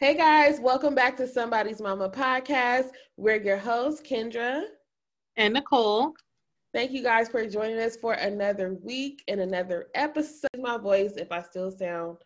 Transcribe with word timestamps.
Hey 0.00 0.14
guys, 0.14 0.60
welcome 0.60 0.94
back 0.94 1.16
to 1.16 1.26
Somebody's 1.26 1.80
Mama 1.80 2.08
podcast. 2.08 2.90
We're 3.16 3.42
your 3.42 3.56
hosts, 3.56 4.00
Kendra 4.00 4.62
and 5.36 5.52
Nicole. 5.52 6.14
Thank 6.72 6.92
you 6.92 7.02
guys 7.02 7.28
for 7.28 7.44
joining 7.48 7.80
us 7.80 7.96
for 7.96 8.12
another 8.12 8.74
week 8.74 9.24
and 9.26 9.40
another 9.40 9.88
episode. 9.96 10.50
My 10.56 10.78
voice, 10.78 11.14
if 11.16 11.32
I 11.32 11.42
still 11.42 11.72
sound 11.72 12.18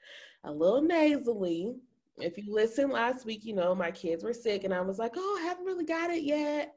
a 0.45 0.53
little 0.53 0.83
nasally. 0.83 1.75
If 2.19 2.37
you 2.37 2.53
listened 2.53 2.93
last 2.93 3.25
week, 3.25 3.43
you 3.47 3.55
know 3.55 3.75
my 3.75 3.91
kids 3.91 4.23
were 4.23 4.35
sick 4.35 4.65
and 4.65 4.75
I 4.75 4.83
was 4.83 4.99
like, 4.99 5.13
oh, 5.17 5.39
I 5.41 5.47
haven't 5.47 5.65
really 5.65 5.87
got 5.87 6.11
it 6.11 6.25
yet. 6.25 6.75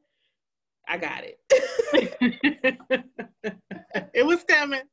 I 0.87 0.97
got 0.97 1.25
it. 1.25 1.41
it 4.13 4.25
was 4.25 4.45
coming. 4.45 4.83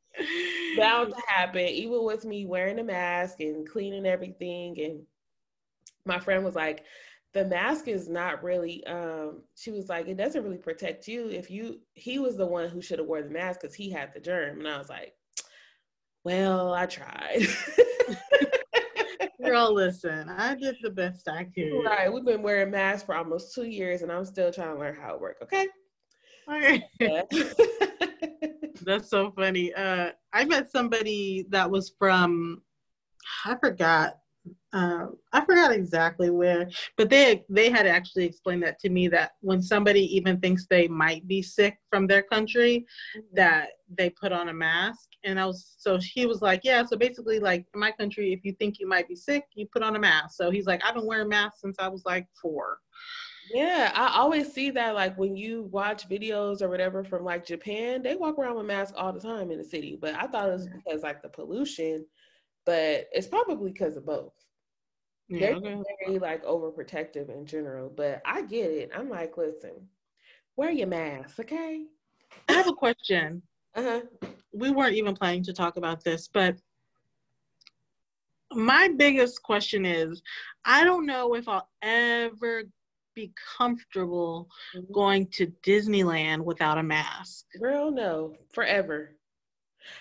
Bound 0.77 1.15
to 1.15 1.23
happen, 1.29 1.61
even 1.61 2.03
with 2.03 2.25
me 2.25 2.45
wearing 2.45 2.81
a 2.81 2.83
mask 2.83 3.39
and 3.39 3.69
cleaning 3.69 4.05
everything. 4.05 4.81
And 4.81 5.03
my 6.05 6.19
friend 6.19 6.45
was 6.45 6.55
like, 6.55 6.85
the 7.33 7.45
mask 7.47 7.89
is 7.89 8.09
not 8.09 8.43
really 8.43 8.85
um 8.87 9.43
she 9.57 9.71
was 9.71 9.89
like 9.89 10.07
it 10.07 10.17
doesn't 10.17 10.43
really 10.45 10.59
protect 10.59 11.09
you 11.09 11.29
if 11.29 11.51
you 11.51 11.81
he 11.95 12.19
was 12.19 12.37
the 12.37 12.47
one 12.47 12.69
who 12.69 12.83
should 12.83 12.99
have 12.99 13.09
wore 13.09 13.23
the 13.23 13.31
mask 13.31 13.61
because 13.61 13.75
he 13.75 13.91
had 13.91 14.13
the 14.13 14.21
germ 14.21 14.59
and 14.59 14.69
i 14.69 14.79
was 14.79 14.89
like 14.89 15.15
well 16.25 16.73
i 16.73 16.87
tried. 16.87 17.43
Girl 19.45 19.75
listen 19.75 20.29
i 20.29 20.55
did 20.55 20.77
the 20.83 20.91
best 20.91 21.29
i 21.29 21.45
could. 21.45 21.83
Right 21.85 22.13
we've 22.13 22.25
been 22.25 22.43
wearing 22.43 22.71
masks 22.71 23.05
for 23.05 23.17
almost 23.17 23.55
two 23.55 23.65
years 23.65 24.03
and 24.03 24.13
i'm 24.13 24.25
still 24.25 24.53
trying 24.53 24.75
to 24.75 24.79
learn 24.79 24.95
how 24.95 25.15
it 25.15 25.21
works 25.21 25.43
okay? 25.43 25.69
That's 28.83 29.09
so 29.09 29.33
funny. 29.33 29.73
Uh 29.75 30.11
i 30.33 30.45
met 30.45 30.71
somebody 30.71 31.47
that 31.51 31.71
was 31.71 31.93
from 31.99 32.63
i 33.45 33.57
forgot 33.57 34.19
um, 34.73 35.17
I 35.33 35.45
forgot 35.45 35.73
exactly 35.73 36.31
where, 36.31 36.69
but 36.97 37.11
they 37.11 37.45
they 37.49 37.69
had 37.69 37.87
actually 37.87 38.25
explained 38.25 38.63
that 38.63 38.79
to 38.81 38.89
me 38.89 39.07
that 39.09 39.33
when 39.41 39.61
somebody 39.61 40.17
even 40.17 40.41
thinks 40.41 40.67
they 40.67 40.89
might 40.89 41.27
be 41.29 41.43
sick 41.43 41.77
from 41.91 42.07
their 42.07 42.23
country, 42.23 42.87
mm-hmm. 43.17 43.21
that 43.35 43.69
they 43.97 44.09
put 44.11 44.33
on 44.33 44.49
a 44.49 44.55
mask. 44.55 45.09
And 45.25 45.39
I 45.39 45.47
was 45.47 45.75
so 45.77 45.99
he 45.99 46.27
was 46.27 46.41
like, 46.41 46.63
yeah. 46.65 46.85
So 46.85 46.97
basically, 46.97 47.39
like 47.39 47.67
in 47.75 47.81
my 47.81 47.93
country, 47.93 48.33
if 48.33 48.41
you 48.45 48.53
think 48.59 48.79
you 48.81 48.89
might 48.89 49.09
be 49.09 49.17
sick, 49.17 49.45
you 49.55 49.67
put 49.71 49.83
on 49.83 49.97
a 49.97 50.01
mask. 50.01 50.37
So 50.37 50.51
he's 50.51 50.67
like, 50.67 50.81
I've 50.85 50.95
been 50.95 51.07
wearing 51.07 51.29
masks 51.29 51.61
since 51.61 51.77
I 51.79 51.89
was 51.89 52.03
like 52.07 52.27
four. 52.41 52.79
Yeah, 53.53 53.93
I 53.95 54.19
always 54.19 54.53
see 54.53 54.71
that 54.71 54.95
like 54.95 55.19
when 55.19 55.37
you 55.37 55.65
watch 55.71 56.09
videos 56.09 56.63
or 56.63 56.69
whatever 56.69 57.05
from 57.05 57.25
like 57.25 57.45
Japan, 57.45 58.03
they 58.03 58.15
walk 58.15 58.39
around 58.39 58.57
with 58.57 58.67
masks 58.67 58.95
all 58.97 59.13
the 59.13 59.21
time 59.21 59.51
in 59.51 59.59
the 59.59 59.65
city. 59.65 59.99
But 60.01 60.15
I 60.15 60.27
thought 60.27 60.49
it 60.49 60.53
was 60.53 60.69
because 60.69 61.03
like 61.03 61.21
the 61.23 61.29
pollution, 61.29 62.07
but 62.65 63.09
it's 63.13 63.27
probably 63.27 63.73
because 63.73 63.97
of 63.97 64.07
both. 64.07 64.33
They're 65.29 65.59
very 65.61 66.19
like 66.19 66.45
overprotective 66.45 67.31
in 67.31 67.47
general, 67.47 67.91
but 67.95 68.21
I 68.27 68.43
get 68.43 68.71
it. 68.71 68.91
I'm 68.95 69.09
like, 69.09 69.37
listen, 69.37 69.89
wear 70.57 70.71
your 70.71 70.89
mask, 70.89 71.41
okay? 71.41 71.85
I 72.49 72.53
have 72.53 72.69
a 72.69 72.75
question. 72.75 73.43
Uh-huh. 73.75 74.03
We 74.53 74.71
weren't 74.71 74.97
even 74.97 75.15
planning 75.15 75.43
to 75.45 75.55
talk 75.55 75.79
about 75.79 76.05
this, 76.05 76.29
but 76.29 76.57
my 78.53 78.91
biggest 78.95 79.43
question 79.43 79.87
is 79.87 80.21
I 80.67 80.85
don't 80.85 81.07
know 81.07 81.35
if 81.35 81.49
I'll 81.49 81.71
ever 81.81 82.65
be 83.15 83.33
comfortable 83.57 84.49
mm-hmm. 84.77 84.93
going 84.93 85.27
to 85.29 85.47
Disneyland 85.63 86.41
without 86.45 86.77
a 86.77 86.83
mask. 86.83 87.47
Girl, 87.59 87.91
no, 87.91 88.35
forever. 88.53 89.17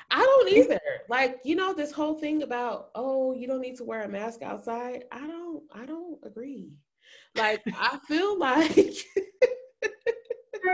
I 0.10 0.22
don't 0.22 0.50
either. 0.50 0.80
Like, 1.10 1.40
you 1.44 1.56
know, 1.56 1.74
this 1.74 1.92
whole 1.92 2.16
thing 2.16 2.44
about, 2.44 2.90
oh, 2.96 3.34
you 3.34 3.48
don't 3.48 3.62
need 3.62 3.78
to 3.78 3.84
wear 3.84 4.04
a 4.04 4.10
mask 4.10 4.42
outside. 4.42 5.06
I 5.12 5.20
don't, 5.20 5.64
I 5.74 5.86
don't 5.86 6.18
agree. 6.24 6.70
Like, 7.36 7.62
I 7.74 8.00
feel 8.08 8.38
like 8.38 8.76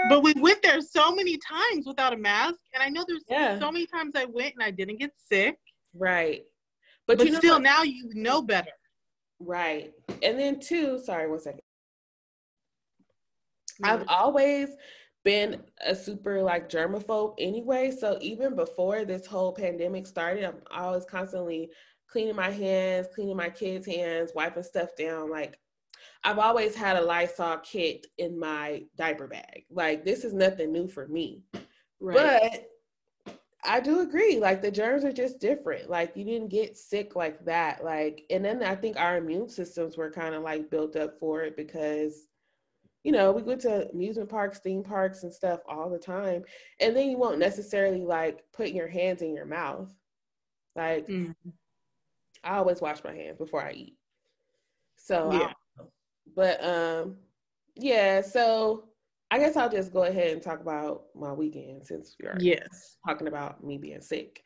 But 0.10 0.24
we 0.24 0.34
went 0.34 0.62
there 0.62 0.82
so 0.82 1.16
many 1.16 1.38
times 1.38 1.86
without 1.86 2.14
a 2.14 2.18
mask. 2.18 2.60
And 2.74 2.84
I 2.84 2.90
know 2.90 3.06
there's 3.08 3.24
yeah. 3.30 3.60
so 3.60 3.72
many 3.72 3.88
times 3.88 4.14
I 4.16 4.26
went 4.26 4.54
and 4.54 4.64
I 4.64 4.72
didn't 4.72 5.00
get 5.00 5.12
sick. 5.18 5.58
Right. 5.94 6.44
But, 7.06 7.18
but 7.18 7.28
you 7.28 7.34
know 7.34 7.40
still 7.40 7.56
what? 7.56 7.64
now 7.64 7.84
you 7.84 8.10
know 8.14 8.42
better. 8.42 8.72
Right. 9.40 9.94
And 10.22 10.40
then 10.40 10.60
two, 10.60 11.00
sorry, 11.00 11.30
one 11.30 11.40
second. 11.40 11.62
I've 13.84 14.06
always 14.08 14.70
been 15.28 15.62
a 15.86 15.94
super 15.94 16.42
like 16.42 16.70
germaphobe 16.70 17.36
anyway. 17.38 17.92
So 17.92 18.18
even 18.22 18.56
before 18.56 19.04
this 19.04 19.26
whole 19.26 19.52
pandemic 19.52 20.08
started, 20.08 20.46
I'm 20.46 20.62
always 20.72 21.04
constantly 21.04 21.70
cleaning 22.08 22.38
my 22.38 22.50
hands, 22.50 23.08
cleaning 23.14 23.36
my 23.36 23.50
kids' 23.50 23.86
hands, 23.86 24.32
wiping 24.34 24.64
stuff 24.64 24.96
down. 24.98 25.30
Like 25.30 25.60
I've 26.24 26.40
always 26.40 26.76
had 26.76 26.96
a 26.96 27.02
Lysol 27.02 27.58
kit 27.58 28.08
in 28.18 28.40
my 28.40 28.84
diaper 28.96 29.28
bag. 29.28 29.66
Like 29.70 30.06
this 30.06 30.24
is 30.24 30.32
nothing 30.32 30.72
new 30.72 30.88
for 30.88 31.10
me. 31.10 31.44
Right. 32.00 32.50
But 32.50 32.70
I 33.66 33.82
do 33.82 34.00
agree. 34.00 34.40
Like 34.40 34.62
the 34.62 34.72
germs 34.72 35.04
are 35.04 35.12
just 35.12 35.42
different. 35.42 35.90
Like 35.90 36.16
you 36.16 36.24
didn't 36.24 36.48
get 36.48 36.78
sick 36.78 37.18
like 37.18 37.44
that. 37.44 37.84
Like, 37.84 38.24
and 38.30 38.46
then 38.46 38.64
I 38.64 38.76
think 38.76 38.96
our 38.96 39.18
immune 39.18 39.50
systems 39.50 39.98
were 39.98 40.10
kind 40.10 40.36
of 40.36 40.44
like 40.44 40.72
built 40.72 40.96
up 40.96 41.20
for 41.20 41.44
it 41.44 41.58
because 41.58 42.28
you 43.04 43.12
know, 43.12 43.32
we 43.32 43.42
go 43.42 43.56
to 43.56 43.90
amusement 43.90 44.30
parks, 44.30 44.60
theme 44.60 44.84
parks, 44.84 45.24
and 45.24 45.34
stuff 45.34 45.62
all 45.68 45.90
the 45.90 46.00
time. 46.00 46.44
And 46.80 46.96
then 46.96 47.10
you 47.10 47.18
won't 47.18 47.40
necessarily 47.40 48.02
like 48.02 48.44
put 48.54 48.70
your 48.70 48.88
hands 48.88 49.22
in 49.22 49.34
your 49.34 49.46
mouth. 49.46 49.94
Like, 50.76 51.08
mm. 51.08 51.34
I 52.44 52.58
always 52.58 52.82
wash 52.82 53.04
my 53.04 53.14
hands 53.14 53.38
before 53.38 53.64
I 53.64 53.72
eat. 53.72 53.98
So, 54.96 55.32
yeah. 55.32 55.86
but 56.36 56.64
um, 56.64 57.18
yeah. 57.76 58.22
So 58.22 58.90
I 59.32 59.40
guess 59.40 59.56
I'll 59.56 59.70
just 59.70 59.94
go 59.94 60.04
ahead 60.04 60.34
and 60.34 60.42
talk 60.42 60.62
about 60.62 61.04
my 61.16 61.34
weekend 61.34 61.86
since 61.86 62.16
we 62.22 62.28
are 62.28 62.38
yes 62.40 62.98
talking 63.06 63.28
about 63.28 63.64
me 63.64 63.78
being 63.78 64.02
sick. 64.02 64.44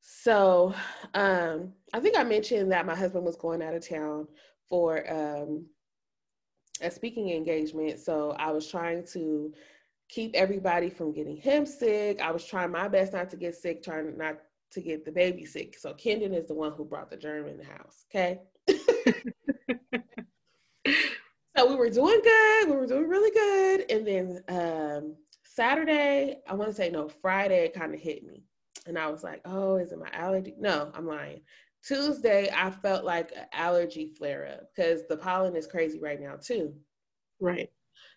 So, 0.00 0.74
um, 1.14 1.72
I 1.92 2.00
think 2.00 2.16
I 2.16 2.22
mentioned 2.22 2.72
that 2.72 2.86
my 2.86 2.94
husband 2.94 3.24
was 3.24 3.36
going 3.36 3.62
out 3.62 3.74
of 3.74 3.86
town 3.86 4.28
for 4.68 5.04
um 5.10 5.66
a 6.80 6.90
speaking 6.90 7.30
engagement. 7.30 8.00
So 8.00 8.36
I 8.38 8.50
was 8.50 8.68
trying 8.68 9.04
to 9.08 9.52
keep 10.08 10.34
everybody 10.34 10.90
from 10.90 11.12
getting 11.12 11.36
him 11.36 11.66
sick. 11.66 12.20
I 12.20 12.30
was 12.30 12.44
trying 12.44 12.70
my 12.70 12.88
best 12.88 13.12
not 13.12 13.30
to 13.30 13.36
get 13.36 13.54
sick, 13.54 13.82
trying 13.82 14.16
not 14.16 14.38
to 14.72 14.80
get 14.80 15.04
the 15.04 15.12
baby 15.12 15.44
sick. 15.44 15.76
So 15.78 15.92
Kendon 15.94 16.34
is 16.34 16.46
the 16.46 16.54
one 16.54 16.72
who 16.72 16.84
brought 16.84 17.10
the 17.10 17.16
germ 17.16 17.46
in 17.46 17.58
the 17.58 17.64
house. 17.64 18.04
Okay. 18.10 18.40
so 21.56 21.68
we 21.68 21.76
were 21.76 21.90
doing 21.90 22.20
good. 22.22 22.68
We 22.68 22.76
were 22.76 22.86
doing 22.86 23.08
really 23.08 23.30
good. 23.30 23.90
And 23.90 24.06
then 24.06 24.44
um, 24.48 25.16
Saturday, 25.44 26.38
I 26.48 26.54
want 26.54 26.70
to 26.70 26.76
say 26.76 26.90
no, 26.90 27.08
Friday, 27.08 27.64
it 27.64 27.74
kind 27.74 27.94
of 27.94 28.00
hit 28.00 28.24
me. 28.24 28.44
And 28.86 28.98
I 28.98 29.08
was 29.08 29.22
like, 29.22 29.40
oh, 29.44 29.76
is 29.76 29.92
it 29.92 29.98
my 29.98 30.08
allergy? 30.12 30.54
No, 30.58 30.90
I'm 30.94 31.06
lying. 31.06 31.42
Tuesday, 31.86 32.50
I 32.54 32.70
felt 32.70 33.04
like 33.04 33.32
an 33.32 33.46
allergy 33.52 34.06
flare 34.18 34.48
up 34.52 34.70
because 34.74 35.06
the 35.08 35.16
pollen 35.16 35.56
is 35.56 35.66
crazy 35.66 36.00
right 36.00 36.20
now, 36.20 36.36
too. 36.36 36.74
Right. 37.40 37.70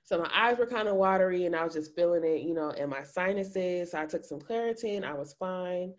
So 0.03 0.17
my 0.19 0.29
eyes 0.33 0.57
were 0.57 0.65
kind 0.65 0.87
of 0.87 0.95
watery 0.95 1.45
and 1.45 1.55
I 1.55 1.63
was 1.63 1.73
just 1.73 1.95
feeling 1.95 2.23
it, 2.25 2.41
you 2.41 2.53
know, 2.53 2.71
in 2.71 2.89
my 2.89 3.03
sinuses. 3.03 3.91
So 3.91 3.99
I 3.99 4.05
took 4.05 4.25
some 4.25 4.39
Claritin. 4.39 5.03
I 5.03 5.13
was 5.13 5.33
fine. 5.33 5.93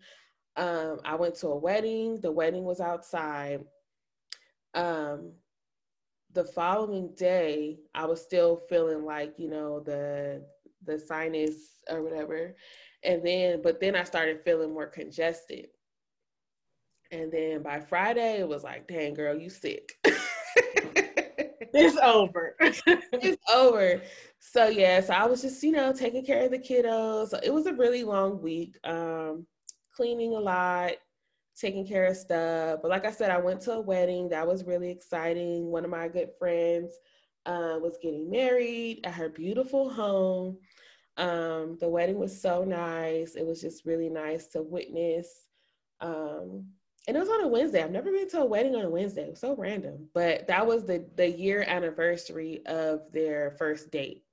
Um, 0.55 0.99
I 1.03 1.15
went 1.15 1.35
to 1.35 1.47
a 1.47 1.57
wedding. 1.57 2.19
The 2.21 2.31
wedding 2.31 2.63
was 2.63 2.79
outside. 2.79 3.63
Um, 4.73 5.33
the 6.33 6.43
following 6.43 7.13
day, 7.15 7.79
I 7.95 8.05
was 8.05 8.21
still 8.21 8.61
feeling 8.69 9.05
like, 9.05 9.35
you 9.37 9.49
know, 9.49 9.79
the 9.79 10.45
the 10.85 10.99
sinus 10.99 11.83
or 11.89 12.03
whatever. 12.03 12.55
And 13.03 13.25
then, 13.25 13.61
but 13.61 13.79
then 13.79 13.95
I 13.95 14.03
started 14.03 14.41
feeling 14.43 14.73
more 14.73 14.87
congested. 14.87 15.67
And 17.13 17.31
then 17.31 17.61
by 17.61 17.79
Friday, 17.79 18.39
it 18.39 18.47
was 18.47 18.63
like, 18.63 18.87
dang, 18.87 19.13
girl, 19.13 19.37
you 19.37 19.47
sick. 19.47 19.93
it's 20.55 21.97
over. 21.97 22.55
it's 22.59 23.51
over. 23.53 24.01
So 24.39 24.67
yeah, 24.67 24.99
so 24.99 25.13
I 25.13 25.27
was 25.27 25.43
just, 25.43 25.61
you 25.61 25.73
know, 25.73 25.93
taking 25.93 26.25
care 26.25 26.43
of 26.43 26.51
the 26.51 26.57
kiddos. 26.57 27.29
So 27.29 27.39
it 27.43 27.53
was 27.53 27.67
a 27.67 27.73
really 27.73 28.03
long 28.03 28.41
week. 28.41 28.77
Um, 28.83 29.45
cleaning 29.95 30.33
a 30.33 30.39
lot, 30.39 30.93
taking 31.55 31.85
care 31.85 32.05
of 32.05 32.17
stuff. 32.17 32.79
But 32.81 32.89
like 32.89 33.05
I 33.05 33.11
said, 33.11 33.29
I 33.29 33.37
went 33.37 33.61
to 33.61 33.73
a 33.73 33.81
wedding. 33.81 34.29
That 34.29 34.47
was 34.47 34.65
really 34.65 34.89
exciting. 34.89 35.67
One 35.67 35.85
of 35.85 35.91
my 35.91 36.07
good 36.07 36.29
friends 36.39 36.93
uh, 37.45 37.77
was 37.79 37.99
getting 38.01 38.31
married 38.31 39.01
at 39.03 39.13
her 39.13 39.29
beautiful 39.29 39.87
home. 39.87 40.57
Um, 41.17 41.77
the 41.79 41.89
wedding 41.89 42.17
was 42.17 42.41
so 42.41 42.63
nice. 42.63 43.35
It 43.35 43.45
was 43.45 43.61
just 43.61 43.85
really 43.85 44.09
nice 44.09 44.47
to 44.47 44.63
witness. 44.63 45.45
Um, 46.01 46.65
and 47.07 47.17
it 47.17 47.19
was 47.19 47.29
on 47.29 47.41
a 47.41 47.47
Wednesday. 47.47 47.83
I've 47.83 47.91
never 47.91 48.11
been 48.11 48.29
to 48.29 48.41
a 48.41 48.45
wedding 48.45 48.75
on 48.75 48.85
a 48.85 48.89
Wednesday. 48.89 49.23
It 49.23 49.31
was 49.31 49.39
so 49.39 49.55
random. 49.55 50.07
But 50.13 50.47
that 50.47 50.65
was 50.65 50.85
the 50.85 51.05
the 51.15 51.29
year 51.29 51.63
anniversary 51.67 52.65
of 52.65 53.11
their 53.11 53.55
first 53.57 53.91
date. 53.91 54.23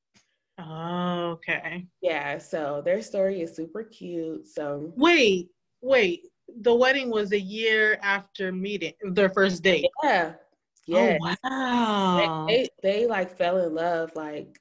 Oh, 0.58 1.30
okay. 1.32 1.86
Yeah, 2.00 2.38
so 2.38 2.82
their 2.84 3.02
story 3.02 3.40
is 3.40 3.56
super 3.56 3.84
cute. 3.84 4.46
So 4.46 4.92
wait, 4.96 5.48
wait. 5.80 6.26
The 6.62 6.74
wedding 6.74 7.10
was 7.10 7.32
a 7.32 7.40
year 7.40 7.98
after 8.02 8.52
meeting 8.52 8.94
their 9.02 9.30
first 9.30 9.62
date. 9.62 9.86
Yeah. 10.02 10.34
Oh, 10.34 10.44
yeah. 10.86 11.18
Oh, 11.20 11.36
wow. 11.42 12.46
They, 12.48 12.68
they 12.82 12.98
they 13.00 13.06
like 13.06 13.36
fell 13.36 13.58
in 13.58 13.74
love. 13.74 14.12
Like 14.14 14.60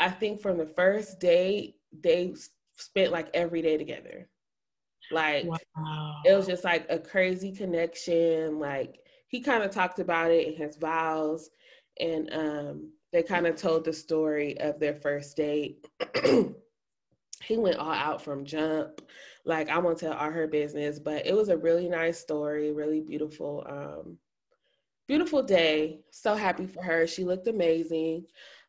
I 0.00 0.10
think 0.10 0.40
from 0.40 0.58
the 0.58 0.66
first 0.66 1.20
day 1.20 1.76
they 2.02 2.34
spent 2.76 3.12
like 3.12 3.28
every 3.34 3.62
day 3.62 3.76
together. 3.76 4.28
Like 5.10 5.46
wow. 5.76 6.16
it 6.24 6.34
was 6.34 6.46
just 6.46 6.64
like 6.64 6.86
a 6.88 6.98
crazy 6.98 7.52
connection. 7.52 8.58
Like 8.58 9.00
he 9.28 9.40
kind 9.40 9.62
of 9.62 9.70
talked 9.70 9.98
about 9.98 10.30
it 10.30 10.48
in 10.48 10.54
his 10.54 10.76
vows, 10.76 11.50
and 12.00 12.32
um, 12.32 12.90
they 13.12 13.22
kind 13.22 13.46
of 13.46 13.56
told 13.56 13.84
the 13.84 13.92
story 13.92 14.58
of 14.60 14.80
their 14.80 14.94
first 14.94 15.36
date. 15.36 15.86
he 17.42 17.56
went 17.56 17.76
all 17.76 17.92
out 17.92 18.22
from 18.22 18.44
jump. 18.44 19.02
Like 19.44 19.68
I 19.68 19.78
won't 19.78 19.98
tell 19.98 20.14
all 20.14 20.30
her 20.30 20.46
business, 20.46 20.98
but 20.98 21.26
it 21.26 21.34
was 21.34 21.48
a 21.48 21.56
really 21.56 21.88
nice 21.88 22.18
story, 22.18 22.72
really 22.72 23.00
beautiful, 23.00 23.64
um, 23.68 24.18
beautiful 25.06 25.42
day. 25.42 26.00
So 26.10 26.34
happy 26.34 26.66
for 26.66 26.82
her. 26.82 27.06
She 27.06 27.24
looked 27.24 27.46
amazing. 27.46 28.24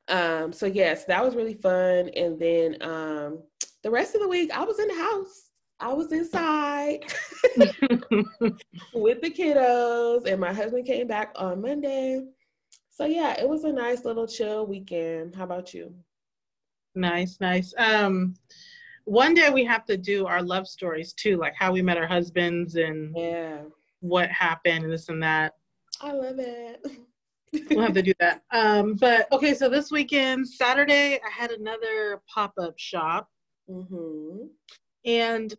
Um, 0.08 0.52
so 0.52 0.66
yes, 0.66 1.06
that 1.06 1.24
was 1.24 1.36
really 1.36 1.54
fun. 1.54 2.10
And 2.10 2.40
then 2.40 2.78
um, 2.82 3.44
the 3.84 3.90
rest 3.90 4.16
of 4.16 4.22
the 4.22 4.28
week, 4.28 4.52
I 4.52 4.64
was 4.64 4.80
in 4.80 4.90
the 4.90 4.96
house 4.96 5.45
I 5.80 5.94
was 5.94 6.12
inside 6.12 7.06
with 8.94 9.22
the 9.22 9.30
kiddos, 9.30 10.26
and 10.26 10.40
my 10.40 10.54
husband 10.54 10.86
came 10.86 11.08
back 11.08 11.34
on 11.36 11.62
Monday. 11.62 12.22
So 12.90 13.06
yeah, 13.06 13.40
it 13.40 13.48
was 13.48 13.66
a 13.66 13.72
nice 13.72 14.06
little 14.06 14.28
chill 14.28 14.66
weekend. 14.66 15.36
How 15.36 15.44
about 15.44 15.74
you? 15.74 15.94
Nice, 16.96 17.38
nice. 17.42 17.74
Um, 17.78 18.36
one 19.04 19.34
day 19.34 19.50
we 19.50 19.66
have 19.66 19.84
to 19.86 19.98
do 19.98 20.26
our 20.26 20.42
love 20.42 20.66
stories 20.68 21.12
too, 21.12 21.38
like 21.38 21.54
how 21.56 21.74
we 21.74 21.82
met 21.82 21.98
our 21.98 22.08
husbands 22.08 22.76
and 22.76 23.14
yeah, 23.16 23.64
what 24.00 24.30
happened 24.30 24.86
and 24.86 24.94
this 24.94 25.10
and 25.10 25.22
that. 25.22 25.54
I 26.02 26.14
love 26.14 26.40
it. 26.40 26.86
we'll 27.70 27.82
have 27.82 27.94
to 27.94 28.02
do 28.02 28.14
that. 28.20 28.42
Um, 28.52 28.94
but 28.94 29.30
okay, 29.34 29.54
so 29.54 29.68
this 29.68 29.92
weekend, 29.92 30.48
Saturday, 30.48 31.20
I 31.26 31.30
had 31.30 31.52
another 31.52 32.22
pop 32.34 32.54
up 32.58 32.76
shop. 32.78 33.30
Mm-hmm. 33.70 34.48
And 35.06 35.54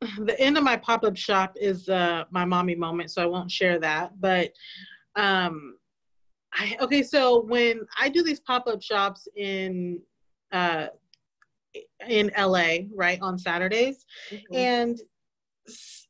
the 0.00 0.38
end 0.38 0.56
of 0.56 0.64
my 0.64 0.76
pop-up 0.76 1.16
shop 1.16 1.54
is 1.60 1.88
uh, 1.88 2.24
my 2.30 2.44
mommy 2.44 2.74
moment, 2.74 3.10
so 3.10 3.22
I 3.22 3.26
won't 3.26 3.50
share 3.50 3.78
that. 3.80 4.20
But 4.20 4.52
um, 5.16 5.76
I 6.54 6.76
okay, 6.80 7.02
so 7.02 7.42
when 7.42 7.80
I 7.98 8.08
do 8.08 8.22
these 8.22 8.40
pop-up 8.40 8.82
shops 8.82 9.26
in 9.36 10.00
uh, 10.52 10.86
in 12.08 12.30
LA, 12.38 12.86
right 12.94 13.18
on 13.20 13.38
Saturdays, 13.38 14.06
mm-hmm. 14.30 14.54
and 14.54 15.00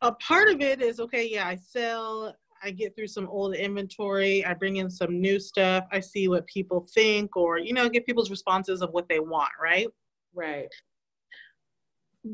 a 0.02 0.12
part 0.12 0.48
of 0.48 0.60
it 0.60 0.82
is 0.82 1.00
okay. 1.00 1.28
Yeah, 1.28 1.48
I 1.48 1.56
sell. 1.56 2.34
I 2.62 2.72
get 2.72 2.96
through 2.96 3.06
some 3.06 3.28
old 3.28 3.54
inventory. 3.54 4.44
I 4.44 4.52
bring 4.52 4.76
in 4.76 4.90
some 4.90 5.20
new 5.20 5.38
stuff. 5.38 5.84
I 5.92 6.00
see 6.00 6.28
what 6.28 6.46
people 6.46 6.86
think, 6.92 7.36
or 7.36 7.58
you 7.58 7.72
know, 7.72 7.88
get 7.88 8.04
people's 8.04 8.30
responses 8.30 8.82
of 8.82 8.90
what 8.90 9.08
they 9.08 9.20
want. 9.20 9.50
Right. 9.60 9.88
Right 10.34 10.68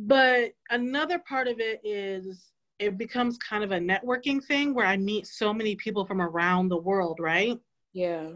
but 0.03 0.53
another 0.71 1.19
part 1.19 1.49
of 1.49 1.61
it 1.61 1.81
is 1.85 2.53
it 2.79 2.99
becomes 2.99 3.39
kind 3.39 3.63
of 3.63 3.73
a 3.73 3.79
networking 3.79 4.43
thing 4.43 4.75
where 4.75 4.87
I 4.87 4.97
meet 4.97 5.27
so 5.27 5.55
many 5.55 5.77
people 5.77 6.05
from 6.05 6.21
around 6.21 6.69
the 6.69 6.77
world, 6.77 7.19
right? 7.21 7.59
Yeah. 7.93 8.31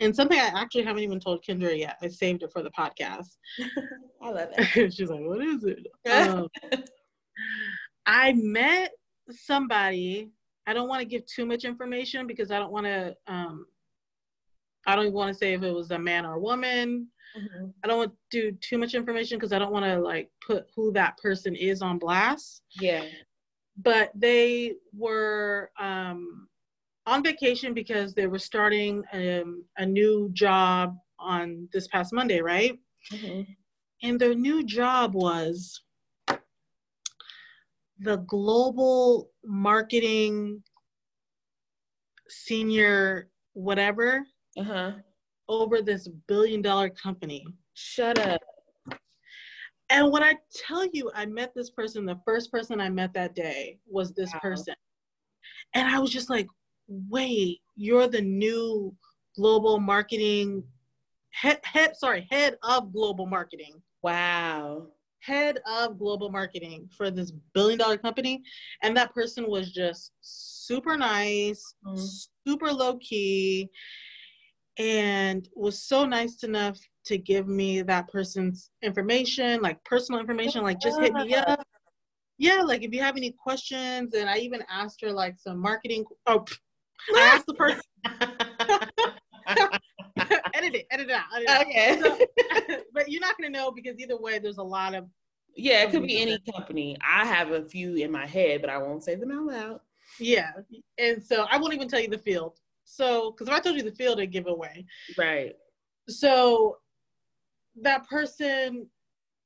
And 0.00 0.14
something 0.14 0.38
I 0.38 0.50
actually 0.54 0.82
haven't 0.82 1.04
even 1.04 1.20
told 1.20 1.44
Kendra 1.44 1.78
yet. 1.78 1.96
I 2.02 2.08
saved 2.08 2.42
it 2.42 2.52
for 2.52 2.62
the 2.62 2.70
podcast. 2.70 3.36
I 4.22 4.30
love 4.30 4.48
it. 4.56 4.92
She's 4.94 5.08
like, 5.08 5.20
what 5.20 5.40
is 5.40 5.64
it? 5.64 5.86
um, 6.10 6.48
I 8.04 8.32
met 8.32 8.90
somebody. 9.30 10.30
I 10.66 10.74
don't 10.74 10.88
want 10.88 11.00
to 11.00 11.06
give 11.06 11.24
too 11.26 11.46
much 11.46 11.64
information 11.64 12.26
because 12.26 12.50
I 12.50 12.58
don't 12.58 12.72
want 12.72 12.86
to. 12.86 13.16
Um, 13.28 13.66
I 14.86 14.96
don't 14.96 15.12
want 15.12 15.32
to 15.32 15.38
say 15.38 15.52
if 15.52 15.62
it 15.62 15.72
was 15.72 15.92
a 15.92 15.98
man 15.98 16.26
or 16.26 16.34
a 16.34 16.40
woman. 16.40 17.08
Mm-hmm. 17.36 17.66
I 17.82 17.88
don't 17.88 17.98
want 17.98 18.12
to 18.12 18.50
do 18.50 18.56
too 18.60 18.78
much 18.78 18.94
information 18.94 19.38
because 19.38 19.52
I 19.52 19.58
don't 19.58 19.72
want 19.72 19.84
to 19.84 19.98
like 19.98 20.30
put 20.46 20.66
who 20.74 20.92
that 20.92 21.16
person 21.18 21.54
is 21.56 21.82
on 21.82 21.98
blast. 21.98 22.62
Yeah. 22.80 23.04
But 23.76 24.10
they 24.14 24.74
were 24.92 25.70
um, 25.78 26.48
on 27.06 27.22
vacation 27.22 27.72
because 27.72 28.14
they 28.14 28.26
were 28.26 28.38
starting 28.38 29.02
um, 29.12 29.64
a 29.78 29.86
new 29.86 30.30
job 30.32 30.96
on 31.18 31.68
this 31.72 31.88
past 31.88 32.12
Monday, 32.12 32.40
right? 32.40 32.78
Mm-hmm. 33.12 33.42
And 34.02 34.20
their 34.20 34.34
new 34.34 34.64
job 34.64 35.14
was 35.14 35.80
the 37.98 38.16
global 38.26 39.30
marketing 39.44 40.62
senior 42.28 43.28
whatever. 43.54 44.26
Uh-huh 44.56 44.92
over 45.48 45.82
this 45.82 46.08
billion 46.28 46.62
dollar 46.62 46.90
company. 46.90 47.46
Shut 47.74 48.18
up. 48.18 48.40
And 49.90 50.10
when 50.10 50.22
I 50.22 50.34
tell 50.54 50.86
you, 50.92 51.10
I 51.14 51.26
met 51.26 51.52
this 51.54 51.70
person, 51.70 52.06
the 52.06 52.18
first 52.24 52.50
person 52.50 52.80
I 52.80 52.88
met 52.88 53.12
that 53.12 53.34
day 53.34 53.78
was 53.86 54.12
this 54.12 54.32
wow. 54.32 54.40
person. 54.40 54.74
And 55.74 55.86
I 55.86 55.98
was 55.98 56.10
just 56.10 56.30
like, 56.30 56.46
wait, 56.88 57.60
you're 57.76 58.08
the 58.08 58.20
new 58.20 58.94
global 59.36 59.78
marketing 59.78 60.64
head, 61.30 61.60
head 61.64 61.96
sorry, 61.96 62.26
head 62.30 62.56
of 62.62 62.92
global 62.92 63.26
marketing. 63.26 63.82
Wow. 64.02 64.88
Head 65.20 65.58
of 65.66 65.98
global 65.98 66.30
marketing 66.30 66.88
for 66.96 67.10
this 67.10 67.32
billion 67.54 67.78
dollar 67.78 67.98
company. 67.98 68.42
And 68.82 68.96
that 68.96 69.14
person 69.14 69.48
was 69.48 69.72
just 69.72 70.12
super 70.20 70.96
nice, 70.96 71.74
mm. 71.86 72.26
super 72.46 72.72
low 72.72 72.96
key 72.96 73.70
and 74.78 75.48
was 75.54 75.82
so 75.82 76.04
nice 76.04 76.42
enough 76.44 76.78
to 77.04 77.18
give 77.18 77.48
me 77.48 77.82
that 77.82 78.08
person's 78.08 78.70
information, 78.82 79.60
like 79.60 79.82
personal 79.84 80.20
information, 80.20 80.62
like 80.62 80.80
just 80.80 81.00
hit 81.00 81.12
me 81.12 81.34
up. 81.34 81.62
Yeah, 82.38 82.62
like 82.62 82.82
if 82.82 82.92
you 82.92 83.00
have 83.00 83.16
any 83.16 83.32
questions, 83.32 84.14
and 84.14 84.28
I 84.28 84.38
even 84.38 84.64
asked 84.70 85.00
her 85.02 85.12
like 85.12 85.38
some 85.38 85.58
marketing. 85.58 86.04
Oh, 86.26 86.44
I 87.14 87.20
asked 87.20 87.46
the 87.46 87.54
person. 87.54 87.82
edit 90.54 90.74
it, 90.74 90.86
edit 90.90 91.08
it 91.08 91.12
out. 91.12 91.24
Edit 91.34 91.66
okay. 91.68 92.00
So, 92.00 92.18
but 92.92 93.10
you're 93.10 93.20
not 93.20 93.36
gonna 93.36 93.50
know 93.50 93.70
because 93.70 93.98
either 93.98 94.16
way, 94.16 94.38
there's 94.38 94.58
a 94.58 94.62
lot 94.62 94.94
of. 94.94 95.06
Yeah, 95.54 95.82
it 95.82 95.90
could 95.90 96.06
be 96.06 96.20
any 96.20 96.38
company. 96.54 96.96
I 97.06 97.26
have 97.26 97.50
a 97.50 97.62
few 97.62 97.96
in 97.96 98.10
my 98.10 98.26
head, 98.26 98.62
but 98.62 98.70
I 98.70 98.78
won't 98.78 99.04
say 99.04 99.16
them 99.16 99.30
out 99.30 99.46
loud. 99.46 99.80
Yeah, 100.18 100.50
and 100.98 101.22
so 101.22 101.46
I 101.50 101.58
won't 101.58 101.74
even 101.74 101.88
tell 101.88 102.00
you 102.00 102.08
the 102.08 102.18
field. 102.18 102.58
So, 102.92 103.30
because 103.30 103.48
if 103.48 103.54
I 103.54 103.60
told 103.60 103.76
you 103.76 103.82
the 103.82 103.92
field, 103.92 104.18
it'd 104.18 104.32
give 104.32 104.46
away. 104.46 104.84
Right. 105.16 105.54
So, 106.10 106.76
that 107.80 108.06
person 108.06 108.86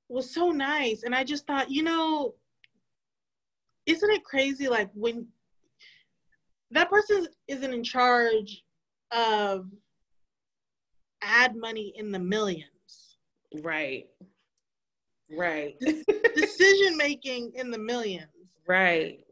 was 0.08 0.34
so 0.34 0.50
nice. 0.50 1.04
And 1.04 1.14
I 1.14 1.22
just 1.22 1.46
thought, 1.46 1.70
you 1.70 1.84
know, 1.84 2.34
isn't 3.86 4.10
it 4.10 4.24
crazy? 4.24 4.68
Like, 4.68 4.90
when 4.94 5.28
that 6.72 6.90
person 6.90 7.28
isn't 7.46 7.72
in 7.72 7.84
charge 7.84 8.64
of 9.12 9.66
ad 11.22 11.54
money 11.54 11.92
in 11.96 12.10
the 12.10 12.18
millions. 12.18 13.18
Right. 13.62 14.06
Right. 15.30 15.74
Decision 16.34 16.96
making 16.96 17.52
in 17.54 17.70
the 17.70 17.78
millions. 17.78 18.26
Right 18.66 19.25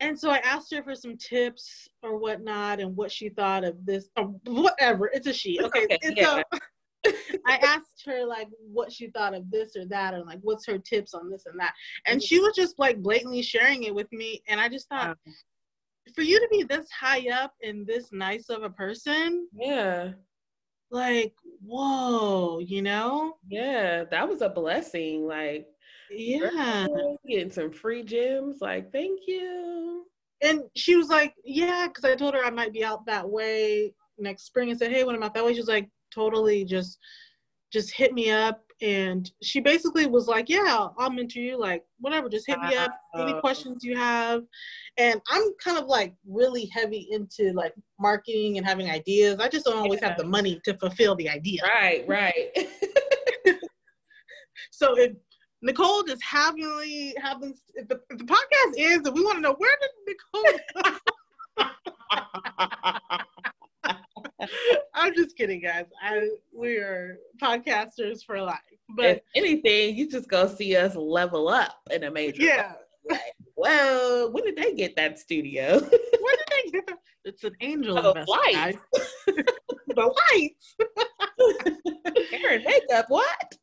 and 0.00 0.18
so 0.18 0.30
I 0.30 0.38
asked 0.38 0.72
her 0.74 0.82
for 0.82 0.94
some 0.94 1.16
tips 1.16 1.88
or 2.02 2.18
whatnot 2.18 2.80
and 2.80 2.94
what 2.96 3.10
she 3.10 3.30
thought 3.30 3.64
of 3.64 3.84
this 3.86 4.08
or 4.16 4.24
whatever. 4.44 5.10
It's 5.12 5.26
a 5.26 5.32
she. 5.32 5.58
Okay. 5.60 5.84
okay 5.84 5.98
and 6.02 6.18
uh, 6.18 6.22
yeah. 6.22 6.42
so 6.52 7.12
I 7.46 7.56
asked 7.56 8.02
her 8.06 8.26
like 8.26 8.48
what 8.60 8.92
she 8.92 9.08
thought 9.08 9.34
of 9.34 9.50
this 9.50 9.76
or 9.76 9.86
that 9.86 10.14
and 10.14 10.26
like 10.26 10.40
what's 10.42 10.66
her 10.66 10.78
tips 10.78 11.14
on 11.14 11.30
this 11.30 11.46
and 11.46 11.58
that. 11.58 11.72
And 12.06 12.22
she 12.22 12.40
was 12.40 12.54
just 12.54 12.78
like 12.78 13.02
blatantly 13.02 13.42
sharing 13.42 13.84
it 13.84 13.94
with 13.94 14.12
me. 14.12 14.42
And 14.48 14.60
I 14.60 14.68
just 14.68 14.88
thought 14.88 15.10
um, 15.10 15.34
for 16.14 16.22
you 16.22 16.38
to 16.40 16.48
be 16.50 16.62
this 16.62 16.88
high 16.90 17.28
up 17.30 17.54
and 17.62 17.86
this 17.86 18.12
nice 18.12 18.50
of 18.50 18.64
a 18.64 18.70
person. 18.70 19.48
Yeah. 19.52 20.12
Like, 20.90 21.34
whoa, 21.64 22.58
you 22.60 22.82
know? 22.82 23.34
Yeah, 23.48 24.04
that 24.04 24.28
was 24.28 24.42
a 24.42 24.48
blessing. 24.48 25.26
Like 25.26 25.68
yeah. 26.10 26.86
Getting 27.28 27.50
some 27.50 27.70
free 27.70 28.02
gems 28.02 28.58
like 28.60 28.92
thank 28.92 29.20
you. 29.26 30.04
And 30.42 30.62
she 30.74 30.96
was 30.96 31.08
like 31.08 31.34
yeah 31.44 31.86
because 31.88 32.04
i 32.04 32.14
told 32.14 32.34
her 32.34 32.44
i 32.44 32.50
might 32.50 32.72
be 32.72 32.84
out 32.84 33.06
that 33.06 33.26
way 33.26 33.94
next 34.18 34.44
spring 34.44 34.68
and 34.68 34.78
said 34.78 34.92
hey 34.92 35.02
when 35.02 35.14
i'm 35.14 35.22
out 35.22 35.32
that 35.32 35.44
way 35.44 35.54
she 35.54 35.60
was 35.60 35.68
like 35.68 35.88
totally 36.14 36.62
just 36.62 36.98
just 37.72 37.90
hit 37.90 38.12
me 38.12 38.30
up 38.30 38.62
and 38.82 39.30
she 39.42 39.60
basically 39.60 40.06
was 40.06 40.28
like 40.28 40.50
yeah 40.50 40.88
i'll 40.98 41.10
mentor 41.10 41.40
you 41.40 41.58
like 41.58 41.82
whatever 42.00 42.28
just 42.28 42.46
hit 42.46 42.60
me 42.60 42.76
up 42.76 42.90
any 43.18 43.32
questions 43.40 43.82
you 43.82 43.96
have 43.96 44.42
and 44.98 45.22
i'm 45.30 45.44
kind 45.64 45.78
of 45.78 45.86
like 45.86 46.14
really 46.28 46.66
heavy 46.66 47.08
into 47.10 47.54
like 47.54 47.72
marketing 47.98 48.58
and 48.58 48.66
having 48.66 48.90
ideas. 48.90 49.38
I 49.40 49.48
just 49.48 49.64
don't 49.64 49.78
always 49.78 50.00
yeah. 50.02 50.08
have 50.08 50.18
the 50.18 50.24
money 50.24 50.60
to 50.64 50.76
fulfill 50.76 51.14
the 51.16 51.30
idea. 51.30 51.62
Right 51.62 52.04
right. 52.06 52.52
So 54.76 54.94
if 54.98 55.12
Nicole 55.62 56.02
just 56.02 56.22
happily 56.22 57.14
happens. 57.20 57.60
If 57.74 57.88
the, 57.88 58.00
if 58.10 58.18
the 58.18 58.24
podcast 58.24 58.74
ends 58.78 59.08
and 59.08 59.16
we 59.16 59.24
want 59.24 59.36
to 59.36 59.40
know 59.42 59.54
where 59.58 59.76
did 59.80 59.90
Nicole 60.06 60.44
I'm 64.94 65.14
just 65.14 65.36
kidding, 65.36 65.60
guys. 65.60 65.86
I 66.02 66.28
we 66.54 66.76
are 66.76 67.18
podcasters 67.40 68.24
for 68.24 68.40
life. 68.40 68.58
But 68.90 69.04
if 69.06 69.20
anything, 69.34 69.96
you 69.96 70.08
just 70.10 70.28
go 70.28 70.46
see 70.46 70.76
us 70.76 70.94
level 70.94 71.48
up 71.48 71.80
in 71.90 72.04
a 72.04 72.10
major. 72.10 72.42
Yeah. 72.42 72.74
Like, 73.08 73.20
well, 73.56 74.30
when 74.32 74.44
did 74.44 74.56
they 74.56 74.74
get 74.74 74.94
that 74.96 75.18
studio? 75.18 75.80
Where 75.80 76.36
did 76.36 76.48
they 76.64 76.70
get 76.70 76.86
that? 76.88 76.98
It's 77.24 77.44
an 77.44 77.54
angel 77.60 77.98
Oh, 77.98 78.12
investment, 78.12 78.28
lights. 78.28 78.78
the 79.88 80.14
lights. 80.32 80.76
Hair 82.30 82.52
and 82.54 82.64
makeup, 82.64 83.06
what? 83.08 83.56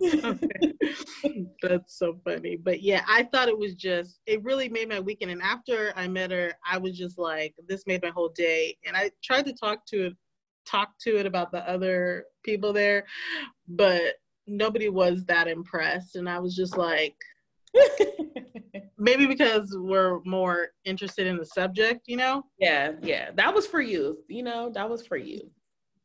That's 1.62 1.98
so 1.98 2.18
funny. 2.24 2.56
But 2.56 2.82
yeah, 2.82 3.02
I 3.08 3.24
thought 3.24 3.48
it 3.48 3.58
was 3.58 3.74
just, 3.74 4.20
it 4.26 4.42
really 4.42 4.68
made 4.68 4.88
my 4.88 5.00
weekend. 5.00 5.30
And 5.30 5.42
after 5.42 5.92
I 5.96 6.08
met 6.08 6.30
her, 6.30 6.52
I 6.66 6.78
was 6.78 6.96
just 6.96 7.18
like, 7.18 7.54
this 7.68 7.86
made 7.86 8.02
my 8.02 8.10
whole 8.10 8.30
day. 8.30 8.76
And 8.86 8.96
I 8.96 9.10
tried 9.22 9.46
to 9.46 9.52
talk 9.52 9.86
to 9.86 10.06
it, 10.06 10.16
talk 10.66 10.90
to 11.02 11.18
it 11.18 11.26
about 11.26 11.52
the 11.52 11.68
other 11.68 12.24
people 12.44 12.72
there, 12.72 13.04
but 13.68 14.14
nobody 14.46 14.88
was 14.88 15.24
that 15.26 15.48
impressed. 15.48 16.16
And 16.16 16.28
I 16.28 16.38
was 16.38 16.54
just 16.54 16.76
like, 16.76 17.16
maybe 18.98 19.26
because 19.26 19.76
we're 19.78 20.20
more 20.24 20.68
interested 20.84 21.26
in 21.26 21.36
the 21.36 21.46
subject, 21.46 22.02
you 22.06 22.16
know? 22.16 22.44
yeah, 22.58 22.92
yeah. 23.02 23.30
That 23.34 23.54
was 23.54 23.66
for 23.66 23.80
you. 23.80 24.18
You 24.28 24.42
know, 24.42 24.70
that 24.74 24.88
was 24.88 25.06
for 25.06 25.16
you. 25.16 25.50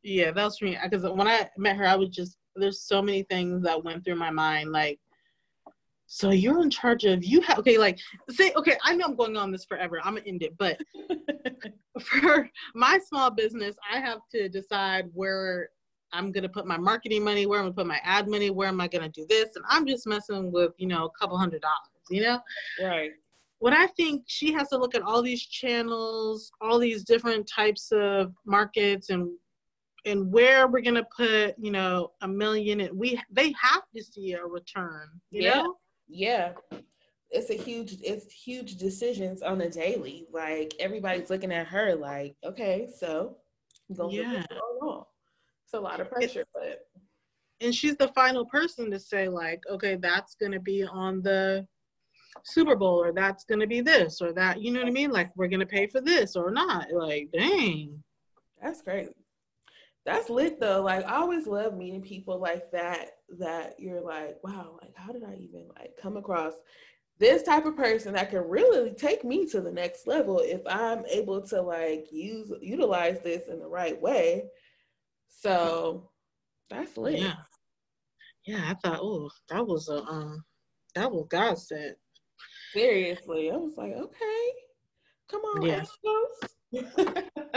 Yeah, 0.04 0.32
that 0.32 0.44
was 0.44 0.58
for 0.58 0.66
me. 0.66 0.78
Because 0.82 1.04
when 1.04 1.28
I 1.28 1.50
met 1.58 1.76
her, 1.76 1.86
I 1.86 1.96
was 1.96 2.10
just 2.10 2.38
there's 2.58 2.82
so 2.82 3.02
many 3.02 3.24
things 3.24 3.64
that 3.64 3.84
went 3.84 4.04
through 4.04 4.16
my 4.16 4.32
mind. 4.32 4.72
Like, 4.72 5.00
so 6.08 6.32
you're 6.32 6.62
in 6.62 6.70
charge 6.70 7.04
of 7.04 7.24
you 7.24 7.42
have 7.42 7.60
okay, 7.60 7.78
like 7.78 8.00
say 8.30 8.54
okay. 8.56 8.78
I 8.84 8.96
know 8.96 9.06
I'm 9.06 9.16
going 9.16 9.36
on 9.36 9.52
this 9.52 9.66
forever. 9.66 10.00
I'm 10.04 10.16
gonna 10.16 10.26
end 10.26 10.42
it, 10.42 10.58
but 10.58 10.80
for 12.02 12.50
my 12.74 12.98
small 13.06 13.30
business, 13.30 13.76
I 13.92 14.00
have 14.00 14.20
to 14.32 14.48
decide 14.48 15.10
where 15.14 15.70
I'm 16.14 16.32
gonna 16.32 16.50
put 16.50 16.66
my 16.66 16.78
marketing 16.78 17.24
money, 17.24 17.46
where 17.46 17.60
I'm 17.60 17.66
gonna 17.66 17.76
put 17.76 17.88
my 17.88 18.00
ad 18.04 18.30
money, 18.30 18.50
where 18.50 18.70
am 18.70 18.80
I 18.80 18.88
gonna 18.88 19.10
do 19.10 19.26
this, 19.28 19.50
and 19.56 19.66
I'm 19.70 19.86
just 19.86 20.08
messing 20.08 20.52
with 20.52 20.72
you 20.78 20.88
know 20.88 21.06
a 21.06 21.12
couple 21.20 21.38
hundred 21.38 21.62
dollars, 21.62 22.08
you 22.10 22.22
know 22.22 22.40
right. 22.82 23.12
what 23.60 23.74
I 23.74 23.88
think 23.88 24.24
she 24.28 24.54
has 24.54 24.70
to 24.70 24.78
look 24.78 24.96
at 24.96 25.02
all 25.02 25.22
these 25.22 25.46
channels, 25.46 26.52
all 26.62 26.80
these 26.80 27.04
different 27.04 27.50
types 27.54 27.92
of 27.92 28.34
markets 28.46 29.10
and 29.10 29.30
and 30.08 30.32
where 30.32 30.68
we're 30.68 30.82
gonna 30.82 31.06
put, 31.16 31.56
you 31.60 31.72
know, 31.72 32.12
a 32.22 32.28
million 32.28 32.80
and 32.82 32.98
we 32.98 33.22
they 33.32 33.54
have 33.62 33.84
to 33.96 34.04
see 34.04 34.34
a 34.34 34.44
return, 34.44 35.10
you 35.32 35.44
Yeah. 35.44 35.58
know? 35.62 35.76
Yeah. 36.08 36.54
It's 37.30 37.50
a 37.50 37.54
huge, 37.56 37.98
it's 38.02 38.32
huge 38.32 38.78
decisions 38.78 39.42
on 39.42 39.62
a 39.62 39.70
daily. 39.70 40.26
Like 40.32 40.74
everybody's 40.80 41.30
looking 41.30 41.52
at 41.52 41.68
her 41.68 41.94
like, 41.96 42.36
okay, 42.44 42.90
so 42.98 43.38
go 43.96 44.10
Yeah. 44.10 44.44
It's 44.50 45.74
a 45.74 45.80
lot 45.80 46.00
of 46.00 46.10
pressure, 46.10 46.46
but 46.54 46.88
And 47.60 47.74
she's 47.76 47.98
the 47.98 48.08
final 48.10 48.46
person 48.46 48.90
to 48.92 49.00
say, 49.00 49.28
like, 49.28 49.62
okay, 49.70 49.96
that's 49.96 50.36
gonna 50.36 50.60
be 50.60 50.86
on 50.86 51.22
the 51.22 51.68
Super 52.44 52.76
Bowl 52.76 53.04
or 53.04 53.12
that's 53.12 53.44
gonna 53.44 53.68
be 53.68 53.82
this 53.82 54.22
or 54.22 54.32
that, 54.34 54.62
you 54.62 54.72
know 54.72 54.80
what 54.80 54.88
I 54.88 54.92
mean? 54.92 55.12
Like 55.12 55.36
we're 55.36 55.48
gonna 55.50 55.66
pay 55.66 55.88
for 55.88 56.00
this 56.00 56.36
or 56.38 56.50
not. 56.52 56.92
Like, 56.94 57.30
dang. 57.34 58.02
That's 58.62 58.82
great. 58.82 59.10
That's 60.08 60.30
lit 60.30 60.58
though. 60.58 60.82
Like 60.84 61.06
I 61.06 61.18
always 61.18 61.48
love 61.48 61.76
meeting 61.76 62.02
people 62.02 62.40
like 62.40 62.72
that 62.72 63.18
that 63.40 63.78
you're 63.78 64.00
like, 64.00 64.38
wow, 64.42 64.80
like 64.82 64.96
how 64.96 65.12
did 65.12 65.26
I 65.26 65.36
even 65.36 65.68
like 65.78 65.98
come 66.02 66.16
across 66.16 66.54
this 67.20 67.44
type 67.44 67.66
of 67.66 67.76
person 67.76 68.14
that 68.14 68.30
can 68.30 68.48
really 68.48 68.92
take 68.92 69.26
me 69.26 69.46
to 69.48 69.60
the 69.60 69.72
next 69.72 70.08
level 70.08 70.40
if 70.40 70.62
I'm 70.66 71.06
able 71.08 71.42
to 71.48 71.62
like 71.62 72.08
use 72.10 72.54
utilize 72.62 73.20
this 73.20 73.50
in 73.50 73.60
the 73.60 73.68
right 73.68 74.02
way. 74.02 74.46
So 75.28 76.10
that's 76.70 76.96
lit. 76.96 77.20
Yeah. 77.20 77.34
Yeah, 78.46 78.64
I 78.70 78.76
thought, 78.76 79.00
oh, 79.02 79.30
that 79.50 79.68
was 79.68 79.90
a 79.90 80.04
um 80.04 80.42
that 80.96 81.12
was 81.12 81.28
God 81.30 81.60
sent. 81.60 81.98
Seriously. 82.72 83.52
I 83.52 83.58
was 83.58 83.74
like, 83.76 83.92
okay. 83.92 84.52
Come 85.28 85.42
on, 85.42 85.64
Yeah. 85.64 85.82
Astros. 85.82 86.50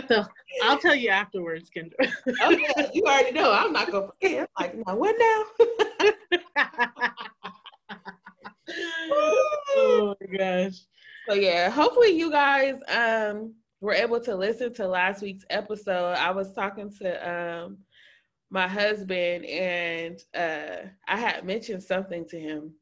So 0.09 0.25
I'll 0.63 0.79
tell 0.79 0.95
you 0.95 1.09
afterwards, 1.11 1.71
Kendra. 1.71 2.11
oh 2.43 2.51
yeah, 2.51 2.91
you 2.93 3.03
already 3.05 3.33
know. 3.33 3.53
I'm 3.53 3.73
not 3.73 3.91
gonna 3.91 4.09
forget. 4.09 4.49
I'm 4.57 4.65
like, 4.67 4.87
now 4.87 4.97
what 4.97 5.17
now? 5.19 5.45
oh 9.77 10.15
my 10.21 10.37
gosh. 10.39 10.81
So 11.29 11.35
yeah, 11.35 11.71
hopefully 11.71 12.11
you 12.11 12.31
guys 12.31 12.81
um 12.89 13.55
were 13.81 13.95
able 13.95 14.21
to 14.21 14.35
listen 14.35 14.73
to 14.75 14.87
last 14.89 15.23
week's 15.23 15.45
episode. 15.51 16.15
I 16.15 16.31
was 16.31 16.53
talking 16.53 16.93
to 17.01 17.31
um 17.31 17.79
my 18.51 18.67
husband 18.67 19.45
and 19.45 20.21
uh 20.35 20.89
I 21.09 21.17
had 21.19 21.45
mentioned 21.45 21.83
something 21.83 22.27
to 22.29 22.39
him. 22.39 22.75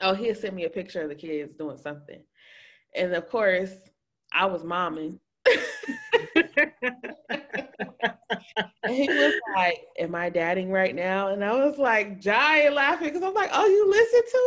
Oh, 0.00 0.14
he 0.14 0.28
had 0.28 0.38
sent 0.38 0.54
me 0.54 0.64
a 0.64 0.70
picture 0.70 1.02
of 1.02 1.08
the 1.08 1.14
kids 1.14 1.54
doing 1.54 1.78
something. 1.78 2.22
And 2.94 3.14
of 3.14 3.28
course, 3.28 3.72
I 4.32 4.46
was 4.46 4.62
momming. 4.62 5.18
And 8.84 8.94
he 8.94 9.08
was 9.08 9.34
like, 9.54 9.80
Am 9.98 10.14
I 10.14 10.28
dadding 10.28 10.70
right 10.70 10.94
now? 10.94 11.28
And 11.28 11.44
I 11.44 11.52
was 11.52 11.78
like 11.78 12.20
dying 12.20 12.74
laughing 12.74 13.08
because 13.08 13.22
I'm 13.22 13.34
like, 13.34 13.50
Oh, 13.52 13.66
you 13.66 13.88
listen 13.90 14.22
to 14.32 14.38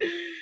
it? 0.00 0.38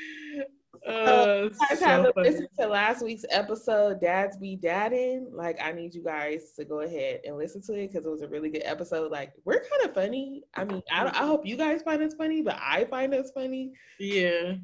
Guys 0.87 1.79
so 1.79 2.13
funny. 2.15 2.31
listened 2.31 2.49
to 2.59 2.67
last 2.67 3.03
week's 3.05 3.25
episode, 3.31 4.01
Dads 4.01 4.37
Be 4.37 4.57
Dadding, 4.57 5.29
like 5.33 5.61
I 5.63 5.73
need 5.73 5.95
you 5.95 6.03
guys 6.03 6.53
to 6.57 6.65
go 6.65 6.81
ahead 6.81 7.21
and 7.25 7.37
listen 7.37 7.63
to 7.63 7.75
it 7.75 7.89
because 7.93 8.07
it 8.07 8.11
was 8.11 8.23
a 8.23 8.29
really 8.29 8.51
good 8.51 8.63
episode. 8.65 9.11
Like 9.11 9.33
we're 9.45 9.61
kind 9.61 9.83
of 9.85 9.95
funny. 9.95 10.43
I 10.55 10.65
mean, 10.65 10.83
I, 10.91 11.07
I 11.07 11.27
hope 11.27 11.45
you 11.47 11.57
guys 11.57 11.83
find 11.83 12.03
us 12.03 12.15
funny, 12.15 12.43
but 12.43 12.59
I 12.61 12.85
find 12.87 13.15
us 13.15 13.31
funny. 13.35 13.73
Yeah, 13.99 14.55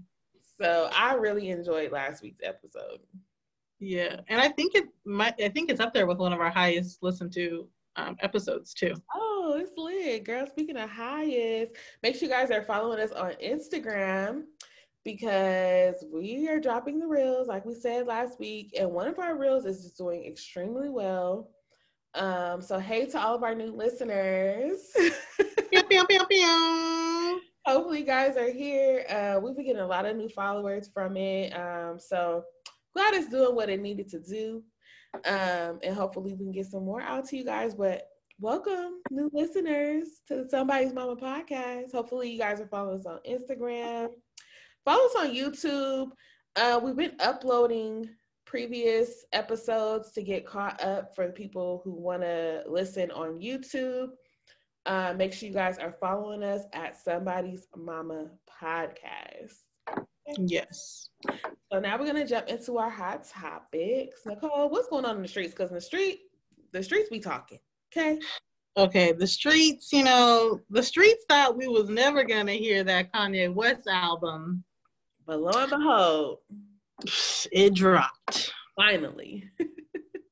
So 0.61 0.91
I 0.95 1.15
really 1.15 1.51
enjoyed 1.51 1.93
last 1.93 2.23
week's 2.23 2.41
episode. 2.43 3.01
yeah, 3.79 4.21
and 4.29 4.41
I 4.41 4.49
think 4.49 4.75
it 4.75 4.87
might. 5.05 5.35
I 5.43 5.49
think 5.51 5.71
it's 5.71 5.81
up 5.81 5.93
there 5.93 6.07
with 6.07 6.19
one 6.19 6.33
of 6.33 6.41
our 6.41 6.51
highest 6.51 7.03
listened 7.03 7.33
to 7.35 7.69
um, 7.97 8.17
episodes 8.21 8.73
too. 8.75 8.95
Oh, 9.15 9.57
it's 9.59 9.73
lit, 9.77 10.25
girl. 10.25 10.47
Speaking 10.47 10.77
of 10.77 10.89
highest, 10.91 11.73
make 12.03 12.15
sure 12.17 12.29
you 12.29 12.35
guys 12.35 12.51
are 12.51 12.63
following 12.63 13.01
us 13.01 13.13
on 13.13 13.33
Instagram 13.45 14.45
because 15.07 16.05
we 16.13 16.49
are 16.49 16.59
dropping 16.59 16.99
the 16.99 17.07
reels, 17.07 17.47
like 17.47 17.65
we 17.65 17.75
said 17.75 18.09
last 18.09 18.41
week, 18.41 18.75
and 18.77 18.91
one 18.91 19.07
of 19.07 19.21
our 19.21 19.39
reels 19.39 19.65
is 19.65 19.85
just 19.85 19.97
doing 19.97 20.27
extremely 20.27 20.89
well. 20.89 21.49
Um, 22.17 22.61
so 22.61 22.81
hey 22.81 23.07
to 23.07 23.21
all 23.21 23.37
of 23.37 23.45
our 23.45 23.55
new 23.55 23.71
listeners. 23.71 24.81
Pew, 25.71 25.83
pew, 25.85 26.07
pew, 26.07 26.27
pew. 26.29 27.41
Hopefully, 27.67 28.01
you 28.01 28.05
guys 28.05 28.37
are 28.37 28.51
here. 28.51 29.05
Uh, 29.09 29.39
we've 29.41 29.55
been 29.55 29.67
getting 29.67 29.83
a 29.83 29.87
lot 29.87 30.07
of 30.07 30.17
new 30.17 30.29
followers 30.29 30.91
from 30.93 31.17
it. 31.17 31.53
Um, 31.53 32.01
so 32.01 32.43
glad 32.93 33.15
it's 33.15 33.29
doing 33.29 33.55
what 33.55 33.69
it 33.69 33.81
needed 33.81 34.09
to 34.09 34.19
do. 34.19 34.65
Um, 35.25 35.79
and 35.85 35.95
hopefully, 35.95 36.33
we 36.33 36.47
can 36.47 36.53
get 36.53 36.67
some 36.67 36.85
more 36.85 37.01
out 37.01 37.29
to 37.29 37.37
you 37.37 37.45
guys. 37.45 37.77
But 37.77 38.09
welcome, 38.41 39.03
new 39.13 39.31
listeners, 39.33 40.21
to 40.27 40.49
Somebody's 40.49 40.93
Mama 40.93 41.15
podcast. 41.15 41.93
Hopefully, 41.93 42.29
you 42.29 42.41
guys 42.41 42.61
are 42.61 42.67
following 42.67 42.99
us 42.99 43.07
on 43.07 43.21
Instagram. 43.29 44.09
Follow 44.87 45.05
us 45.07 45.17
on 45.19 45.35
YouTube. 45.35 46.13
Uh, 46.55 46.79
we've 46.81 46.95
been 46.95 47.17
uploading 47.19 48.09
previous 48.45 49.25
episodes 49.33 50.13
to 50.13 50.23
get 50.23 50.47
caught 50.47 50.81
up 50.81 51.13
for 51.13 51.33
people 51.33 51.81
who 51.83 51.91
want 51.91 52.23
to 52.23 52.63
listen 52.69 53.11
on 53.11 53.41
YouTube. 53.41 54.11
Uh, 54.87 55.13
make 55.17 55.33
sure 55.33 55.49
you 55.49 55.53
guys 55.53 55.77
are 55.79 55.97
following 56.01 56.45
us 56.45 56.63
at 56.73 56.97
Somebody's 56.97 57.67
Mama 57.77 58.31
Podcast. 58.49 59.57
Yes. 60.39 61.11
So 61.73 61.81
now 61.81 61.99
we're 61.99 62.07
gonna 62.07 62.25
jump 62.25 62.47
into 62.47 62.79
our 62.79 62.89
hot 62.89 63.25
topics. 63.29 64.21
Nicole, 64.25 64.71
what's 64.71 64.87
going 64.87 65.05
on 65.05 65.17
in 65.17 65.23
the 65.23 65.29
streets? 65.29 65.53
Because 65.53 65.71
in 65.71 65.75
the 65.75 65.81
street, 65.81 66.21
the 66.71 66.81
streets 66.81 67.11
be 67.11 67.19
talking. 67.19 67.59
Okay. 67.93 68.21
Okay, 68.77 69.11
the 69.11 69.27
streets, 69.27 69.93
you 69.93 70.05
know, 70.05 70.61
the 70.71 70.83
streets 70.83 71.25
thought 71.29 71.57
we 71.57 71.67
was 71.67 71.89
never 71.89 72.23
gonna 72.23 72.53
hear 72.53 72.85
that 72.85 73.13
Kanye 73.13 73.53
West 73.53 73.89
album. 73.89 74.63
But 75.27 75.41
lo 75.41 75.51
and 75.55 75.71
behold, 75.71 76.39
It 77.53 77.75
dropped. 77.75 78.53
finally. 78.77 79.49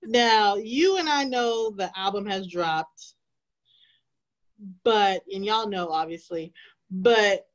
Now, 0.06 0.56
you 0.56 0.98
and 0.98 1.08
I 1.08 1.24
know 1.24 1.70
the 1.70 1.90
album 1.98 2.26
has 2.26 2.46
dropped, 2.46 3.14
but, 4.84 5.22
and 5.32 5.42
y'all 5.42 5.66
know 5.66 5.88
obviously, 5.88 6.52
but 6.90 7.46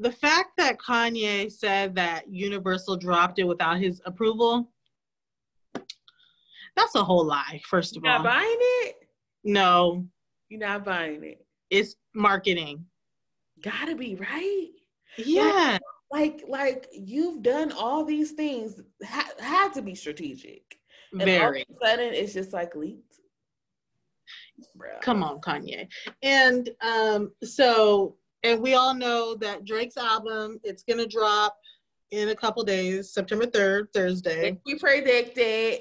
the 0.00 0.10
fact 0.10 0.56
that 0.58 0.78
Kanye 0.78 1.52
said 1.52 1.94
that 1.94 2.28
Universal 2.28 2.96
dropped 2.96 3.38
it 3.38 3.44
without 3.44 3.78
his 3.78 4.02
approval, 4.04 4.72
that's 6.74 6.96
a 6.96 7.04
whole 7.04 7.24
lie, 7.24 7.60
first 7.68 7.96
of 7.96 8.02
all. 8.04 8.10
You're 8.10 8.22
not 8.24 8.24
buying 8.24 8.56
it? 8.58 8.96
No, 9.44 10.04
You're 10.48 10.58
not 10.60 10.84
buying 10.84 11.22
it. 11.22 11.46
it's 11.70 11.94
marketing. 12.12 12.84
Gotta 13.62 13.94
be 13.94 14.16
right. 14.16 14.68
Yeah. 15.16 15.72
Like, 15.74 15.80
like 16.12 16.44
like 16.46 16.88
you've 16.92 17.42
done 17.42 17.72
all 17.72 18.04
these 18.04 18.32
things, 18.32 18.80
ha- 19.04 19.32
had 19.40 19.72
to 19.74 19.82
be 19.82 19.94
strategic. 19.94 20.62
And 21.12 21.22
Very. 21.22 21.64
all 21.68 21.76
of 21.76 21.82
a 21.82 21.86
sudden, 21.86 22.14
it's 22.14 22.34
just 22.34 22.52
like 22.52 22.76
leaked. 22.76 23.16
Bruh. 24.76 25.00
Come 25.00 25.22
on, 25.22 25.40
Kanye. 25.40 25.88
And 26.22 26.70
um, 26.82 27.32
so, 27.42 28.16
and 28.44 28.60
we 28.60 28.74
all 28.74 28.94
know 28.94 29.34
that 29.36 29.64
Drake's 29.64 29.96
album, 29.96 30.60
it's 30.62 30.84
gonna 30.84 31.06
drop 31.06 31.56
in 32.10 32.28
a 32.28 32.34
couple 32.34 32.62
days, 32.62 33.12
September 33.12 33.46
3rd, 33.46 33.86
Thursday. 33.94 34.58
We 34.66 34.78
predicted. 34.78 35.80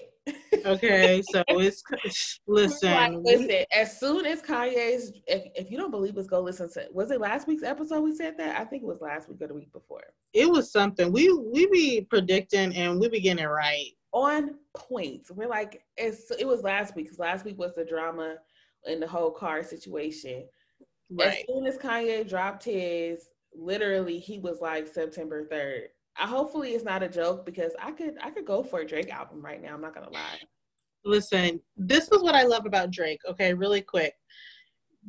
Okay, 0.65 1.21
so 1.31 1.43
it's 1.49 2.39
listen. 2.47 3.23
we- 3.23 3.35
listen, 3.37 3.65
as 3.73 3.99
soon 3.99 4.25
as 4.25 4.41
Kanye's, 4.41 5.11
if, 5.27 5.43
if 5.55 5.71
you 5.71 5.77
don't 5.77 5.91
believe 5.91 6.17
us, 6.17 6.27
go 6.27 6.41
listen 6.41 6.71
to. 6.73 6.87
Was 6.91 7.11
it 7.11 7.19
last 7.19 7.47
week's 7.47 7.63
episode 7.63 8.01
we 8.01 8.15
said 8.15 8.37
that? 8.37 8.59
I 8.59 8.65
think 8.65 8.83
it 8.83 8.85
was 8.85 9.01
last 9.01 9.29
week 9.29 9.41
or 9.41 9.47
the 9.47 9.53
week 9.53 9.71
before. 9.73 10.03
it 10.33 10.49
was 10.49 10.71
something. 10.71 11.11
We 11.11 11.31
we 11.33 11.67
be 11.67 12.01
predicting 12.09 12.75
and 12.75 12.99
we 12.99 13.09
be 13.09 13.19
getting 13.19 13.43
it 13.43 13.47
right. 13.47 13.91
On 14.13 14.55
point. 14.75 15.27
We're 15.31 15.47
like, 15.47 15.81
it's, 15.97 16.29
it 16.31 16.45
was 16.47 16.63
last 16.63 16.95
week 16.95 17.05
because 17.05 17.19
last 17.19 17.45
week 17.45 17.57
was 17.57 17.73
the 17.75 17.85
drama 17.85 18.35
in 18.85 18.99
the 18.99 19.07
whole 19.07 19.31
car 19.31 19.63
situation. 19.63 20.43
As 21.21 21.35
soon 21.47 21.65
as 21.65 21.77
Kanye 21.77 22.27
dropped 22.27 22.63
his, 22.65 23.29
literally 23.55 24.19
he 24.19 24.37
was 24.39 24.59
like 24.61 24.87
September 24.87 25.45
3rd. 25.45 25.87
I 26.21 26.27
hopefully 26.27 26.73
it's 26.73 26.83
not 26.83 27.01
a 27.01 27.09
joke 27.09 27.45
because 27.45 27.73
I 27.81 27.91
could 27.91 28.15
I 28.21 28.29
could 28.29 28.45
go 28.45 28.61
for 28.61 28.81
a 28.81 28.87
Drake 28.87 29.11
album 29.11 29.41
right 29.41 29.61
now. 29.61 29.73
I'm 29.73 29.81
not 29.81 29.95
gonna 29.95 30.11
lie. 30.11 30.39
Listen, 31.03 31.59
this 31.75 32.11
is 32.11 32.21
what 32.21 32.35
I 32.35 32.43
love 32.43 32.67
about 32.67 32.91
Drake. 32.91 33.19
Okay, 33.27 33.55
really 33.55 33.81
quick. 33.81 34.13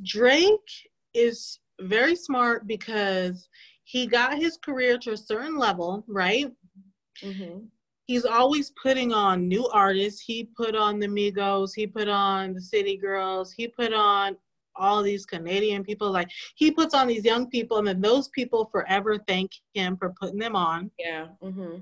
Drake 0.03 0.51
is 1.13 1.61
very 1.83 2.17
smart 2.17 2.67
because 2.67 3.47
he 3.85 4.07
got 4.07 4.39
his 4.39 4.57
career 4.57 4.97
to 4.99 5.13
a 5.13 5.17
certain 5.17 5.59
level, 5.59 6.03
right? 6.09 6.51
Mm-hmm. 7.23 7.67
He's 8.07 8.25
always 8.25 8.73
putting 8.83 9.13
on 9.13 9.47
new 9.49 9.67
artists. 9.69 10.23
He 10.23 10.49
put 10.57 10.75
on 10.75 10.99
the 10.99 11.09
Migos, 11.09 11.73
he 11.77 11.87
put 11.87 12.09
on 12.09 12.55
the 12.55 12.61
City 12.61 12.97
Girls, 12.97 13.53
he 13.53 13.69
put 13.69 13.93
on 13.93 14.37
all 14.77 15.03
these 15.03 15.25
Canadian 15.27 15.85
people. 15.85 16.11
Like 16.11 16.31
he 16.57 16.71
puts 16.71 16.95
on 16.95 17.07
these 17.07 17.25
young 17.25 17.49
people, 17.49 17.79
and 17.79 17.87
then 17.87 18.01
those 18.01 18.29
people 18.29 18.69
forever 18.73 19.19
thank 19.27 19.51
him 19.75 19.97
for 19.97 20.15
putting 20.21 20.39
them 20.39 20.57
on. 20.57 20.91
Yeah. 20.99 21.29
Mm-hmm. 21.43 21.77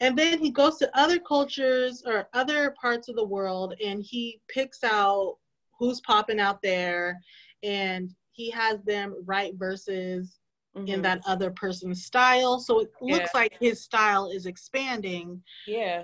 And 0.00 0.18
then 0.18 0.40
he 0.40 0.50
goes 0.50 0.78
to 0.78 0.98
other 0.98 1.20
cultures 1.20 2.02
or 2.04 2.28
other 2.32 2.74
parts 2.80 3.08
of 3.08 3.14
the 3.14 3.24
world 3.24 3.74
and 3.84 4.02
he 4.02 4.40
picks 4.48 4.82
out 4.82 5.36
who's 5.78 6.00
popping 6.00 6.40
out 6.40 6.60
there 6.60 7.20
and 7.62 8.10
he 8.32 8.50
has 8.50 8.82
them 8.82 9.14
write 9.24 9.54
verses 9.54 10.40
in 10.86 11.02
that 11.02 11.20
other 11.24 11.52
person's 11.52 12.04
style. 12.04 12.58
So 12.58 12.80
it 12.80 12.90
Yeah. 13.00 13.14
looks 13.14 13.32
like 13.32 13.56
his 13.60 13.84
style 13.84 14.28
is 14.30 14.46
expanding. 14.46 15.40
Yeah. 15.68 16.02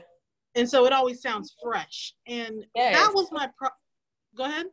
And 0.54 0.68
so 0.70 0.84
it 0.86 0.92
always 0.92 1.20
sounds 1.20 1.56
fresh. 1.60 2.14
And 2.28 2.64
Yes. 2.76 2.94
that 2.94 3.12
was 3.14 3.32
my 3.32 3.50
pro. 3.56 3.70
Go 4.36 4.44
ahead. 4.44 4.66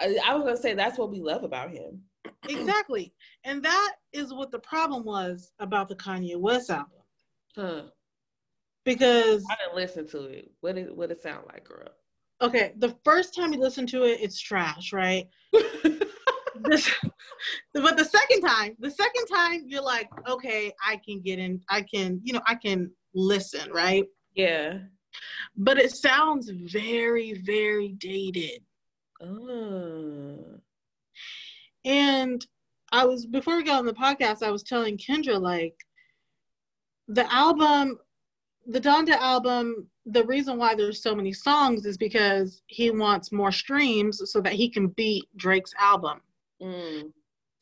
I, 0.00 0.16
I 0.24 0.34
was 0.34 0.44
gonna 0.44 0.56
say 0.56 0.74
that's 0.74 0.98
what 0.98 1.10
we 1.10 1.20
love 1.20 1.44
about 1.44 1.70
him. 1.70 2.02
Exactly. 2.48 3.12
And 3.44 3.62
that 3.62 3.94
is 4.12 4.32
what 4.32 4.50
the 4.50 4.58
problem 4.58 5.04
was 5.04 5.52
about 5.58 5.88
the 5.88 5.96
Kanye 5.96 6.36
West 6.36 6.70
album. 6.70 6.90
Huh. 7.54 7.82
Because 8.84 9.44
I 9.50 9.56
didn't 9.56 9.76
listen 9.76 10.06
to 10.08 10.24
it. 10.24 10.50
What 10.60 10.74
did 10.74 10.94
what 10.94 11.10
it 11.10 11.22
sound 11.22 11.46
like, 11.46 11.64
girl? 11.64 11.88
okay, 12.44 12.72
the 12.78 12.94
first 13.04 13.34
time 13.34 13.52
you 13.52 13.60
listen 13.60 13.86
to 13.88 14.04
it, 14.04 14.20
it's 14.20 14.40
trash, 14.40 14.92
right? 14.92 15.28
this, 15.52 16.90
but 17.72 17.96
the 17.96 18.04
second 18.04 18.42
time, 18.42 18.76
the 18.78 18.90
second 18.90 19.26
time, 19.26 19.64
you're 19.66 19.82
like, 19.82 20.08
okay, 20.28 20.72
I 20.86 21.00
can 21.04 21.20
get 21.20 21.38
in, 21.38 21.60
I 21.68 21.82
can, 21.82 22.20
you 22.22 22.32
know, 22.32 22.42
I 22.46 22.54
can 22.54 22.90
listen, 23.14 23.70
right? 23.72 24.04
yeah. 24.34 24.78
But 25.56 25.78
it 25.78 25.92
sounds 25.92 26.50
very, 26.50 27.34
very 27.44 27.94
dated. 27.98 28.62
Oh. 29.22 30.60
And 31.84 32.44
I 32.92 33.04
was 33.04 33.26
before 33.26 33.56
we 33.56 33.64
got 33.64 33.78
on 33.78 33.86
the 33.86 33.92
podcast, 33.94 34.42
I 34.42 34.50
was 34.50 34.62
telling 34.62 34.96
Kendra 34.98 35.40
like 35.40 35.76
the 37.08 37.30
album, 37.32 37.98
the 38.66 38.80
Donda 38.80 39.16
album. 39.16 39.86
The 40.06 40.24
reason 40.24 40.58
why 40.58 40.74
there's 40.74 41.02
so 41.02 41.14
many 41.14 41.32
songs 41.32 41.86
is 41.86 41.96
because 41.96 42.60
he 42.66 42.90
wants 42.90 43.32
more 43.32 43.50
streams 43.52 44.20
so 44.30 44.40
that 44.42 44.52
he 44.52 44.68
can 44.68 44.88
beat 44.88 45.24
Drake's 45.36 45.72
album. 45.78 46.20
Mm. 46.62 47.10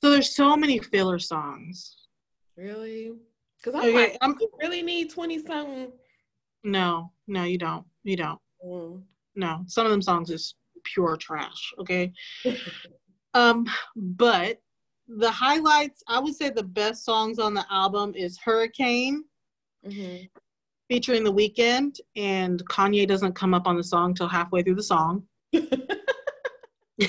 So 0.03 0.11
there's 0.11 0.35
so 0.35 0.57
many 0.57 0.79
filler 0.81 1.21
songs. 1.21 1.99
Really? 2.57 3.13
Because 3.59 3.81
I'm 3.81 3.89
Okay, 3.89 3.95
like, 4.11 4.19
I'm- 4.21 4.37
you 4.41 4.51
really 4.61 4.83
need 4.83 5.11
twenty 5.11 5.39
something. 5.39 5.93
No, 6.65 7.13
no, 7.29 7.45
you 7.45 7.59
don't. 7.59 7.87
You 8.05 8.17
don't. 8.17 8.41
Mm. 8.65 9.03
No, 9.37 9.65
some 9.67 9.87
of 9.87 9.93
them 9.93 10.03
songs 10.03 10.31
is 10.31 10.55
pure 10.85 11.17
trash. 11.17 11.73
Okay. 11.79 12.13
Um, 13.35 13.67
but 13.97 14.61
the 15.09 15.31
highlights, 15.31 16.03
I 16.07 16.19
would 16.19 16.35
say 16.35 16.51
the 16.51 16.63
best 16.63 17.03
songs 17.03 17.39
on 17.39 17.55
the 17.55 17.65
album 17.71 18.13
is 18.15 18.39
Hurricane 18.39 19.25
Mhm. 19.87 20.29
featuring 20.91 21.25
The 21.25 21.33
Weeknd, 21.33 21.99
and 22.15 22.63
Kanye 22.69 23.09
doesn't 23.09 23.33
come 23.33 23.55
up 23.55 23.67
on 23.67 23.79
the 23.79 23.85
song 23.85 24.13
till 24.13 24.29
halfway 24.29 24.63
through 24.63 24.75
the 24.75 24.83
song. 24.83 25.27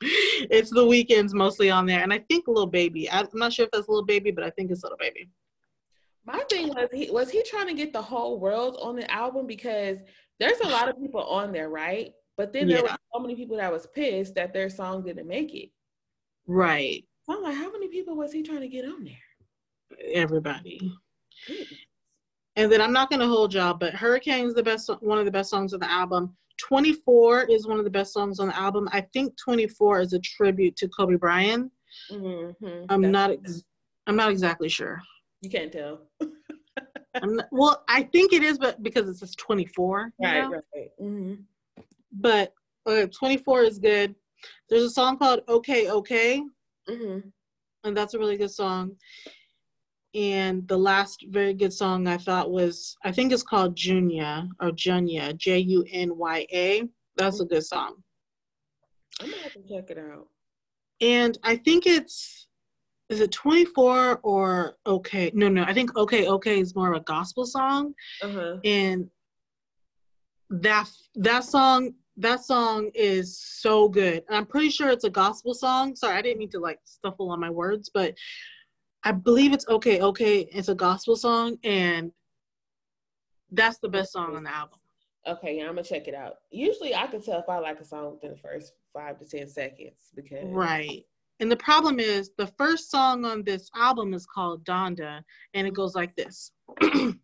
it's 0.00 0.70
The 0.70 0.84
Weeknd's 0.84 1.32
mostly 1.34 1.70
on 1.70 1.86
there, 1.86 2.02
and 2.02 2.12
I 2.12 2.18
think 2.18 2.46
Lil 2.46 2.66
Baby. 2.66 3.10
I'm 3.10 3.28
not 3.32 3.54
sure 3.54 3.64
if 3.64 3.70
that's 3.70 3.88
Lil 3.88 4.04
Baby, 4.04 4.30
but 4.30 4.44
I 4.44 4.50
think 4.50 4.70
it's 4.70 4.84
Lil 4.84 4.96
Baby. 4.98 5.30
My 6.24 6.44
thing 6.50 6.68
was 6.68 6.88
he 6.92 7.10
was 7.10 7.30
he 7.30 7.42
trying 7.44 7.66
to 7.68 7.74
get 7.74 7.92
the 7.92 8.02
whole 8.02 8.38
world 8.38 8.76
on 8.80 8.94
the 8.94 9.10
album 9.10 9.46
because 9.46 9.98
there's 10.38 10.60
a 10.60 10.68
lot 10.68 10.88
of 10.88 11.00
people 11.00 11.22
on 11.24 11.50
there, 11.52 11.68
right? 11.68 12.12
But 12.36 12.52
then 12.52 12.68
there 12.68 12.82
were 12.82 12.96
so 13.14 13.20
many 13.20 13.34
people 13.36 13.56
that 13.58 13.72
was 13.72 13.86
pissed 13.86 14.34
that 14.36 14.52
their 14.52 14.70
song 14.70 15.02
didn't 15.04 15.26
make 15.28 15.54
it. 15.54 15.70
Right. 16.46 17.04
So 17.24 17.36
I'm 17.36 17.42
like, 17.42 17.54
how 17.54 17.70
many 17.70 17.88
people 17.88 18.16
was 18.16 18.32
he 18.32 18.42
trying 18.42 18.60
to 18.62 18.68
get 18.68 18.84
on 18.84 19.04
there? 19.04 19.98
Everybody. 20.14 20.92
Goodness. 21.46 21.68
And 22.56 22.70
then 22.70 22.80
I'm 22.80 22.92
not 22.92 23.10
gonna 23.10 23.26
hold 23.26 23.54
y'all, 23.54 23.74
but 23.74 23.94
Hurricane 23.94 24.46
is 24.46 24.54
the 24.54 24.62
best, 24.62 24.90
one 25.00 25.18
of 25.18 25.24
the 25.24 25.30
best 25.30 25.50
songs 25.50 25.72
on 25.72 25.80
the 25.80 25.90
album. 25.90 26.36
24 26.58 27.44
is 27.44 27.66
one 27.66 27.78
of 27.78 27.84
the 27.84 27.90
best 27.90 28.12
songs 28.12 28.38
on 28.40 28.48
the 28.48 28.56
album. 28.56 28.88
I 28.92 29.00
think 29.12 29.34
24 29.38 30.00
is 30.00 30.12
a 30.12 30.18
tribute 30.18 30.76
to 30.76 30.88
Kobe 30.88 31.16
Bryant. 31.16 31.70
Mhm. 32.10 32.86
I'm 32.90 33.02
That's- 33.02 33.12
not, 33.12 33.30
ex- 33.30 33.64
I'm 34.06 34.16
not 34.16 34.30
exactly 34.30 34.68
sure. 34.68 35.00
You 35.40 35.50
can't 35.50 35.72
tell. 35.72 36.02
I'm 37.14 37.36
not, 37.36 37.46
well, 37.52 37.84
I 37.88 38.02
think 38.04 38.32
it 38.32 38.42
is, 38.42 38.58
but 38.58 38.82
because 38.82 39.08
it 39.08 39.16
says 39.16 39.34
24. 39.36 40.12
you 40.18 40.26
Right, 40.26 40.42
know? 40.50 40.60
right. 40.74 40.90
hmm 40.98 41.34
But 42.12 42.52
uh, 42.86 43.06
24 43.06 43.62
is 43.62 43.78
good. 43.78 44.14
There's 44.68 44.84
a 44.84 44.90
song 44.90 45.18
called 45.18 45.40
Okay, 45.48 45.90
Okay, 45.90 46.42
hmm 46.88 47.18
and 47.84 47.96
that's 47.96 48.14
a 48.14 48.18
really 48.18 48.36
good 48.36 48.50
song. 48.50 48.92
And 50.14 50.68
the 50.68 50.76
last 50.76 51.24
very 51.30 51.54
good 51.54 51.72
song 51.72 52.06
I 52.06 52.18
thought 52.18 52.50
was, 52.50 52.96
I 53.02 53.12
think 53.12 53.32
it's 53.32 53.42
called 53.42 53.74
Junya 53.76 54.48
or 54.60 54.70
Junya, 54.70 55.36
J 55.36 55.58
U 55.58 55.84
N 55.90 56.16
Y 56.16 56.46
A. 56.52 56.82
That's 57.16 57.40
a 57.40 57.44
good 57.44 57.64
song. 57.64 57.96
I'm 59.20 59.30
gonna 59.30 59.42
have 59.42 59.52
to 59.54 59.62
check 59.68 59.90
it 59.90 59.98
out. 59.98 60.28
And 61.00 61.38
I 61.42 61.56
think 61.56 61.86
it's, 61.86 62.46
is 63.08 63.20
it 63.20 63.32
24 63.32 64.20
or 64.22 64.76
Okay? 64.86 65.30
No, 65.34 65.48
no, 65.48 65.64
I 65.64 65.72
think 65.72 65.96
Okay, 65.96 66.28
Okay 66.28 66.60
is 66.60 66.74
more 66.74 66.92
of 66.92 67.00
a 67.00 67.04
gospel 67.04 67.46
song. 67.46 67.94
Uh-huh. 68.22 68.58
And 68.64 69.08
that 70.50 70.88
that 71.14 71.44
song 71.44 71.94
that 72.22 72.44
song 72.44 72.90
is 72.94 73.38
so 73.38 73.88
good. 73.88 74.24
And 74.28 74.36
I'm 74.36 74.46
pretty 74.46 74.70
sure 74.70 74.90
it's 74.90 75.04
a 75.04 75.10
gospel 75.10 75.54
song. 75.54 75.94
Sorry, 75.94 76.16
I 76.16 76.22
didn't 76.22 76.38
mean 76.38 76.50
to 76.50 76.60
like 76.60 76.78
stuffle 76.84 77.30
on 77.30 77.40
my 77.40 77.50
words, 77.50 77.90
but 77.92 78.14
I 79.04 79.12
believe 79.12 79.52
it's 79.52 79.66
okay, 79.68 80.00
okay. 80.00 80.48
It's 80.52 80.68
a 80.68 80.74
gospel 80.74 81.16
song, 81.16 81.58
and 81.64 82.12
that's 83.50 83.78
the 83.78 83.88
best 83.88 84.12
song 84.12 84.36
on 84.36 84.44
the 84.44 84.54
album. 84.54 84.78
Okay, 85.26 85.56
yeah, 85.58 85.64
I'm 85.64 85.74
gonna 85.74 85.82
check 85.82 86.08
it 86.08 86.14
out. 86.14 86.36
Usually 86.50 86.94
I 86.94 87.06
can 87.06 87.20
tell 87.20 87.38
if 87.40 87.48
I 87.48 87.58
like 87.58 87.80
a 87.80 87.84
song 87.84 88.12
within 88.12 88.30
the 88.30 88.36
first 88.36 88.72
five 88.92 89.18
to 89.18 89.24
ten 89.24 89.48
seconds 89.48 90.10
because 90.14 90.44
Right. 90.44 91.04
And 91.40 91.50
the 91.50 91.56
problem 91.56 91.98
is 91.98 92.30
the 92.38 92.46
first 92.58 92.90
song 92.90 93.24
on 93.24 93.42
this 93.42 93.68
album 93.74 94.14
is 94.14 94.26
called 94.26 94.64
Donda, 94.64 95.22
and 95.54 95.66
it 95.66 95.74
goes 95.74 95.96
like 95.96 96.14
this. 96.14 96.52
you 96.82 97.16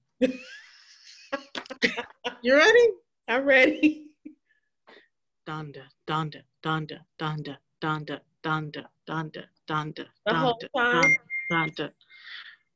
ready? 2.47 2.89
I'm 3.29 3.45
ready. 3.45 4.08
Donda, 5.49 5.83
Donda, 6.07 6.43
Donda, 6.63 6.99
Donda, 7.19 7.57
Donda, 7.83 8.19
Donda, 8.45 8.85
Donda, 9.09 9.45
Donda, 9.67 10.05
Donda. 10.29 11.17
Donda. 11.51 11.91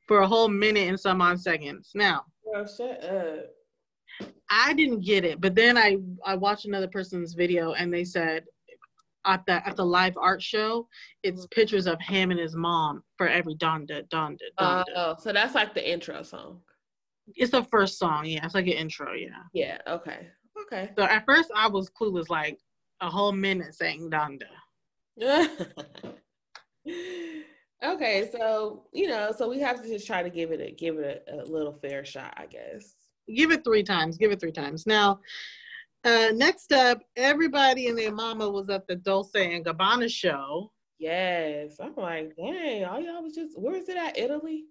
For 0.09 0.21
a 0.21 0.27
whole 0.27 0.49
minute 0.49 0.89
and 0.89 0.99
some 0.99 1.21
odd 1.21 1.41
seconds. 1.41 1.91
Now, 1.95 2.25
Girl, 2.51 2.67
shut 2.67 3.05
up. 3.05 4.31
I 4.51 4.73
didn't 4.73 5.01
get 5.01 5.25
it, 5.25 5.41
but 5.41 5.55
then 5.55 5.77
I 5.77 5.99
I 6.25 6.35
watched 6.35 6.65
another 6.65 6.89
person's 6.89 7.35
video 7.35 7.73
and 7.73 7.93
they 7.93 8.05
said 8.05 8.45
at 9.25 9.45
the 9.47 9.67
at 9.67 9.77
the 9.77 9.85
live 9.85 10.17
art 10.17 10.43
show, 10.43 10.89
it's 11.23 11.43
mm-hmm. 11.43 11.61
pictures 11.61 11.87
of 11.87 12.01
him 12.01 12.31
and 12.31 12.41
his 12.41 12.55
mom 12.55 13.03
for 13.17 13.29
every 13.29 13.55
Donda 13.55 14.09
Donda 14.09 14.39
Donda. 14.59 14.85
Oh, 14.97 15.17
so 15.19 15.33
that's 15.33 15.55
like 15.55 15.75
the 15.75 15.91
intro 15.91 16.23
song. 16.23 16.61
It's 17.35 17.53
the 17.53 17.65
first 17.65 17.99
song, 17.99 18.27
yeah. 18.27 18.45
It's 18.45 18.55
like 18.55 18.67
an 18.67 18.73
intro, 18.73 19.13
yeah. 19.13 19.43
Yeah. 19.53 19.79
Okay. 19.87 20.29
Okay. 20.63 20.91
So 20.97 21.05
at 21.05 21.25
first 21.27 21.51
I 21.55 21.69
was 21.69 21.91
clueless, 21.91 22.29
like 22.29 22.59
a 23.01 23.11
whole 23.11 23.33
minute 23.33 23.75
saying 23.75 24.11
Donda. 24.11 24.45
okay, 27.85 28.31
so 28.33 28.85
you 28.93 29.09
know, 29.09 29.33
so 29.37 29.49
we 29.49 29.61
have 29.61 29.83
to 29.83 29.89
just 29.89 30.07
try 30.07 30.23
to 30.23 30.31
give 30.31 30.53
it 30.53 30.61
a 30.61 30.73
give 30.73 30.99
it 30.99 31.27
a, 31.29 31.43
a 31.43 31.47
little 31.47 31.73
fair 31.73 32.05
shot, 32.05 32.33
I 32.37 32.47
guess. 32.47 32.95
Give 33.35 33.51
it 33.51 33.65
three 33.65 33.83
times. 33.83 34.17
Give 34.17 34.33
it 34.33 34.41
three 34.41 34.53
times. 34.53 34.87
Now, 34.87 35.21
uh, 36.05 36.29
next 36.35 36.73
up, 36.73 37.03
everybody 37.17 37.89
and 37.89 37.99
their 37.99 38.13
mama 38.13 38.49
was 38.49 38.69
at 38.71 38.87
the 38.87 38.97
Dolce 38.97 39.55
and 39.55 39.65
Gabbana 39.65 40.11
show. 40.11 40.73
Yes, 40.99 41.77
I'm 41.81 41.95
like, 41.97 42.35
dang, 42.37 42.85
all 42.85 43.01
y'all 43.01 43.23
was 43.23 43.35
just 43.35 43.59
where 43.59 43.77
is 43.77 43.89
it 43.89 43.97
at? 43.97 44.19
Italy? 44.19 44.65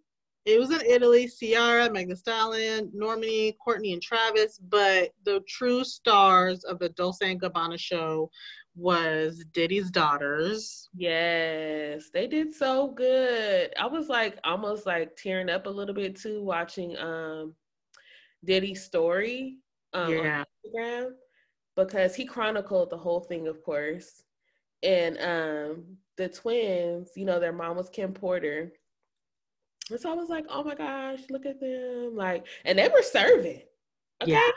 It 0.46 0.60
was 0.60 0.72
in 0.72 0.82
Italy. 0.82 1.30
Ciara, 1.30 1.92
Megan 1.92 2.16
Stallion, 2.16 2.92
Normani, 2.96 3.56
Kourtney, 3.66 3.94
and 3.94 4.02
Travis. 4.02 4.58
But 4.58 5.12
the 5.24 5.42
true 5.48 5.84
stars 5.84 6.64
of 6.64 6.80
the 6.80 6.90
Dolce 6.90 7.32
and 7.32 7.42
Gabbana 7.42 7.80
show 7.80 8.30
was 8.76 9.44
Diddy's 9.54 9.92
daughters. 9.92 10.90
Yes, 10.96 12.10
they 12.14 12.28
did 12.28 12.54
so 12.54 12.88
good. 12.88 13.74
I 13.80 13.86
was 13.86 14.10
like 14.10 14.40
almost 14.44 14.86
like 14.86 15.16
tearing 15.16 15.50
up 15.50 15.66
a 15.66 15.70
little 15.70 15.96
bit 15.96 16.16
too 16.16 16.44
watching 16.44 16.98
um 16.98 17.54
Diddy's 18.44 18.84
story 18.84 19.58
um, 19.94 20.14
yeah. 20.14 20.40
on 20.40 20.46
Instagram 20.74 21.10
because 21.76 22.16
he 22.16 22.26
chronicled 22.26 22.90
the 22.90 22.98
whole 22.98 23.20
thing, 23.20 23.48
of 23.48 23.62
course. 23.64 24.24
And 24.84 25.18
um 25.20 25.98
the 26.18 26.30
twins, 26.30 27.12
you 27.16 27.26
know, 27.26 27.40
their 27.40 27.54
mom 27.54 27.78
was 27.78 27.90
Kim 27.90 28.14
Porter. 28.14 28.72
And 29.92 30.00
so 30.00 30.12
I 30.12 30.16
was 30.16 30.30
like, 30.30 30.46
oh 30.50 30.64
my 30.64 30.76
gosh, 30.76 31.20
look 31.30 31.46
at 31.46 31.60
them. 31.60 32.16
Like, 32.16 32.46
and 32.66 32.78
they 32.78 32.88
were 32.88 33.02
serving. 33.02 33.62
Okay. 34.22 34.32
Yeah. 34.32 34.50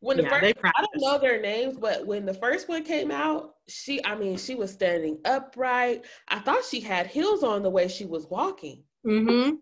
When 0.00 0.16
the 0.16 0.22
yeah, 0.22 0.40
first, 0.40 0.54
I 0.64 0.80
don't 0.80 1.02
know 1.02 1.18
their 1.18 1.42
names, 1.42 1.76
but 1.76 2.06
when 2.06 2.24
the 2.24 2.32
first 2.32 2.68
one 2.68 2.84
came 2.84 3.10
out, 3.10 3.56
she, 3.68 4.02
I 4.04 4.14
mean, 4.14 4.38
she 4.38 4.54
was 4.54 4.72
standing 4.72 5.18
upright. 5.26 6.06
I 6.28 6.38
thought 6.38 6.64
she 6.64 6.80
had 6.80 7.06
heels 7.06 7.42
on 7.42 7.62
the 7.62 7.68
way 7.68 7.86
she 7.86 8.06
was 8.06 8.26
walking. 8.30 8.82
Mm-hmm. 9.06 9.56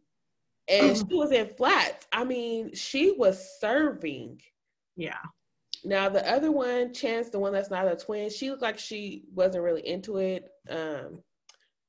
And 0.68 0.96
she 1.10 1.16
was 1.16 1.32
in 1.32 1.50
flats. 1.56 2.06
I 2.12 2.22
mean, 2.22 2.72
she 2.74 3.10
was 3.10 3.58
serving. 3.58 4.40
Yeah. 4.96 5.18
Now 5.84 6.08
the 6.08 6.28
other 6.30 6.52
one, 6.52 6.94
Chance, 6.94 7.30
the 7.30 7.38
one 7.38 7.52
that's 7.52 7.70
not 7.70 7.90
a 7.90 7.96
twin, 7.96 8.30
she 8.30 8.50
looked 8.50 8.62
like 8.62 8.78
she 8.78 9.24
wasn't 9.34 9.64
really 9.64 9.86
into 9.86 10.18
it. 10.18 10.48
Um, 10.70 11.22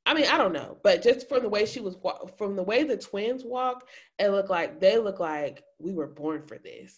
I 0.09 0.15
mean, 0.15 0.25
I 0.25 0.39
don't 0.39 0.53
know, 0.53 0.75
but 0.81 1.03
just 1.03 1.29
from 1.29 1.43
the 1.43 1.49
way 1.49 1.67
she 1.67 1.81
was, 1.81 1.95
from 2.35 2.55
the 2.55 2.63
way 2.63 2.81
the 2.81 2.97
twins 2.97 3.43
walk, 3.43 3.87
it 4.17 4.29
looked 4.29 4.49
like 4.49 4.79
they 4.79 4.97
look 4.97 5.19
like 5.19 5.63
we 5.77 5.93
were 5.93 6.07
born 6.07 6.41
for 6.47 6.57
this. 6.57 6.97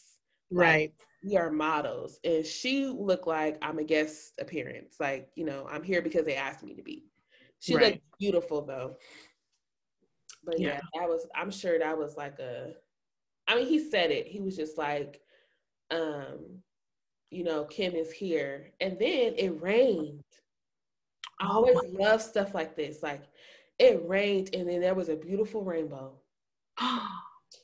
Right. 0.50 0.94
Like, 0.94 0.94
we 1.22 1.36
are 1.36 1.52
models. 1.52 2.22
And 2.24 2.46
she 2.46 2.86
looked 2.86 3.28
like 3.28 3.58
I'm 3.62 3.80
a 3.80 3.84
guest 3.84 4.32
appearance. 4.40 4.96
Like, 4.98 5.28
you 5.36 5.44
know, 5.44 5.68
I'm 5.70 5.84
here 5.84 6.02
because 6.02 6.24
they 6.24 6.36
asked 6.36 6.64
me 6.64 6.74
to 6.74 6.82
be. 6.82 7.04
She 7.60 7.76
right. 7.76 7.96
looked 7.96 8.04
beautiful 8.18 8.66
though. 8.66 8.96
But 10.46 10.58
yeah. 10.58 10.80
yeah, 10.94 11.02
that 11.02 11.10
was 11.10 11.28
I'm 11.36 11.52
sure 11.52 11.78
that 11.80 11.98
was 11.98 12.16
like 12.16 12.40
a 12.40 12.76
I 13.46 13.56
mean, 13.56 13.68
he 13.68 13.90
said 13.90 14.12
it. 14.12 14.26
He 14.26 14.40
was 14.40 14.56
just 14.56 14.78
like, 14.78 15.20
um, 15.92 16.62
you 17.30 17.44
know, 17.44 17.66
Kim 17.66 17.94
is 17.94 18.10
here. 18.10 18.72
And 18.80 18.98
then 18.98 19.34
it 19.38 19.62
rained. 19.62 20.24
I 21.42 21.48
always 21.48 21.78
love 21.92 22.22
stuff 22.22 22.54
like 22.54 22.76
this. 22.76 23.02
Like 23.02 23.24
it 23.80 24.02
rained 24.08 24.52
and 24.54 24.70
then 24.70 24.80
there 24.80 24.94
was 24.94 25.10
a 25.10 25.16
beautiful 25.16 25.64
rainbow. 25.64 26.14
oh 26.80 27.16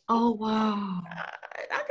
wow. 0.10 1.02
I, 1.72 1.84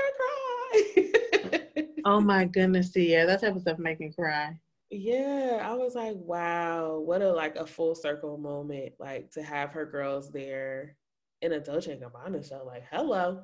could 0.95 1.75
cry. 1.75 1.87
oh 2.05 2.21
my 2.21 2.45
goodness, 2.53 2.91
yeah, 2.95 3.25
that 3.25 3.41
type 3.41 3.55
of 3.55 3.63
stuff 3.63 3.79
make 3.79 4.01
me 4.01 4.13
cry. 4.13 4.59
Yeah, 4.91 5.61
I 5.63 5.75
was 5.75 5.95
like, 5.95 6.17
wow, 6.17 6.99
what 6.99 7.23
a 7.23 7.31
like 7.31 7.57
a 7.57 7.67
full 7.67 7.95
circle 7.95 8.37
moment, 8.37 8.95
like 8.99 9.31
to 9.33 9.43
have 9.43 9.71
her 9.71 9.87
girls 9.87 10.31
there 10.31 10.97
in 11.43 11.53
a 11.53 11.61
Dolce 11.61 11.93
and 11.93 12.03
Gabbana 12.03 12.47
show. 12.49 12.65
Like, 12.67 12.85
hello. 12.91 13.43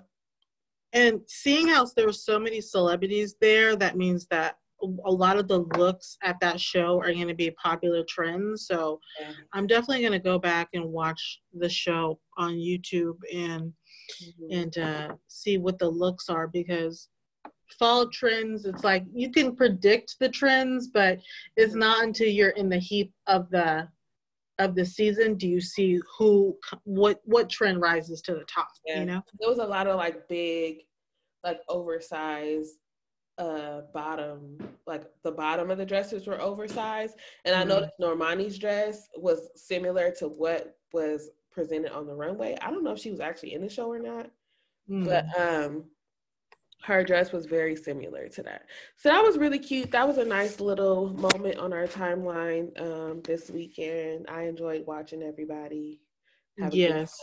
And 0.92 1.20
seeing 1.26 1.68
how 1.68 1.86
there 1.96 2.06
were 2.06 2.12
so 2.12 2.38
many 2.38 2.60
celebrities 2.60 3.36
there, 3.40 3.76
that 3.76 3.96
means 3.96 4.26
that 4.30 4.56
a 5.04 5.10
lot 5.10 5.38
of 5.38 5.48
the 5.48 5.60
looks 5.76 6.16
at 6.22 6.38
that 6.40 6.60
show 6.60 7.00
are 7.00 7.12
going 7.12 7.28
to 7.28 7.34
be 7.34 7.50
popular 7.52 8.04
trends. 8.08 8.66
So 8.66 9.00
yeah. 9.20 9.32
I'm 9.52 9.66
definitely 9.66 10.00
going 10.00 10.12
to 10.12 10.18
go 10.18 10.38
back 10.38 10.68
and 10.74 10.84
watch 10.84 11.40
the 11.54 11.68
show 11.68 12.18
on 12.36 12.54
YouTube 12.54 13.18
and 13.32 13.72
mm-hmm. 14.22 14.52
and 14.52 14.78
uh, 14.78 15.14
see 15.28 15.58
what 15.58 15.78
the 15.78 15.88
looks 15.88 16.28
are 16.28 16.48
because 16.48 17.08
fall 17.78 18.08
trends 18.10 18.66
it's 18.66 18.84
like 18.84 19.02
you 19.14 19.30
can 19.30 19.56
predict 19.56 20.16
the 20.20 20.28
trends 20.28 20.88
but 20.88 21.18
it's 21.56 21.74
not 21.74 22.04
until 22.04 22.28
you're 22.28 22.50
in 22.50 22.68
the 22.68 22.78
heap 22.78 23.10
of 23.28 23.48
the 23.50 23.88
of 24.58 24.74
the 24.74 24.84
season 24.84 25.36
do 25.36 25.48
you 25.48 25.58
see 25.58 25.98
who 26.18 26.54
what 26.84 27.20
what 27.24 27.48
trend 27.48 27.80
rises 27.80 28.20
to 28.20 28.34
the 28.34 28.44
top 28.44 28.68
yeah. 28.86 29.00
you 29.00 29.06
know 29.06 29.22
there 29.40 29.48
was 29.48 29.58
a 29.58 29.64
lot 29.64 29.86
of 29.86 29.96
like 29.96 30.28
big 30.28 30.80
like 31.44 31.60
oversized 31.68 32.76
uh 33.42 33.80
bottom 33.92 34.56
like 34.86 35.04
the 35.24 35.30
bottom 35.30 35.70
of 35.70 35.78
the 35.78 35.86
dresses 35.86 36.26
were 36.26 36.40
oversized 36.40 37.16
and 37.44 37.54
mm-hmm. 37.54 37.62
i 37.62 37.74
noticed 37.74 37.92
normani's 38.00 38.58
dress 38.58 39.08
was 39.16 39.48
similar 39.56 40.10
to 40.10 40.28
what 40.28 40.76
was 40.92 41.30
presented 41.50 41.92
on 41.92 42.06
the 42.06 42.14
runway 42.14 42.56
i 42.62 42.70
don't 42.70 42.84
know 42.84 42.92
if 42.92 42.98
she 42.98 43.10
was 43.10 43.20
actually 43.20 43.52
in 43.52 43.60
the 43.60 43.68
show 43.68 43.90
or 43.90 43.98
not 43.98 44.26
mm-hmm. 44.88 45.04
but 45.04 45.26
um 45.38 45.84
her 46.82 47.04
dress 47.04 47.30
was 47.30 47.46
very 47.46 47.76
similar 47.76 48.28
to 48.28 48.42
that. 48.42 48.62
So 48.96 49.08
that 49.08 49.22
was 49.22 49.38
really 49.38 49.60
cute. 49.60 49.92
That 49.92 50.06
was 50.06 50.18
a 50.18 50.24
nice 50.24 50.58
little 50.58 51.10
moment 51.10 51.58
on 51.58 51.72
our 51.72 51.86
timeline 51.86 52.76
um, 52.80 53.22
this 53.22 53.50
weekend. 53.50 54.26
I 54.28 54.42
enjoyed 54.46 54.84
watching 54.84 55.22
everybody. 55.22 56.00
yes. 56.72 57.16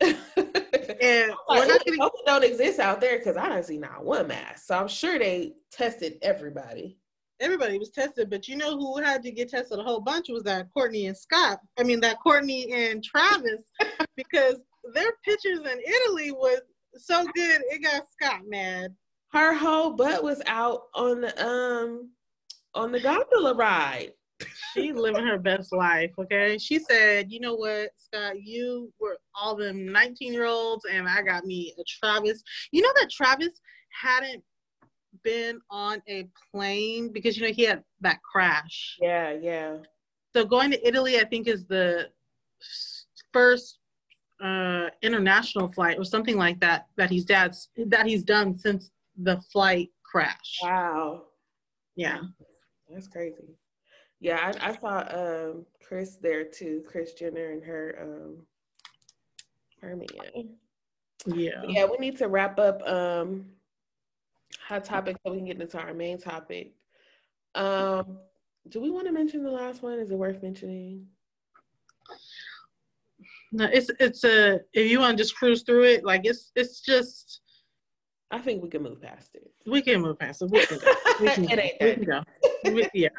and 0.88 1.32
like, 1.48 1.68
not 1.68 1.84
gonna... 1.84 2.10
don't 2.26 2.44
exist 2.44 2.78
out 2.78 3.00
there 3.00 3.18
because 3.18 3.36
I 3.36 3.48
don't 3.48 3.64
see 3.64 3.78
not 3.78 4.04
one 4.04 4.28
mask. 4.28 4.66
So 4.66 4.76
I'm 4.76 4.88
sure 4.88 5.18
they 5.18 5.54
tested 5.70 6.18
everybody. 6.22 6.98
Everybody 7.40 7.78
was 7.78 7.90
tested, 7.90 8.30
but 8.30 8.46
you 8.46 8.56
know 8.56 8.76
who 8.76 9.02
had 9.02 9.22
to 9.24 9.32
get 9.32 9.50
tested 9.50 9.78
a 9.78 9.82
whole 9.82 10.00
bunch 10.00 10.28
was 10.28 10.44
that 10.44 10.68
Kourtney 10.76 11.08
and 11.08 11.16
Scott. 11.16 11.58
I 11.78 11.82
mean 11.82 12.00
that 12.00 12.18
Kourtney 12.24 12.72
and 12.72 13.02
Travis, 13.02 13.64
because 14.16 14.56
their 14.94 15.12
pictures 15.24 15.58
in 15.58 15.80
Italy 15.80 16.30
was 16.30 16.60
so 16.96 17.24
good 17.34 17.60
it 17.70 17.82
got 17.82 18.04
Scott 18.08 18.42
mad 18.46 18.94
her 19.34 19.52
whole 19.52 19.90
butt 19.90 20.22
was 20.22 20.40
out 20.46 20.84
on 20.94 21.20
the 21.22 21.46
um 21.46 22.10
on 22.74 22.92
the 22.92 23.00
gondola 23.00 23.54
ride. 23.54 24.12
She 24.72 24.92
living 24.92 25.26
her 25.26 25.38
best 25.38 25.72
life, 25.72 26.10
okay? 26.18 26.58
She 26.58 26.78
said, 26.78 27.30
you 27.30 27.40
know 27.40 27.54
what, 27.54 27.90
Scott, 27.96 28.40
you 28.42 28.92
were 29.00 29.18
all 29.34 29.56
them 29.56 29.86
19 29.86 30.32
year 30.32 30.46
olds, 30.46 30.84
and 30.90 31.08
I 31.08 31.22
got 31.22 31.44
me 31.44 31.74
a 31.78 31.82
Travis. 31.84 32.42
You 32.72 32.82
know 32.82 32.92
that 32.96 33.10
Travis 33.10 33.60
hadn't 33.90 34.42
been 35.22 35.60
on 35.70 36.02
a 36.08 36.28
plane 36.52 37.12
because, 37.12 37.36
you 37.36 37.46
know, 37.46 37.52
he 37.52 37.64
had 37.64 37.82
that 38.00 38.18
crash. 38.22 38.96
Yeah, 39.00 39.34
yeah. 39.40 39.78
So 40.34 40.44
going 40.44 40.70
to 40.72 40.86
Italy, 40.86 41.18
I 41.18 41.24
think, 41.24 41.46
is 41.46 41.64
the 41.66 42.10
first 43.32 43.78
uh 44.42 44.88
international 45.02 45.68
flight 45.68 45.96
or 45.96 46.04
something 46.04 46.36
like 46.36 46.58
that 46.58 46.86
that 46.96 47.08
he's 47.08 47.24
dad's 47.24 47.68
that 47.86 48.04
he's 48.04 48.24
done 48.24 48.58
since 48.58 48.90
the 49.16 49.40
flight 49.52 49.90
crash. 50.02 50.58
Wow. 50.62 51.22
Yeah. 51.96 52.20
That's 52.90 53.08
crazy. 53.08 53.56
Yeah, 54.24 54.54
I, 54.58 54.70
I 54.70 54.76
saw 54.78 55.04
um, 55.10 55.66
Kris 55.86 56.16
there 56.16 56.44
too, 56.44 56.82
Kris 56.88 57.12
Jenner 57.12 57.50
and 57.50 57.62
her 57.62 57.98
um 58.00 58.46
her 59.82 59.94
man. 59.94 60.56
Yeah. 61.26 61.62
Yeah, 61.68 61.84
we 61.84 61.98
need 61.98 62.16
to 62.16 62.28
wrap 62.28 62.58
up 62.58 62.80
um 62.88 63.44
hot 64.58 64.82
topic 64.82 65.18
so 65.22 65.32
we 65.32 65.36
can 65.36 65.46
get 65.46 65.60
into 65.60 65.78
our 65.78 65.92
main 65.92 66.16
topic. 66.16 66.72
Um 67.54 68.16
do 68.70 68.80
we 68.80 68.90
want 68.90 69.06
to 69.06 69.12
mention 69.12 69.42
the 69.42 69.50
last 69.50 69.82
one? 69.82 69.98
Is 69.98 70.10
it 70.10 70.16
worth 70.16 70.42
mentioning? 70.42 71.06
No, 73.52 73.66
it's 73.70 73.90
it's 74.00 74.24
a 74.24 74.60
if 74.72 74.90
you 74.90 75.00
want 75.00 75.18
to 75.18 75.22
just 75.22 75.36
cruise 75.36 75.64
through 75.64 75.84
it, 75.84 76.02
like 76.02 76.22
it's 76.24 76.50
it's 76.56 76.80
just 76.80 77.42
I 78.30 78.38
think 78.38 78.62
we 78.62 78.70
can 78.70 78.82
move 78.82 79.02
past 79.02 79.34
it. 79.34 79.52
We 79.66 79.82
can 79.82 80.00
move 80.00 80.18
past 80.18 80.40
it. 80.40 80.50
We 80.50 80.64
can 80.64 80.78
go. 80.78 80.92
We 81.20 81.28
can, 81.28 81.44
it 81.44 81.58
ain't 81.58 81.76
we 81.78 81.94
can 81.94 82.04
go. 82.04 82.22
We, 82.72 82.88
yeah. 82.94 83.10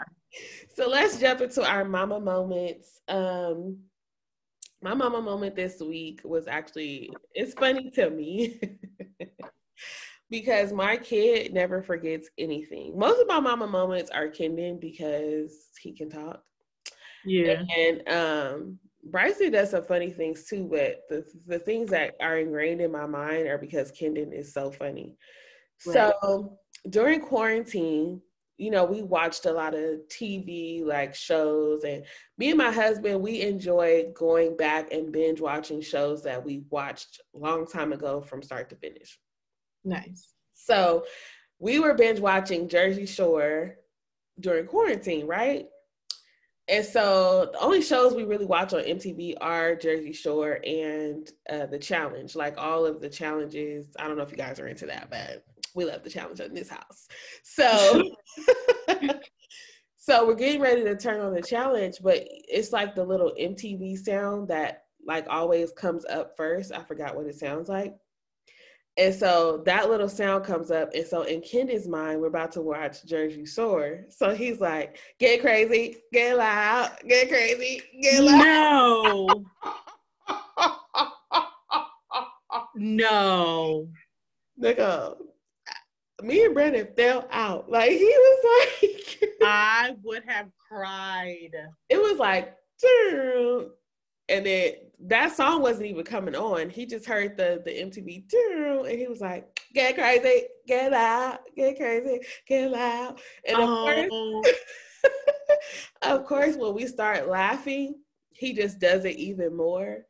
So 0.73 0.89
let's 0.89 1.19
jump 1.19 1.41
into 1.41 1.63
our 1.67 1.85
mama 1.85 2.19
moments. 2.19 3.01
Um, 3.07 3.77
my 4.81 4.93
mama 4.93 5.21
moment 5.21 5.55
this 5.55 5.81
week 5.81 6.21
was 6.23 6.47
actually 6.47 7.11
it's 7.33 7.53
funny 7.53 7.89
to 7.91 8.09
me 8.09 8.59
because 10.29 10.71
my 10.71 10.97
kid 10.97 11.53
never 11.53 11.81
forgets 11.81 12.29
anything. 12.37 12.97
Most 12.97 13.19
of 13.19 13.27
my 13.27 13.39
mama 13.39 13.67
moments 13.67 14.11
are 14.11 14.27
Kendon 14.27 14.79
because 14.79 15.69
he 15.81 15.91
can 15.91 16.09
talk. 16.09 16.43
Yeah. 17.25 17.63
And 17.75 18.07
um 18.09 18.79
Bryson 19.05 19.51
does 19.51 19.71
some 19.71 19.83
funny 19.83 20.11
things 20.11 20.45
too, 20.45 20.67
but 20.69 21.01
the 21.09 21.25
the 21.47 21.59
things 21.59 21.89
that 21.91 22.15
are 22.21 22.37
ingrained 22.37 22.81
in 22.81 22.91
my 22.91 23.05
mind 23.05 23.47
are 23.47 23.57
because 23.57 23.91
Kendon 23.91 24.33
is 24.33 24.53
so 24.53 24.71
funny. 24.71 25.15
Right. 25.85 25.93
So 25.93 26.59
during 26.89 27.21
quarantine, 27.21 28.21
you 28.57 28.71
know, 28.71 28.85
we 28.85 29.01
watched 29.01 29.45
a 29.45 29.51
lot 29.51 29.73
of 29.73 29.99
TV 30.07 30.85
like 30.85 31.13
shows, 31.13 31.83
and 31.83 32.03
me 32.37 32.49
and 32.49 32.57
my 32.57 32.71
husband, 32.71 33.21
we 33.21 33.41
enjoy 33.41 34.05
going 34.13 34.55
back 34.55 34.91
and 34.93 35.11
binge 35.11 35.41
watching 35.41 35.81
shows 35.81 36.23
that 36.23 36.43
we 36.43 36.63
watched 36.69 37.21
a 37.35 37.37
long 37.37 37.67
time 37.67 37.91
ago 37.91 38.21
from 38.21 38.41
start 38.41 38.69
to 38.69 38.75
finish. 38.75 39.19
Nice. 39.83 40.33
So 40.53 41.03
we 41.59 41.79
were 41.79 41.93
binge 41.93 42.19
watching 42.19 42.69
Jersey 42.69 43.05
Shore 43.05 43.75
during 44.39 44.67
quarantine, 44.67 45.27
right? 45.27 45.67
And 46.67 46.83
so 46.83 47.49
the 47.51 47.59
only 47.59 47.81
shows 47.81 48.15
we 48.15 48.23
really 48.23 48.45
watch 48.45 48.73
on 48.73 48.81
MTV 48.81 49.35
are 49.39 49.75
Jersey 49.75 50.13
Shore 50.13 50.59
and 50.65 51.29
uh, 51.47 51.67
The 51.67 51.77
Challenge. 51.77 52.35
Like 52.35 52.57
all 52.57 52.85
of 52.85 53.01
the 53.01 53.09
challenges. 53.09 53.87
I 53.99 54.07
don't 54.07 54.17
know 54.17 54.23
if 54.23 54.31
you 54.31 54.37
guys 54.37 54.59
are 54.59 54.67
into 54.67 54.87
that, 54.87 55.09
but 55.11 55.45
we 55.75 55.85
love 55.85 56.03
the 56.03 56.09
challenge 56.09 56.39
in 56.39 56.53
this 56.53 56.69
house. 56.69 57.07
So, 57.43 58.11
so 59.97 60.25
we're 60.25 60.35
getting 60.35 60.61
ready 60.61 60.83
to 60.83 60.95
turn 60.95 61.19
on 61.19 61.33
the 61.33 61.41
challenge, 61.41 61.97
but 62.01 62.25
it's 62.27 62.71
like 62.71 62.95
the 62.95 63.03
little 63.03 63.33
MTV 63.39 63.97
sound 63.97 64.47
that 64.47 64.83
like 65.05 65.27
always 65.29 65.71
comes 65.73 66.05
up 66.05 66.35
first. 66.35 66.71
I 66.71 66.81
forgot 66.81 67.15
what 67.15 67.27
it 67.27 67.35
sounds 67.35 67.69
like. 67.69 67.93
And 68.97 69.13
so 69.13 69.61
that 69.65 69.89
little 69.89 70.07
sound 70.07 70.45
comes 70.45 70.71
up. 70.71 70.93
And 70.93 71.05
so 71.05 71.23
in 71.23 71.41
Kendon's 71.41 71.87
mind, 71.87 72.21
we're 72.21 72.27
about 72.27 72.53
to 72.53 72.61
watch 72.61 73.05
Jersey 73.05 73.45
Shore. 73.45 74.05
So 74.09 74.33
he's 74.33 74.61
like, 74.61 74.97
get 75.19 75.41
crazy, 75.41 75.97
get 76.13 76.37
loud, 76.37 76.91
get 77.05 77.27
crazy, 77.27 77.81
get 78.01 78.23
loud. 78.23 79.27
No. 79.27 79.45
no. 82.75 83.89
Nigga, 84.61 85.17
me 86.25 86.45
and 86.45 86.53
Brandon 86.53 86.87
fell 86.97 87.27
out. 87.31 87.69
Like 87.69 87.91
he 87.91 88.03
was 88.03 88.67
like 88.83 89.29
I 89.43 89.95
would 90.03 90.23
have 90.27 90.47
cried. 90.69 91.51
It 91.89 91.97
was 91.97 92.17
like 92.17 92.55
and 94.27 94.45
then 94.45 94.73
that 94.99 95.35
song 95.35 95.61
wasn't 95.61 95.85
even 95.87 96.03
coming 96.03 96.35
on. 96.35 96.69
He 96.69 96.85
just 96.85 97.05
heard 97.05 97.37
the 97.37 97.61
the 97.63 97.71
MTV 97.71 98.25
and 98.87 98.99
he 98.99 99.07
was 99.07 99.21
like, 99.21 99.47
"Get 99.73 99.95
crazy, 99.95 100.47
get 100.67 100.91
loud, 100.91 101.39
get 101.55 101.77
crazy, 101.77 102.19
get 102.47 102.71
loud." 102.71 103.19
And 103.47 103.57
of 103.57 103.69
oh. 103.69 104.41
course, 104.41 104.55
of 106.01 106.25
course, 106.25 106.55
when 106.55 106.73
we 106.73 106.87
start 106.87 107.27
laughing, 107.27 107.95
he 108.31 108.53
just 108.53 108.79
does 108.79 109.05
it 109.05 109.17
even 109.17 109.55
more. 109.55 110.05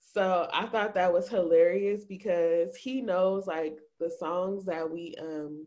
So 0.00 0.48
I 0.52 0.66
thought 0.66 0.94
that 0.94 1.12
was 1.12 1.28
hilarious 1.28 2.04
because 2.04 2.74
he 2.74 3.02
knows 3.02 3.46
like 3.46 3.78
the 3.98 4.10
songs 4.18 4.64
that 4.66 4.90
we 4.90 5.14
um 5.20 5.66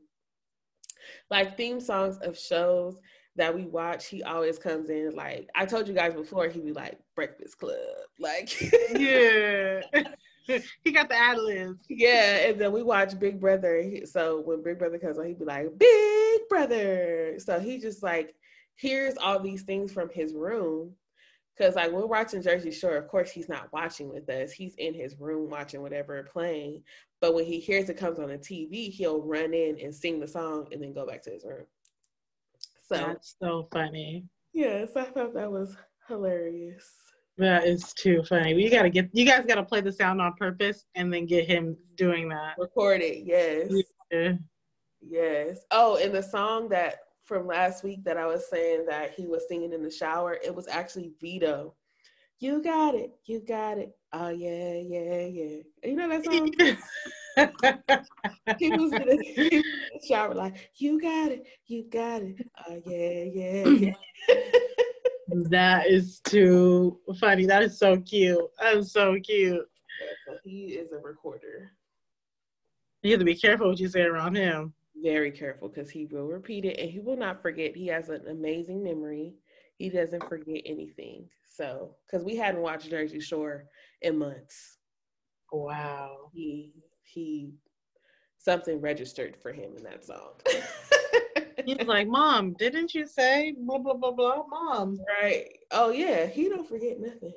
like 1.29 1.57
theme 1.57 1.79
songs 1.79 2.17
of 2.19 2.37
shows 2.37 2.99
that 3.37 3.55
we 3.55 3.65
watch, 3.65 4.07
he 4.07 4.23
always 4.23 4.59
comes 4.59 4.89
in 4.89 5.15
like 5.15 5.49
I 5.55 5.65
told 5.65 5.87
you 5.87 5.93
guys 5.93 6.13
before, 6.13 6.47
he'd 6.47 6.65
be 6.65 6.73
like 6.73 6.99
Breakfast 7.15 7.57
Club, 7.57 7.77
like 8.19 8.49
yeah. 8.91 9.81
he 10.83 10.91
got 10.91 11.09
the 11.09 11.15
ad 11.15 11.37
libs. 11.37 11.85
Yeah, 11.89 12.47
and 12.47 12.59
then 12.59 12.71
we 12.71 12.83
watch 12.83 13.17
Big 13.19 13.39
Brother. 13.39 13.83
So 14.05 14.41
when 14.41 14.63
Big 14.63 14.79
Brother 14.79 14.97
comes 14.97 15.17
on, 15.17 15.27
he'd 15.27 15.39
be 15.39 15.45
like 15.45 15.67
Big 15.77 16.41
Brother. 16.49 17.35
So 17.39 17.59
he 17.59 17.79
just 17.79 18.03
like 18.03 18.35
hears 18.75 19.15
all 19.17 19.39
these 19.39 19.63
things 19.63 19.91
from 19.91 20.09
his 20.09 20.33
room. 20.33 20.93
Cause 21.57 21.75
like 21.75 21.91
we're 21.91 22.07
watching 22.07 22.41
Jersey 22.41 22.71
Shore, 22.71 22.95
of 22.95 23.07
course 23.07 23.29
he's 23.29 23.49
not 23.49 23.71
watching 23.71 24.09
with 24.09 24.27
us. 24.29 24.51
He's 24.51 24.73
in 24.77 24.93
his 24.93 25.15
room 25.19 25.49
watching 25.49 25.81
whatever 25.81 26.23
playing. 26.31 26.81
But 27.21 27.35
when 27.35 27.45
he 27.45 27.59
hears 27.59 27.87
it 27.87 27.97
comes 27.97 28.19
on 28.19 28.29
the 28.29 28.37
TV, 28.37 28.89
he'll 28.89 29.21
run 29.21 29.53
in 29.53 29.79
and 29.79 29.93
sing 29.93 30.19
the 30.19 30.27
song 30.27 30.67
and 30.71 30.81
then 30.81 30.91
go 30.91 31.05
back 31.05 31.21
to 31.23 31.29
his 31.29 31.45
room. 31.45 31.65
So 32.81 32.95
that's 32.97 33.35
so 33.41 33.69
funny. 33.71 34.25
Yes, 34.53 34.97
I 34.97 35.03
thought 35.03 35.35
that 35.35 35.51
was 35.51 35.77
hilarious. 36.07 36.91
That 37.37 37.65
is 37.65 37.93
too 37.93 38.23
funny. 38.27 38.53
You 38.61 38.69
gotta 38.69 38.89
get 38.89 39.09
you 39.13 39.25
guys 39.25 39.45
gotta 39.45 39.63
play 39.63 39.81
the 39.81 39.91
sound 39.91 40.19
on 40.19 40.33
purpose 40.33 40.85
and 40.95 41.13
then 41.13 41.25
get 41.25 41.47
him 41.47 41.77
doing 41.95 42.27
that. 42.29 42.55
Record 42.57 43.01
it, 43.01 43.23
yes. 43.23 43.71
Yeah. 44.11 44.33
Yes. 44.99 45.59
Oh, 45.71 45.97
and 45.97 46.13
the 46.13 46.21
song 46.21 46.69
that 46.69 46.99
from 47.23 47.47
last 47.47 47.83
week 47.83 48.03
that 48.03 48.17
I 48.17 48.25
was 48.25 48.49
saying 48.49 48.85
that 48.89 49.13
he 49.13 49.27
was 49.27 49.47
singing 49.47 49.73
in 49.73 49.83
the 49.83 49.91
shower, 49.91 50.37
it 50.43 50.53
was 50.53 50.67
actually 50.67 51.13
Vedo. 51.23 51.73
You 52.39 52.61
got 52.61 52.95
it, 52.95 53.11
you 53.25 53.39
got 53.39 53.77
it. 53.77 53.95
Oh 54.13 54.29
yeah, 54.29 54.73
yeah, 54.73 55.25
yeah. 55.25 55.57
You 55.83 55.95
know 55.95 56.09
that 56.09 56.25
song? 56.25 56.51
he 58.59 58.69
was 58.71 58.91
in 58.91 58.99
the 59.05 59.63
shower 60.07 60.33
like, 60.33 60.69
you 60.75 61.01
got 61.01 61.31
it, 61.31 61.45
you 61.67 61.85
got 61.89 62.21
it. 62.21 62.35
Oh 62.67 62.81
yeah, 62.85 63.23
yeah, 63.23 63.63
mm. 63.63 63.93
yeah. 64.27 64.35
that 65.49 65.87
is 65.87 66.19
too 66.19 66.99
funny. 67.19 67.45
That 67.45 67.63
is 67.63 67.79
so 67.79 67.97
cute. 67.97 68.41
That 68.59 68.75
is 68.75 68.91
so 68.91 69.17
cute. 69.19 69.65
He 70.43 70.73
is 70.73 70.91
a 70.91 70.97
recorder. 70.97 71.71
You 73.03 73.11
have 73.11 73.19
to 73.19 73.25
be 73.25 73.35
careful 73.35 73.69
what 73.69 73.79
you 73.79 73.87
say 73.87 74.01
around 74.01 74.35
him. 74.35 74.73
Very 75.01 75.31
careful 75.31 75.69
because 75.69 75.89
he 75.89 76.05
will 76.05 76.27
repeat 76.27 76.65
it 76.65 76.77
and 76.79 76.89
he 76.89 76.99
will 76.99 77.17
not 77.17 77.41
forget. 77.41 77.75
He 77.75 77.87
has 77.87 78.09
an 78.09 78.27
amazing 78.29 78.83
memory. 78.83 79.35
He 79.77 79.89
doesn't 79.89 80.27
forget 80.27 80.61
anything. 80.65 81.27
So, 81.45 81.95
because 82.05 82.23
we 82.23 82.35
hadn't 82.35 82.61
watched 82.61 82.89
Jersey 82.89 83.19
Shore 83.19 83.65
in 84.01 84.17
months. 84.17 84.77
Wow. 85.51 86.29
He 86.33 86.73
he 87.03 87.53
something 88.37 88.81
registered 88.81 89.37
for 89.37 89.51
him 89.51 89.75
in 89.77 89.83
that 89.83 90.05
song. 90.05 90.33
He's 91.65 91.85
like, 91.85 92.07
Mom, 92.07 92.53
didn't 92.53 92.93
you 92.93 93.05
say 93.05 93.53
blah 93.57 93.77
blah 93.77 93.93
blah 93.93 94.11
blah, 94.11 94.43
Mom? 94.47 94.99
Right. 95.21 95.47
Oh 95.71 95.91
yeah, 95.91 96.25
he 96.25 96.49
don't 96.49 96.67
forget 96.67 96.99
nothing. 96.99 97.33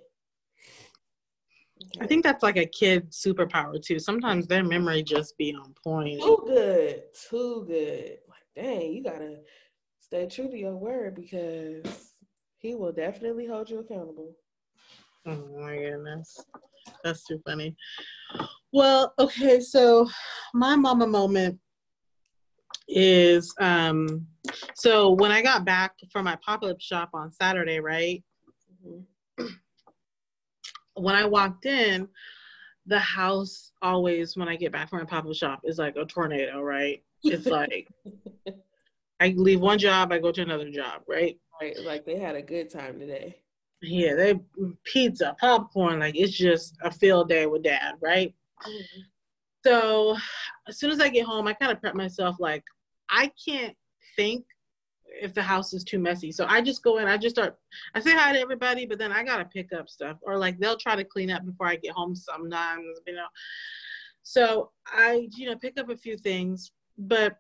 I 2.01 2.07
think 2.07 2.25
that's 2.25 2.43
like 2.43 2.57
a 2.57 2.67
kid 2.67 3.11
superpower 3.11 3.83
too. 3.83 3.99
Sometimes 3.99 4.47
their 4.47 4.65
memory 4.65 5.03
just 5.03 5.37
be 5.37 5.55
on 5.55 5.75
point. 5.83 6.21
Too 6.21 6.43
good. 6.47 7.03
Too 7.29 7.65
good. 7.67 8.19
Like, 8.29 8.65
dang, 8.65 8.93
you 8.93 9.03
gotta 9.03 9.41
stay 10.01 10.27
true 10.27 10.49
to 10.49 10.57
your 10.57 10.77
word 10.77 11.15
because 11.15 12.15
he 12.59 12.75
will 12.75 12.93
definitely 12.93 13.47
hold 13.47 13.69
you 13.69 13.81
accountable. 13.81 14.37
Oh 15.27 15.61
my 15.61 15.77
goodness. 15.77 16.45
That's 17.03 17.25
too 17.25 17.41
funny. 17.47 17.75
Well, 18.73 19.15
okay, 19.19 19.61
so 19.61 20.09
my 20.53 20.77
mama 20.77 21.07
moment 21.07 21.59
is 22.89 23.55
um 23.61 24.27
so 24.75 25.13
when 25.13 25.31
I 25.31 25.41
got 25.41 25.65
back 25.65 25.93
from 26.13 26.25
my 26.25 26.37
pop-up 26.45 26.81
shop 26.81 27.11
on 27.15 27.33
Saturday, 27.33 27.81
right? 27.81 28.23
Mm-hmm. 28.87 29.47
When 30.97 31.15
I 31.15 31.25
walked 31.25 31.67
in, 31.67 32.09
the 32.87 32.99
house 32.99 33.73
always 33.81 34.37
when 34.37 34.49
I 34.49 34.57
get 34.57 34.73
back 34.73 34.91
from 34.91 34.99
my 35.01 35.07
pop-up 35.07 35.35
shop 35.35 35.61
is 35.65 35.79
like 35.79 35.97
a 35.97 36.05
tornado, 36.05 36.61
right? 36.61 37.03
It's 37.23 37.47
like 37.51 37.89
I 39.21 39.29
leave 39.37 39.61
one 39.61 39.79
job, 39.79 40.13
I 40.13 40.19
go 40.19 40.33
to 40.33 40.43
another 40.43 40.71
job, 40.71 41.03
right? 41.09 41.39
Right, 41.61 41.79
like 41.85 42.05
they 42.05 42.19
had 42.19 42.37
a 42.37 42.43
good 42.43 42.69
time 42.69 42.99
today. 42.99 43.39
Yeah, 43.83 44.15
they 44.15 44.41
pizza, 44.85 45.37
popcorn, 45.39 46.01
like 46.01 46.17
it's 46.17 46.33
just 46.33 46.77
a 46.83 46.91
field 46.91 47.29
day 47.29 47.47
with 47.47 47.63
dad, 47.63 47.95
right? 48.01 48.35
Mm-hmm. 48.67 49.01
So 49.65 50.17
as 50.69 50.79
soon 50.79 50.91
as 50.91 51.01
I 51.01 51.09
get 51.09 51.27
home, 51.27 51.47
I 51.49 51.55
kind 51.55 51.73
of 51.73 51.81
prep 51.81 51.95
myself 51.95 52.37
like 52.39 52.65
I 53.11 53.31
can't 53.47 53.77
think 54.17 54.45
if 55.21 55.33
the 55.33 55.43
house 55.43 55.73
is 55.73 55.85
too 55.85 55.99
messy. 55.99 56.33
So 56.33 56.47
I 56.49 56.61
just 56.61 56.83
go 56.83 56.99
in, 56.99 57.07
I 57.07 57.17
just 57.17 57.37
start 57.37 57.57
I 57.95 58.01
say 58.01 58.15
hi 58.15 58.33
to 58.33 58.41
everybody, 58.41 58.87
but 58.87 58.99
then 58.99 59.13
I 59.13 59.23
gotta 59.23 59.45
pick 59.45 59.73
up 59.73 59.89
stuff. 59.89 60.19
Or 60.23 60.39
like 60.39 60.59
they'll 60.59 60.77
try 60.77 60.97
to 60.97 61.05
clean 61.05 61.31
up 61.31 61.45
before 61.45 61.67
I 61.67 61.77
get 61.77 61.93
home 61.93 62.15
sometimes, 62.15 63.01
you 63.07 63.15
know. 63.15 63.27
So 64.23 64.71
I, 64.87 65.29
you 65.37 65.47
know, 65.47 65.57
pick 65.57 65.79
up 65.79 65.91
a 65.91 65.97
few 65.97 66.17
things, 66.17 66.73
but 66.97 67.37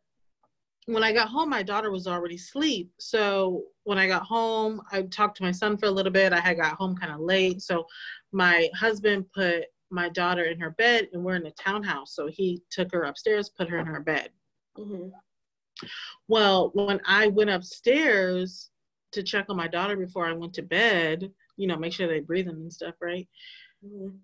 when 0.86 1.02
I 1.02 1.12
got 1.12 1.28
home, 1.28 1.48
my 1.48 1.62
daughter 1.62 1.90
was 1.90 2.06
already 2.06 2.34
asleep. 2.34 2.90
So 2.98 3.64
when 3.84 3.98
I 3.98 4.06
got 4.06 4.22
home, 4.22 4.82
I 4.92 5.02
talked 5.02 5.36
to 5.38 5.42
my 5.42 5.52
son 5.52 5.76
for 5.76 5.86
a 5.86 5.90
little 5.90 6.12
bit. 6.12 6.32
I 6.32 6.40
had 6.40 6.58
got 6.58 6.76
home 6.76 6.96
kind 6.96 7.12
of 7.12 7.20
late. 7.20 7.62
So 7.62 7.86
my 8.32 8.68
husband 8.74 9.26
put 9.34 9.64
my 9.90 10.08
daughter 10.10 10.44
in 10.44 10.60
her 10.60 10.70
bed, 10.70 11.08
and 11.12 11.24
we're 11.24 11.36
in 11.36 11.46
a 11.46 11.52
townhouse. 11.52 12.14
So 12.14 12.26
he 12.26 12.62
took 12.70 12.92
her 12.92 13.04
upstairs, 13.04 13.48
put 13.48 13.68
her 13.68 13.78
in 13.78 13.86
her 13.86 14.00
bed. 14.00 14.30
Mm-hmm. 14.78 15.08
Well, 16.28 16.70
when 16.74 17.00
I 17.06 17.28
went 17.28 17.50
upstairs 17.50 18.70
to 19.12 19.22
check 19.22 19.46
on 19.48 19.56
my 19.56 19.68
daughter 19.68 19.96
before 19.96 20.26
I 20.26 20.32
went 20.32 20.54
to 20.54 20.62
bed, 20.62 21.30
you 21.56 21.66
know, 21.66 21.76
make 21.76 21.92
sure 21.92 22.08
they 22.08 22.20
breathing 22.20 22.56
and 22.56 22.72
stuff, 22.72 22.94
right? 23.00 23.28
Mm-hmm. 23.84 24.16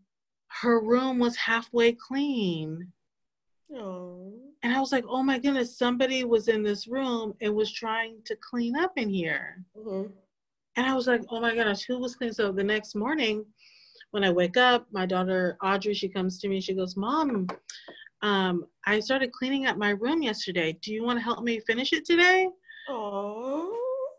Her 0.62 0.80
room 0.80 1.18
was 1.18 1.36
halfway 1.36 1.92
clean. 1.92 2.92
Oh. 3.74 4.32
And 4.62 4.72
I 4.74 4.80
was 4.80 4.92
like, 4.92 5.04
oh 5.08 5.22
my 5.22 5.38
goodness, 5.38 5.78
somebody 5.78 6.24
was 6.24 6.48
in 6.48 6.62
this 6.62 6.86
room 6.86 7.34
and 7.40 7.54
was 7.54 7.72
trying 7.72 8.18
to 8.26 8.36
clean 8.36 8.76
up 8.76 8.92
in 8.96 9.08
here. 9.08 9.64
Mm-hmm. 9.76 10.12
And 10.76 10.86
I 10.86 10.94
was 10.94 11.06
like, 11.06 11.22
oh 11.30 11.40
my 11.40 11.54
gosh, 11.54 11.84
who 11.84 11.98
was 11.98 12.14
cleaning? 12.14 12.34
So 12.34 12.52
the 12.52 12.64
next 12.64 12.94
morning, 12.94 13.44
when 14.10 14.24
I 14.24 14.30
wake 14.30 14.56
up, 14.56 14.86
my 14.90 15.06
daughter 15.06 15.56
Audrey, 15.62 15.94
she 15.94 16.08
comes 16.08 16.38
to 16.40 16.48
me. 16.48 16.60
She 16.60 16.74
goes, 16.74 16.96
"Mom, 16.96 17.46
um, 18.22 18.66
I 18.86 19.00
started 19.00 19.32
cleaning 19.32 19.66
up 19.66 19.76
my 19.76 19.90
room 19.90 20.22
yesterday. 20.22 20.76
Do 20.82 20.92
you 20.92 21.04
want 21.04 21.18
to 21.18 21.22
help 21.22 21.42
me 21.42 21.60
finish 21.60 21.92
it 21.92 22.04
today?" 22.04 22.48
Oh. 22.88 23.76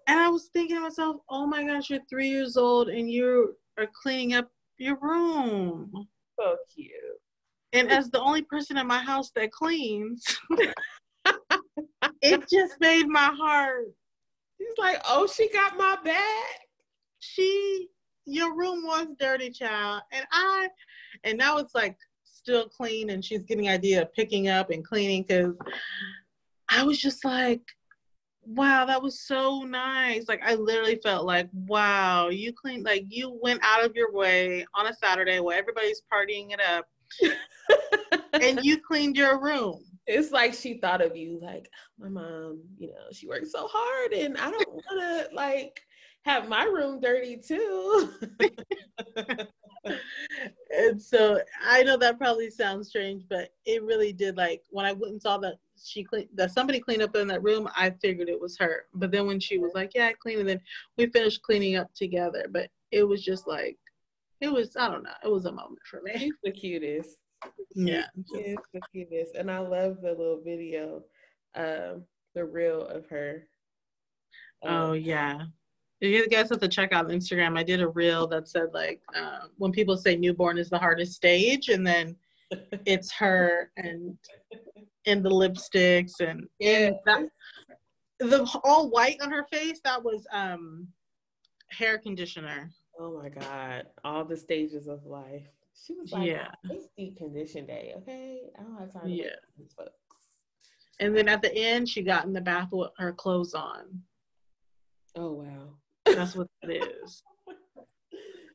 And 0.08 0.20
I 0.20 0.30
was 0.30 0.50
thinking 0.54 0.78
to 0.78 0.82
myself, 0.82 1.18
"Oh 1.30 1.46
my 1.46 1.64
gosh, 1.66 1.90
you're 1.90 2.00
three 2.10 2.30
years 2.30 2.58
old 2.58 2.90
and 2.90 3.12
you 3.12 3.56
are 3.78 3.88
cleaning 4.02 4.34
up 4.34 4.50
your 4.78 4.98
room." 5.02 6.08
So 6.40 6.58
cute. 6.74 6.92
And 7.73 7.89
as 7.89 8.10
the 8.10 8.19
only 8.19 8.41
person 8.41 8.77
in 8.77 8.88
my 8.88 8.99
house 8.99 9.31
that 9.36 9.51
cleans, 9.51 10.23
it 12.21 12.49
just 12.49 12.75
made 12.79 13.07
my 13.07 13.31
heart. 13.38 13.88
He's 14.57 14.77
like, 14.77 15.01
"Oh, 15.07 15.27
she 15.27 15.49
got 15.49 15.77
my 15.77 15.97
back." 16.03 16.60
She 17.19 17.88
your 18.25 18.55
room 18.55 18.86
was 18.86 19.07
dirty, 19.19 19.49
child. 19.49 20.01
And 20.12 20.25
I, 20.31 20.69
and 21.23 21.38
now 21.38 21.57
it's 21.57 21.75
like 21.75 21.97
still 22.23 22.67
clean, 22.67 23.12
and 23.12 23.23
she's 23.23 23.43
getting 23.43 23.69
idea 23.69 24.03
of 24.03 24.13
picking 24.13 24.47
up 24.47 24.69
and 24.69 24.86
cleaning 24.86 25.23
because 25.23 25.55
I 26.69 26.84
was 26.84 26.99
just 26.99 27.25
like, 27.25 27.62
wow, 28.43 28.86
that 28.86 29.01
was 29.01 29.21
so 29.21 29.62
nice. 29.62 30.27
Like 30.27 30.41
I 30.43 30.55
literally 30.55 30.99
felt 31.03 31.25
like, 31.25 31.49
wow, 31.53 32.29
you 32.29 32.53
cleaned, 32.53 32.86
like 32.86 33.05
you 33.10 33.38
went 33.41 33.62
out 33.63 33.86
of 33.86 33.95
your 33.95 34.12
way 34.12 34.65
on 34.73 34.88
a 34.88 34.93
Saturday 34.93 35.39
where 35.39 35.57
everybody's 35.57 36.01
partying 36.12 36.51
it 36.51 36.62
up, 36.62 36.88
and 38.34 38.63
you 38.63 38.80
cleaned 38.88 39.15
your 39.15 39.39
room. 39.39 39.84
It's 40.08 40.32
like 40.32 40.54
she 40.54 40.80
thought 40.80 41.02
of 41.02 41.15
you, 41.15 41.39
like 41.41 41.69
my 42.00 42.10
mom. 42.10 42.62
You 42.78 42.88
know, 42.88 43.12
she 43.12 43.28
worked 43.28 43.47
so 43.47 43.67
hard, 43.69 44.13
and 44.13 44.38
I 44.38 44.50
don't 44.52 44.69
want 44.69 45.30
to 45.30 45.36
like 45.36 45.82
have 46.24 46.47
my 46.47 46.63
room 46.63 47.00
dirty 47.00 47.38
too. 47.38 48.12
and 50.71 51.02
so 51.02 51.41
I 51.63 51.84
know 51.84 51.97
that 51.97 52.17
probably 52.17 52.50
sounds 52.50 52.89
strange, 52.89 53.24
but 53.30 53.50
it 53.65 53.84
really 53.84 54.13
did. 54.13 54.38
Like 54.38 54.63
when 54.69 54.86
I 54.86 54.91
went 54.91 55.13
and 55.13 55.21
saw 55.21 55.38
that 55.39 55.56
she 55.84 56.04
cleaned 56.04 56.30
that 56.36 56.52
somebody 56.52 56.80
cleaned 56.80 57.02
up 57.02 57.15
in 57.15 57.28
that 57.28 57.43
room, 57.43 57.69
I 57.76 57.91
figured 58.02 58.30
it 58.30 58.39
was 58.39 58.58
her. 58.60 58.86
But 58.93 59.12
then 59.12 59.28
when 59.28 59.39
she 59.39 59.58
was 59.58 59.71
like, 59.74 59.91
"Yeah, 59.95 60.08
I 60.08 60.13
cleaned," 60.13 60.41
and 60.41 60.50
then 60.50 60.62
we 60.97 61.08
finished 61.08 61.41
cleaning 61.43 61.76
up 61.76 61.93
together. 61.93 62.47
But 62.50 62.69
it 62.91 63.04
was 63.04 63.24
just 63.24 63.47
like, 63.47 63.78
it 64.41 64.51
was 64.51 64.75
I 64.77 64.89
don't 64.89 65.04
know, 65.04 65.12
it 65.23 65.32
was 65.32 65.45
a 65.45 65.51
moment 65.51 65.80
for 65.89 66.01
me. 66.01 66.17
She's 66.17 66.34
the 66.43 66.51
cutest. 66.51 67.17
Yeah, 67.75 68.06
she's 68.34 68.58
the 68.73 68.82
cutest, 68.93 69.36
and 69.36 69.49
I 69.49 69.60
love 69.60 69.97
the 70.01 70.10
little 70.10 70.41
video, 70.43 71.04
um, 71.56 72.04
the 72.36 72.45
reel 72.45 72.86
of 72.88 73.08
her. 73.08 73.47
Um, 74.63 74.73
oh 74.73 74.93
yeah, 74.93 75.43
you 76.01 76.27
guys 76.27 76.49
have 76.49 76.60
to 76.60 76.67
check 76.67 76.91
out 76.91 77.08
Instagram. 77.10 77.58
I 77.58 77.63
did 77.63 77.82
a 77.82 77.88
reel 77.88 78.27
that 78.27 78.47
said 78.47 78.69
like 78.73 79.01
uh, 79.15 79.47
when 79.58 79.71
people 79.71 79.97
say 79.97 80.15
newborn 80.15 80.58
is 80.58 80.69
the 80.69 80.77
hardest 80.77 81.13
stage, 81.13 81.69
and 81.69 81.86
then 81.86 82.15
it's 82.86 83.12
her 83.13 83.71
and 83.77 84.17
in 85.06 85.23
the 85.23 85.30
lipsticks 85.30 86.19
and 86.19 86.47
yeah, 86.60 86.91
that, 87.06 87.27
the 88.19 88.60
all 88.63 88.89
white 88.89 89.21
on 89.21 89.32
her 89.32 89.45
face. 89.51 89.80
That 89.84 90.04
was 90.04 90.25
um 90.32 90.88
hair 91.69 91.97
conditioner. 91.97 92.71
Oh 92.99 93.19
my 93.21 93.30
god! 93.30 93.88
All 94.04 94.25
the 94.25 94.38
stages 94.38 94.88
of 94.88 95.06
life. 95.06 95.47
She 95.86 95.93
was 95.93 96.12
like, 96.12 96.27
"Yeah, 96.27 96.51
it's 96.69 96.88
deep 96.97 97.17
condition 97.17 97.65
day." 97.65 97.93
Okay, 97.97 98.51
I 98.58 98.63
don't 98.63 98.77
have 98.77 98.93
time. 98.93 99.08
yeah. 99.08 99.30
And 100.99 101.15
then 101.15 101.27
at 101.27 101.41
the 101.41 101.54
end, 101.56 101.89
she 101.89 102.04
got 102.04 102.25
in 102.25 102.34
the 102.34 102.41
bath 102.41 102.69
with 102.71 102.91
her 102.97 103.12
clothes 103.12 103.56
on. 103.56 104.04
Oh 105.15 105.34
wow. 105.34 105.69
That's 106.06 106.36
what 106.36 106.47
that 106.62 106.84
is. 107.04 107.23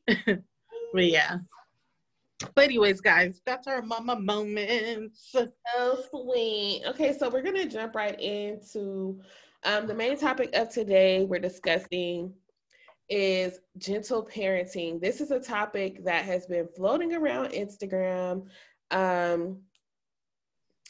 but 0.93 1.05
yeah. 1.05 1.39
But 2.55 2.65
anyways, 2.65 3.01
guys, 3.01 3.41
that's 3.45 3.67
our 3.67 3.81
mama 3.81 4.15
moments. 4.19 5.29
So 5.31 5.47
sweet. 6.09 6.83
Okay, 6.87 7.17
so 7.17 7.29
we're 7.29 7.41
gonna 7.41 7.67
jump 7.67 7.95
right 7.95 8.19
into 8.19 9.19
um, 9.63 9.87
the 9.87 9.93
main 9.93 10.17
topic 10.17 10.55
of 10.55 10.69
today. 10.69 11.25
We're 11.25 11.39
discussing 11.39 12.33
is 13.09 13.59
gentle 13.77 14.25
parenting. 14.25 14.99
This 14.99 15.21
is 15.21 15.31
a 15.31 15.39
topic 15.39 16.03
that 16.05 16.25
has 16.25 16.45
been 16.45 16.67
floating 16.75 17.13
around 17.13 17.49
Instagram. 17.51 18.47
Um, 18.91 19.59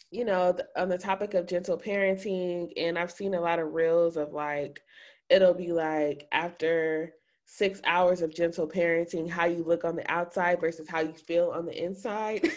you 0.09 0.25
know, 0.25 0.57
on 0.75 0.89
the 0.89 0.97
topic 0.97 1.33
of 1.33 1.47
gentle 1.47 1.77
parenting, 1.77 2.71
and 2.77 2.97
I've 2.97 3.11
seen 3.11 3.33
a 3.33 3.41
lot 3.41 3.59
of 3.59 3.73
reels 3.73 4.17
of 4.17 4.33
like 4.33 4.81
it'll 5.29 5.53
be 5.53 5.73
like 5.73 6.27
after 6.31 7.13
six 7.45 7.81
hours 7.85 8.21
of 8.21 8.33
gentle 8.33 8.67
parenting, 8.67 9.29
how 9.29 9.45
you 9.45 9.63
look 9.63 9.83
on 9.83 9.95
the 9.95 10.09
outside 10.11 10.59
versus 10.59 10.87
how 10.87 11.01
you 11.01 11.13
feel 11.13 11.51
on 11.51 11.65
the 11.65 11.83
inside. 11.83 12.49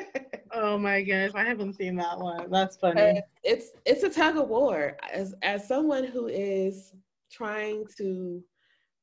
oh 0.52 0.78
my 0.78 1.02
gosh, 1.02 1.30
I 1.34 1.44
haven't 1.44 1.74
seen 1.74 1.96
that 1.96 2.18
one. 2.18 2.50
That's 2.50 2.76
funny. 2.76 3.22
it's 3.42 3.70
it's 3.84 4.02
a 4.02 4.10
tug 4.10 4.36
of 4.36 4.48
war. 4.48 4.96
As 5.12 5.34
as 5.42 5.68
someone 5.68 6.04
who 6.04 6.28
is 6.28 6.92
trying 7.30 7.84
to 7.98 8.42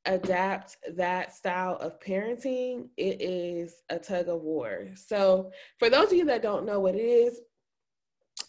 adapt 0.06 0.78
that 0.96 1.34
style 1.36 1.78
of 1.78 2.00
parenting, 2.00 2.90
it 2.98 3.22
is 3.22 3.84
a 3.90 4.00
tug 4.00 4.30
of 4.30 4.42
war. 4.42 4.88
So 4.96 5.52
for 5.80 5.90
those 5.90 6.08
of 6.08 6.14
you 6.14 6.26
that 6.26 6.42
don't 6.42 6.66
know 6.66 6.80
what 6.80 6.96
it 6.96 7.00
is, 7.00 7.42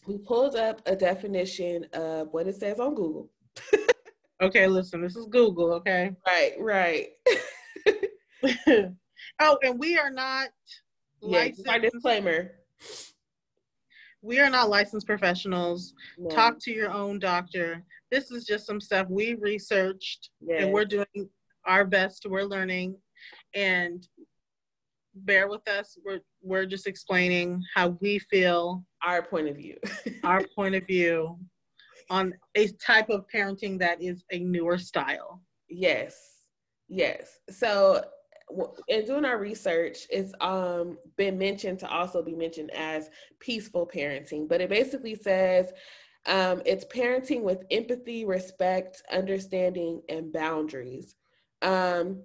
we 0.06 0.18
pulled 0.18 0.56
up 0.56 0.80
a 0.86 0.96
definition 0.96 1.86
of 1.92 2.28
what 2.32 2.46
it 2.46 2.56
says 2.56 2.80
on 2.80 2.94
Google. 2.94 3.30
Okay, 4.42 4.66
listen, 4.66 5.00
this 5.00 5.14
is 5.14 5.26
Google, 5.26 5.72
okay? 5.74 6.10
Right, 6.26 6.54
right. 6.58 7.08
oh, 9.40 9.58
and 9.62 9.78
we 9.78 9.96
are 9.96 10.10
not 10.10 10.48
yeah, 11.22 11.38
licensed. 11.38 11.66
My 11.66 11.78
disclaimer. 11.78 12.50
We 14.20 14.40
are 14.40 14.50
not 14.50 14.68
licensed 14.68 15.06
professionals. 15.06 15.94
No. 16.18 16.28
Talk 16.34 16.58
to 16.62 16.72
your 16.72 16.90
own 16.90 17.20
doctor. 17.20 17.84
This 18.10 18.32
is 18.32 18.44
just 18.44 18.66
some 18.66 18.80
stuff 18.80 19.06
we 19.08 19.34
researched 19.34 20.30
yes. 20.40 20.62
and 20.62 20.72
we're 20.72 20.84
doing 20.84 21.06
our 21.66 21.84
best. 21.84 22.26
We're 22.28 22.44
learning 22.44 22.96
and 23.54 24.06
bear 25.14 25.48
with 25.48 25.66
us. 25.68 25.96
We're 26.04 26.20
we're 26.42 26.66
just 26.66 26.86
explaining 26.86 27.62
how 27.74 27.98
we 28.00 28.18
feel. 28.18 28.84
Our 29.04 29.22
point 29.22 29.48
of 29.48 29.56
view. 29.56 29.78
our 30.24 30.44
point 30.54 30.74
of 30.74 30.86
view 30.86 31.38
on 32.10 32.34
a 32.54 32.68
type 32.84 33.10
of 33.10 33.26
parenting 33.32 33.78
that 33.78 34.02
is 34.02 34.24
a 34.30 34.38
newer 34.38 34.78
style. 34.78 35.42
Yes, 35.68 36.16
yes. 36.88 37.40
So 37.50 38.04
in 38.88 39.04
doing 39.06 39.24
our 39.24 39.38
research, 39.38 40.06
it's 40.10 40.32
um, 40.40 40.98
been 41.16 41.38
mentioned 41.38 41.78
to 41.80 41.88
also 41.88 42.22
be 42.22 42.34
mentioned 42.34 42.70
as 42.74 43.08
peaceful 43.40 43.88
parenting, 43.92 44.48
but 44.48 44.60
it 44.60 44.68
basically 44.68 45.14
says 45.14 45.72
um, 46.26 46.62
it's 46.66 46.84
parenting 46.84 47.42
with 47.42 47.64
empathy, 47.70 48.24
respect, 48.24 49.02
understanding, 49.10 50.02
and 50.08 50.32
boundaries. 50.32 51.16
Um, 51.62 52.24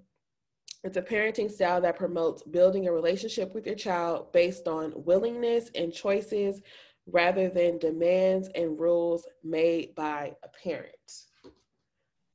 it's 0.84 0.96
a 0.96 1.02
parenting 1.02 1.50
style 1.50 1.80
that 1.80 1.96
promotes 1.96 2.42
building 2.42 2.86
a 2.86 2.92
relationship 2.92 3.54
with 3.54 3.66
your 3.66 3.74
child 3.74 4.32
based 4.32 4.68
on 4.68 4.92
willingness 4.94 5.70
and 5.74 5.92
choices 5.92 6.60
rather 7.06 7.48
than 7.48 7.78
demands 7.78 8.48
and 8.54 8.78
rules 8.78 9.26
made 9.42 9.94
by 9.94 10.34
a 10.44 10.48
parent. 10.48 10.94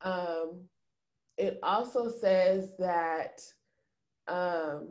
Um, 0.01 0.63
it 1.37 1.59
also 1.63 2.09
says 2.09 2.71
that 2.79 3.41
um, 4.27 4.89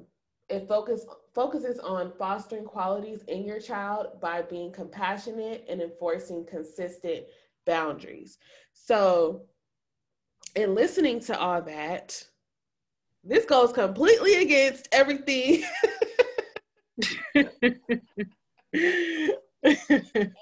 it 0.49 0.67
focus, 0.69 1.05
focuses 1.35 1.79
on 1.79 2.13
fostering 2.19 2.65
qualities 2.65 3.23
in 3.29 3.45
your 3.45 3.61
child 3.61 4.21
by 4.21 4.43
being 4.43 4.73
compassionate 4.73 5.65
and 5.69 5.81
enforcing 5.81 6.47
consistent 6.47 7.25
boundaries. 7.67 8.39
So, 8.73 9.43
in 10.55 10.75
listening 10.75 11.21
to 11.21 11.39
all 11.39 11.63
that, 11.63 12.25
this 13.25 13.45
goes 13.45 13.73
completely 13.73 14.37
against 14.37 14.89
everything 14.93 15.65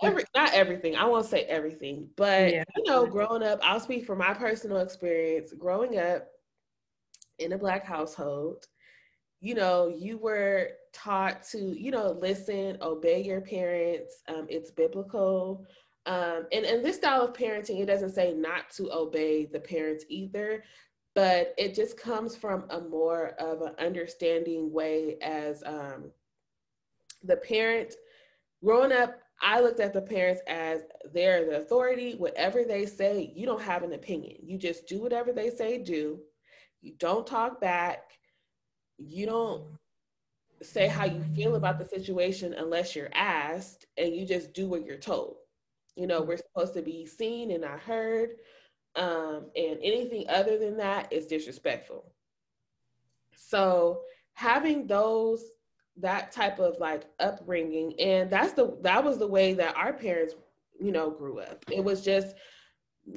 Every, 0.02 0.24
not 0.34 0.54
everything. 0.54 0.96
I 0.96 1.04
won't 1.04 1.26
say 1.26 1.42
everything, 1.42 2.08
but 2.16 2.52
yeah. 2.52 2.64
you 2.76 2.84
know, 2.84 3.06
growing 3.06 3.42
up, 3.42 3.60
I'll 3.62 3.80
speak 3.80 4.06
from 4.06 4.18
my 4.18 4.32
personal 4.32 4.78
experience. 4.78 5.52
Growing 5.52 5.98
up 5.98 6.26
in 7.38 7.52
a 7.52 7.58
black 7.58 7.84
household, 7.84 8.66
you 9.40 9.54
know, 9.54 9.88
you 9.88 10.16
were 10.16 10.70
taught 10.92 11.42
to, 11.50 11.58
you 11.58 11.90
know, 11.90 12.12
listen, 12.12 12.78
obey 12.80 13.22
your 13.22 13.42
parents. 13.42 14.22
Um, 14.28 14.46
it's 14.48 14.70
biblical. 14.70 15.66
Um, 16.06 16.46
and, 16.52 16.64
in 16.64 16.82
this 16.82 16.96
style 16.96 17.22
of 17.22 17.34
parenting, 17.34 17.80
it 17.80 17.86
doesn't 17.86 18.14
say 18.14 18.32
not 18.32 18.70
to 18.70 18.90
obey 18.92 19.44
the 19.44 19.60
parents 19.60 20.04
either, 20.08 20.64
but 21.14 21.54
it 21.58 21.74
just 21.74 22.00
comes 22.00 22.34
from 22.34 22.64
a 22.70 22.80
more 22.80 23.34
of 23.38 23.62
an 23.62 23.74
understanding 23.78 24.72
way 24.72 25.16
as 25.20 25.62
um, 25.66 26.10
the 27.24 27.36
parent 27.36 27.94
growing 28.64 28.92
up, 28.92 29.20
I 29.42 29.60
looked 29.60 29.80
at 29.80 29.92
the 29.92 30.02
parents 30.02 30.42
as 30.46 30.82
they're 31.12 31.46
the 31.46 31.58
authority. 31.58 32.14
Whatever 32.14 32.64
they 32.64 32.86
say, 32.86 33.32
you 33.34 33.46
don't 33.46 33.62
have 33.62 33.82
an 33.82 33.94
opinion. 33.94 34.36
You 34.42 34.58
just 34.58 34.86
do 34.86 35.00
whatever 35.00 35.32
they 35.32 35.50
say 35.50 35.78
do. 35.78 36.20
you 36.82 36.94
don't 36.98 37.26
talk 37.26 37.60
back, 37.60 38.18
you 38.98 39.26
don't 39.26 39.64
say 40.62 40.86
how 40.86 41.04
you 41.04 41.22
feel 41.34 41.56
about 41.56 41.78
the 41.78 41.84
situation 41.84 42.54
unless 42.54 42.94
you're 42.94 43.10
asked, 43.14 43.86
and 43.96 44.14
you 44.14 44.26
just 44.26 44.52
do 44.52 44.66
what 44.66 44.84
you're 44.84 44.96
told. 44.96 45.36
You 46.00 46.06
know, 46.06 46.22
we're 46.22 46.38
supposed 46.38 46.72
to 46.74 46.82
be 46.82 47.04
seen 47.04 47.50
and 47.50 47.60
not 47.60 47.78
heard. 47.78 48.30
Um, 48.96 49.50
and 49.54 49.78
anything 49.82 50.24
other 50.30 50.56
than 50.58 50.78
that 50.78 51.12
is 51.12 51.26
disrespectful. 51.26 52.10
So 53.36 54.00
having 54.32 54.86
those 54.86 55.44
that 55.98 56.32
type 56.32 56.58
of 56.58 56.78
like 56.78 57.04
upbringing 57.18 57.92
and 58.00 58.30
that's 58.30 58.52
the 58.54 58.78
that 58.80 59.04
was 59.04 59.18
the 59.18 59.26
way 59.26 59.52
that 59.52 59.76
our 59.76 59.92
parents 59.92 60.34
you 60.80 60.90
know 60.90 61.10
grew 61.10 61.40
up. 61.40 61.64
It 61.70 61.84
was 61.84 62.02
just 62.02 62.34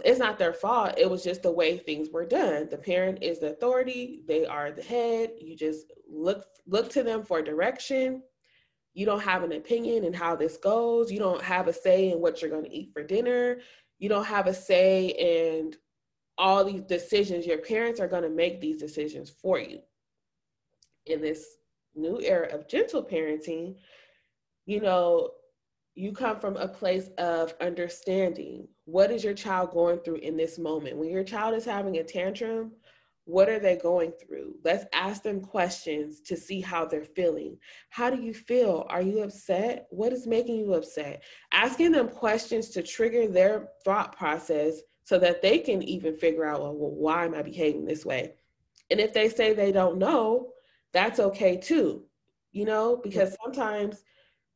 it's 0.04 0.20
not 0.20 0.38
their 0.38 0.54
fault. 0.54 0.96
It 0.98 1.10
was 1.10 1.24
just 1.24 1.44
the 1.44 1.52
way 1.52 1.78
things 1.78 2.10
were 2.10 2.26
done. 2.26 2.68
The 2.70 2.78
parent 2.78 3.20
is 3.22 3.40
the 3.40 3.52
authority. 3.52 4.24
They 4.28 4.46
are 4.46 4.72
the 4.72 4.84
head. 4.84 5.32
You 5.40 5.56
just 5.56 5.94
look 6.10 6.46
look 6.68 6.90
to 6.92 7.04
them 7.04 7.24
for 7.24 7.42
direction 7.42 8.24
you 8.94 9.06
don't 9.06 9.22
have 9.22 9.44
an 9.44 9.54
opinion 9.54 10.04
in 10.04 10.14
how 10.14 10.36
this 10.36 10.58
goes 10.58 11.12
you 11.12 11.20
don't 11.20 11.42
have 11.42 11.68
a 11.68 11.74
say 11.74 12.12
in 12.12 12.20
what 12.20 12.42
you're 12.42 12.52
going 12.52 12.66
to 12.66 12.74
eat 12.74 12.92
for 12.94 13.04
dinner 13.04 13.58
you 14.00 14.10
don't 14.10 14.26
have 14.26 14.48
a 14.48 14.54
say 14.54 15.08
in 15.08 15.74
all 16.38 16.64
these 16.64 16.82
decisions 16.82 17.46
your 17.46 17.60
parents 17.60 18.00
are 18.00 18.08
going 18.08 18.24
to 18.24 18.30
make 18.30 18.60
these 18.60 18.78
decisions 18.78 19.30
for 19.30 19.60
you 19.60 19.80
in 21.06 21.22
this 21.22 21.58
new 21.96 22.20
era 22.22 22.48
of 22.54 22.68
gentle 22.68 23.04
parenting, 23.04 23.76
you 24.66 24.82
know, 24.82 25.32
you 25.96 26.12
come 26.12 26.40
from 26.40 26.58
a 26.58 26.68
place 26.68 27.10
of 27.18 27.54
understanding. 27.62 28.68
What 28.86 29.12
is 29.12 29.24
your 29.24 29.36
child 29.36 29.72
going 29.72 30.00
through 30.00 30.18
in 30.18 30.36
this 30.36 30.58
moment? 30.58 30.98
When 30.98 31.10
your 31.10 31.24
child 31.24 31.56
is 31.56 31.66
having 31.66 31.98
a 31.98 32.04
tantrum, 32.04 32.72
what 33.26 33.48
are 33.48 33.60
they 33.60 33.78
going 33.78 34.12
through? 34.12 34.56
Let's 34.64 34.86
ask 34.94 35.24
them 35.24 35.40
questions 35.42 36.20
to 36.22 36.36
see 36.36 36.60
how 36.60 36.86
they're 36.86 37.06
feeling. 37.06 37.58
How 37.90 38.10
do 38.10 38.22
you 38.22 38.34
feel? 38.34 38.86
Are 38.90 39.02
you 39.02 39.22
upset? 39.22 39.88
What 39.90 40.12
is 40.12 40.28
making 40.28 40.58
you 40.58 40.74
upset? 40.74 41.24
Asking 41.54 41.92
them 41.92 42.10
questions 42.10 42.70
to 42.72 42.84
trigger 42.84 43.28
their 43.28 43.70
thought 43.86 44.18
process 44.18 44.82
so 45.06 45.18
that 45.20 45.42
they 45.42 45.60
can 45.60 45.82
even 45.84 46.18
figure 46.18 46.46
out, 46.46 46.62
well, 46.62 46.76
why 46.76 47.26
am 47.26 47.34
I 47.34 47.42
behaving 47.42 47.86
this 47.86 48.06
way? 48.06 48.34
And 48.90 49.00
if 49.00 49.14
they 49.14 49.30
say 49.30 49.54
they 49.54 49.72
don't 49.72 49.98
know, 49.98 50.50
that's 50.92 51.20
okay 51.20 51.58
too, 51.58 52.04
you 52.52 52.66
know, 52.66 53.00
because 53.02 53.36
sometimes 53.44 54.04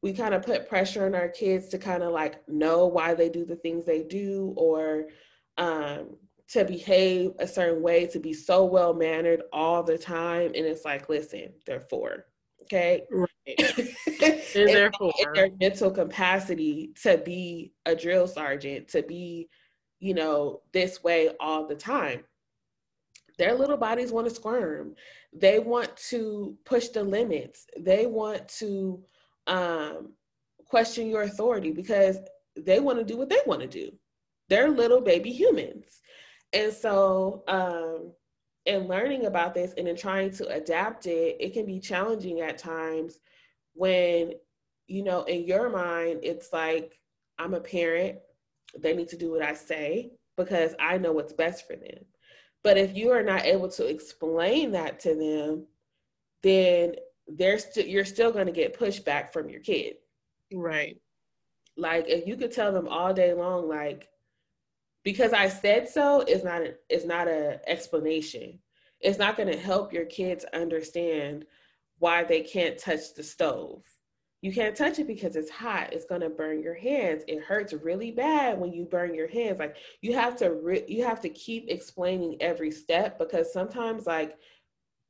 we 0.02 0.14
kind 0.14 0.34
of 0.34 0.44
put 0.44 0.70
pressure 0.70 1.06
on 1.06 1.16
our 1.16 1.30
kids 1.30 1.70
to 1.70 1.78
kind 1.78 2.04
of 2.04 2.12
like 2.12 2.48
know 2.48 2.86
why 2.86 3.14
they 3.14 3.30
do 3.30 3.46
the 3.46 3.56
things 3.56 3.86
they 3.86 4.04
do 4.04 4.54
or 4.56 5.08
um, 5.58 6.18
to 6.50 6.64
behave 6.64 7.32
a 7.40 7.48
certain 7.48 7.82
way, 7.82 8.08
to 8.08 8.20
be 8.20 8.34
so 8.34 8.66
well 8.66 8.94
mannered 8.94 9.44
all 9.52 9.84
the 9.84 9.98
time. 9.98 10.48
And 10.48 10.66
it's 10.66 10.86
like, 10.86 11.10
listen, 11.10 11.54
they're 11.66 11.82
four. 11.82 12.26
Okay. 12.64 13.04
Right. 13.12 13.28
they're 14.54 14.92
four. 14.98 15.14
their 15.34 15.52
mental 15.60 15.92
capacity 15.92 16.92
to 17.04 17.18
be 17.18 17.74
a 17.86 17.96
drill 17.96 18.28
sergeant, 18.28 18.88
to 18.90 19.04
be, 19.04 19.50
you 20.00 20.14
know, 20.14 20.62
this 20.74 21.04
way 21.04 21.32
all 21.40 21.68
the 21.68 21.76
time 21.76 22.24
their 23.38 23.54
little 23.54 23.78
bodies 23.78 24.12
want 24.12 24.28
to 24.28 24.34
squirm 24.34 24.96
they 25.34 25.60
want 25.60 25.96
to 25.98 26.58
push 26.66 26.90
the 26.90 27.04
limits 27.04 27.68
they 27.80 28.06
want 28.06 28.48
to 28.48 29.02
um, 29.48 30.14
question 30.66 31.10
your 31.10 31.24
authority 31.24 31.72
because 31.72 32.18
they 32.56 32.80
want 32.80 32.98
to 32.98 33.06
do 33.06 33.18
what 33.18 33.30
they 33.30 33.40
want 33.46 33.62
to 33.62 33.68
do 33.68 33.92
they're 34.50 34.70
little 34.70 35.02
baby 35.02 35.32
humans 35.32 36.02
and 36.54 36.74
so 36.74 37.44
um, 37.48 38.12
in 38.66 38.88
learning 38.88 39.26
about 39.26 39.54
this 39.54 39.74
and 39.78 39.88
in 39.88 39.96
trying 39.96 40.32
to 40.32 40.48
adapt 40.50 41.06
it 41.06 41.38
it 41.40 41.54
can 41.54 41.66
be 41.66 41.80
challenging 41.80 42.42
at 42.42 42.58
times 42.58 43.20
when 43.74 44.34
you 44.88 45.04
know 45.04 45.24
in 45.24 45.44
your 45.46 45.70
mind 45.70 46.20
it's 46.24 46.52
like 46.52 47.00
i'm 47.38 47.54
a 47.54 47.60
parent 47.60 48.18
they 48.80 48.96
need 48.96 49.08
to 49.08 49.18
do 49.18 49.32
what 49.32 49.42
i 49.42 49.54
say 49.54 50.12
because 50.36 50.74
i 50.80 50.98
know 50.98 51.12
what's 51.12 51.34
best 51.34 51.68
for 51.68 51.76
them 51.76 52.04
but 52.68 52.78
if 52.78 52.98
you 52.98 53.12
are 53.12 53.24
not 53.24 53.46
able 53.46 53.70
to 53.70 53.86
explain 53.86 54.74
that 54.74 55.00
to 55.00 55.16
them, 55.16 55.68
then 56.44 56.96
they're 57.26 57.60
st- 57.60 57.88
you're 57.88 58.04
still 58.04 58.32
going 58.32 58.48
to 58.48 58.52
get 58.52 58.78
pushback 58.78 59.32
from 59.32 59.50
your 59.50 59.62
kid. 59.62 59.96
Right. 60.54 61.00
Like 61.78 62.10
if 62.10 62.28
you 62.28 62.36
could 62.36 62.52
tell 62.52 62.74
them 62.74 62.90
all 62.90 63.14
day 63.14 63.34
long, 63.34 63.70
like 63.70 64.10
because 65.08 65.32
I 65.32 65.48
said 65.48 65.88
so 65.88 66.20
is 66.28 66.44
not 66.44 66.62
a, 66.64 66.74
is 66.90 67.06
not 67.06 67.30
a 67.30 67.62
explanation. 67.66 68.60
It's 69.00 69.18
not 69.18 69.38
going 69.38 69.50
to 69.50 69.58
help 69.58 69.94
your 69.94 70.04
kids 70.04 70.44
understand 70.52 71.46
why 72.00 72.26
they 72.26 72.42
can't 72.42 72.78
touch 72.78 73.14
the 73.16 73.24
stove. 73.24 73.84
You 74.42 74.52
can't 74.52 74.76
touch 74.76 75.00
it 75.00 75.08
because 75.08 75.38
it's 75.38 75.50
hot. 75.50 75.94
It's 75.94 76.04
going 76.04 76.20
to 76.20 76.30
burn 76.30 76.62
your 76.62 76.74
hands. 76.74 77.24
It 77.30 77.42
hurts 77.42 77.72
really 77.72 78.12
bad 78.12 78.60
when 78.60 78.74
you 78.74 78.84
burn 78.84 79.16
your 79.16 79.30
hands. 79.30 79.60
Like 79.60 79.78
you 80.02 80.14
have 80.14 80.36
to 80.40 80.52
re- 80.52 80.84
you 80.90 81.06
have 81.06 81.22
to 81.22 81.30
keep 81.30 81.70
explaining 81.70 82.36
every 82.42 82.70
step 82.70 83.18
because 83.18 83.54
sometimes 83.54 84.08
like 84.08 84.36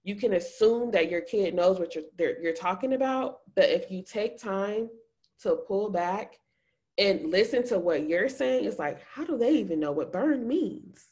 you 0.04 0.14
can 0.14 0.34
assume 0.34 0.92
that 0.92 1.10
your 1.10 1.22
kid 1.22 1.56
knows 1.56 1.80
what 1.80 1.96
you're 1.96 2.04
you're 2.40 2.54
talking 2.54 2.94
about 2.94 3.40
but 3.56 3.68
if 3.68 3.90
you 3.90 4.04
take 4.04 4.38
time 4.38 4.90
to 5.42 5.56
pull 5.68 5.90
back 5.90 6.38
and 6.98 7.32
listen 7.32 7.66
to 7.68 7.78
what 7.78 8.08
you're 8.08 8.30
saying 8.30 8.66
it's 8.66 8.80
like 8.80 9.00
how 9.14 9.24
do 9.24 9.38
they 9.38 9.52
even 9.52 9.80
know 9.80 9.92
what 9.92 10.14
burn 10.14 10.48
means? 10.48 11.06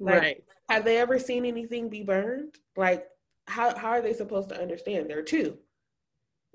Like, 0.00 0.20
right. 0.20 0.44
have 0.68 0.84
they 0.84 0.98
ever 0.98 1.18
seen 1.18 1.44
anything 1.44 1.88
be 1.88 2.02
burned? 2.02 2.56
Like 2.76 3.06
how, 3.46 3.76
how 3.76 3.90
are 3.90 4.02
they 4.02 4.14
supposed 4.14 4.48
to 4.48 4.60
understand? 4.60 5.08
They're 5.08 5.22
two. 5.22 5.58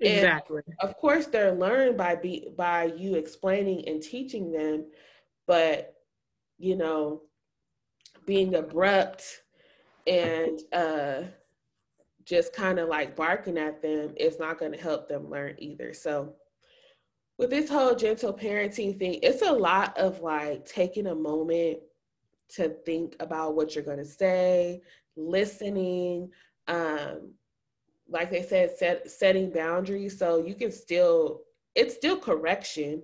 Exactly. 0.00 0.62
And 0.66 0.76
of 0.80 0.96
course, 0.96 1.26
they're 1.26 1.54
learned 1.54 1.96
by 1.96 2.14
be 2.14 2.48
by 2.56 2.92
you 2.96 3.16
explaining 3.16 3.88
and 3.88 4.00
teaching 4.02 4.52
them, 4.52 4.86
but 5.46 5.94
you 6.58 6.76
know, 6.76 7.22
being 8.26 8.54
abrupt 8.54 9.42
and 10.06 10.60
uh, 10.72 11.22
just 12.24 12.52
kind 12.52 12.78
of 12.78 12.88
like 12.88 13.16
barking 13.16 13.58
at 13.58 13.82
them 13.82 14.14
is 14.16 14.38
not 14.38 14.58
going 14.58 14.72
to 14.72 14.78
help 14.78 15.08
them 15.08 15.30
learn 15.30 15.56
either. 15.58 15.92
So, 15.92 16.34
with 17.38 17.50
this 17.50 17.70
whole 17.70 17.94
gentle 17.94 18.34
parenting 18.34 18.98
thing, 18.98 19.20
it's 19.22 19.42
a 19.42 19.52
lot 19.52 19.96
of 19.96 20.20
like 20.20 20.66
taking 20.66 21.06
a 21.06 21.14
moment 21.14 21.78
to 22.50 22.70
think 22.84 23.14
about 23.20 23.54
what 23.54 23.74
you're 23.74 23.84
going 23.84 23.98
to 23.98 24.04
say, 24.04 24.82
listening, 25.16 26.30
um, 26.66 27.32
like 28.08 28.30
they 28.30 28.42
said, 28.42 28.76
set, 28.76 29.08
setting 29.08 29.50
boundaries. 29.50 30.18
So 30.18 30.44
you 30.44 30.54
can 30.54 30.72
still, 30.72 31.42
it's 31.74 31.94
still 31.94 32.18
correction, 32.18 33.02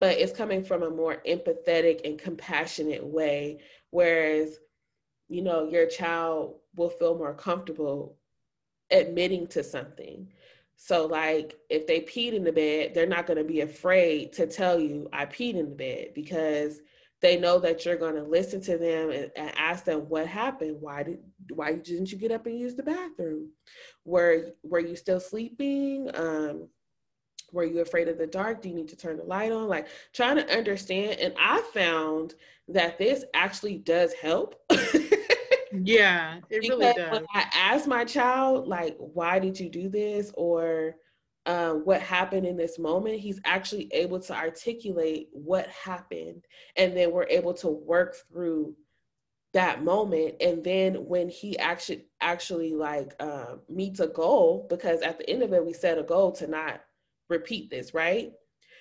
but 0.00 0.16
it's 0.16 0.32
coming 0.32 0.64
from 0.64 0.82
a 0.82 0.90
more 0.90 1.22
empathetic 1.28 2.00
and 2.04 2.18
compassionate 2.18 3.04
way. 3.04 3.60
Whereas, 3.90 4.58
you 5.28 5.42
know, 5.42 5.68
your 5.68 5.86
child 5.86 6.56
will 6.74 6.90
feel 6.90 7.18
more 7.18 7.34
comfortable 7.34 8.16
admitting 8.90 9.46
to 9.48 9.62
something. 9.62 10.28
So, 10.76 11.06
like, 11.06 11.56
if 11.70 11.86
they 11.86 12.00
peed 12.00 12.34
in 12.34 12.44
the 12.44 12.52
bed, 12.52 12.92
they're 12.94 13.06
not 13.06 13.26
going 13.26 13.38
to 13.38 13.44
be 13.44 13.60
afraid 13.60 14.32
to 14.34 14.46
tell 14.46 14.78
you, 14.78 15.08
I 15.12 15.24
peed 15.26 15.54
in 15.54 15.70
the 15.70 15.74
bed 15.74 16.08
because 16.14 16.80
they 17.24 17.38
know 17.38 17.58
that 17.58 17.86
you're 17.86 17.96
going 17.96 18.16
to 18.16 18.22
listen 18.22 18.60
to 18.60 18.76
them 18.76 19.10
and, 19.10 19.30
and, 19.34 19.52
ask 19.56 19.84
them 19.84 20.00
what 20.10 20.26
happened? 20.26 20.76
Why 20.78 21.02
did 21.02 21.20
why 21.54 21.72
didn't 21.72 22.12
you 22.12 22.18
get 22.18 22.30
up 22.30 22.44
and 22.44 22.58
use 22.58 22.74
the 22.74 22.82
bathroom? 22.82 23.48
Were 24.04 24.52
were 24.62 24.80
you 24.80 24.94
still 24.94 25.20
sleeping? 25.20 26.10
Um 26.12 26.68
were 27.50 27.64
you 27.64 27.80
afraid 27.80 28.08
of 28.08 28.18
the 28.18 28.26
dark? 28.26 28.60
Do 28.60 28.68
you 28.68 28.74
need 28.74 28.88
to 28.88 28.96
turn 28.96 29.16
the 29.16 29.24
light 29.24 29.52
on? 29.52 29.68
Like 29.68 29.86
trying 30.12 30.36
to 30.36 30.56
understand 30.56 31.18
and 31.18 31.32
i 31.38 31.62
found 31.72 32.34
that 32.68 32.98
this 32.98 33.24
actually 33.32 33.78
does 33.78 34.12
help 34.12 34.60
yeah 35.82 36.38
it 36.50 36.68
really 36.68 36.92
does 36.92 37.10
when 37.10 37.26
i 37.34 37.44
ask 37.54 37.86
my 37.86 38.04
child 38.04 38.68
like 38.68 38.96
why 38.98 39.38
did 39.38 39.58
you 39.58 39.68
do 39.68 39.88
this 39.88 40.30
or 40.34 40.94
uh, 41.46 41.72
what 41.72 42.00
happened 42.00 42.46
in 42.46 42.56
this 42.56 42.78
moment, 42.78 43.20
he's 43.20 43.40
actually 43.44 43.90
able 43.92 44.18
to 44.18 44.34
articulate 44.34 45.28
what 45.32 45.68
happened. 45.68 46.44
And 46.76 46.96
then 46.96 47.12
we're 47.12 47.28
able 47.28 47.52
to 47.54 47.68
work 47.68 48.16
through 48.30 48.74
that 49.52 49.84
moment. 49.84 50.36
And 50.40 50.64
then 50.64 50.94
when 51.06 51.28
he 51.28 51.58
actually 51.58 52.06
actually 52.20 52.74
like 52.74 53.14
uh, 53.20 53.56
meets 53.68 54.00
a 54.00 54.08
goal, 54.08 54.66
because 54.70 55.02
at 55.02 55.18
the 55.18 55.28
end 55.28 55.42
of 55.42 55.52
it, 55.52 55.64
we 55.64 55.72
set 55.72 55.98
a 55.98 56.02
goal 56.02 56.32
to 56.32 56.46
not 56.46 56.80
repeat 57.28 57.70
this, 57.70 57.92
right? 57.92 58.32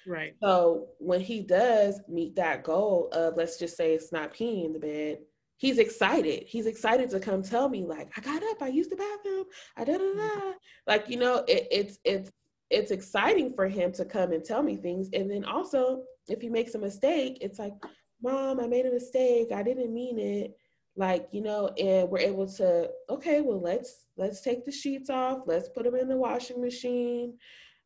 Right. 0.07 0.33
So 0.41 0.87
when 0.99 1.21
he 1.21 1.41
does 1.41 2.01
meet 2.07 2.35
that 2.35 2.63
goal 2.63 3.09
of 3.11 3.35
let's 3.35 3.57
just 3.57 3.77
say 3.77 3.93
it's 3.93 4.11
not 4.11 4.33
peeing 4.33 4.65
in 4.65 4.73
the 4.73 4.79
bed, 4.79 5.19
he's 5.58 5.78
excited. 5.78 6.43
He's 6.47 6.66
excited 6.68 7.10
to 7.12 7.20
come 7.20 7.41
tell 7.43 7.70
me 7.70 7.86
like 7.86 8.12
I 8.18 8.22
got 8.22 8.43
up, 8.43 8.62
I 8.62 8.68
used 8.68 8.91
the 8.91 8.95
bathroom, 8.97 9.45
I 9.78 9.84
da 9.86 9.97
da 9.97 10.14
da. 10.14 10.51
Like 10.88 11.10
you 11.10 11.18
know, 11.18 11.43
it, 11.47 11.68
it's 11.72 11.99
it's 12.04 12.32
it's 12.70 12.91
exciting 12.91 13.54
for 13.56 13.68
him 13.68 13.91
to 13.93 14.06
come 14.06 14.32
and 14.32 14.43
tell 14.43 14.64
me 14.64 14.78
things. 14.78 15.10
And 15.14 15.30
then 15.30 15.45
also, 15.45 16.04
if 16.28 16.41
he 16.41 16.49
makes 16.49 16.74
a 16.76 16.80
mistake, 16.80 17.38
it's 17.41 17.60
like, 17.60 17.74
Mom, 18.22 18.60
I 18.60 18.68
made 18.68 18.86
a 18.86 18.91
mistake. 18.91 19.51
I 19.51 19.62
didn't 19.64 19.93
mean 19.93 20.18
it. 20.20 20.56
like 20.95 21.28
you 21.32 21.41
know 21.41 21.70
and 21.70 22.10
we're 22.10 22.20
able 22.20 22.47
to 22.47 22.89
okay 23.10 23.41
well 23.41 23.60
let's 23.60 24.06
let's 24.18 24.41
take 24.41 24.64
the 24.66 24.72
sheets 24.72 25.10
off 25.10 25.39
let's 25.47 25.70
put 25.70 25.86
them 25.86 25.95
in 25.95 26.08
the 26.08 26.16
washing 26.16 26.62
machine 26.62 27.34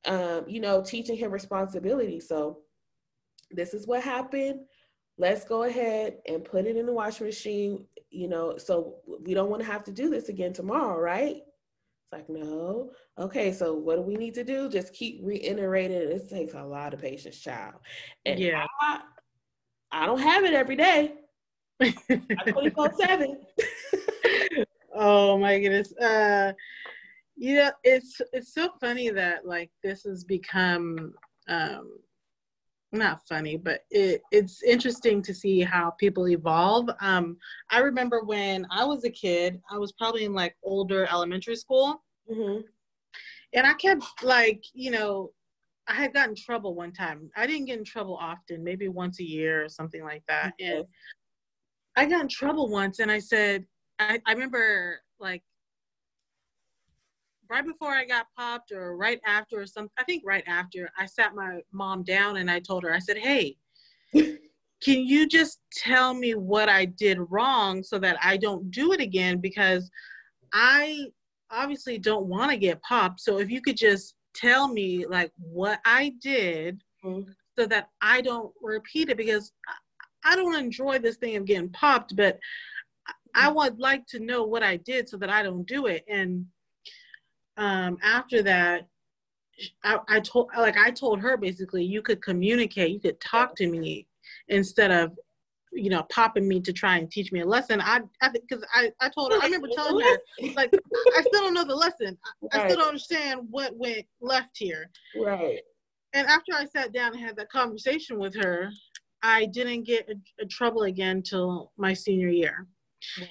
um, 0.06 0.44
you 0.48 0.60
know 0.60 0.82
teaching 0.82 1.16
him 1.16 1.32
responsibility 1.32 2.20
so 2.20 2.60
this 3.52 3.74
is 3.74 3.88
what 3.88 4.04
happened 4.04 4.60
let's 5.18 5.46
go 5.46 5.64
ahead 5.64 6.18
and 6.28 6.44
put 6.44 6.66
it 6.66 6.78
in 6.78 6.86
the 6.86 6.94
washing 6.94 7.26
machine 7.26 7.86
you 8.10 8.28
know 8.28 8.58
so 8.58 8.96
we 9.22 9.34
don't 9.34 9.50
want 9.50 9.62
to 9.62 9.68
have 9.68 9.84
to 9.84 9.92
do 9.92 10.10
this 10.10 10.30
again 10.30 10.54
tomorrow 10.54 11.00
right? 11.00 11.38
It's 11.38 12.14
like 12.14 12.30
no. 12.30 12.92
Okay 13.20 13.52
so 13.52 13.74
what 13.74 13.96
do 13.96 14.02
we 14.02 14.16
need 14.16 14.34
to 14.36 14.44
do? 14.44 14.70
Just 14.70 14.94
keep 14.94 15.20
reiterating 15.22 15.98
it. 15.98 16.30
Takes 16.30 16.54
a 16.54 16.64
lot 16.64 16.94
of 16.94 17.02
patience 17.02 17.38
child. 17.38 17.76
And 18.26 18.40
yeah. 18.40 18.66
I, 18.82 19.02
I 19.92 20.06
don't 20.06 20.20
have 20.20 20.46
it 20.46 20.54
every 20.54 20.76
day. 20.76 21.16
24 21.80 22.94
7 22.94 23.40
oh 24.96 25.38
my 25.38 25.60
goodness. 25.60 25.94
Uh 25.98 26.54
you 27.36 27.56
know 27.56 27.72
it's 27.84 28.22
it's 28.34 28.54
so 28.54 28.70
funny 28.80 29.10
that 29.10 29.46
like 29.46 29.70
this 29.84 30.04
has 30.04 30.24
become 30.24 31.14
um 31.50 31.92
not 32.94 33.28
funny 33.28 33.58
but 33.58 33.82
it 33.92 34.22
it's 34.32 34.64
interesting 34.64 35.22
to 35.22 35.34
see 35.34 35.62
how 35.62 35.92
people 35.92 36.30
evolve. 36.30 36.90
Um 37.02 37.38
i 37.70 37.80
remember 37.80 38.22
when 38.24 38.66
i 38.72 38.84
was 38.86 39.04
a 39.04 39.10
kid 39.10 39.60
i 39.70 39.78
was 39.78 39.92
probably 39.92 40.24
in 40.26 40.34
like 40.34 40.56
older 40.64 41.06
elementary 41.12 41.56
school. 41.56 42.04
Mm-hmm. 42.32 42.62
and 43.54 43.66
i 43.66 43.74
kept 43.74 44.04
like 44.22 44.62
you 44.74 44.92
know 44.92 45.32
i 45.88 45.94
had 45.94 46.14
gotten 46.14 46.36
trouble 46.36 46.76
one 46.76 46.92
time. 46.92 47.30
I 47.36 47.48
didn't 47.48 47.66
get 47.66 47.80
in 47.80 47.86
trouble 47.86 48.18
often 48.20 48.64
maybe 48.64 48.88
once 48.90 49.20
a 49.20 49.24
year 49.24 49.64
or 49.64 49.70
something 49.70 50.04
like 50.04 50.24
that. 50.28 50.54
And 50.60 50.86
I 51.96 52.06
got 52.06 52.22
in 52.22 52.28
trouble 52.28 52.70
once 52.70 53.00
and 53.00 53.12
I 53.12 53.20
said, 53.20 53.66
I, 53.98 54.22
I 54.26 54.34
remember 54.34 55.00
like 55.20 55.44
right 57.50 57.66
before 57.66 57.92
I 57.92 58.06
got 58.06 58.28
popped 58.38 58.72
or 58.72 58.96
right 58.98 59.20
after 59.26 59.62
or 59.62 59.66
something, 59.66 59.92
I 59.98 60.04
think 60.04 60.24
right 60.26 60.44
after, 60.48 60.90
I 60.98 61.06
sat 61.06 61.36
my 61.36 61.60
mom 61.72 62.04
down 62.04 62.38
and 62.38 62.50
I 62.50 62.60
told 62.60 62.84
her, 62.84 62.94
I 62.94 63.00
said, 63.00 63.18
hey, 63.18 63.58
can 64.14 64.40
you 64.82 65.28
just 65.28 65.60
tell 65.74 66.14
me 66.14 66.36
what 66.36 66.70
I 66.70 66.86
did 66.86 67.20
wrong 67.30 67.84
so 67.84 68.00
that 68.00 68.18
I 68.24 68.38
don't 68.38 68.70
do 68.72 68.94
it 68.94 69.00
again? 69.00 69.40
Because 69.40 69.90
I 70.54 71.08
obviously 71.52 71.98
don't 71.98 72.26
want 72.26 72.52
to 72.52 72.58
get 72.58 72.82
popped. 72.82 73.22
So 73.22 73.40
if 73.40 73.50
you 73.50 73.62
could 73.62 73.78
just 73.78 74.16
tell 74.36 74.68
me 74.68 75.06
like 75.06 75.32
what 75.38 75.80
I 75.86 76.14
did 76.22 76.82
mm-hmm. 77.04 77.30
so 77.58 77.66
that 77.68 77.90
I 78.02 78.22
don't 78.22 78.54
repeat 78.62 79.10
it 79.10 79.18
because 79.18 79.52
I 80.24 80.36
don't 80.36 80.56
enjoy 80.56 81.00
this 81.00 81.18
thing 81.18 81.36
of 81.38 81.46
getting 81.46 81.70
popped, 81.70 82.16
but 82.16 82.38
I 83.34 83.50
would 83.50 83.80
like 83.80 84.06
to 84.08 84.20
know 84.20 84.44
what 84.44 84.64
I 84.64 84.78
did 84.78 85.08
so 85.08 85.18
that 85.18 85.30
I 85.30 85.44
don't 85.44 85.68
do 85.68 85.86
it. 85.86 86.04
And 86.10 86.46
um, 87.58 87.98
after 88.04 88.42
that, 88.44 88.88
I, 89.84 90.00
I 90.08 90.20
told 90.20 90.50
like 90.56 90.78
I 90.78 90.92
told 90.92 91.20
her 91.20 91.36
basically 91.36 91.84
you 91.84 92.02
could 92.02 92.22
communicate, 92.22 92.92
you 92.92 93.00
could 93.00 93.20
talk 93.20 93.56
to 93.56 93.68
me 93.68 94.08
instead 94.50 94.92
of 94.92 95.18
you 95.74 95.90
know 95.90 96.04
popping 96.04 96.48
me 96.48 96.62
to 96.62 96.72
try 96.72 96.98
and 96.98 97.10
teach 97.10 97.32
me 97.32 97.42
a 97.42 97.46
lesson. 97.46 97.82
I 97.82 98.02
I 98.22 98.30
because 98.30 98.64
I 98.74 98.92
I 99.02 99.10
told 99.10 99.34
her 99.34 99.40
I 99.42 99.46
remember 99.46 99.70
telling 99.74 100.06
her 100.06 100.18
like 100.56 100.72
I 101.18 101.22
still 101.22 101.42
don't 101.42 101.56
know 101.56 101.66
the 101.66 101.76
lesson. 101.76 102.18
I, 102.54 102.58
right. 102.58 102.66
I 102.66 102.68
still 102.68 102.78
don't 102.78 102.88
understand 102.90 103.42
what 103.50 103.76
went 103.76 104.06
left 104.22 104.58
here. 104.58 104.92
Right. 105.20 105.62
And 106.14 106.28
after 106.28 106.54
I 106.54 106.66
sat 106.66 106.94
down 106.94 107.14
and 107.14 107.22
had 107.22 107.36
that 107.38 107.50
conversation 107.50 108.20
with 108.20 108.36
her, 108.36 108.70
I 109.24 109.46
didn't 109.46 109.84
get 109.84 110.08
in 110.08 110.50
trouble 110.50 110.84
again 110.84 111.22
till 111.22 111.72
my 111.78 111.94
senior 111.94 112.30
year. 112.30 112.68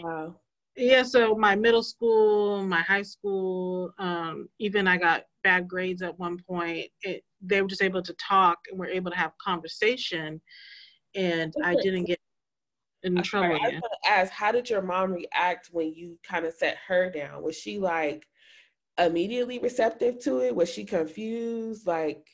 Wow. 0.01 0.37
Yeah, 0.77 1.03
so 1.05 1.35
my 1.35 1.57
middle 1.57 1.83
school, 1.83 2.63
my 2.63 2.83
high 2.83 3.03
school, 3.03 3.93
um, 3.99 4.49
even 4.59 4.87
I 4.87 4.99
got 4.99 5.25
bad 5.43 5.67
grades 5.67 6.03
at 6.03 6.19
one 6.19 6.39
point. 6.47 6.89
It, 7.03 7.23
they 7.41 7.63
were 7.63 7.69
just 7.69 7.83
able 7.83 8.03
to 8.03 8.15
talk 8.15 8.59
and 8.71 8.79
were 8.79 8.87
able 8.87 9.11
to 9.11 9.17
have 9.17 9.33
conversation, 9.39 10.41
and 11.15 11.55
I 11.65 11.77
didn't 11.77 12.05
get 12.05 12.19
in 13.03 13.23
trouble. 13.23 13.57
I 13.57 13.69
was 13.69 13.81
to 13.81 14.11
ask, 14.11 14.33
how 14.33 14.53
did 14.53 14.69
your 14.69 14.83
mom 14.83 15.13
react 15.13 15.69
when 15.73 15.95
you 15.95 16.19
kind 16.23 16.45
of 16.45 16.53
set 16.53 16.77
her 16.89 17.11
down? 17.11 17.43
Was 17.43 17.57
she 17.57 17.79
like 17.79 18.27
immediately 18.99 19.59
receptive 19.59 20.19
to 20.25 20.41
it? 20.41 20.55
Was 20.55 20.69
she 20.69 20.85
confused? 20.85 21.87
Like, 21.87 22.27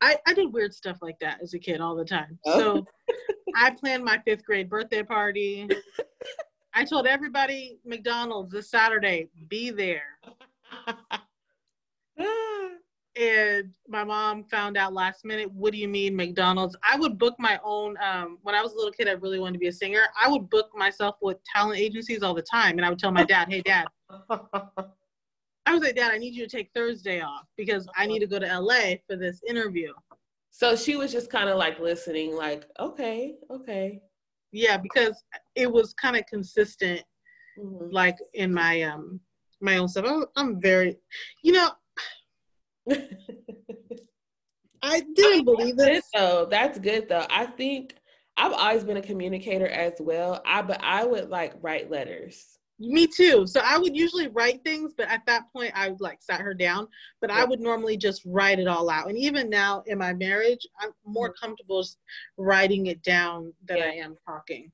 I, 0.00 0.16
I 0.26 0.34
did 0.34 0.52
weird 0.52 0.72
stuff 0.72 0.98
like 1.02 1.18
that 1.20 1.40
as 1.42 1.52
a 1.54 1.58
kid 1.58 1.80
all 1.80 1.96
the 1.96 2.04
time. 2.04 2.38
Oh. 2.46 2.58
So 2.58 2.86
I 3.56 3.70
planned 3.70 4.04
my 4.04 4.20
fifth 4.24 4.44
grade 4.44 4.70
birthday 4.70 5.02
party. 5.02 5.68
I 6.74 6.84
told 6.84 7.06
everybody 7.06 7.78
McDonald's 7.84 8.52
this 8.52 8.70
Saturday, 8.70 9.28
be 9.48 9.70
there. 9.70 10.18
and 13.16 13.74
my 13.88 14.04
mom 14.04 14.44
found 14.44 14.76
out 14.76 14.92
last 14.94 15.24
minute, 15.24 15.52
what 15.52 15.72
do 15.72 15.78
you 15.78 15.88
mean 15.88 16.16
McDonald's? 16.16 16.76
I 16.82 16.96
would 16.96 17.18
book 17.18 17.34
my 17.38 17.60
own 17.62 17.96
um, 18.02 18.38
when 18.42 18.54
I 18.54 18.62
was 18.62 18.72
a 18.72 18.76
little 18.76 18.92
kid, 18.92 19.08
I 19.08 19.12
really 19.12 19.38
wanted 19.38 19.54
to 19.54 19.58
be 19.58 19.68
a 19.68 19.72
singer. 19.72 20.02
I 20.20 20.28
would 20.28 20.48
book 20.48 20.70
myself 20.74 21.16
with 21.20 21.38
talent 21.44 21.78
agencies 21.78 22.22
all 22.22 22.34
the 22.34 22.42
time. 22.42 22.78
And 22.78 22.86
I 22.86 22.88
would 22.88 22.98
tell 22.98 23.12
my 23.12 23.24
dad, 23.24 23.48
hey 23.50 23.60
dad, 23.60 23.86
I 25.66 25.74
was 25.74 25.82
like, 25.82 25.94
Dad, 25.94 26.10
I 26.12 26.18
need 26.18 26.34
you 26.34 26.46
to 26.46 26.56
take 26.56 26.70
Thursday 26.74 27.20
off 27.20 27.46
because 27.56 27.88
I 27.96 28.06
need 28.06 28.18
to 28.20 28.26
go 28.26 28.38
to 28.38 28.58
LA 28.58 28.96
for 29.06 29.16
this 29.16 29.40
interview. 29.48 29.92
So 30.50 30.76
she 30.76 30.96
was 30.96 31.12
just 31.12 31.30
kind 31.30 31.48
of 31.48 31.56
like 31.56 31.78
listening, 31.78 32.34
like, 32.34 32.66
okay, 32.78 33.36
okay. 33.50 34.02
Yeah, 34.52 34.76
because 34.76 35.22
it 35.54 35.70
was 35.70 35.94
kind 35.94 36.16
of 36.16 36.26
consistent, 36.26 37.02
mm-hmm. 37.58 37.90
like 37.90 38.16
in 38.34 38.52
my 38.52 38.82
um 38.82 39.20
my 39.60 39.78
own 39.78 39.88
stuff. 39.88 40.04
I'm, 40.06 40.24
I'm 40.36 40.60
very, 40.60 40.96
you 41.42 41.52
know, 41.52 41.70
I 44.82 45.00
didn't 45.14 45.44
believe 45.44 45.78
it. 45.78 46.04
So 46.14 46.46
that's 46.50 46.78
good 46.78 47.08
though. 47.08 47.26
I 47.30 47.46
think 47.46 47.96
I've 48.36 48.52
always 48.52 48.84
been 48.84 48.96
a 48.96 49.02
communicator 49.02 49.68
as 49.68 49.94
well. 50.00 50.42
I 50.44 50.62
but 50.62 50.82
I 50.82 51.04
would 51.04 51.30
like 51.30 51.54
write 51.60 51.90
letters. 51.90 52.58
Me 52.84 53.06
too. 53.06 53.46
So 53.46 53.60
I 53.64 53.78
would 53.78 53.96
usually 53.96 54.26
write 54.28 54.64
things, 54.64 54.92
but 54.96 55.08
at 55.08 55.24
that 55.26 55.52
point 55.52 55.72
I 55.74 55.88
would 55.88 56.00
like 56.00 56.20
sat 56.20 56.40
her 56.40 56.52
down. 56.52 56.88
But 57.20 57.30
yeah. 57.30 57.36
I 57.36 57.44
would 57.44 57.60
normally 57.60 57.96
just 57.96 58.22
write 58.26 58.58
it 58.58 58.66
all 58.66 58.90
out. 58.90 59.08
And 59.08 59.16
even 59.16 59.48
now 59.48 59.84
in 59.86 59.98
my 59.98 60.12
marriage, 60.12 60.66
I'm 60.80 60.90
more 61.06 61.28
mm-hmm. 61.28 61.44
comfortable 61.44 61.86
writing 62.36 62.86
it 62.86 63.02
down 63.02 63.52
than 63.66 63.78
yeah. 63.78 63.84
I 63.84 63.92
am 63.94 64.16
talking. 64.26 64.72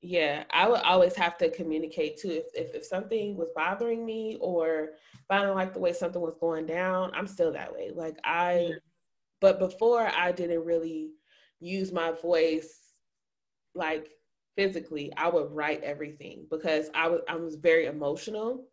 Yeah, 0.00 0.44
I 0.52 0.68
would 0.68 0.82
always 0.82 1.16
have 1.16 1.36
to 1.38 1.50
communicate 1.50 2.18
too. 2.18 2.30
If, 2.30 2.44
if 2.54 2.74
if 2.76 2.84
something 2.84 3.36
was 3.36 3.48
bothering 3.56 4.06
me 4.06 4.38
or 4.40 4.90
if 5.14 5.28
I 5.28 5.42
don't 5.42 5.56
like 5.56 5.74
the 5.74 5.80
way 5.80 5.92
something 5.92 6.22
was 6.22 6.36
going 6.38 6.66
down, 6.66 7.10
I'm 7.14 7.26
still 7.26 7.52
that 7.52 7.72
way. 7.72 7.90
Like 7.92 8.16
I, 8.22 8.68
yeah. 8.70 8.76
but 9.40 9.58
before 9.58 10.06
I 10.06 10.30
didn't 10.30 10.64
really 10.64 11.10
use 11.58 11.90
my 11.90 12.12
voice 12.12 12.78
like 13.74 14.10
physically, 14.58 15.12
I 15.16 15.28
would 15.28 15.52
write 15.52 15.84
everything 15.84 16.44
because 16.50 16.90
I 16.92 17.06
was 17.06 17.20
I 17.28 17.36
was 17.36 17.54
very 17.54 17.86
emotional. 17.86 18.64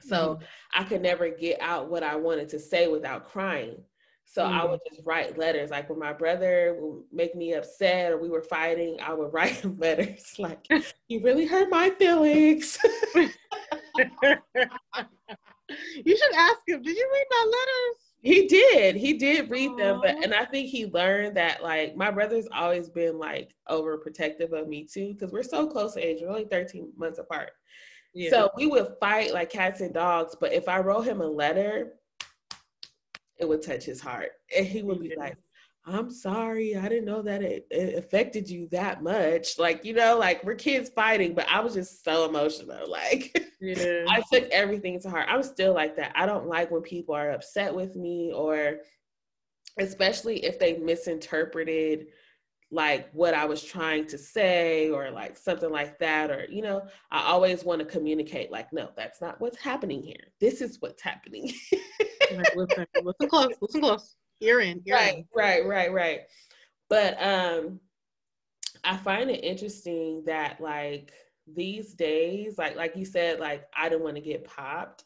So 0.00 0.16
mm-hmm. 0.16 0.44
I 0.80 0.84
could 0.84 1.02
never 1.02 1.28
get 1.28 1.60
out 1.60 1.90
what 1.90 2.02
I 2.02 2.16
wanted 2.16 2.48
to 2.50 2.58
say 2.58 2.88
without 2.88 3.28
crying. 3.28 3.76
So 4.24 4.42
mm-hmm. 4.42 4.58
I 4.58 4.64
would 4.64 4.80
just 4.88 5.02
write 5.04 5.36
letters. 5.36 5.70
Like 5.70 5.90
when 5.90 5.98
my 5.98 6.14
brother 6.14 6.74
would 6.80 7.02
make 7.12 7.34
me 7.36 7.52
upset 7.52 8.12
or 8.12 8.18
we 8.18 8.30
were 8.30 8.40
fighting, 8.40 8.96
I 9.02 9.12
would 9.12 9.30
write 9.34 9.62
letters 9.78 10.34
like, 10.38 10.66
"You 11.08 11.20
really 11.22 11.44
hurt 11.44 11.68
my 11.68 11.90
feelings." 11.90 12.78
you 13.14 13.30
should 16.16 16.34
ask 16.34 16.60
him. 16.66 16.80
Did 16.80 16.96
you 16.96 17.10
read 17.12 17.26
my 17.30 17.44
letters? 17.44 18.07
He 18.20 18.46
did. 18.48 18.96
He 18.96 19.14
did 19.14 19.50
read 19.50 19.70
Aww. 19.70 19.78
them, 19.78 20.00
but 20.02 20.24
and 20.24 20.34
I 20.34 20.44
think 20.44 20.68
he 20.68 20.86
learned 20.86 21.36
that 21.36 21.62
like 21.62 21.96
my 21.96 22.10
brother's 22.10 22.48
always 22.52 22.88
been 22.88 23.18
like 23.18 23.54
overprotective 23.68 24.52
of 24.52 24.68
me 24.68 24.84
too 24.84 25.14
because 25.14 25.32
we're 25.32 25.42
so 25.42 25.66
close 25.66 25.96
in 25.96 26.02
age. 26.02 26.18
We're 26.20 26.30
only 26.30 26.46
13 26.46 26.92
months 26.96 27.18
apart. 27.18 27.52
Yeah. 28.14 28.30
So 28.30 28.50
we 28.56 28.66
would 28.66 28.94
fight 29.00 29.32
like 29.32 29.50
cats 29.50 29.80
and 29.80 29.94
dogs, 29.94 30.34
but 30.40 30.52
if 30.52 30.68
I 30.68 30.80
wrote 30.80 31.02
him 31.02 31.20
a 31.20 31.26
letter, 31.26 31.94
it 33.38 33.48
would 33.48 33.62
touch 33.62 33.84
his 33.84 34.00
heart. 34.00 34.32
And 34.56 34.66
he 34.66 34.82
would 34.82 35.00
be 35.00 35.14
like, 35.16 35.36
I'm 35.90 36.10
sorry, 36.10 36.76
I 36.76 36.88
didn't 36.88 37.06
know 37.06 37.22
that 37.22 37.42
it, 37.42 37.66
it, 37.70 37.98
affected 37.98 38.48
you 38.48 38.68
that 38.70 39.02
much. 39.02 39.58
Like, 39.58 39.84
you 39.84 39.94
know, 39.94 40.18
like 40.18 40.44
we're 40.44 40.54
kids 40.54 40.90
fighting, 40.90 41.34
but 41.34 41.48
I 41.48 41.60
was 41.60 41.74
just 41.74 42.04
so 42.04 42.28
emotional. 42.28 42.90
Like, 42.90 43.50
yeah. 43.60 44.04
I 44.08 44.22
took 44.32 44.48
everything 44.50 45.00
to 45.00 45.10
heart. 45.10 45.26
I'm 45.28 45.42
still 45.42 45.74
like 45.74 45.96
that. 45.96 46.12
I 46.14 46.26
don't 46.26 46.46
like 46.46 46.70
when 46.70 46.82
people 46.82 47.14
are 47.14 47.30
upset 47.30 47.74
with 47.74 47.96
me, 47.96 48.32
or 48.34 48.78
especially 49.78 50.44
if 50.44 50.58
they 50.58 50.76
misinterpreted 50.76 52.08
like 52.70 53.08
what 53.12 53.32
I 53.32 53.46
was 53.46 53.64
trying 53.64 54.06
to 54.08 54.18
say, 54.18 54.90
or 54.90 55.10
like 55.10 55.38
something 55.38 55.70
like 55.70 55.98
that. 56.00 56.30
Or, 56.30 56.46
you 56.50 56.60
know, 56.60 56.82
I 57.10 57.22
always 57.22 57.64
want 57.64 57.78
to 57.80 57.86
communicate, 57.86 58.52
like, 58.52 58.72
no, 58.74 58.90
that's 58.94 59.22
not 59.22 59.40
what's 59.40 59.56
happening 59.56 60.02
here. 60.02 60.32
This 60.38 60.60
is 60.60 60.76
what's 60.80 61.02
happening. 61.02 61.50
like, 62.34 62.54
listen, 62.54 62.86
listen 63.02 63.28
close, 63.30 63.54
listen 63.62 63.80
close 63.80 64.16
you're 64.40 64.60
in. 64.60 64.82
You're 64.84 64.96
right, 64.96 65.18
in. 65.18 65.24
right, 65.34 65.66
right, 65.66 65.92
right. 65.92 66.20
But 66.88 67.22
um, 67.22 67.80
I 68.84 68.96
find 68.96 69.30
it 69.30 69.44
interesting 69.44 70.22
that 70.26 70.60
like 70.60 71.12
these 71.54 71.94
days, 71.94 72.58
like 72.58 72.76
like 72.76 72.96
you 72.96 73.04
said, 73.04 73.40
like 73.40 73.66
I 73.76 73.88
didn't 73.88 74.04
want 74.04 74.16
to 74.16 74.22
get 74.22 74.44
popped. 74.44 75.04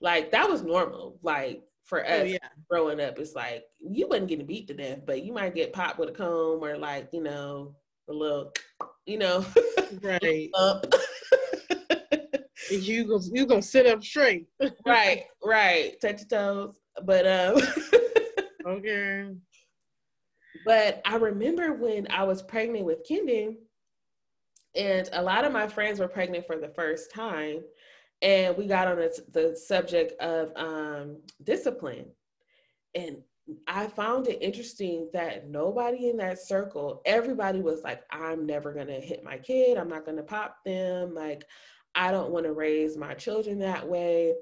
Like 0.00 0.30
that 0.32 0.48
was 0.48 0.62
normal. 0.62 1.18
Like 1.22 1.62
for 1.84 2.04
oh, 2.04 2.08
us 2.08 2.20
oh, 2.20 2.24
yeah. 2.24 2.38
growing 2.68 3.00
up, 3.00 3.18
it's 3.18 3.34
like 3.34 3.64
you 3.80 4.08
wasn't 4.08 4.28
getting 4.28 4.46
beat 4.46 4.66
to 4.68 4.74
death, 4.74 5.00
but 5.06 5.24
you 5.24 5.32
might 5.32 5.54
get 5.54 5.72
popped 5.72 5.98
with 5.98 6.08
a 6.08 6.12
comb 6.12 6.62
or 6.62 6.76
like, 6.76 7.08
you 7.12 7.22
know, 7.22 7.74
a 8.08 8.12
little, 8.12 8.52
you 9.06 9.18
know, 9.18 9.44
right. 10.02 10.50
up. 10.54 10.86
you 12.70 13.06
go 13.06 13.20
you 13.32 13.46
gonna 13.46 13.62
sit 13.62 13.86
up 13.86 14.02
straight. 14.02 14.46
right, 14.86 15.24
right. 15.44 16.00
Touch 16.00 16.20
your 16.20 16.28
toes. 16.28 16.78
But 17.04 17.26
um 17.26 17.62
Okay. 18.66 19.28
But 20.64 21.00
I 21.04 21.16
remember 21.16 21.72
when 21.72 22.06
I 22.10 22.24
was 22.24 22.42
pregnant 22.42 22.84
with 22.84 23.06
Kendon, 23.08 23.56
and 24.74 25.08
a 25.12 25.22
lot 25.22 25.44
of 25.44 25.52
my 25.52 25.66
friends 25.66 26.00
were 26.00 26.08
pregnant 26.08 26.46
for 26.46 26.56
the 26.56 26.68
first 26.68 27.10
time, 27.10 27.62
and 28.20 28.56
we 28.56 28.66
got 28.66 28.88
on 28.88 28.96
the, 28.96 29.24
the 29.32 29.56
subject 29.56 30.12
of 30.20 30.52
um, 30.56 31.16
discipline. 31.42 32.06
And 32.94 33.18
I 33.66 33.88
found 33.88 34.28
it 34.28 34.42
interesting 34.42 35.10
that 35.12 35.48
nobody 35.48 36.08
in 36.08 36.16
that 36.18 36.38
circle, 36.38 37.02
everybody 37.04 37.60
was 37.60 37.82
like, 37.82 38.02
I'm 38.10 38.46
never 38.46 38.72
gonna 38.72 39.00
hit 39.00 39.24
my 39.24 39.38
kid, 39.38 39.76
I'm 39.76 39.88
not 39.88 40.06
gonna 40.06 40.22
pop 40.22 40.58
them. 40.64 41.14
Like, 41.14 41.44
I 41.94 42.12
don't 42.12 42.30
wanna 42.30 42.52
raise 42.52 42.96
my 42.96 43.14
children 43.14 43.58
that 43.58 43.86
way. 43.86 44.34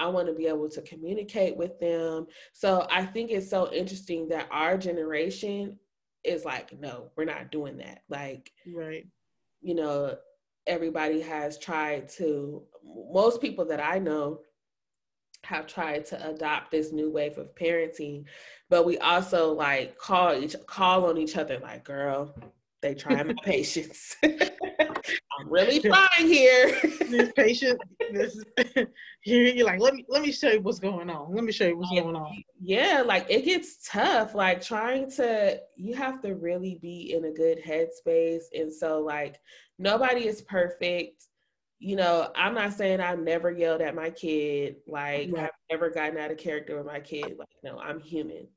I 0.00 0.08
want 0.08 0.26
to 0.28 0.32
be 0.32 0.46
able 0.46 0.68
to 0.70 0.82
communicate 0.82 1.56
with 1.56 1.78
them. 1.78 2.26
So 2.52 2.86
I 2.90 3.04
think 3.04 3.30
it's 3.30 3.50
so 3.50 3.70
interesting 3.72 4.28
that 4.28 4.48
our 4.50 4.78
generation 4.78 5.78
is 6.24 6.44
like, 6.44 6.78
no, 6.80 7.10
we're 7.16 7.26
not 7.26 7.52
doing 7.52 7.76
that. 7.78 8.02
Like, 8.08 8.50
right. 8.74 9.06
You 9.60 9.74
know, 9.74 10.16
everybody 10.66 11.20
has 11.20 11.58
tried 11.58 12.08
to, 12.10 12.62
most 13.12 13.42
people 13.42 13.66
that 13.66 13.80
I 13.80 13.98
know 13.98 14.40
have 15.44 15.66
tried 15.66 16.06
to 16.06 16.30
adopt 16.30 16.70
this 16.70 16.92
new 16.92 17.10
wave 17.10 17.38
of 17.38 17.54
parenting, 17.54 18.24
but 18.68 18.86
we 18.86 18.98
also 18.98 19.52
like 19.52 19.98
call 19.98 20.34
each 20.34 20.56
call 20.66 21.06
on 21.06 21.18
each 21.18 21.36
other 21.36 21.58
like, 21.58 21.84
girl, 21.84 22.34
they 22.82 22.94
try 22.94 23.22
my 23.22 23.34
patience. 23.44 24.16
Really 25.46 25.80
fine 25.80 26.26
here. 26.26 26.78
this 27.10 27.32
patient, 27.32 27.80
this 28.12 28.42
you're 29.24 29.66
like, 29.66 29.80
let 29.80 29.94
me 29.94 30.04
let 30.08 30.22
me 30.22 30.32
show 30.32 30.50
you 30.50 30.60
what's 30.60 30.78
going 30.78 31.10
on. 31.10 31.34
Let 31.34 31.44
me 31.44 31.52
show 31.52 31.66
you 31.66 31.76
what's 31.76 31.90
going 31.90 32.16
on. 32.16 32.42
Yeah, 32.60 33.02
like 33.04 33.26
it 33.28 33.44
gets 33.44 33.88
tough. 33.88 34.34
Like 34.34 34.60
trying 34.60 35.10
to, 35.12 35.60
you 35.76 35.94
have 35.94 36.20
to 36.22 36.34
really 36.34 36.78
be 36.80 37.14
in 37.14 37.24
a 37.24 37.32
good 37.32 37.62
headspace, 37.62 38.44
and 38.54 38.72
so 38.72 39.00
like 39.00 39.40
nobody 39.78 40.26
is 40.26 40.42
perfect. 40.42 41.26
You 41.78 41.96
know, 41.96 42.30
I'm 42.36 42.54
not 42.54 42.74
saying 42.74 43.00
I've 43.00 43.20
never 43.20 43.50
yelled 43.50 43.80
at 43.80 43.94
my 43.94 44.10
kid. 44.10 44.76
Like. 44.86 45.34
I've 45.36 45.50
never 45.70 45.90
gotten 45.90 46.18
out 46.18 46.30
of 46.30 46.36
character 46.36 46.76
with 46.76 46.86
my 46.86 47.00
kid. 47.00 47.36
Like 47.38 47.48
no, 47.62 47.78
I'm 47.78 48.00
human, 48.00 48.48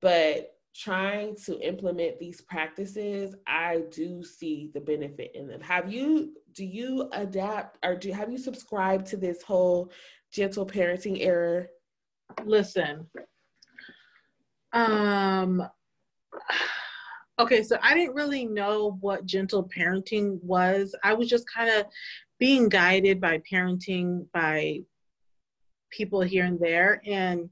but 0.00 0.52
trying 0.74 1.36
to 1.36 1.60
implement 1.60 2.18
these 2.18 2.40
practices, 2.40 3.34
I 3.46 3.82
do 3.90 4.22
see 4.22 4.70
the 4.72 4.80
benefit 4.80 5.32
in 5.34 5.46
them. 5.46 5.60
Have 5.60 5.92
you 5.92 6.34
do 6.54 6.64
you 6.64 7.08
adapt 7.12 7.78
or 7.84 7.94
do 7.94 8.10
have 8.12 8.30
you 8.30 8.38
subscribed 8.38 9.06
to 9.06 9.16
this 9.16 9.42
whole 9.42 9.92
gentle 10.32 10.66
parenting 10.66 11.18
error? 11.20 11.68
Listen. 12.44 13.06
Um 14.72 15.62
okay, 17.38 17.62
so 17.62 17.76
I 17.82 17.94
didn't 17.94 18.14
really 18.14 18.46
know 18.46 18.96
what 19.00 19.26
gentle 19.26 19.68
parenting 19.68 20.42
was. 20.42 20.94
I 21.04 21.12
was 21.14 21.28
just 21.28 21.44
kind 21.52 21.70
of 21.70 21.86
being 22.38 22.68
guided 22.68 23.20
by 23.20 23.42
parenting 23.50 24.26
by 24.32 24.80
people 25.90 26.22
here 26.22 26.44
and 26.46 26.58
there 26.58 27.02
and 27.06 27.50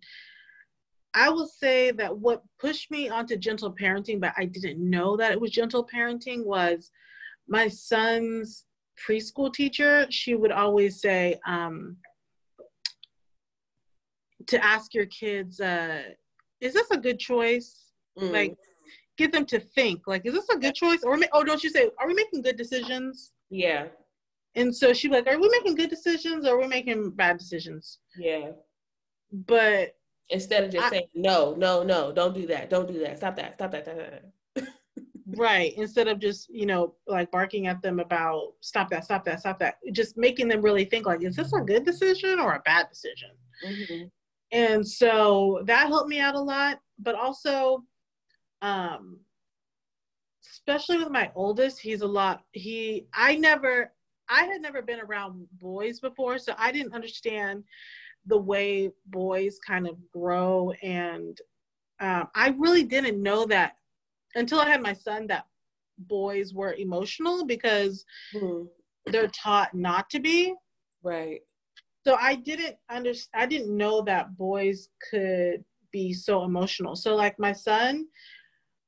I 1.15 1.29
will 1.29 1.47
say 1.47 1.91
that 1.93 2.17
what 2.17 2.43
pushed 2.59 2.91
me 2.91 3.09
onto 3.09 3.37
gentle 3.37 3.75
parenting, 3.75 4.21
but 4.21 4.33
I 4.37 4.45
didn't 4.45 4.79
know 4.79 5.17
that 5.17 5.33
it 5.33 5.41
was 5.41 5.51
gentle 5.51 5.87
parenting, 5.87 6.45
was 6.45 6.91
my 7.49 7.69
son's 7.69 8.67
preschool 8.97 9.53
teacher. 9.53 10.07
She 10.11 10.35
would 10.35 10.53
always 10.53 11.01
say 11.01 11.41
um, 11.47 11.97
to 14.47 14.65
ask 14.65 14.95
your 14.95 15.07
kids, 15.07 15.61
uh, 15.61 16.03
"Is 16.61 16.75
this 16.75 16.91
a 16.91 16.99
good 16.99 17.19
choice?" 17.19 17.93
Mm. 18.19 18.33
Like, 18.33 18.57
get 19.17 19.33
them 19.33 19.47
to 19.47 19.59
think, 19.59 20.07
like, 20.07 20.27
"Is 20.27 20.35
this 20.35 20.49
a 20.51 20.59
good 20.59 20.75
choice?" 20.75 21.03
Or, 21.03 21.19
oh, 21.33 21.45
don't 21.45 21.65
you 21.65 21.71
say, 21.71 21.91
"Are 21.99 22.07
we 22.07 22.15
making 22.15 22.43
good 22.43 22.57
decisions?" 22.57 23.33
Yeah. 23.51 23.89
And 24.55 24.75
so 24.75 24.93
she'd 24.93 25.13
like, 25.13 25.27
"Are 25.27 25.41
we 25.41 25.49
making 25.49 25.75
good 25.75 25.91
decisions 25.91 26.47
or 26.47 26.57
are 26.57 26.61
we 26.61 26.69
making 26.69 27.11
bad 27.11 27.39
decisions?" 27.39 27.99
Yeah. 28.17 28.53
But 29.33 29.97
instead 30.31 30.64
of 30.64 30.70
just 30.70 30.87
I, 30.87 30.91
saying 30.91 31.07
no 31.14 31.55
no 31.55 31.83
no 31.83 32.12
don't 32.12 32.35
do 32.35 32.47
that 32.47 32.70
don't 32.70 32.89
do 32.91 32.99
that 33.01 33.18
stop 33.18 33.37
that 33.37 33.55
stop 33.55 33.72
that, 33.72 33.85
stop 33.85 33.97
that. 33.97 34.66
right 35.37 35.74
instead 35.76 36.09
of 36.09 36.18
just 36.18 36.49
you 36.51 36.66
know 36.66 36.95
like 37.07 37.31
barking 37.31 37.66
at 37.66 37.83
them 37.83 38.01
about 38.01 38.53
stop 38.61 38.89
that 38.91 39.05
stop 39.05 39.24
that 39.24 39.41
stop 39.41 39.59
that 39.59 39.76
just 39.93 40.16
making 40.16 40.49
them 40.49 40.62
really 40.62 40.85
think 40.85 41.07
like 41.07 41.22
is 41.22 41.37
this 41.37 41.53
a 41.53 41.61
good 41.61 41.85
decision 41.85 42.39
or 42.39 42.55
a 42.55 42.62
bad 42.64 42.89
decision 42.89 43.31
mm-hmm. 43.66 44.07
and 44.53 44.87
so 44.87 45.61
that 45.64 45.89
helped 45.89 46.09
me 46.09 46.20
out 46.20 46.35
a 46.35 46.41
lot 46.41 46.81
but 46.99 47.14
also 47.14 47.85
um 48.62 49.18
especially 50.51 50.99
with 50.99 51.11
my 51.11 51.31
oldest 51.35 51.81
he's 51.81 52.03
a 52.03 52.07
lot 52.07 52.43
he 52.53 53.07
i 53.14 53.37
never 53.37 53.93
i 54.28 54.45
had 54.45 54.61
never 54.61 54.83
been 54.83 55.01
around 55.01 55.47
boys 55.61 56.01
before 56.01 56.39
so 56.39 56.55
i 56.59 56.72
didn't 56.72 56.95
understand 56.95 57.62
the 58.27 58.39
way 58.39 58.91
boys 59.07 59.59
kind 59.66 59.87
of 59.87 59.97
grow. 60.12 60.73
And 60.83 61.39
um, 62.01 62.29
I 62.35 62.55
really 62.59 62.85
didn't 62.85 63.23
know 63.23 63.47
that 63.47 63.77
until 64.35 64.61
I 64.61 64.68
had 64.68 64.83
my 64.83 64.93
son 64.93 65.27
that 65.29 65.47
boys 65.99 66.55
were 66.55 66.75
emotional 66.75 67.45
because 67.45 68.05
mm-hmm. 68.35 68.64
they're 69.07 69.29
taught 69.29 69.75
not 69.75 70.09
to 70.11 70.21
be. 70.21 70.55
Right. 71.03 71.41
So 72.07 72.16
I 72.18 72.37
didn't 72.37 72.77
understand, 72.91 73.43
I 73.43 73.47
didn't 73.47 73.77
know 73.77 74.03
that 74.03 74.37
boys 74.37 74.89
could 75.11 75.64
be 75.93 76.12
so 76.12 76.45
emotional. 76.45 76.97
So, 76.97 77.14
like 77.14 77.39
my 77.39 77.53
son, 77.53 78.07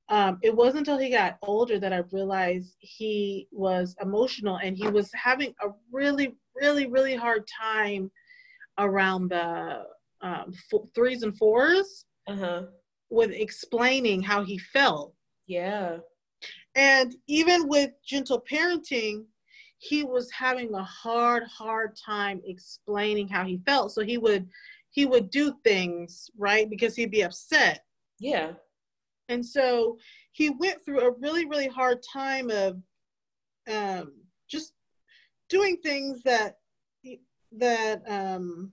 um, 0.08 0.38
it 0.42 0.54
wasn't 0.54 0.88
until 0.88 0.98
he 0.98 1.10
got 1.10 1.38
older 1.42 1.78
that 1.78 1.92
I 1.92 2.02
realized 2.10 2.76
he 2.78 3.48
was 3.50 3.94
emotional 4.00 4.56
and 4.62 4.76
he 4.76 4.88
was 4.88 5.10
having 5.14 5.54
a 5.62 5.68
really, 5.90 6.36
really, 6.54 6.86
really 6.86 7.14
hard 7.14 7.44
time 7.60 8.10
around 8.78 9.28
the 9.30 9.84
um, 10.22 10.52
f- 10.72 10.80
threes 10.94 11.22
and 11.22 11.38
4s 11.38 12.04
uh-huh. 12.28 12.62
with 13.10 13.30
explaining 13.30 14.22
how 14.22 14.42
he 14.42 14.58
felt. 14.58 15.14
Yeah. 15.46 15.98
And 16.74 17.14
even 17.26 17.68
with 17.68 17.90
gentle 18.06 18.42
parenting, 18.50 19.24
he 19.78 20.04
was 20.04 20.30
having 20.30 20.72
a 20.74 20.84
hard, 20.84 21.42
hard 21.44 21.96
time 21.96 22.40
explaining 22.44 23.28
how 23.28 23.44
he 23.44 23.60
felt. 23.66 23.92
So 23.92 24.02
he 24.02 24.16
would 24.16 24.48
he 24.90 25.06
would 25.06 25.30
do 25.30 25.54
things, 25.64 26.30
right? 26.36 26.68
Because 26.68 26.94
he'd 26.94 27.10
be 27.10 27.22
upset. 27.22 27.84
Yeah. 28.20 28.52
And 29.28 29.44
so 29.44 29.96
he 30.32 30.50
went 30.50 30.84
through 30.84 31.00
a 31.00 31.12
really, 31.12 31.46
really 31.46 31.66
hard 31.66 32.02
time 32.12 32.50
of 32.50 32.76
um, 33.70 34.12
just 34.48 34.74
doing 35.48 35.78
things 35.78 36.22
that 36.24 36.58
that 37.58 38.02
um 38.08 38.72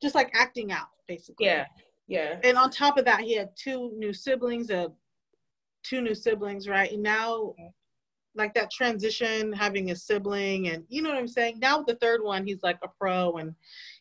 just 0.00 0.14
like 0.14 0.30
acting 0.34 0.72
out 0.72 0.88
basically. 1.06 1.46
Yeah 1.46 1.66
yeah. 2.08 2.38
And 2.42 2.56
on 2.56 2.70
top 2.70 2.96
of 2.96 3.04
that 3.04 3.20
he 3.20 3.36
had 3.36 3.50
two 3.54 3.92
new 3.96 4.12
siblings 4.12 4.70
uh 4.70 4.88
two 5.84 6.00
new 6.00 6.14
siblings 6.14 6.66
right? 6.66 6.90
And 6.90 7.02
now 7.02 7.54
like 8.34 8.54
that 8.54 8.70
transition 8.70 9.52
having 9.52 9.90
a 9.90 9.96
sibling 9.96 10.68
and 10.68 10.84
you 10.88 11.02
know 11.02 11.10
what 11.10 11.18
i'm 11.18 11.28
saying? 11.28 11.58
Now 11.60 11.78
with 11.78 11.86
the 11.86 11.96
third 11.96 12.22
one 12.22 12.46
he's 12.46 12.62
like 12.62 12.78
a 12.82 12.88
pro 12.88 13.36
and 13.36 13.54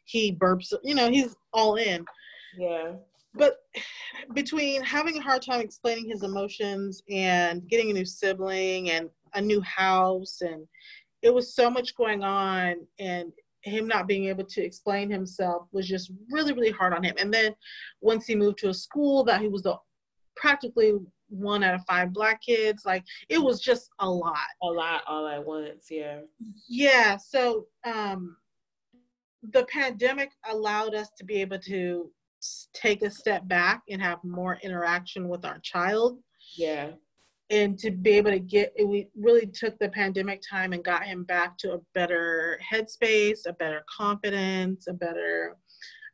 he 0.05 0.33
burps 0.33 0.73
you 0.83 0.95
know 0.95 1.09
he's 1.09 1.35
all 1.53 1.75
in. 1.75 2.05
Yeah. 2.57 2.93
But 3.33 3.57
between 4.33 4.81
having 4.83 5.17
a 5.17 5.21
hard 5.21 5.43
time 5.43 5.61
explaining 5.61 6.09
his 6.09 6.23
emotions 6.23 7.03
and 7.09 7.67
getting 7.67 7.91
a 7.91 7.93
new 7.93 8.05
sibling 8.05 8.89
and 8.89 9.09
a 9.35 9.41
new 9.41 9.61
house 9.61 10.41
and 10.41 10.65
it 11.21 11.33
was 11.33 11.55
so 11.55 11.69
much 11.69 11.95
going 11.95 12.23
on 12.23 12.75
and 12.99 13.31
him 13.61 13.87
not 13.87 14.07
being 14.07 14.25
able 14.25 14.45
to 14.45 14.63
explain 14.63 15.09
himself 15.09 15.67
was 15.71 15.87
just 15.87 16.11
really 16.31 16.53
really 16.53 16.71
hard 16.71 16.93
on 16.93 17.03
him. 17.03 17.15
And 17.17 17.33
then 17.33 17.53
once 18.01 18.25
he 18.25 18.35
moved 18.35 18.59
to 18.59 18.69
a 18.69 18.73
school 18.73 19.23
that 19.25 19.41
he 19.41 19.47
was 19.47 19.63
the 19.63 19.75
practically 20.35 20.93
one 21.29 21.63
out 21.63 21.73
of 21.73 21.81
five 21.85 22.13
black 22.13 22.41
kids 22.41 22.83
like 22.85 23.03
it 23.29 23.39
was 23.39 23.59
just 23.59 23.89
a 23.99 24.09
lot. 24.09 24.37
A 24.63 24.67
lot 24.67 25.01
all 25.07 25.27
at 25.27 25.45
once 25.45 25.87
yeah. 25.89 26.21
Yeah 26.69 27.17
so 27.17 27.65
um 27.85 28.37
the 29.51 29.65
pandemic 29.65 30.31
allowed 30.49 30.95
us 30.95 31.09
to 31.17 31.25
be 31.25 31.41
able 31.41 31.59
to 31.59 32.11
take 32.73 33.01
a 33.01 33.09
step 33.09 33.47
back 33.47 33.81
and 33.89 34.01
have 34.01 34.23
more 34.23 34.59
interaction 34.61 35.27
with 35.27 35.43
our 35.43 35.59
child. 35.59 36.19
Yeah 36.55 36.91
and 37.49 37.77
to 37.79 37.91
be 37.91 38.11
able 38.11 38.31
to 38.31 38.39
get 38.39 38.73
we 38.83 39.07
really 39.15 39.47
took 39.47 39.77
the 39.79 39.89
pandemic 39.89 40.41
time 40.47 40.73
and 40.73 40.83
got 40.83 41.03
him 41.03 41.23
back 41.23 41.57
to 41.57 41.73
a 41.73 41.79
better 41.93 42.59
headspace 42.71 43.39
a 43.47 43.53
better 43.53 43.83
confidence 43.95 44.87
a 44.87 44.93
better 44.93 45.55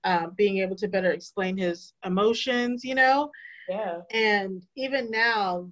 uh, 0.03 0.27
being 0.37 0.57
able 0.57 0.75
to 0.75 0.87
better 0.87 1.11
explain 1.11 1.57
his 1.57 1.93
emotions 2.05 2.83
you 2.83 2.93
know? 2.93 3.31
Yeah. 3.69 4.01
And 4.11 4.61
even 4.75 5.09
now 5.09 5.69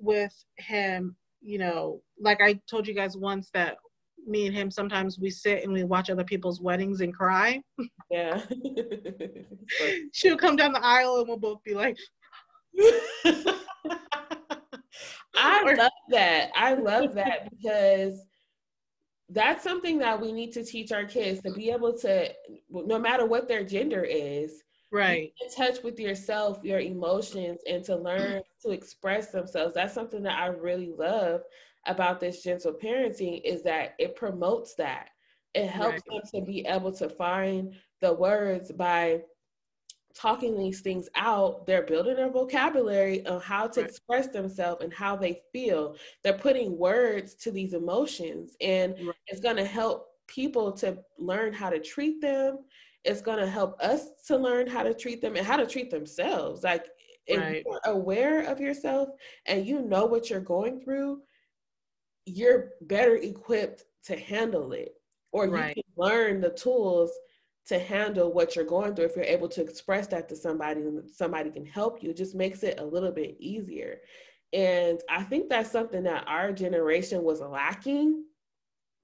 with 0.00 0.34
him 0.58 1.16
you 1.40 1.58
know 1.58 2.00
like 2.20 2.40
i 2.40 2.58
told 2.70 2.86
you 2.86 2.94
guys 2.94 3.16
once 3.16 3.50
that 3.52 3.76
me 4.26 4.46
and 4.46 4.54
him 4.54 4.70
sometimes 4.70 5.18
we 5.18 5.30
sit 5.30 5.64
and 5.64 5.72
we 5.72 5.84
watch 5.84 6.10
other 6.10 6.24
people's 6.24 6.60
weddings 6.60 7.00
and 7.00 7.14
cry. 7.14 7.60
Yeah. 8.10 8.40
She'll 10.12 10.36
come 10.36 10.56
down 10.56 10.72
the 10.72 10.84
aisle 10.84 11.18
and 11.18 11.28
we'll 11.28 11.38
both 11.38 11.62
be 11.64 11.74
like 11.74 11.96
I 15.34 15.74
love 15.74 15.92
that. 16.10 16.50
I 16.54 16.74
love 16.74 17.14
that 17.14 17.50
because 17.56 18.20
that's 19.28 19.64
something 19.64 19.98
that 19.98 20.20
we 20.20 20.32
need 20.32 20.52
to 20.52 20.64
teach 20.64 20.92
our 20.92 21.04
kids 21.04 21.40
to 21.42 21.52
be 21.52 21.70
able 21.70 21.96
to, 21.98 22.28
no 22.70 22.98
matter 22.98 23.24
what 23.24 23.48
their 23.48 23.64
gender 23.64 24.04
is, 24.04 24.62
right, 24.90 25.32
in 25.40 25.54
touch 25.54 25.82
with 25.82 25.98
yourself, 25.98 26.58
your 26.62 26.80
emotions, 26.80 27.60
and 27.68 27.82
to 27.84 27.96
learn 27.96 28.42
to 28.62 28.70
express 28.70 29.30
themselves. 29.30 29.74
That's 29.74 29.94
something 29.94 30.22
that 30.24 30.38
I 30.38 30.48
really 30.48 30.92
love 30.96 31.42
about 31.86 32.20
this 32.20 32.42
gentle 32.42 32.74
parenting 32.74 33.40
is 33.44 33.62
that 33.62 33.94
it 33.98 34.16
promotes 34.16 34.74
that. 34.76 35.08
It 35.54 35.68
helps 35.68 36.02
right. 36.08 36.22
them 36.32 36.40
to 36.40 36.46
be 36.46 36.64
able 36.66 36.92
to 36.92 37.08
find 37.08 37.74
the 38.00 38.12
words 38.12 38.70
by 38.72 39.22
talking 40.14 40.58
these 40.58 40.80
things 40.80 41.08
out, 41.14 41.66
they're 41.66 41.82
building 41.82 42.16
their 42.16 42.30
vocabulary 42.30 43.26
on 43.26 43.40
how 43.40 43.66
to 43.66 43.80
right. 43.80 43.88
express 43.88 44.28
themselves 44.28 44.82
and 44.82 44.92
how 44.92 45.16
they 45.16 45.40
feel. 45.52 45.96
They're 46.22 46.32
putting 46.32 46.78
words 46.78 47.34
to 47.36 47.50
these 47.50 47.74
emotions, 47.74 48.56
and 48.60 48.94
right. 49.06 49.16
it's 49.26 49.40
going 49.40 49.56
to 49.56 49.64
help 49.64 50.08
people 50.26 50.72
to 50.72 50.98
learn 51.18 51.52
how 51.52 51.70
to 51.70 51.78
treat 51.78 52.20
them. 52.20 52.58
It's 53.04 53.20
going 53.20 53.38
to 53.38 53.48
help 53.48 53.80
us 53.80 54.08
to 54.28 54.36
learn 54.36 54.66
how 54.66 54.82
to 54.82 54.94
treat 54.94 55.20
them 55.20 55.36
and 55.36 55.46
how 55.46 55.56
to 55.56 55.66
treat 55.66 55.90
themselves. 55.90 56.62
Like, 56.62 56.86
if 57.26 57.40
right. 57.40 57.64
you're 57.64 57.80
aware 57.86 58.42
of 58.42 58.60
yourself 58.60 59.08
and 59.46 59.66
you 59.66 59.82
know 59.82 60.06
what 60.06 60.28
you're 60.28 60.40
going 60.40 60.80
through, 60.80 61.20
you're 62.26 62.70
better 62.82 63.16
equipped 63.16 63.84
to 64.04 64.16
handle 64.16 64.72
it, 64.72 64.94
or 65.32 65.46
you 65.46 65.52
can 65.52 65.82
learn 65.96 66.40
the 66.40 66.50
tools 66.50 67.12
to 67.66 67.78
handle 67.78 68.32
what 68.32 68.56
you're 68.56 68.64
going 68.64 68.94
through 68.94 69.04
if 69.04 69.16
you're 69.16 69.24
able 69.24 69.48
to 69.48 69.62
express 69.62 70.06
that 70.08 70.28
to 70.28 70.36
somebody 70.36 70.80
and 70.80 71.08
somebody 71.10 71.50
can 71.50 71.64
help 71.64 72.02
you 72.02 72.10
it 72.10 72.16
just 72.16 72.34
makes 72.34 72.62
it 72.62 72.80
a 72.80 72.84
little 72.84 73.12
bit 73.12 73.36
easier 73.38 73.98
and 74.52 75.00
i 75.08 75.22
think 75.22 75.48
that's 75.48 75.70
something 75.70 76.02
that 76.02 76.24
our 76.26 76.52
generation 76.52 77.22
was 77.22 77.40
lacking 77.40 78.24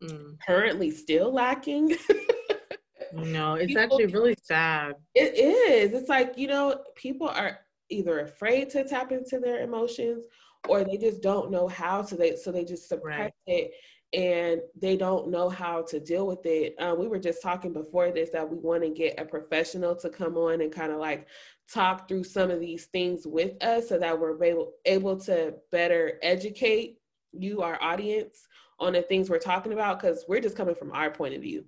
mm. 0.02 0.36
currently 0.46 0.90
still 0.90 1.32
lacking 1.32 1.88
no 3.12 3.54
it's 3.54 3.68
people, 3.68 3.82
actually 3.82 4.06
really 4.06 4.34
sad 4.42 4.94
it 5.14 5.34
is 5.34 5.92
it's 5.92 6.08
like 6.08 6.36
you 6.36 6.48
know 6.48 6.80
people 6.96 7.28
are 7.28 7.58
either 7.90 8.20
afraid 8.20 8.68
to 8.68 8.84
tap 8.84 9.12
into 9.12 9.38
their 9.38 9.62
emotions 9.62 10.24
or 10.68 10.84
they 10.84 10.96
just 10.96 11.22
don't 11.22 11.50
know 11.50 11.68
how 11.68 12.02
to 12.02 12.16
they 12.16 12.36
so 12.36 12.50
they 12.50 12.64
just 12.64 12.88
suppress 12.88 13.20
right. 13.20 13.32
it 13.46 13.70
and 14.14 14.60
they 14.80 14.96
don't 14.96 15.28
know 15.28 15.48
how 15.48 15.82
to 15.82 16.00
deal 16.00 16.26
with 16.26 16.44
it. 16.46 16.74
Uh, 16.78 16.94
we 16.98 17.08
were 17.08 17.18
just 17.18 17.42
talking 17.42 17.72
before 17.72 18.10
this 18.10 18.30
that 18.30 18.48
we 18.48 18.56
want 18.56 18.82
to 18.82 18.88
get 18.88 19.20
a 19.20 19.24
professional 19.24 19.94
to 19.96 20.08
come 20.08 20.36
on 20.36 20.60
and 20.62 20.72
kind 20.72 20.92
of 20.92 20.98
like 20.98 21.26
talk 21.70 22.08
through 22.08 22.24
some 22.24 22.50
of 22.50 22.60
these 22.60 22.86
things 22.86 23.26
with 23.26 23.62
us 23.62 23.88
so 23.88 23.98
that 23.98 24.18
we're 24.18 24.42
able, 24.42 24.72
able 24.86 25.18
to 25.20 25.54
better 25.70 26.18
educate 26.22 26.98
you, 27.32 27.60
our 27.60 27.80
audience, 27.82 28.46
on 28.80 28.94
the 28.94 29.02
things 29.02 29.28
we're 29.28 29.38
talking 29.38 29.72
about 29.72 30.00
because 30.00 30.24
we're 30.26 30.40
just 30.40 30.56
coming 30.56 30.74
from 30.74 30.92
our 30.92 31.10
point 31.10 31.34
of 31.34 31.42
view. 31.42 31.64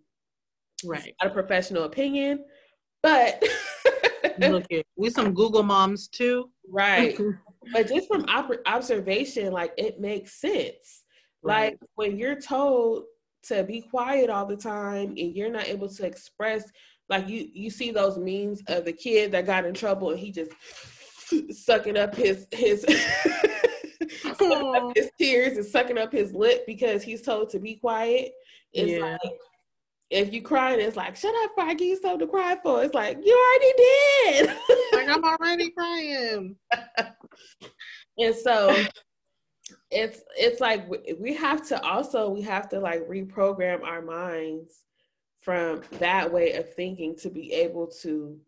Right. 0.83 1.15
not 1.23 1.33
a 1.33 1.35
professional 1.35 1.85
opinion, 1.85 2.45
but 3.03 3.45
look 4.39 4.65
at 4.73 4.87
we 4.97 5.11
some 5.11 5.35
Google 5.35 5.63
moms 5.63 6.09
too. 6.09 6.49
Right. 6.71 7.19
but 7.75 7.89
just 7.89 8.09
from 8.09 8.25
op- 8.29 8.63
observation, 8.65 9.53
like 9.53 9.75
it 9.77 10.01
makes 10.01 10.41
sense 10.41 11.00
Right. 11.43 11.73
Like 11.73 11.79
when 11.95 12.17
you're 12.17 12.41
told 12.41 13.05
to 13.45 13.65
be 13.65 13.81
quiet 13.81 14.31
all 14.31 14.47
the 14.47 14.57
time 14.57 15.15
and 15.17 15.35
you're 15.35 15.51
not 15.51 15.69
able 15.69 15.89
to 15.89 16.07
express, 16.07 16.65
like 17.09 17.29
you 17.29 17.49
you 17.53 17.71
see 17.71 17.91
those 17.91 18.19
memes 18.19 18.63
of 18.69 18.85
the 18.85 18.93
kid 18.93 19.33
that 19.33 19.47
got 19.47 19.65
in 19.65 19.75
trouble 19.75 20.11
and 20.11 20.19
he 20.19 20.31
just 20.31 20.53
sucking 21.65 21.97
up 21.97 22.15
his 22.15 22.47
his 22.53 22.85
up 24.41 24.93
his 24.95 25.11
tears 25.19 25.57
and 25.57 25.67
sucking 25.67 25.99
up 25.99 26.13
his 26.13 26.33
lip 26.33 26.65
because 26.67 27.03
he's 27.03 27.23
told 27.23 27.51
to 27.51 27.59
be 27.59 27.77
quiet. 27.77 28.33
It's 28.73 28.93
yeah. 28.93 29.17
like 29.23 29.33
if 30.11 30.33
you 30.33 30.43
crying, 30.43 30.81
it's 30.81 30.97
like, 30.97 31.17
shut 31.17 31.35
up, 31.45 31.53
I 31.57 31.75
give 31.75 31.87
you 31.87 32.01
something 32.01 32.21
to 32.21 32.27
cry 32.27 32.57
for. 32.63 32.83
It's 32.83 32.95
like, 32.95 33.19
you 33.23 33.33
already 33.33 34.47
did. 34.47 34.57
like 34.93 35.09
I'm 35.09 35.25
already 35.25 35.71
crying. 35.79 36.57
and 38.19 38.35
so 38.35 38.77
it's 39.91 40.23
it's 40.39 40.61
like 40.61 40.89
we 41.19 41.35
have 41.35 41.67
to 41.67 41.83
also 41.83 42.31
we 42.31 42.43
have 42.43 42.69
to 42.69 42.79
like 42.79 43.07
reprogram 43.09 43.83
our 43.83 44.01
minds 44.01 44.85
from 45.41 45.83
that 45.99 46.33
way 46.33 46.53
of 46.53 46.73
thinking 46.75 47.17
to 47.17 47.29
be 47.29 47.53
able 47.53 47.87
to 47.87 48.39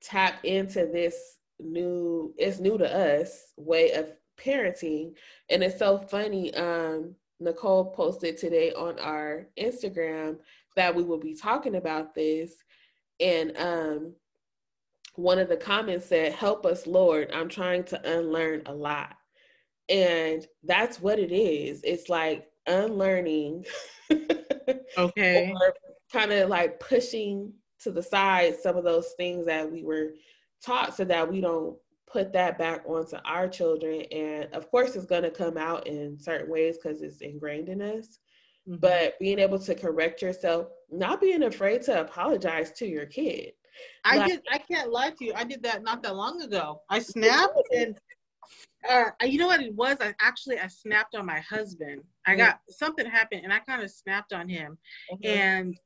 tap 0.00 0.44
into 0.44 0.86
this 0.86 1.38
new 1.58 2.32
it's 2.38 2.60
new 2.60 2.78
to 2.78 2.96
us 2.96 3.52
way 3.56 3.92
of 3.92 4.12
parenting. 4.38 5.14
And 5.50 5.64
it's 5.64 5.78
so 5.78 5.98
funny 5.98 6.54
um 6.54 7.14
nicole 7.40 7.92
posted 7.92 8.36
today 8.36 8.72
on 8.72 8.98
our 8.98 9.48
instagram 9.58 10.38
that 10.76 10.94
we 10.94 11.02
will 11.02 11.18
be 11.18 11.34
talking 11.34 11.74
about 11.74 12.14
this. 12.14 12.54
And 13.18 13.56
um 13.56 14.12
one 15.16 15.40
of 15.40 15.48
the 15.48 15.56
comments 15.56 16.06
said 16.06 16.32
help 16.34 16.64
us 16.64 16.86
lord. 16.86 17.32
I'm 17.34 17.48
trying 17.48 17.82
to 17.84 18.18
unlearn 18.18 18.62
a 18.66 18.72
lot 18.72 19.17
and 19.88 20.46
that's 20.64 21.00
what 21.00 21.18
it 21.18 21.32
is. 21.32 21.82
It's 21.84 22.08
like 22.08 22.48
unlearning. 22.66 23.64
okay. 24.98 25.52
kind 26.12 26.32
of 26.32 26.48
like 26.48 26.80
pushing 26.80 27.52
to 27.80 27.90
the 27.90 28.02
side 28.02 28.56
some 28.56 28.76
of 28.76 28.84
those 28.84 29.12
things 29.16 29.46
that 29.46 29.70
we 29.70 29.82
were 29.82 30.10
taught 30.64 30.96
so 30.96 31.04
that 31.04 31.30
we 31.30 31.40
don't 31.40 31.76
put 32.10 32.32
that 32.32 32.58
back 32.58 32.82
onto 32.86 33.16
our 33.24 33.48
children. 33.48 34.02
And 34.12 34.52
of 34.54 34.70
course, 34.70 34.96
it's 34.96 35.06
going 35.06 35.22
to 35.22 35.30
come 35.30 35.56
out 35.56 35.86
in 35.86 36.18
certain 36.18 36.50
ways 36.50 36.78
because 36.82 37.02
it's 37.02 37.20
ingrained 37.20 37.68
in 37.68 37.82
us. 37.82 38.18
Mm-hmm. 38.68 38.76
But 38.80 39.18
being 39.18 39.38
able 39.38 39.58
to 39.58 39.74
correct 39.74 40.22
yourself, 40.22 40.68
not 40.90 41.20
being 41.20 41.44
afraid 41.44 41.82
to 41.82 42.00
apologize 42.00 42.72
to 42.72 42.86
your 42.86 43.06
kid. 43.06 43.52
I 44.04 44.18
like, 44.18 44.28
did. 44.28 44.40
I 44.50 44.58
can't 44.58 44.90
lie 44.90 45.10
to 45.10 45.24
you. 45.24 45.32
I 45.36 45.44
did 45.44 45.62
that 45.62 45.82
not 45.82 46.02
that 46.02 46.16
long 46.16 46.42
ago. 46.42 46.82
I 46.90 46.98
snapped 46.98 47.58
and 47.74 47.96
uh, 48.88 49.10
you 49.24 49.38
know 49.38 49.46
what 49.46 49.60
it 49.60 49.74
was? 49.74 49.96
I 50.00 50.14
actually 50.20 50.58
I 50.58 50.68
snapped 50.68 51.14
on 51.14 51.26
my 51.26 51.40
husband. 51.40 52.02
I 52.26 52.36
got 52.36 52.60
something 52.68 53.06
happened 53.06 53.42
and 53.44 53.52
I 53.52 53.58
kind 53.60 53.82
of 53.82 53.90
snapped 53.90 54.32
on 54.32 54.48
him. 54.48 54.78
Okay. 55.12 55.38
And 55.38 55.78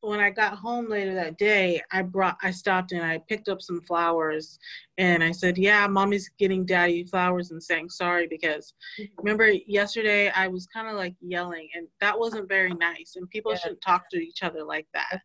when 0.00 0.20
I 0.20 0.30
got 0.30 0.58
home 0.58 0.88
later 0.88 1.14
that 1.14 1.38
day, 1.38 1.80
I 1.90 2.02
brought 2.02 2.36
I 2.42 2.50
stopped 2.50 2.92
and 2.92 3.02
I 3.02 3.18
picked 3.28 3.48
up 3.48 3.62
some 3.62 3.80
flowers 3.82 4.58
and 4.98 5.24
I 5.24 5.32
said, 5.32 5.56
"Yeah, 5.56 5.86
mommy's 5.86 6.30
getting 6.38 6.66
daddy 6.66 7.04
flowers 7.04 7.50
and 7.50 7.62
saying 7.62 7.90
sorry 7.90 8.26
because 8.26 8.74
mm-hmm. 9.00 9.14
remember 9.18 9.50
yesterday 9.66 10.30
I 10.30 10.48
was 10.48 10.66
kind 10.66 10.88
of 10.88 10.96
like 10.96 11.14
yelling 11.20 11.68
and 11.74 11.88
that 12.00 12.18
wasn't 12.18 12.48
very 12.48 12.74
nice 12.74 13.14
and 13.16 13.28
people 13.30 13.52
yeah. 13.52 13.58
shouldn't 13.58 13.80
talk 13.80 14.10
to 14.10 14.18
each 14.18 14.42
other 14.42 14.64
like 14.64 14.86
that." 14.92 15.22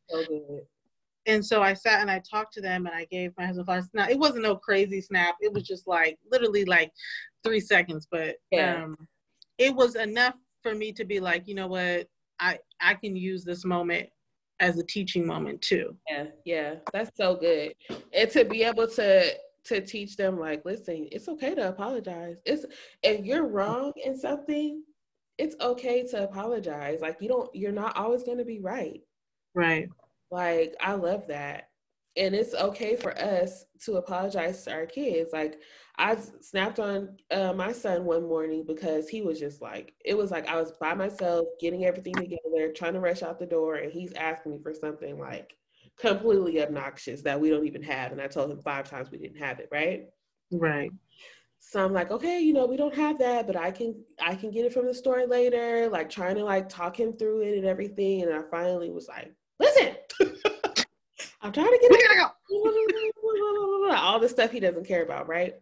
And 1.25 1.45
so 1.45 1.61
I 1.61 1.73
sat 1.73 2.01
and 2.01 2.09
I 2.09 2.21
talked 2.29 2.53
to 2.53 2.61
them 2.61 2.85
and 2.85 2.95
I 2.95 3.05
gave 3.05 3.33
my 3.37 3.45
husband 3.45 3.65
flowers. 3.65 3.89
Now 3.93 4.07
it 4.09 4.17
wasn't 4.17 4.43
no 4.43 4.55
crazy 4.55 5.01
snap. 5.01 5.35
It 5.41 5.53
was 5.53 5.63
just 5.63 5.87
like 5.87 6.17
literally 6.31 6.65
like 6.65 6.91
three 7.43 7.59
seconds, 7.59 8.07
but 8.09 8.37
yeah. 8.51 8.83
um, 8.83 8.95
it 9.57 9.75
was 9.75 9.95
enough 9.95 10.35
for 10.63 10.73
me 10.73 10.91
to 10.93 11.05
be 11.05 11.19
like, 11.19 11.47
you 11.47 11.55
know 11.55 11.67
what, 11.67 12.07
I 12.39 12.59
I 12.81 12.95
can 12.95 13.15
use 13.15 13.43
this 13.43 13.65
moment 13.65 14.09
as 14.59 14.77
a 14.77 14.83
teaching 14.83 15.25
moment 15.25 15.61
too. 15.61 15.95
Yeah, 16.09 16.25
yeah, 16.45 16.75
that's 16.93 17.15
so 17.15 17.35
good. 17.35 17.73
And 18.13 18.29
to 18.31 18.45
be 18.45 18.63
able 18.63 18.87
to 18.87 19.33
to 19.65 19.81
teach 19.81 20.15
them 20.15 20.39
like, 20.39 20.63
listen, 20.65 21.07
it's 21.11 21.27
okay 21.27 21.53
to 21.55 21.69
apologize. 21.69 22.41
It's 22.45 22.65
if 23.03 23.25
you're 23.25 23.47
wrong 23.47 23.93
in 24.03 24.17
something, 24.17 24.83
it's 25.37 25.55
okay 25.61 26.05
to 26.07 26.23
apologize. 26.23 26.99
Like 27.01 27.17
you 27.21 27.29
don't, 27.29 27.53
you're 27.55 27.71
not 27.71 27.95
always 27.95 28.23
going 28.23 28.39
to 28.39 28.45
be 28.45 28.59
right. 28.59 29.01
Right. 29.53 29.89
Like, 30.31 30.75
I 30.79 30.93
love 30.93 31.27
that. 31.27 31.69
And 32.17 32.35
it's 32.35 32.53
okay 32.53 32.95
for 32.95 33.17
us 33.17 33.65
to 33.85 33.97
apologize 33.97 34.63
to 34.63 34.73
our 34.73 34.85
kids. 34.85 35.31
Like, 35.31 35.59
I 35.97 36.17
snapped 36.41 36.79
on 36.79 37.17
uh, 37.31 37.53
my 37.53 37.71
son 37.71 38.05
one 38.05 38.23
morning 38.23 38.63
because 38.65 39.09
he 39.09 39.21
was 39.21 39.39
just 39.39 39.61
like, 39.61 39.93
it 40.03 40.17
was 40.17 40.31
like 40.31 40.47
I 40.47 40.59
was 40.59 40.71
by 40.71 40.93
myself, 40.93 41.47
getting 41.59 41.85
everything 41.85 42.13
together, 42.13 42.71
trying 42.75 42.93
to 42.93 42.99
rush 42.99 43.21
out 43.21 43.39
the 43.39 43.45
door, 43.45 43.75
and 43.75 43.91
he's 43.91 44.13
asking 44.13 44.53
me 44.53 44.59
for 44.61 44.73
something 44.73 45.19
like 45.19 45.55
completely 45.99 46.61
obnoxious 46.61 47.21
that 47.23 47.39
we 47.39 47.49
don't 47.49 47.67
even 47.67 47.83
have. 47.83 48.11
And 48.11 48.21
I 48.21 48.27
told 48.27 48.49
him 48.49 48.61
five 48.61 48.89
times 48.89 49.11
we 49.11 49.17
didn't 49.17 49.39
have 49.39 49.59
it, 49.59 49.67
right? 49.71 50.05
Right. 50.51 50.91
So 51.59 51.83
I'm 51.83 51.93
like, 51.93 52.09
okay, 52.09 52.39
you 52.39 52.53
know, 52.53 52.65
we 52.65 52.77
don't 52.77 52.95
have 52.95 53.19
that, 53.19 53.45
but 53.45 53.57
I 53.57 53.69
can 53.71 53.93
I 54.21 54.35
can 54.35 54.49
get 54.49 54.65
it 54.65 54.73
from 54.73 54.85
the 54.85 54.93
store 54.93 55.27
later, 55.27 55.89
like 55.89 56.09
trying 56.09 56.35
to 56.35 56.43
like 56.43 56.69
talk 56.69 56.97
him 56.97 57.13
through 57.13 57.41
it 57.41 57.57
and 57.57 57.65
everything. 57.65 58.23
And 58.23 58.33
I 58.33 58.41
finally 58.49 58.89
was 58.89 59.07
like, 59.09 59.33
listen, 59.59 59.95
I'm 61.41 61.51
trying 61.51 61.67
to 61.67 61.79
get 61.81 61.91
it. 61.91 62.31
All 63.97 64.19
the 64.19 64.29
stuff 64.29 64.51
he 64.51 64.59
doesn't 64.59 64.87
care 64.87 65.03
about, 65.03 65.27
right? 65.27 65.55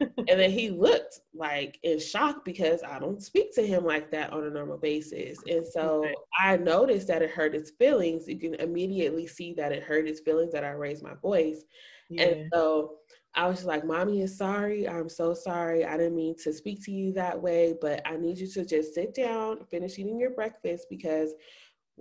and 0.00 0.26
then 0.26 0.50
he 0.50 0.70
looked 0.70 1.20
like 1.34 1.78
in 1.82 2.00
shock 2.00 2.44
because 2.44 2.82
I 2.82 2.98
don't 2.98 3.22
speak 3.22 3.54
to 3.54 3.66
him 3.66 3.84
like 3.84 4.10
that 4.10 4.32
on 4.32 4.44
a 4.44 4.50
normal 4.50 4.78
basis. 4.78 5.38
And 5.48 5.66
so. 5.66 6.06
I 6.42 6.56
noticed 6.56 7.06
that 7.08 7.22
it 7.22 7.30
hurt 7.30 7.54
his 7.54 7.70
feelings. 7.78 8.26
You 8.26 8.38
can 8.38 8.54
immediately 8.54 9.26
see 9.26 9.52
that 9.54 9.70
it 9.70 9.82
hurt 9.82 10.08
his 10.08 10.20
feelings 10.20 10.52
that 10.52 10.64
I 10.64 10.70
raised 10.70 11.02
my 11.02 11.14
voice. 11.14 11.62
Yeah. 12.10 12.24
And 12.24 12.50
so 12.52 12.94
I 13.34 13.46
was 13.46 13.64
like, 13.64 13.84
Mommy 13.84 14.22
is 14.22 14.36
sorry. 14.36 14.88
I'm 14.88 15.08
so 15.08 15.34
sorry. 15.34 15.84
I 15.84 15.96
didn't 15.96 16.16
mean 16.16 16.36
to 16.42 16.52
speak 16.52 16.84
to 16.84 16.90
you 16.90 17.12
that 17.14 17.40
way, 17.40 17.74
but 17.80 18.02
I 18.06 18.16
need 18.16 18.38
you 18.38 18.46
to 18.48 18.64
just 18.64 18.94
sit 18.94 19.14
down, 19.14 19.64
finish 19.70 19.98
eating 19.98 20.18
your 20.18 20.30
breakfast 20.30 20.86
because 20.90 21.32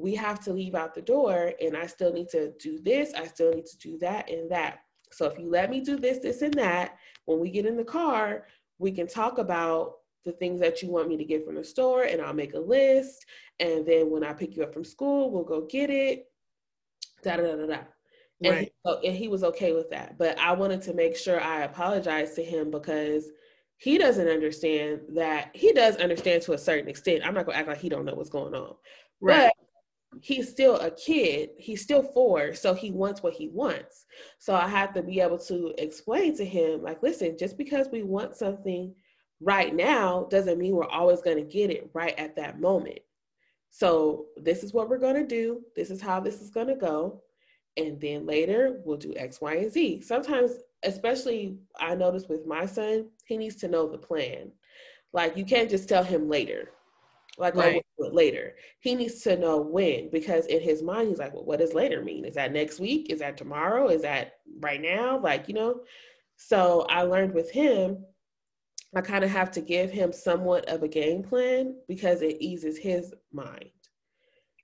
we 0.01 0.15
have 0.15 0.39
to 0.41 0.53
leave 0.53 0.75
out 0.75 0.95
the 0.95 1.01
door 1.01 1.53
and 1.61 1.77
I 1.77 1.85
still 1.85 2.11
need 2.11 2.29
to 2.29 2.51
do 2.59 2.79
this. 2.79 3.13
I 3.13 3.27
still 3.27 3.51
need 3.53 3.65
to 3.67 3.77
do 3.77 3.97
that 3.99 4.29
and 4.29 4.49
that. 4.51 4.79
So 5.11 5.25
if 5.25 5.37
you 5.37 5.49
let 5.49 5.69
me 5.69 5.81
do 5.81 5.97
this, 5.97 6.19
this, 6.19 6.41
and 6.41 6.53
that, 6.55 6.97
when 7.25 7.39
we 7.39 7.49
get 7.49 7.65
in 7.65 7.77
the 7.77 7.83
car, 7.83 8.45
we 8.79 8.91
can 8.91 9.07
talk 9.07 9.37
about 9.37 9.97
the 10.25 10.31
things 10.31 10.59
that 10.61 10.81
you 10.81 10.89
want 10.89 11.09
me 11.09 11.17
to 11.17 11.25
get 11.25 11.45
from 11.45 11.55
the 11.55 11.63
store 11.63 12.03
and 12.03 12.21
I'll 12.21 12.33
make 12.33 12.53
a 12.53 12.59
list. 12.59 13.25
And 13.59 13.85
then 13.85 14.09
when 14.09 14.23
I 14.23 14.33
pick 14.33 14.55
you 14.55 14.63
up 14.63 14.73
from 14.73 14.83
school, 14.83 15.31
we'll 15.31 15.43
go 15.43 15.61
get 15.61 15.89
it. 15.89 16.25
Da 17.23 17.37
da 17.37 17.55
da 17.55 17.65
da. 17.65 17.79
And, 18.43 18.55
right. 18.55 18.73
he, 19.01 19.07
and 19.07 19.15
he 19.15 19.27
was 19.27 19.43
okay 19.43 19.73
with 19.73 19.89
that. 19.91 20.17
But 20.17 20.39
I 20.39 20.53
wanted 20.53 20.81
to 20.83 20.93
make 20.93 21.15
sure 21.15 21.39
I 21.39 21.61
apologized 21.61 22.35
to 22.35 22.43
him 22.43 22.71
because 22.71 23.29
he 23.77 23.97
doesn't 23.97 24.27
understand 24.27 25.01
that 25.15 25.51
he 25.53 25.73
does 25.73 25.97
understand 25.97 26.43
to 26.43 26.53
a 26.53 26.57
certain 26.57 26.87
extent. 26.87 27.25
I'm 27.25 27.33
not 27.33 27.45
gonna 27.45 27.57
act 27.57 27.67
like 27.67 27.79
he 27.79 27.89
don't 27.89 28.05
know 28.05 28.15
what's 28.15 28.29
going 28.29 28.53
on. 28.53 28.75
Right. 29.19 29.51
But 29.57 29.67
he's 30.19 30.49
still 30.49 30.75
a 30.77 30.91
kid. 30.91 31.51
He's 31.57 31.81
still 31.81 32.03
four, 32.03 32.53
so 32.53 32.73
he 32.73 32.91
wants 32.91 33.23
what 33.23 33.33
he 33.33 33.47
wants. 33.47 34.05
So 34.39 34.53
I 34.53 34.67
have 34.67 34.93
to 34.93 35.01
be 35.01 35.21
able 35.21 35.37
to 35.39 35.73
explain 35.77 36.35
to 36.37 36.45
him, 36.45 36.81
like, 36.81 37.01
listen, 37.01 37.37
just 37.37 37.57
because 37.57 37.87
we 37.91 38.03
want 38.03 38.35
something 38.35 38.93
right 39.39 39.73
now 39.73 40.27
doesn't 40.29 40.59
mean 40.59 40.75
we're 40.75 40.85
always 40.85 41.21
going 41.21 41.37
to 41.37 41.43
get 41.43 41.71
it 41.71 41.89
right 41.93 42.17
at 42.17 42.35
that 42.35 42.59
moment. 42.59 42.99
So 43.69 44.25
this 44.35 44.63
is 44.63 44.73
what 44.73 44.89
we're 44.89 44.97
going 44.97 45.15
to 45.15 45.25
do. 45.25 45.61
This 45.75 45.89
is 45.89 46.01
how 46.01 46.19
this 46.19 46.41
is 46.41 46.49
going 46.49 46.67
to 46.67 46.75
go. 46.75 47.21
And 47.77 47.99
then 48.01 48.25
later 48.25 48.81
we'll 48.83 48.97
do 48.97 49.13
X, 49.15 49.39
Y, 49.39 49.53
and 49.55 49.71
Z. 49.71 50.01
Sometimes, 50.01 50.51
especially 50.83 51.57
I 51.79 51.95
notice 51.95 52.27
with 52.27 52.45
my 52.45 52.65
son, 52.65 53.07
he 53.25 53.37
needs 53.37 53.55
to 53.57 53.69
know 53.69 53.87
the 53.87 53.97
plan. 53.97 54.51
Like 55.13 55.37
you 55.37 55.45
can't 55.45 55.69
just 55.69 55.87
tell 55.87 56.03
him 56.03 56.29
later 56.29 56.71
like 57.37 57.55
right. 57.55 57.85
oh, 57.99 58.07
later. 58.07 58.55
He 58.79 58.95
needs 58.95 59.21
to 59.21 59.37
know 59.37 59.57
when 59.57 60.09
because 60.09 60.45
in 60.47 60.61
his 60.61 60.83
mind 60.83 61.09
he's 61.09 61.19
like, 61.19 61.33
well, 61.33 61.45
what 61.45 61.59
does 61.59 61.73
later 61.73 62.03
mean? 62.03 62.25
Is 62.25 62.35
that 62.35 62.51
next 62.51 62.79
week? 62.79 63.09
Is 63.09 63.19
that 63.19 63.37
tomorrow? 63.37 63.87
Is 63.87 64.01
that 64.01 64.33
right 64.59 64.81
now? 64.81 65.19
Like 65.19 65.47
you 65.47 65.53
know. 65.53 65.81
So 66.35 66.85
I 66.89 67.03
learned 67.03 67.33
with 67.33 67.51
him, 67.51 68.03
I 68.95 69.01
kind 69.01 69.23
of 69.23 69.29
have 69.29 69.51
to 69.51 69.61
give 69.61 69.91
him 69.91 70.11
somewhat 70.11 70.67
of 70.67 70.83
a 70.83 70.87
game 70.87 71.23
plan 71.23 71.75
because 71.87 72.21
it 72.21 72.37
eases 72.39 72.77
his 72.77 73.13
mind, 73.31 73.69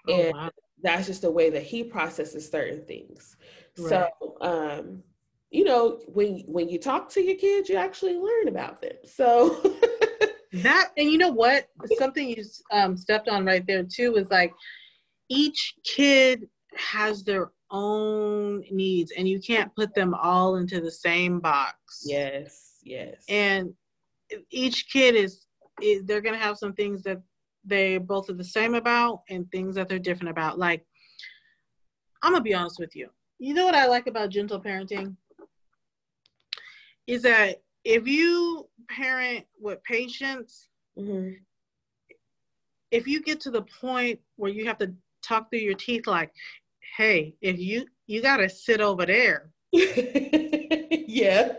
oh, 0.08 0.14
and 0.14 0.34
wow. 0.34 0.50
that's 0.82 1.08
just 1.08 1.22
the 1.22 1.32
way 1.32 1.50
that 1.50 1.64
he 1.64 1.84
processes 1.84 2.50
certain 2.50 2.86
things. 2.86 3.38
Right. 3.78 3.90
So. 3.90 4.38
um 4.42 5.04
you 5.50 5.64
know 5.64 6.02
when 6.08 6.40
when 6.46 6.68
you 6.68 6.78
talk 6.78 7.10
to 7.10 7.22
your 7.22 7.38
kids 7.38 7.70
you 7.70 7.78
actually 7.78 8.18
learn 8.18 8.50
about 8.50 8.82
them 8.82 8.92
so 9.06 9.64
that 10.54 10.92
and 10.98 11.12
you 11.12 11.18
know 11.18 11.32
what? 11.32 11.68
Something 11.98 12.30
you 12.30 12.44
um, 12.72 12.98
stepped 12.98 13.30
on 13.30 13.46
right 13.46 13.66
there 13.66 13.84
too 13.84 14.14
was 14.14 14.30
like 14.30 14.54
each 15.30 15.76
kid 15.84 16.48
has 16.76 17.24
their 17.24 17.52
own 17.70 18.64
needs 18.72 19.12
and 19.18 19.28
you 19.28 19.42
can't 19.42 19.76
put 19.76 19.94
them 19.94 20.14
all 20.14 20.56
into 20.56 20.80
the 20.80 20.92
same 20.92 21.40
box. 21.40 22.04
Yes 22.06 22.68
yes. 22.88 23.24
And 23.30 23.74
each 24.50 24.90
kid 24.92 25.16
is, 25.16 25.46
is 25.82 26.06
they're 26.06 26.22
going 26.22 26.38
to 26.38 26.44
have 26.44 26.58
some 26.58 26.74
things 26.74 27.04
that 27.04 27.22
they 27.64 27.98
both 27.98 28.30
are 28.30 28.34
the 28.34 28.44
same 28.44 28.76
about 28.76 29.24
and 29.30 29.50
things 29.52 29.76
that 29.76 29.90
they're 29.90 30.00
different 30.00 30.30
about. 30.30 30.58
Like 30.58 30.86
i'm 32.24 32.32
gonna 32.32 32.44
be 32.44 32.54
honest 32.54 32.80
with 32.80 32.96
you. 32.96 33.10
You 33.40 33.54
know 33.54 33.66
what 33.66 33.76
i 33.76 33.86
like 33.86 34.08
about 34.08 34.30
gentle 34.30 34.62
parenting? 34.62 35.16
Is 37.06 37.22
that 37.24 37.62
if 37.88 38.06
you 38.06 38.68
parent 38.90 39.46
with 39.62 39.82
patience, 39.86 40.68
mm-hmm. 41.00 41.30
if 42.92 43.08
you 43.08 43.22
get 43.22 43.40
to 43.42 43.52
the 43.52 43.62
point 43.62 44.20
where 44.36 44.52
you 44.52 44.66
have 44.66 44.78
to 44.80 44.94
talk 45.24 45.50
through 45.50 45.60
your 45.60 45.74
teeth, 45.74 46.06
like, 46.06 46.32
hey, 46.98 47.34
if 47.42 47.58
you 47.58 47.86
you 48.06 48.22
gotta 48.22 48.50
sit 48.50 48.82
over 48.82 49.06
there. 49.06 49.52
yeah. 49.72 51.54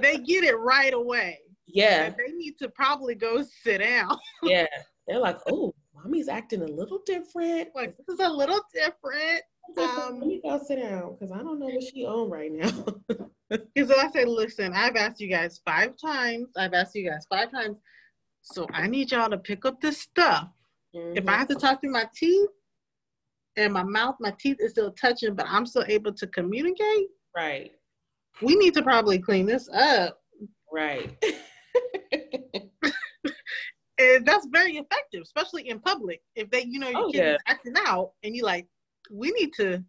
they 0.00 0.18
get 0.18 0.44
it 0.44 0.58
right 0.58 0.92
away. 0.92 1.38
Yeah. 1.66 2.04
And 2.04 2.16
they 2.18 2.32
need 2.32 2.58
to 2.58 2.68
probably 2.68 3.14
go 3.14 3.42
sit 3.42 3.78
down. 3.78 4.18
yeah. 4.42 4.66
They're 5.08 5.20
like, 5.20 5.38
oh, 5.50 5.74
mommy's 5.94 6.28
acting 6.28 6.62
a 6.62 6.66
little 6.66 7.00
different. 7.06 7.68
Like 7.74 7.96
this 7.96 8.14
is 8.14 8.20
a 8.20 8.28
little 8.28 8.60
different. 8.74 9.42
Um, 9.78 10.18
Let 10.18 10.28
me 10.28 10.40
go 10.42 10.60
sit 10.66 10.78
down 10.78 11.14
because 11.14 11.32
I 11.32 11.38
don't 11.38 11.58
know 11.58 11.66
what 11.66 11.82
she 11.82 12.04
on 12.04 12.30
right 12.30 12.52
now. 12.52 12.70
Because 13.74 13.90
so 13.90 14.00
I 14.00 14.10
said, 14.10 14.28
listen, 14.28 14.72
I've 14.72 14.96
asked 14.96 15.20
you 15.20 15.28
guys 15.28 15.60
five 15.64 15.92
times. 16.02 16.48
I've 16.56 16.72
asked 16.72 16.94
you 16.94 17.10
guys 17.10 17.26
five 17.28 17.50
times. 17.50 17.78
So 18.40 18.66
I 18.72 18.86
need 18.86 19.10
y'all 19.12 19.28
to 19.28 19.36
pick 19.36 19.66
up 19.66 19.78
this 19.80 20.00
stuff. 20.00 20.48
Mm-hmm. 20.96 21.18
If 21.18 21.28
I 21.28 21.36
have 21.36 21.48
to 21.48 21.54
talk 21.54 21.80
through 21.80 21.92
my 21.92 22.06
teeth 22.14 22.48
and 23.56 23.72
my 23.72 23.82
mouth, 23.82 24.16
my 24.20 24.32
teeth 24.38 24.56
is 24.60 24.70
still 24.72 24.92
touching, 24.92 25.34
but 25.34 25.46
I'm 25.48 25.66
still 25.66 25.84
able 25.86 26.12
to 26.14 26.26
communicate. 26.28 27.08
Right. 27.36 27.72
We 28.40 28.56
need 28.56 28.74
to 28.74 28.82
probably 28.82 29.18
clean 29.18 29.46
this 29.46 29.68
up. 29.68 30.18
Right. 30.72 31.22
and 33.98 34.26
that's 34.26 34.46
very 34.50 34.78
effective, 34.78 35.22
especially 35.22 35.68
in 35.68 35.78
public. 35.78 36.22
If 36.34 36.50
they, 36.50 36.64
you 36.64 36.78
know, 36.78 36.88
your 36.88 37.00
oh, 37.00 37.10
kid 37.10 37.18
yeah. 37.18 37.34
is 37.34 37.40
acting 37.46 37.74
out 37.86 38.12
and 38.22 38.34
you 38.34 38.44
like, 38.44 38.66
we 39.10 39.30
need 39.32 39.52
to 39.54 39.82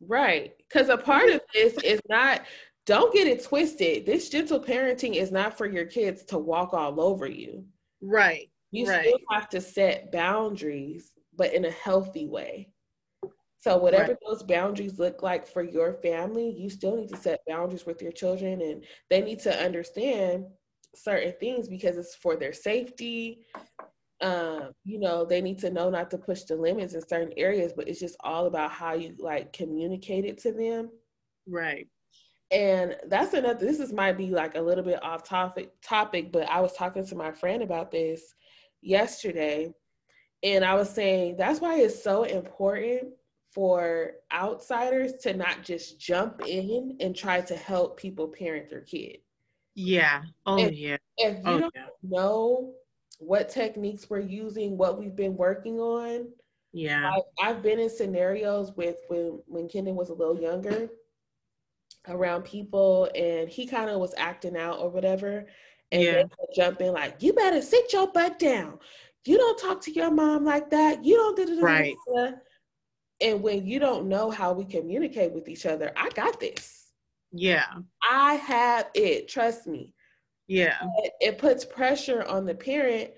right 0.00 0.54
because 0.68 0.88
a 0.88 0.96
part 0.96 1.30
of 1.30 1.40
this 1.54 1.74
is 1.84 2.00
not 2.08 2.42
don't 2.84 3.12
get 3.12 3.26
it 3.26 3.42
twisted 3.42 4.04
this 4.04 4.28
gentle 4.28 4.60
parenting 4.60 5.14
is 5.14 5.32
not 5.32 5.56
for 5.56 5.66
your 5.66 5.86
kids 5.86 6.24
to 6.24 6.38
walk 6.38 6.74
all 6.74 7.00
over 7.00 7.26
you 7.26 7.64
right 8.02 8.50
you 8.70 8.86
right. 8.86 9.06
still 9.06 9.18
have 9.30 9.48
to 9.48 9.60
set 9.60 10.12
boundaries 10.12 11.12
but 11.36 11.54
in 11.54 11.64
a 11.64 11.70
healthy 11.70 12.26
way 12.26 12.68
so 13.58 13.76
whatever 13.76 14.08
right. 14.08 14.18
those 14.26 14.42
boundaries 14.42 14.98
look 14.98 15.22
like 15.22 15.46
for 15.46 15.62
your 15.62 15.94
family 15.94 16.54
you 16.56 16.68
still 16.68 16.96
need 16.96 17.08
to 17.08 17.16
set 17.16 17.40
boundaries 17.48 17.86
with 17.86 18.02
your 18.02 18.12
children 18.12 18.60
and 18.60 18.84
they 19.08 19.22
need 19.22 19.40
to 19.40 19.64
understand 19.64 20.44
certain 20.94 21.32
things 21.40 21.68
because 21.68 21.96
it's 21.96 22.14
for 22.14 22.36
their 22.36 22.52
safety 22.52 23.46
um, 24.20 24.70
you 24.84 24.98
know, 24.98 25.24
they 25.24 25.40
need 25.40 25.58
to 25.58 25.70
know 25.70 25.90
not 25.90 26.10
to 26.10 26.18
push 26.18 26.42
the 26.42 26.56
limits 26.56 26.94
in 26.94 27.06
certain 27.06 27.32
areas, 27.36 27.72
but 27.76 27.88
it's 27.88 28.00
just 28.00 28.16
all 28.20 28.46
about 28.46 28.70
how 28.70 28.94
you 28.94 29.14
like 29.18 29.52
communicate 29.52 30.24
it 30.24 30.38
to 30.38 30.52
them. 30.52 30.90
Right. 31.46 31.86
And 32.50 32.96
that's 33.08 33.34
another 33.34 33.66
this 33.66 33.80
is 33.80 33.92
might 33.92 34.16
be 34.16 34.30
like 34.30 34.54
a 34.54 34.60
little 34.60 34.84
bit 34.84 35.02
off 35.02 35.24
topic 35.24 35.72
topic, 35.82 36.32
but 36.32 36.48
I 36.48 36.60
was 36.60 36.72
talking 36.72 37.04
to 37.06 37.14
my 37.14 37.32
friend 37.32 37.62
about 37.62 37.90
this 37.90 38.34
yesterday. 38.80 39.74
And 40.42 40.64
I 40.64 40.74
was 40.74 40.88
saying 40.88 41.36
that's 41.36 41.60
why 41.60 41.80
it's 41.80 42.02
so 42.02 42.22
important 42.22 43.08
for 43.52 44.12
outsiders 44.32 45.14
to 45.22 45.34
not 45.34 45.62
just 45.62 45.98
jump 45.98 46.46
in 46.46 46.96
and 47.00 47.16
try 47.16 47.40
to 47.40 47.56
help 47.56 47.98
people 47.98 48.28
parent 48.28 48.70
their 48.70 48.82
kid. 48.82 49.18
Yeah. 49.74 50.22
Oh 50.46 50.58
if, 50.58 50.72
yeah. 50.72 50.96
If 51.18 51.36
you 51.38 51.42
oh, 51.44 51.58
don't 51.60 51.74
yeah. 51.74 51.86
know 52.02 52.72
what 53.18 53.48
techniques 53.48 54.08
we're 54.10 54.20
using, 54.20 54.76
what 54.76 54.98
we've 54.98 55.16
been 55.16 55.36
working 55.36 55.78
on. 55.78 56.28
Yeah. 56.72 57.10
I, 57.40 57.48
have 57.48 57.62
been 57.62 57.80
in 57.80 57.88
scenarios 57.88 58.72
with 58.76 58.96
when 59.08 59.40
when 59.46 59.68
Kendon 59.68 59.94
was 59.94 60.10
a 60.10 60.14
little 60.14 60.38
younger 60.38 60.90
around 62.08 62.44
people 62.44 63.08
and 63.14 63.48
he 63.48 63.66
kind 63.66 63.90
of 63.90 63.98
was 63.98 64.14
acting 64.16 64.56
out 64.56 64.78
or 64.78 64.90
whatever. 64.90 65.46
And 65.92 66.02
yeah. 66.02 66.24
jump 66.54 66.80
in 66.80 66.92
like, 66.92 67.22
you 67.22 67.32
better 67.32 67.62
sit 67.62 67.92
your 67.92 68.08
butt 68.12 68.38
down. 68.38 68.78
You 69.24 69.38
don't 69.38 69.58
talk 69.58 69.80
to 69.82 69.92
your 69.92 70.10
mom 70.10 70.44
like 70.44 70.70
that. 70.70 71.04
You 71.04 71.16
don't 71.16 71.46
do 71.46 71.60
right. 71.60 71.96
And 73.20 73.42
when 73.42 73.66
you 73.66 73.78
don't 73.78 74.08
know 74.08 74.30
how 74.30 74.52
we 74.52 74.64
communicate 74.64 75.32
with 75.32 75.48
each 75.48 75.64
other, 75.64 75.92
I 75.96 76.10
got 76.10 76.38
this. 76.38 76.92
Yeah. 77.32 77.64
I 78.08 78.34
have 78.34 78.90
it. 78.94 79.28
Trust 79.28 79.66
me. 79.66 79.94
Yeah. 80.46 80.76
It, 80.98 81.12
it 81.20 81.38
puts 81.38 81.64
pressure 81.64 82.24
on 82.24 82.46
the 82.46 82.54
parent 82.54 83.10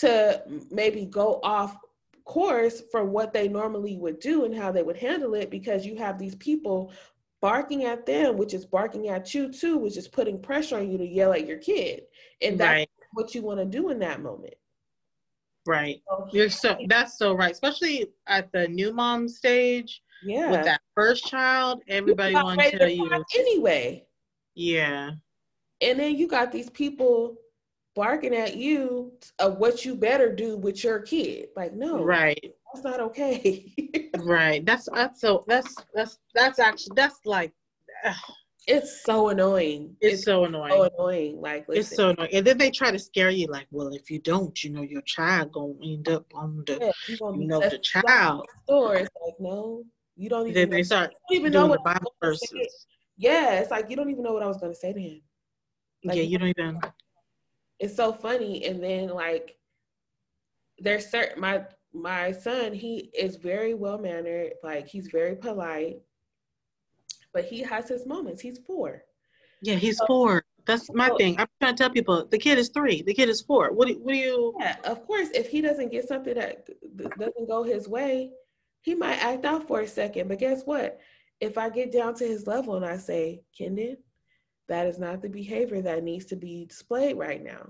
to 0.00 0.42
maybe 0.70 1.04
go 1.04 1.40
off 1.42 1.76
course 2.24 2.82
from 2.92 3.10
what 3.10 3.32
they 3.32 3.48
normally 3.48 3.96
would 3.96 4.20
do 4.20 4.44
and 4.44 4.54
how 4.54 4.70
they 4.70 4.82
would 4.82 4.96
handle 4.96 5.34
it 5.34 5.50
because 5.50 5.86
you 5.86 5.96
have 5.96 6.18
these 6.18 6.34
people 6.36 6.92
barking 7.40 7.84
at 7.84 8.04
them, 8.04 8.36
which 8.36 8.54
is 8.54 8.66
barking 8.66 9.08
at 9.08 9.32
you 9.34 9.50
too, 9.50 9.78
which 9.78 9.96
is 9.96 10.08
putting 10.08 10.40
pressure 10.40 10.76
on 10.76 10.90
you 10.90 10.98
to 10.98 11.06
yell 11.06 11.32
at 11.32 11.46
your 11.46 11.58
kid. 11.58 12.02
And 12.42 12.58
that's 12.58 12.68
right. 12.68 12.90
what 13.14 13.34
you 13.34 13.42
want 13.42 13.60
to 13.60 13.64
do 13.64 13.90
in 13.90 13.98
that 14.00 14.20
moment. 14.20 14.54
Right. 15.66 16.02
You're 16.32 16.50
so 16.50 16.76
that's 16.88 17.18
so 17.18 17.34
right. 17.34 17.52
Especially 17.52 18.06
at 18.26 18.50
the 18.52 18.68
new 18.68 18.92
mom 18.92 19.28
stage. 19.28 20.02
Yeah. 20.24 20.50
With 20.50 20.64
that 20.64 20.80
first 20.94 21.26
child, 21.26 21.82
everybody 21.88 22.34
wants 22.34 22.70
to 22.70 22.92
you 22.92 23.24
anyway. 23.36 24.04
Yeah. 24.54 25.12
And 25.80 25.98
then 25.98 26.16
you 26.16 26.26
got 26.26 26.52
these 26.52 26.70
people 26.70 27.36
barking 27.94 28.34
at 28.34 28.56
you 28.56 29.12
of 29.38 29.58
what 29.58 29.84
you 29.84 29.94
better 29.94 30.34
do 30.34 30.56
with 30.56 30.84
your 30.84 31.00
kid. 31.00 31.48
Like, 31.56 31.74
no, 31.74 32.02
right. 32.02 32.52
That's 32.72 32.84
not 32.84 33.00
okay. 33.00 33.72
right. 34.18 34.64
That's 34.64 34.88
that's 34.92 35.20
so 35.20 35.44
that's 35.48 35.74
that's 35.94 36.18
that's 36.34 36.58
actually 36.58 36.94
that's 36.96 37.20
like 37.24 37.52
uh, 38.04 38.12
it's 38.68 39.02
so 39.02 39.30
annoying. 39.30 39.96
It's, 40.00 40.14
it's 40.14 40.24
so 40.24 40.44
annoying. 40.44 40.70
So 40.70 40.90
annoying. 40.98 41.40
Like 41.40 41.68
listen. 41.68 41.80
it's 41.80 41.96
so 41.96 42.10
annoying. 42.10 42.30
And 42.34 42.46
then 42.46 42.58
they 42.58 42.70
try 42.70 42.90
to 42.90 42.98
scare 42.98 43.30
you, 43.30 43.46
like, 43.46 43.66
well, 43.70 43.88
if 43.88 44.10
you 44.10 44.18
don't, 44.18 44.62
you 44.62 44.70
know, 44.70 44.82
your 44.82 45.02
child 45.02 45.52
gonna 45.52 45.72
end 45.82 46.08
up 46.08 46.26
on 46.34 46.62
the, 46.66 46.78
yeah, 46.80 47.16
you 47.34 47.46
know, 47.46 47.60
the 47.60 47.78
child. 47.78 48.46
Store. 48.64 48.96
It's 48.96 49.10
like, 49.24 49.40
no, 49.40 49.84
you 50.16 50.28
don't 50.28 50.48
even. 50.48 50.54
Then 50.54 50.70
they 50.70 50.82
start. 50.82 51.10
You 51.30 51.38
don't 51.38 51.46
even 51.46 51.52
know 51.52 51.66
what 51.66 51.82
Bible 51.82 52.14
verses. 52.22 52.86
Yeah, 53.16 53.54
it's 53.54 53.70
like 53.70 53.88
you 53.90 53.96
don't 53.96 54.10
even 54.10 54.22
know 54.22 54.34
what 54.34 54.42
I 54.42 54.46
was 54.46 54.58
gonna 54.58 54.74
say 54.74 54.92
to 54.92 55.00
him. 55.00 55.22
Like, 56.04 56.16
yeah, 56.16 56.22
you 56.22 56.38
don't 56.38 56.48
even. 56.48 56.80
It's 57.80 57.96
so 57.96 58.12
funny, 58.12 58.64
and 58.64 58.82
then 58.82 59.08
like, 59.08 59.56
there's 60.78 61.10
certain 61.10 61.40
my 61.40 61.64
my 61.92 62.32
son. 62.32 62.72
He 62.72 63.10
is 63.14 63.36
very 63.36 63.74
well 63.74 63.98
mannered. 63.98 64.52
Like 64.62 64.86
he's 64.88 65.08
very 65.08 65.36
polite 65.36 65.98
but 67.32 67.44
he 67.44 67.60
has 67.62 67.88
his 67.88 68.06
moments. 68.06 68.40
He's 68.40 68.58
four. 68.58 69.04
Yeah, 69.62 69.76
he's 69.76 69.98
so, 69.98 70.06
four. 70.06 70.44
That's 70.66 70.92
my 70.92 71.08
so, 71.08 71.16
thing. 71.16 71.38
I'm 71.38 71.46
trying 71.60 71.76
to 71.76 71.82
tell 71.82 71.90
people 71.90 72.26
the 72.26 72.38
kid 72.38 72.58
is 72.58 72.70
three. 72.70 73.02
The 73.02 73.14
kid 73.14 73.28
is 73.28 73.40
four. 73.40 73.72
What 73.72 73.88
do, 73.88 73.94
what 73.94 74.12
do 74.12 74.18
you? 74.18 74.54
Yeah, 74.58 74.76
of 74.84 75.06
course. 75.06 75.28
If 75.34 75.48
he 75.48 75.60
doesn't 75.60 75.90
get 75.90 76.06
something 76.06 76.34
that 76.34 76.68
doesn't 76.96 77.48
go 77.48 77.62
his 77.62 77.88
way, 77.88 78.30
he 78.82 78.94
might 78.94 79.22
act 79.24 79.44
out 79.44 79.66
for 79.66 79.80
a 79.80 79.88
second. 79.88 80.28
But 80.28 80.38
guess 80.38 80.62
what? 80.64 80.98
If 81.40 81.56
I 81.56 81.70
get 81.70 81.92
down 81.92 82.14
to 82.16 82.26
his 82.26 82.46
level 82.46 82.76
and 82.76 82.84
I 82.84 82.96
say, 82.96 83.42
Kendon, 83.58 83.96
that 84.68 84.86
is 84.86 84.98
not 84.98 85.22
the 85.22 85.28
behavior 85.28 85.80
that 85.82 86.04
needs 86.04 86.26
to 86.26 86.36
be 86.36 86.66
displayed 86.66 87.16
right 87.16 87.42
now. 87.42 87.68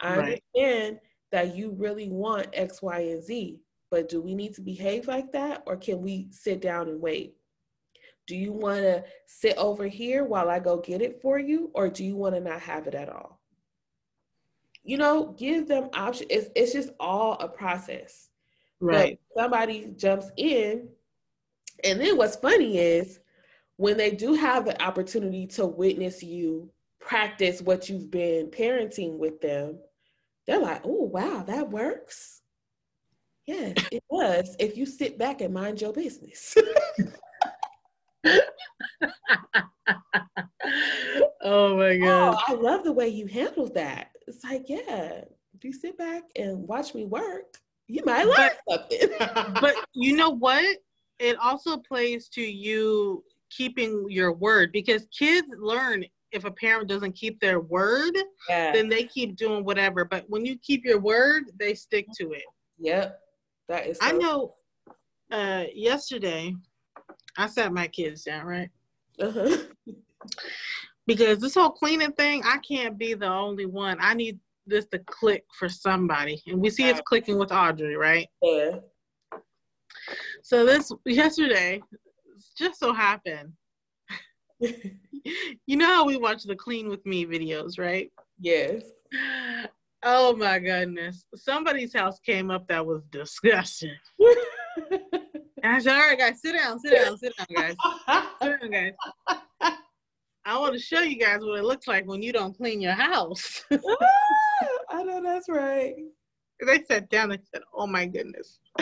I 0.00 0.16
right. 0.16 0.42
understand 0.54 1.00
that 1.30 1.54
you 1.54 1.72
really 1.72 2.08
want 2.08 2.48
X, 2.52 2.82
Y, 2.82 2.98
and 2.98 3.22
Z, 3.22 3.60
but 3.90 4.08
do 4.08 4.20
we 4.20 4.34
need 4.34 4.54
to 4.54 4.60
behave 4.60 5.06
like 5.06 5.32
that 5.32 5.62
or 5.66 5.76
can 5.76 6.00
we 6.00 6.28
sit 6.30 6.60
down 6.60 6.88
and 6.88 7.00
wait? 7.00 7.34
Do 8.26 8.36
you 8.36 8.52
want 8.52 8.82
to 8.82 9.04
sit 9.26 9.56
over 9.56 9.88
here 9.88 10.24
while 10.24 10.50
I 10.50 10.60
go 10.60 10.78
get 10.78 11.02
it 11.02 11.20
for 11.20 11.40
you, 11.40 11.70
or 11.74 11.88
do 11.88 12.04
you 12.04 12.14
want 12.14 12.36
to 12.36 12.40
not 12.40 12.60
have 12.60 12.86
it 12.86 12.94
at 12.94 13.08
all? 13.08 13.40
You 14.84 14.98
know, 14.98 15.34
give 15.36 15.66
them 15.66 15.90
options. 15.94 16.30
It's, 16.30 16.48
it's 16.54 16.72
just 16.72 16.90
all 17.00 17.32
a 17.40 17.48
process. 17.48 18.28
Right. 18.78 19.18
But 19.34 19.42
somebody 19.42 19.92
jumps 19.96 20.30
in. 20.36 20.88
And 21.82 22.00
then 22.00 22.16
what's 22.16 22.36
funny 22.36 22.78
is 22.78 23.18
when 23.80 23.96
they 23.96 24.10
do 24.10 24.34
have 24.34 24.66
the 24.66 24.82
opportunity 24.82 25.46
to 25.46 25.64
witness 25.64 26.22
you 26.22 26.68
practice 27.00 27.62
what 27.62 27.88
you've 27.88 28.10
been 28.10 28.48
parenting 28.48 29.16
with 29.16 29.40
them, 29.40 29.78
they're 30.46 30.60
like, 30.60 30.82
oh, 30.84 31.04
wow, 31.04 31.42
that 31.46 31.70
works. 31.70 32.42
Yes, 33.46 33.72
it 33.90 34.04
does. 34.12 34.54
If 34.58 34.76
you 34.76 34.84
sit 34.84 35.16
back 35.16 35.40
and 35.40 35.54
mind 35.54 35.80
your 35.80 35.94
business. 35.94 36.58
oh 41.42 41.74
my 41.78 41.96
god! 41.96 42.36
Oh, 42.36 42.38
I 42.48 42.52
love 42.52 42.84
the 42.84 42.92
way 42.92 43.08
you 43.08 43.26
handled 43.28 43.72
that. 43.76 44.08
It's 44.26 44.44
like, 44.44 44.68
yeah, 44.68 45.22
if 45.54 45.64
you 45.64 45.72
sit 45.72 45.96
back 45.96 46.24
and 46.36 46.68
watch 46.68 46.94
me 46.94 47.06
work, 47.06 47.56
you 47.88 48.02
might 48.04 48.26
learn 48.26 48.50
but, 48.66 48.92
something. 48.92 49.08
but 49.62 49.74
you 49.94 50.16
know 50.16 50.28
what? 50.28 50.76
It 51.18 51.38
also 51.38 51.78
plays 51.78 52.28
to 52.30 52.42
you 52.42 53.24
keeping 53.50 54.06
your 54.08 54.32
word 54.32 54.72
because 54.72 55.06
kids 55.16 55.46
learn 55.58 56.04
if 56.32 56.44
a 56.44 56.50
parent 56.50 56.88
doesn't 56.88 57.12
keep 57.12 57.40
their 57.40 57.60
word, 57.60 58.16
yeah. 58.48 58.72
then 58.72 58.88
they 58.88 59.04
keep 59.04 59.36
doing 59.36 59.64
whatever. 59.64 60.04
But 60.04 60.24
when 60.28 60.44
you 60.44 60.56
keep 60.58 60.84
your 60.84 61.00
word, 61.00 61.44
they 61.58 61.74
stick 61.74 62.06
to 62.20 62.32
it. 62.32 62.44
Yep. 62.78 63.18
That 63.68 63.86
is 63.86 63.98
so 63.98 64.06
I 64.06 64.12
know 64.12 64.54
uh 65.32 65.64
yesterday 65.74 66.54
I 67.36 67.46
sat 67.46 67.72
my 67.72 67.88
kids 67.88 68.24
down, 68.24 68.46
right? 68.46 68.70
Uh-huh. 69.20 69.56
because 71.06 71.38
this 71.38 71.54
whole 71.54 71.70
cleaning 71.70 72.12
thing, 72.12 72.42
I 72.44 72.58
can't 72.58 72.98
be 72.98 73.14
the 73.14 73.28
only 73.28 73.66
one. 73.66 73.98
I 74.00 74.14
need 74.14 74.38
this 74.66 74.86
to 74.86 74.98
click 75.06 75.44
for 75.58 75.68
somebody. 75.68 76.40
And 76.46 76.60
we 76.60 76.70
see 76.70 76.88
it's 76.88 77.00
clicking 77.02 77.38
with 77.38 77.52
Audrey, 77.52 77.96
right? 77.96 78.26
Yeah. 78.42 78.76
So 80.42 80.64
this 80.64 80.90
yesterday 81.04 81.82
just 82.56 82.78
so 82.78 82.92
happened. 82.92 83.52
you 84.60 85.76
know 85.76 85.86
how 85.86 86.04
we 86.04 86.16
watch 86.16 86.44
the 86.44 86.56
clean 86.56 86.88
with 86.88 87.04
me 87.06 87.26
videos, 87.26 87.78
right? 87.78 88.10
Yes. 88.38 88.82
Oh 90.02 90.36
my 90.36 90.58
goodness. 90.58 91.24
Somebody's 91.34 91.94
house 91.94 92.18
came 92.20 92.50
up 92.50 92.66
that 92.68 92.84
was 92.84 93.02
disgusting. 93.10 93.96
And 95.62 95.76
I 95.76 95.78
said, 95.78 95.92
all 95.92 96.00
right, 96.00 96.18
guys, 96.18 96.40
sit 96.40 96.54
down, 96.54 96.78
sit 96.80 96.94
down, 96.94 97.18
sit 97.18 97.34
down, 97.36 97.46
guys. 97.54 97.76
sit 98.42 98.60
down, 98.60 98.70
guys. 98.70 98.92
I 100.44 100.58
want 100.58 100.72
to 100.72 100.78
show 100.78 101.00
you 101.00 101.18
guys 101.18 101.40
what 101.40 101.58
it 101.58 101.64
looks 101.64 101.86
like 101.86 102.06
when 102.06 102.22
you 102.22 102.32
don't 102.32 102.56
clean 102.56 102.80
your 102.80 102.94
house. 102.94 103.62
Ah, 103.70 103.78
I 104.90 105.02
know 105.02 105.22
that's 105.22 105.48
right. 105.48 105.94
They 106.66 106.82
sat 106.84 107.08
down 107.10 107.32
and 107.32 107.40
said, 107.52 107.62
oh 107.74 107.86
my 107.86 108.06
goodness. 108.06 108.58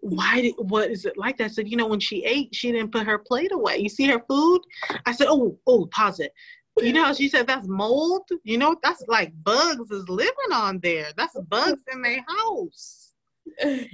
Why 0.00 0.40
did, 0.40 0.54
what 0.58 0.90
is 0.90 1.04
it 1.04 1.16
like 1.16 1.38
that? 1.38 1.44
I 1.44 1.48
said, 1.48 1.68
you 1.68 1.76
know, 1.76 1.86
when 1.86 2.00
she 2.00 2.24
ate, 2.24 2.54
she 2.54 2.72
didn't 2.72 2.92
put 2.92 3.06
her 3.06 3.18
plate 3.18 3.52
away. 3.52 3.78
You 3.78 3.88
see 3.88 4.06
her 4.06 4.22
food? 4.28 4.60
I 5.06 5.12
said, 5.12 5.26
oh, 5.28 5.58
oh, 5.66 5.86
pause 5.86 6.20
it. 6.20 6.32
You 6.78 6.92
know, 6.92 7.12
she 7.12 7.28
said 7.28 7.46
that's 7.46 7.66
mold. 7.66 8.28
You 8.44 8.58
know, 8.58 8.76
that's 8.82 9.04
like 9.08 9.32
bugs 9.42 9.90
is 9.90 10.08
living 10.08 10.52
on 10.52 10.78
there. 10.80 11.08
That's 11.16 11.36
bugs 11.48 11.82
in 11.92 12.02
their 12.02 12.24
house. 12.26 13.14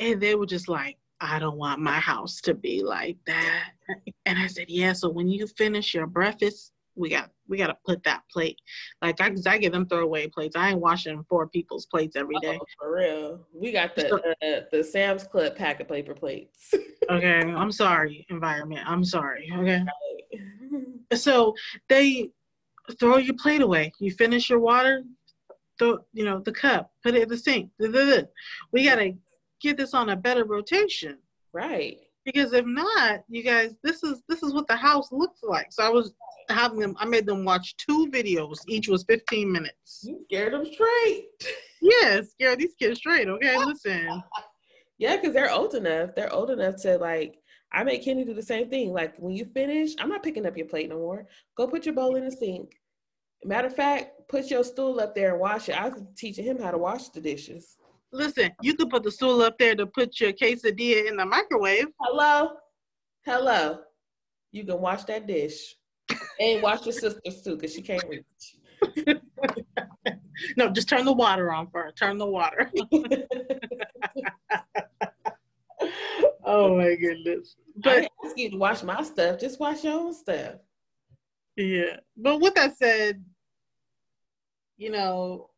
And 0.00 0.18
they 0.18 0.34
were 0.34 0.46
just 0.46 0.66
like, 0.66 0.96
I 1.20 1.38
don't 1.38 1.58
want 1.58 1.78
my 1.78 2.00
house 2.00 2.40
to 2.42 2.54
be 2.54 2.82
like 2.82 3.18
that. 3.26 3.72
And 4.24 4.38
I 4.38 4.46
said, 4.46 4.70
yeah. 4.70 4.94
So 4.94 5.10
when 5.10 5.28
you 5.28 5.46
finish 5.46 5.92
your 5.92 6.06
breakfast, 6.06 6.72
we 6.96 7.08
got 7.08 7.30
we 7.48 7.56
got 7.56 7.68
to 7.68 7.76
put 7.86 8.02
that 8.04 8.22
plate. 8.32 8.58
Like 9.02 9.20
I, 9.20 9.34
I 9.46 9.58
give 9.58 9.72
them 9.72 9.86
throwaway 9.86 10.28
plates. 10.28 10.56
I 10.56 10.70
ain't 10.70 10.80
washing 10.80 11.24
four 11.28 11.48
people's 11.48 11.86
plates 11.86 12.16
every 12.16 12.36
day. 12.40 12.58
Oh, 12.60 12.66
for 12.78 12.96
real, 12.96 13.46
we 13.52 13.72
got 13.72 13.94
the 13.94 14.14
uh, 14.14 14.66
the 14.70 14.84
Sam's 14.84 15.24
Club 15.24 15.56
pack 15.56 15.80
of 15.80 15.88
paper 15.88 16.14
plates. 16.14 16.72
okay, 17.10 17.40
I'm 17.40 17.72
sorry, 17.72 18.26
environment. 18.30 18.82
I'm 18.86 19.04
sorry. 19.04 19.50
Okay. 19.56 19.84
So 21.12 21.56
they 21.88 22.30
throw 23.00 23.16
your 23.16 23.34
plate 23.34 23.62
away. 23.62 23.92
You 23.98 24.12
finish 24.12 24.48
your 24.48 24.60
water, 24.60 25.02
throw 25.76 25.98
you 26.12 26.24
know 26.24 26.38
the 26.38 26.52
cup, 26.52 26.92
put 27.02 27.16
it 27.16 27.24
in 27.24 27.28
the 27.28 27.36
sink. 27.36 27.70
We 28.70 28.84
gotta 28.84 29.16
get 29.60 29.76
this 29.76 29.92
on 29.92 30.10
a 30.10 30.16
better 30.16 30.44
rotation. 30.44 31.18
Right. 31.52 31.98
Because 32.24 32.52
if 32.52 32.66
not, 32.66 33.24
you 33.28 33.42
guys, 33.42 33.74
this 33.82 34.04
is 34.04 34.22
this 34.28 34.42
is 34.42 34.52
what 34.52 34.68
the 34.68 34.76
house 34.76 35.10
looks 35.10 35.40
like. 35.42 35.72
So 35.72 35.82
I 35.82 35.88
was 35.88 36.12
having 36.50 36.80
them. 36.80 36.96
I 36.98 37.04
made 37.04 37.26
them 37.26 37.44
watch 37.44 37.76
two 37.76 38.08
videos. 38.10 38.58
Each 38.68 38.88
was 38.88 39.04
15 39.04 39.50
minutes. 39.50 40.00
You 40.02 40.20
scared 40.24 40.52
them 40.52 40.64
straight. 40.66 41.26
Yeah, 41.82 42.20
scared 42.20 42.58
these 42.58 42.74
kids 42.78 42.98
straight. 42.98 43.26
Okay, 43.26 43.56
listen. 43.56 44.22
yeah, 44.98 45.16
because 45.16 45.32
they're 45.32 45.50
old 45.50 45.74
enough. 45.74 46.10
They're 46.14 46.30
old 46.30 46.50
enough 46.50 46.76
to 46.82 46.98
like. 46.98 47.38
I 47.72 47.84
make 47.84 48.04
Kenny 48.04 48.22
do 48.22 48.34
the 48.34 48.42
same 48.42 48.68
thing. 48.68 48.92
Like 48.92 49.16
when 49.16 49.34
you 49.34 49.46
finish, 49.46 49.92
I'm 49.98 50.10
not 50.10 50.22
picking 50.22 50.44
up 50.44 50.58
your 50.58 50.66
plate 50.66 50.90
no 50.90 50.98
more. 50.98 51.26
Go 51.56 51.66
put 51.66 51.86
your 51.86 51.94
bowl 51.94 52.16
in 52.16 52.26
the 52.26 52.30
sink. 52.30 52.72
Matter 53.44 53.68
of 53.68 53.74
fact, 53.74 54.28
put 54.28 54.50
your 54.50 54.62
stool 54.62 55.00
up 55.00 55.14
there 55.14 55.30
and 55.30 55.40
wash 55.40 55.70
it. 55.70 55.80
I 55.80 55.88
was 55.88 56.02
teaching 56.16 56.44
him 56.44 56.60
how 56.60 56.70
to 56.70 56.76
wash 56.76 57.08
the 57.08 57.20
dishes. 57.22 57.78
Listen, 58.12 58.50
you 58.60 58.74
could 58.74 58.90
put 58.90 59.04
the 59.04 59.10
stool 59.10 59.40
up 59.40 59.56
there 59.58 59.74
to 59.76 59.86
put 59.86 60.20
your 60.20 60.32
quesadilla 60.32 61.08
in 61.08 61.16
the 61.16 61.24
microwave. 61.24 61.86
Hello, 62.00 62.50
hello. 63.24 63.78
You 64.52 64.64
can 64.64 64.80
wash 64.80 65.04
that 65.04 65.26
dish, 65.26 65.76
and 66.40 66.62
watch 66.62 66.86
your 66.86 66.92
sister's 66.92 67.42
too, 67.42 67.56
cause 67.56 67.72
she 67.72 67.82
can't 67.82 68.04
reach. 68.08 68.56
no, 70.56 70.70
just 70.70 70.88
turn 70.88 71.04
the 71.04 71.12
water 71.12 71.52
on 71.52 71.68
for 71.70 71.82
her. 71.82 71.92
Turn 71.92 72.18
the 72.18 72.26
water. 72.26 72.70
oh 76.44 76.76
my 76.76 76.94
goodness! 76.96 77.56
But 77.76 77.98
I 77.98 78.08
ask 78.24 78.38
you 78.38 78.50
to 78.50 78.56
wash 78.56 78.82
my 78.82 79.02
stuff. 79.02 79.38
Just 79.40 79.60
wash 79.60 79.84
your 79.84 79.94
own 79.94 80.14
stuff. 80.14 80.54
Yeah, 81.56 81.96
but 82.16 82.40
with 82.40 82.54
that 82.54 82.76
said, 82.78 83.24
you 84.76 84.90
know, 84.90 85.50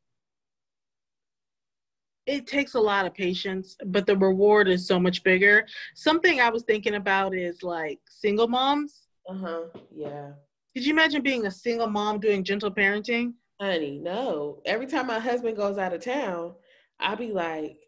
it 2.26 2.46
takes 2.46 2.74
a 2.74 2.80
lot 2.80 3.06
of 3.06 3.14
patience, 3.14 3.76
but 3.86 4.06
the 4.06 4.16
reward 4.16 4.68
is 4.68 4.86
so 4.86 4.98
much 4.98 5.22
bigger. 5.22 5.66
Something 5.94 6.40
I 6.40 6.50
was 6.50 6.62
thinking 6.62 6.94
about 6.94 7.34
is 7.34 7.62
like 7.62 8.00
single 8.08 8.48
moms. 8.48 9.01
Uh 9.28 9.34
huh. 9.34 9.62
Yeah. 9.94 10.32
Could 10.74 10.86
you 10.86 10.92
imagine 10.92 11.22
being 11.22 11.46
a 11.46 11.50
single 11.50 11.86
mom 11.86 12.18
doing 12.18 12.44
gentle 12.44 12.70
parenting? 12.70 13.34
Honey, 13.60 13.98
no. 13.98 14.60
Every 14.64 14.86
time 14.86 15.06
my 15.06 15.18
husband 15.18 15.56
goes 15.56 15.78
out 15.78 15.92
of 15.92 16.02
town, 16.02 16.54
I'll 16.98 17.16
be 17.16 17.32
like 17.32 17.78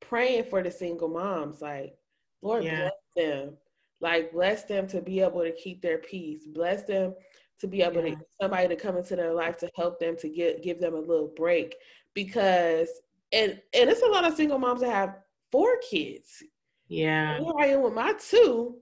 praying 0.00 0.44
for 0.44 0.62
the 0.62 0.70
single 0.70 1.08
moms. 1.08 1.60
Like, 1.62 1.94
Lord 2.42 2.64
yeah. 2.64 2.88
bless 2.88 2.92
them. 3.16 3.56
Like, 4.00 4.32
bless 4.32 4.64
them 4.64 4.86
to 4.88 5.00
be 5.00 5.20
able 5.20 5.42
to 5.42 5.52
keep 5.52 5.82
their 5.82 5.98
peace. 5.98 6.46
Bless 6.46 6.82
them 6.84 7.14
to 7.60 7.66
be 7.66 7.82
able 7.82 8.04
yeah. 8.04 8.14
to 8.14 8.20
somebody 8.40 8.68
to 8.68 8.76
come 8.76 8.96
into 8.96 9.14
their 9.14 9.32
life 9.32 9.56
to 9.58 9.70
help 9.76 10.00
them 10.00 10.16
to 10.16 10.28
get 10.28 10.62
give 10.62 10.80
them 10.80 10.94
a 10.94 11.00
little 11.00 11.32
break. 11.36 11.76
Because 12.14 12.88
and 13.32 13.60
and 13.72 13.90
it's 13.90 14.02
a 14.02 14.06
lot 14.06 14.26
of 14.26 14.34
single 14.34 14.58
moms 14.58 14.80
that 14.80 14.92
have 14.92 15.16
four 15.52 15.78
kids. 15.88 16.42
Yeah. 16.88 17.38
Here 17.38 17.52
I 17.58 17.66
am 17.66 17.82
with 17.82 17.94
my 17.94 18.14
two. 18.14 18.76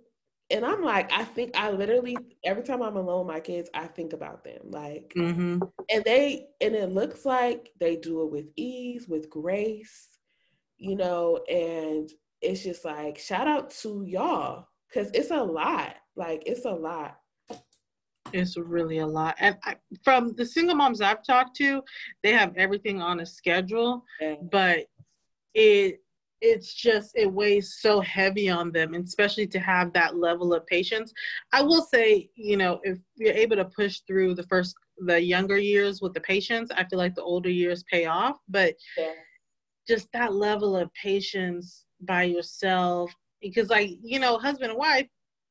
And 0.50 0.64
I'm 0.64 0.82
like, 0.82 1.12
I 1.12 1.24
think 1.24 1.56
I 1.56 1.70
literally 1.70 2.16
every 2.42 2.62
time 2.62 2.82
I'm 2.82 2.96
alone 2.96 3.26
with 3.26 3.34
my 3.34 3.40
kids, 3.40 3.68
I 3.74 3.86
think 3.86 4.12
about 4.12 4.44
them. 4.44 4.60
Like 4.64 5.12
mm-hmm. 5.16 5.60
and 5.90 6.04
they 6.04 6.46
and 6.60 6.74
it 6.74 6.90
looks 6.90 7.24
like 7.26 7.70
they 7.78 7.96
do 7.96 8.22
it 8.22 8.30
with 8.30 8.46
ease, 8.56 9.06
with 9.08 9.28
grace, 9.28 10.08
you 10.78 10.96
know, 10.96 11.40
and 11.50 12.10
it's 12.40 12.62
just 12.62 12.84
like 12.84 13.18
shout 13.18 13.46
out 13.46 13.70
to 13.82 14.04
y'all 14.06 14.66
because 14.88 15.10
it's 15.12 15.30
a 15.30 15.42
lot. 15.42 15.96
Like 16.16 16.44
it's 16.46 16.64
a 16.64 16.70
lot. 16.70 17.18
It's 18.32 18.56
really 18.56 18.98
a 18.98 19.06
lot. 19.06 19.36
And 19.38 19.56
I, 19.64 19.76
from 20.04 20.34
the 20.34 20.44
single 20.44 20.74
moms 20.74 21.00
I've 21.00 21.24
talked 21.24 21.56
to, 21.56 21.82
they 22.22 22.32
have 22.32 22.56
everything 22.56 23.00
on 23.00 23.20
a 23.20 23.26
schedule, 23.26 24.04
yeah. 24.20 24.34
but 24.50 24.86
it 25.54 26.00
it's 26.40 26.72
just 26.72 27.12
it 27.14 27.30
weighs 27.30 27.78
so 27.80 28.00
heavy 28.00 28.48
on 28.48 28.70
them 28.70 28.94
and 28.94 29.04
especially 29.04 29.46
to 29.46 29.58
have 29.58 29.92
that 29.92 30.16
level 30.16 30.54
of 30.54 30.66
patience 30.66 31.12
i 31.52 31.60
will 31.60 31.82
say 31.82 32.28
you 32.34 32.56
know 32.56 32.80
if 32.84 32.98
you're 33.16 33.32
able 33.32 33.56
to 33.56 33.64
push 33.64 34.00
through 34.06 34.34
the 34.34 34.42
first 34.44 34.74
the 35.06 35.20
younger 35.20 35.58
years 35.58 36.00
with 36.00 36.14
the 36.14 36.20
patience 36.20 36.70
i 36.76 36.84
feel 36.84 36.98
like 36.98 37.14
the 37.14 37.22
older 37.22 37.50
years 37.50 37.84
pay 37.90 38.06
off 38.06 38.38
but 38.48 38.74
yeah. 38.96 39.12
just 39.86 40.08
that 40.12 40.32
level 40.32 40.76
of 40.76 40.92
patience 40.94 41.86
by 42.02 42.22
yourself 42.22 43.12
because 43.40 43.68
like 43.68 43.90
you 44.02 44.18
know 44.18 44.38
husband 44.38 44.70
and 44.70 44.78
wife 44.78 45.06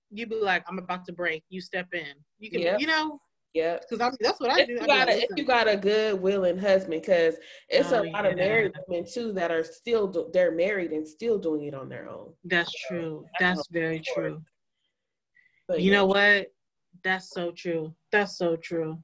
you 0.09 0.25
be 0.25 0.35
like 0.35 0.63
i'm 0.69 0.79
about 0.79 1.05
to 1.05 1.11
break 1.11 1.43
you 1.49 1.59
step 1.59 1.87
in 1.93 2.13
you 2.39 2.49
can 2.49 2.61
yep. 2.61 2.79
you 2.79 2.87
know 2.87 3.19
yeah, 3.57 3.77
because 3.79 3.99
I 4.01 4.09
mean, 4.09 4.17
that's 4.19 4.39
what 4.39 4.51
I 4.51 4.61
if 4.61 4.67
do. 4.67 4.73
You 4.73 4.85
got 4.85 5.09
a, 5.09 5.23
if 5.23 5.29
you 5.35 5.43
got 5.43 5.67
a 5.67 5.75
good 5.75 6.21
willing 6.21 6.59
husband, 6.59 7.01
because 7.01 7.35
it's 7.69 7.91
oh, 7.91 8.01
a 8.01 8.03
lot 8.11 8.23
yeah. 8.23 8.31
of 8.31 8.37
married 8.37 8.73
women 8.87 9.09
too 9.11 9.33
that 9.33 9.49
are 9.51 9.63
still 9.63 10.07
do, 10.07 10.29
they're 10.31 10.51
married 10.51 10.91
and 10.91 11.07
still 11.07 11.39
doing 11.39 11.63
it 11.63 11.73
on 11.73 11.89
their 11.89 12.07
own. 12.07 12.33
That's 12.43 12.71
so, 12.71 12.77
true. 12.87 13.25
That's, 13.39 13.57
that's 13.57 13.69
very 13.69 13.99
true. 14.13 14.43
But 15.67 15.81
you 15.81 15.91
yeah. 15.91 15.97
know 15.97 16.05
what? 16.05 16.53
That's 17.03 17.31
so 17.31 17.51
true. 17.51 17.95
That's 18.11 18.37
so 18.37 18.55
true. 18.55 19.01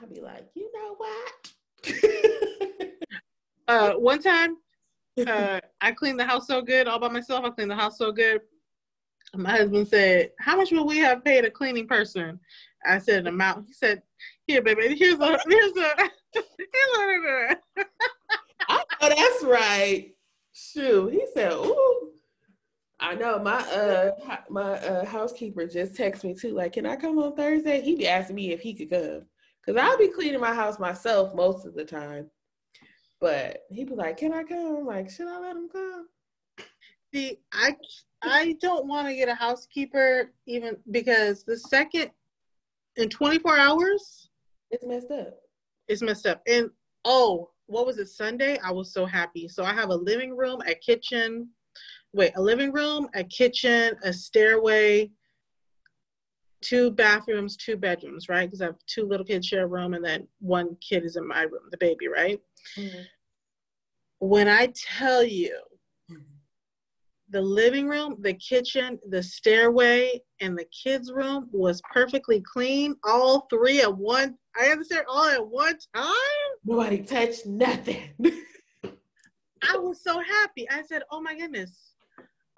I'll 0.00 0.08
be 0.08 0.20
like, 0.20 0.46
you 0.54 0.70
know 0.72 0.94
what? 0.96 1.52
uh, 3.68 3.92
one 3.94 4.22
time, 4.22 4.58
uh, 5.26 5.60
I 5.80 5.92
cleaned 5.92 6.20
the 6.20 6.24
house 6.24 6.46
so 6.46 6.62
good 6.62 6.86
all 6.86 7.00
by 7.00 7.08
myself. 7.08 7.44
I 7.44 7.50
cleaned 7.50 7.70
the 7.70 7.76
house 7.76 7.98
so 7.98 8.12
good. 8.12 8.42
My 9.34 9.50
husband 9.50 9.88
said, 9.88 10.30
"How 10.38 10.56
much 10.56 10.70
will 10.72 10.86
we 10.86 10.98
have 10.98 11.24
paid 11.24 11.44
a 11.44 11.50
cleaning 11.50 11.88
person?" 11.88 12.38
I 12.86 12.98
said 12.98 13.20
an 13.20 13.26
amount. 13.28 13.66
He 13.66 13.72
said, 13.72 14.02
"Here, 14.46 14.62
baby. 14.62 14.94
Here's 14.96 15.18
a 15.18 15.38
here's 15.48 15.76
a 15.76 16.10
here's 16.34 17.56
a." 17.76 17.84
I 18.68 18.84
know 19.00 19.08
that's 19.08 19.44
right. 19.44 20.14
Shoot, 20.52 21.12
he 21.12 21.26
said, 21.34 21.52
"Ooh." 21.52 22.12
I 23.00 23.14
know 23.16 23.40
my 23.40 23.58
uh 23.72 24.12
my 24.48 24.74
uh 24.78 25.04
housekeeper 25.04 25.66
just 25.66 25.94
texted 25.94 26.24
me 26.24 26.34
too. 26.34 26.54
Like, 26.54 26.74
can 26.74 26.86
I 26.86 26.94
come 26.94 27.18
on 27.18 27.34
Thursday? 27.34 27.80
He 27.80 27.96
be 27.96 28.06
asking 28.06 28.36
me 28.36 28.52
if 28.52 28.60
he 28.60 28.74
could 28.74 28.90
come, 28.90 29.26
cause 29.66 29.76
I'll 29.76 29.98
be 29.98 30.08
cleaning 30.08 30.40
my 30.40 30.54
house 30.54 30.78
myself 30.78 31.34
most 31.34 31.66
of 31.66 31.74
the 31.74 31.84
time. 31.84 32.30
But 33.20 33.62
he 33.70 33.84
be 33.84 33.94
like, 33.94 34.18
"Can 34.18 34.32
I 34.32 34.44
come?" 34.44 34.76
I'm 34.76 34.86
like, 34.86 35.10
should 35.10 35.26
I 35.26 35.38
let 35.40 35.56
him 35.56 35.68
come? 35.68 36.08
See, 37.12 37.40
I 37.52 37.76
I 38.22 38.56
don't 38.60 38.86
want 38.86 39.08
to 39.08 39.14
get 39.14 39.28
a 39.28 39.34
housekeeper 39.34 40.32
even 40.46 40.76
because 40.90 41.42
the 41.42 41.58
second 41.58 42.10
in 42.96 43.08
24 43.08 43.58
hours, 43.58 44.28
it's 44.70 44.84
messed 44.84 45.10
up. 45.10 45.34
It's 45.88 46.02
messed 46.02 46.26
up. 46.26 46.42
And 46.46 46.70
oh, 47.04 47.50
what 47.66 47.86
was 47.86 47.98
it? 47.98 48.08
Sunday? 48.08 48.58
I 48.64 48.70
was 48.70 48.92
so 48.92 49.04
happy. 49.04 49.48
So 49.48 49.64
I 49.64 49.72
have 49.72 49.90
a 49.90 49.94
living 49.94 50.36
room, 50.36 50.60
a 50.66 50.74
kitchen. 50.74 51.48
Wait, 52.14 52.32
a 52.36 52.42
living 52.42 52.72
room, 52.72 53.08
a 53.14 53.24
kitchen, 53.24 53.96
a 54.04 54.12
stairway, 54.12 55.10
two 56.60 56.90
bathrooms, 56.90 57.56
two 57.56 57.76
bedrooms, 57.76 58.28
right? 58.28 58.46
Because 58.46 58.60
I 58.60 58.66
have 58.66 58.76
two 58.86 59.06
little 59.06 59.24
kids 59.24 59.46
share 59.46 59.64
a 59.64 59.66
room, 59.66 59.94
and 59.94 60.04
then 60.04 60.28
one 60.40 60.76
kid 60.86 61.04
is 61.04 61.16
in 61.16 61.26
my 61.26 61.42
room, 61.42 61.62
the 61.70 61.78
baby, 61.78 62.08
right? 62.08 62.38
Mm-hmm. 62.78 63.02
When 64.18 64.48
I 64.48 64.72
tell 64.76 65.24
you 65.24 65.58
the 67.32 67.40
living 67.40 67.88
room, 67.88 68.16
the 68.20 68.34
kitchen, 68.34 68.98
the 69.08 69.22
stairway, 69.22 70.20
and 70.40 70.56
the 70.56 70.66
kids' 70.66 71.10
room 71.10 71.48
was 71.50 71.80
perfectly 71.90 72.42
clean. 72.42 72.94
All 73.04 73.46
three 73.50 73.80
at 73.80 73.96
one. 73.96 74.36
I 74.60 74.66
understand 74.66 75.06
all 75.08 75.24
at 75.24 75.44
one 75.44 75.78
time. 75.94 76.50
Nobody 76.64 76.98
touched 76.98 77.46
nothing. 77.46 78.10
I 79.64 79.76
was 79.78 80.02
so 80.02 80.20
happy. 80.20 80.68
I 80.70 80.82
said, 80.82 81.02
"Oh 81.10 81.22
my 81.22 81.36
goodness, 81.36 81.94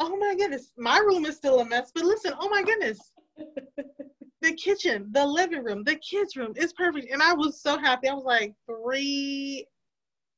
oh 0.01 0.17
my 0.17 0.35
goodness, 0.35 0.73
my 0.77 0.99
room 0.99 1.25
is 1.25 1.37
still 1.37 1.61
a 1.61 1.65
mess." 1.65 1.93
But 1.95 2.05
listen, 2.05 2.33
oh 2.41 2.49
my 2.49 2.63
goodness, 2.63 2.99
the 4.43 4.55
kitchen, 4.55 5.09
the 5.13 5.25
living 5.25 5.63
room, 5.63 5.85
the 5.85 5.97
kids' 5.97 6.35
room 6.35 6.55
is 6.57 6.73
perfect, 6.73 7.13
and 7.13 7.23
I 7.23 7.33
was 7.35 7.61
so 7.61 7.79
happy. 7.79 8.09
I 8.09 8.15
was 8.15 8.25
like 8.25 8.55
three, 8.67 9.67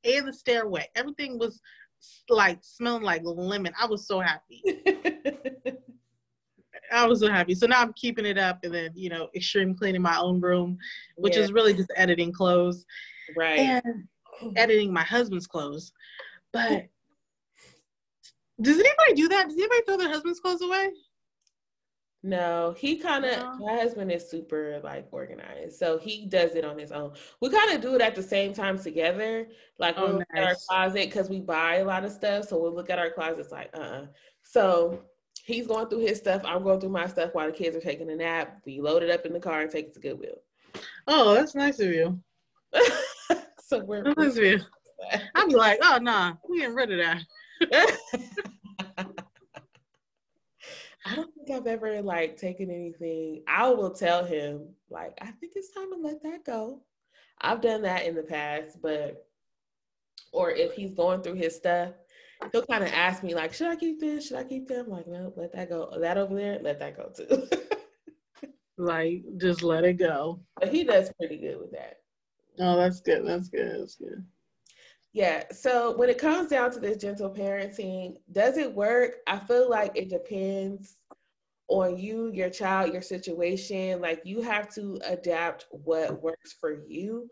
and 0.04 0.28
the 0.28 0.32
stairway, 0.32 0.86
everything 0.94 1.38
was 1.38 1.60
like 2.28 2.58
smelling 2.62 3.02
like 3.02 3.22
lemon. 3.24 3.72
I 3.80 3.86
was 3.86 4.06
so 4.06 4.20
happy. 4.20 4.62
I 6.92 7.06
was 7.06 7.20
so 7.20 7.28
happy. 7.28 7.54
So 7.54 7.66
now 7.66 7.80
I'm 7.80 7.92
keeping 7.94 8.26
it 8.26 8.38
up 8.38 8.60
and 8.62 8.72
then, 8.72 8.90
you 8.94 9.08
know, 9.08 9.28
extreme 9.34 9.74
cleaning 9.74 10.02
my 10.02 10.18
own 10.18 10.40
room, 10.40 10.78
which 11.16 11.36
yeah. 11.36 11.42
is 11.42 11.52
really 11.52 11.74
just 11.74 11.90
editing 11.96 12.32
clothes. 12.32 12.84
Right. 13.36 13.58
And 13.58 14.06
editing 14.56 14.92
my 14.92 15.02
husband's 15.02 15.46
clothes. 15.46 15.92
But 16.52 16.86
does 18.60 18.78
anybody 18.78 19.14
do 19.14 19.28
that? 19.28 19.48
Does 19.48 19.58
anybody 19.58 19.82
throw 19.86 19.96
their 19.96 20.08
husband's 20.08 20.40
clothes 20.40 20.62
away? 20.62 20.90
No, 22.26 22.74
he 22.76 22.96
kind 22.96 23.24
of 23.24 23.38
no. 23.38 23.56
my 23.64 23.74
husband 23.74 24.10
is 24.10 24.28
super 24.28 24.80
like 24.82 25.06
organized, 25.12 25.78
so 25.78 25.96
he 25.96 26.26
does 26.26 26.56
it 26.56 26.64
on 26.64 26.76
his 26.76 26.90
own. 26.90 27.12
We 27.40 27.50
kind 27.50 27.72
of 27.72 27.80
do 27.80 27.94
it 27.94 28.00
at 28.00 28.16
the 28.16 28.22
same 28.22 28.52
time 28.52 28.80
together. 28.80 29.46
Like 29.78 29.94
oh, 29.96 30.06
we'll 30.06 30.18
nice. 30.18 30.26
at 30.34 30.42
our 30.42 30.56
closet 30.68 31.04
because 31.04 31.30
we 31.30 31.38
buy 31.38 31.76
a 31.76 31.84
lot 31.84 32.04
of 32.04 32.10
stuff, 32.10 32.48
so 32.48 32.58
we'll 32.60 32.74
look 32.74 32.90
at 32.90 32.98
our 32.98 33.10
closets 33.10 33.52
like 33.52 33.70
uh. 33.74 33.80
uh 33.80 34.06
So 34.42 35.04
he's 35.44 35.68
going 35.68 35.86
through 35.86 36.00
his 36.00 36.18
stuff. 36.18 36.42
I'm 36.44 36.64
going 36.64 36.80
through 36.80 36.90
my 36.90 37.06
stuff 37.06 37.32
while 37.32 37.46
the 37.46 37.52
kids 37.52 37.76
are 37.76 37.80
taking 37.80 38.10
a 38.10 38.16
nap. 38.16 38.60
We 38.66 38.80
load 38.80 39.04
it 39.04 39.10
up 39.10 39.24
in 39.24 39.32
the 39.32 39.38
car 39.38 39.60
and 39.60 39.70
take 39.70 39.86
it 39.86 39.94
to 39.94 40.00
Goodwill. 40.00 40.42
Oh, 41.06 41.32
that's 41.32 41.54
nice 41.54 41.78
of 41.78 41.92
you. 41.92 42.20
so 43.62 43.84
we're 43.84 44.02
nice 44.02 44.36
of 44.36 44.42
you. 44.42 44.60
I'd 45.36 45.48
be 45.48 45.54
like, 45.54 45.78
oh 45.80 45.98
nah, 46.02 46.32
we 46.48 46.58
getting 46.58 46.74
rid 46.74 46.90
of 46.90 46.98
that. 46.98 47.96
I 51.06 51.14
don't 51.14 51.32
think 51.34 51.50
I've 51.50 51.68
ever 51.68 52.02
like 52.02 52.36
taken 52.36 52.68
anything. 52.68 53.42
I 53.46 53.70
will 53.70 53.92
tell 53.92 54.24
him 54.24 54.68
like 54.90 55.16
I 55.20 55.26
think 55.26 55.52
it's 55.54 55.70
time 55.70 55.92
to 55.92 55.98
let 55.98 56.22
that 56.24 56.44
go. 56.44 56.82
I've 57.40 57.60
done 57.60 57.82
that 57.82 58.06
in 58.06 58.16
the 58.16 58.22
past, 58.22 58.82
but 58.82 59.24
or 60.32 60.50
if 60.50 60.72
he's 60.72 60.94
going 60.94 61.22
through 61.22 61.34
his 61.34 61.54
stuff, 61.54 61.90
he'll 62.50 62.66
kind 62.66 62.82
of 62.82 62.90
ask 62.92 63.22
me 63.22 63.34
like, 63.34 63.54
"Should 63.54 63.68
I 63.68 63.76
keep 63.76 64.00
this? 64.00 64.26
Should 64.26 64.38
I 64.38 64.44
keep 64.44 64.66
them?" 64.66 64.88
Like, 64.88 65.06
"No, 65.06 65.32
let 65.36 65.52
that 65.52 65.68
go. 65.68 65.96
That 65.96 66.18
over 66.18 66.34
there, 66.34 66.58
let 66.60 66.80
that 66.80 66.96
go 66.96 67.12
too." 67.14 67.48
like, 68.76 69.22
just 69.36 69.62
let 69.62 69.84
it 69.84 69.94
go. 69.94 70.40
But 70.58 70.70
he 70.70 70.82
does 70.82 71.12
pretty 71.18 71.38
good 71.38 71.60
with 71.60 71.70
that. 71.70 71.98
Oh, 72.58 72.76
that's 72.76 73.00
good. 73.00 73.24
That's 73.24 73.48
good. 73.48 73.80
That's 73.80 73.94
good. 73.94 74.24
Yeah. 75.16 75.44
So 75.50 75.96
when 75.96 76.10
it 76.10 76.18
comes 76.18 76.50
down 76.50 76.72
to 76.72 76.78
this 76.78 76.98
gentle 76.98 77.30
parenting, 77.30 78.16
does 78.32 78.58
it 78.58 78.70
work? 78.70 79.14
I 79.26 79.38
feel 79.38 79.70
like 79.70 79.92
it 79.94 80.10
depends 80.10 80.98
on 81.68 81.96
you, 81.98 82.30
your 82.34 82.50
child, 82.50 82.92
your 82.92 83.00
situation. 83.00 84.02
Like 84.02 84.20
you 84.26 84.42
have 84.42 84.68
to 84.74 85.00
adapt 85.06 85.68
what 85.70 86.22
works 86.22 86.54
for 86.60 86.84
you. 86.86 87.30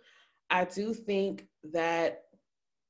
I 0.48 0.64
do 0.64 0.94
think 0.94 1.44
that 1.74 2.22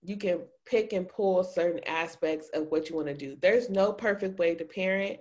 you 0.01 0.17
can 0.17 0.43
pick 0.65 0.93
and 0.93 1.09
pull 1.09 1.43
certain 1.43 1.83
aspects 1.89 2.49
of 2.55 2.69
what 2.69 2.89
you 2.89 2.95
want 2.95 3.09
to 3.09 3.15
do. 3.15 3.37
There's 3.43 3.69
no 3.69 3.93
perfect 3.93 4.39
way 4.39 4.55
to 4.55 4.65
parent. 4.65 5.19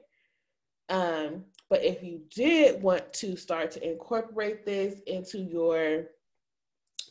Um, 0.89 1.45
but 1.67 1.83
if 1.83 2.03
you 2.03 2.21
did 2.29 2.79
want 2.83 3.11
to 3.13 3.35
start 3.35 3.71
to 3.71 3.91
incorporate 3.91 4.67
this 4.67 5.01
into 5.07 5.39
your 5.39 6.09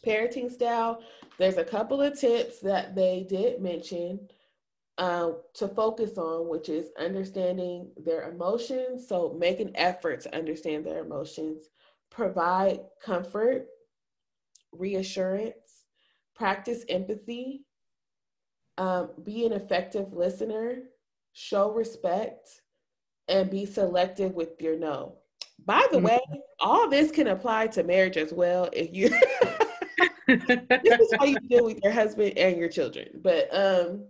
parenting 0.07 0.51
style, 0.51 1.03
there's 1.39 1.57
a 1.59 1.65
couple 1.65 2.01
of 2.01 2.19
tips 2.19 2.61
that 2.61 2.95
they 2.95 3.27
did 3.29 3.61
mention. 3.61 4.29
uh, 4.99 5.31
to 5.55 5.67
focus 5.69 6.19
on, 6.19 6.49
which 6.49 6.69
is 6.69 6.91
understanding 6.99 7.91
their 7.97 8.31
emotions. 8.31 9.09
So 9.09 9.35
make 9.39 9.59
an 9.59 9.73
effort 9.75 10.21
to 10.23 10.37
understand 10.37 10.85
their 10.85 11.01
emotions, 11.03 11.65
provide 12.11 12.81
comfort, 13.03 13.67
reassurance, 14.73 15.85
practice 16.35 16.85
empathy, 16.89 17.65
um, 18.79 19.11
be 19.25 19.47
an 19.47 19.53
effective 19.53 20.13
listener, 20.13 20.83
show 21.33 21.73
respect, 21.73 22.63
and 23.29 23.51
be 23.51 23.65
selective 23.65 24.35
with 24.35 24.61
your 24.61 24.77
no. 24.79 25.17
By 25.65 25.87
the 25.91 25.99
mm-hmm. 25.99 26.07
way, 26.07 26.21
all 26.61 26.89
this 26.89 27.11
can 27.11 27.29
apply 27.29 27.69
to 27.69 27.83
marriage 27.83 28.17
as 28.17 28.33
well. 28.33 28.69
If 28.73 28.95
you, 28.95 29.09
this 30.37 31.01
is 31.01 31.15
how 31.19 31.25
you 31.25 31.39
deal 31.49 31.65
with 31.65 31.81
your 31.83 31.93
husband 31.93 32.37
and 32.39 32.57
your 32.57 32.69
children. 32.69 33.09
But 33.23 33.49
um, 33.55 34.05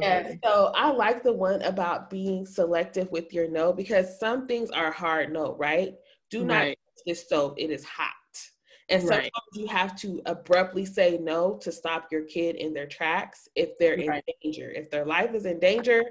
yeah, 0.00 0.32
so 0.44 0.72
I 0.74 0.90
like 0.90 1.22
the 1.22 1.32
one 1.32 1.62
about 1.62 2.10
being 2.10 2.46
selective 2.46 3.10
with 3.10 3.32
your 3.32 3.48
no 3.48 3.72
because 3.72 4.18
some 4.18 4.46
things 4.46 4.70
are 4.70 4.90
hard 4.90 5.32
no, 5.32 5.56
right? 5.56 5.94
Do 6.30 6.44
not 6.44 6.54
right. 6.54 6.78
this 7.06 7.24
stove, 7.24 7.54
it 7.56 7.70
is 7.70 7.84
hot. 7.84 8.10
And 8.90 9.00
sometimes 9.00 9.22
right. 9.22 9.32
you 9.54 9.66
have 9.68 9.96
to 10.00 10.20
abruptly 10.26 10.84
say 10.84 11.18
no 11.18 11.56
to 11.62 11.72
stop 11.72 12.08
your 12.12 12.22
kid 12.22 12.56
in 12.56 12.74
their 12.74 12.86
tracks 12.86 13.48
if 13.56 13.78
they're 13.78 13.96
right. 13.96 14.22
in 14.26 14.34
danger. 14.42 14.70
If 14.70 14.90
their 14.90 15.06
life 15.06 15.34
is 15.34 15.46
in 15.46 15.58
danger, 15.58 16.04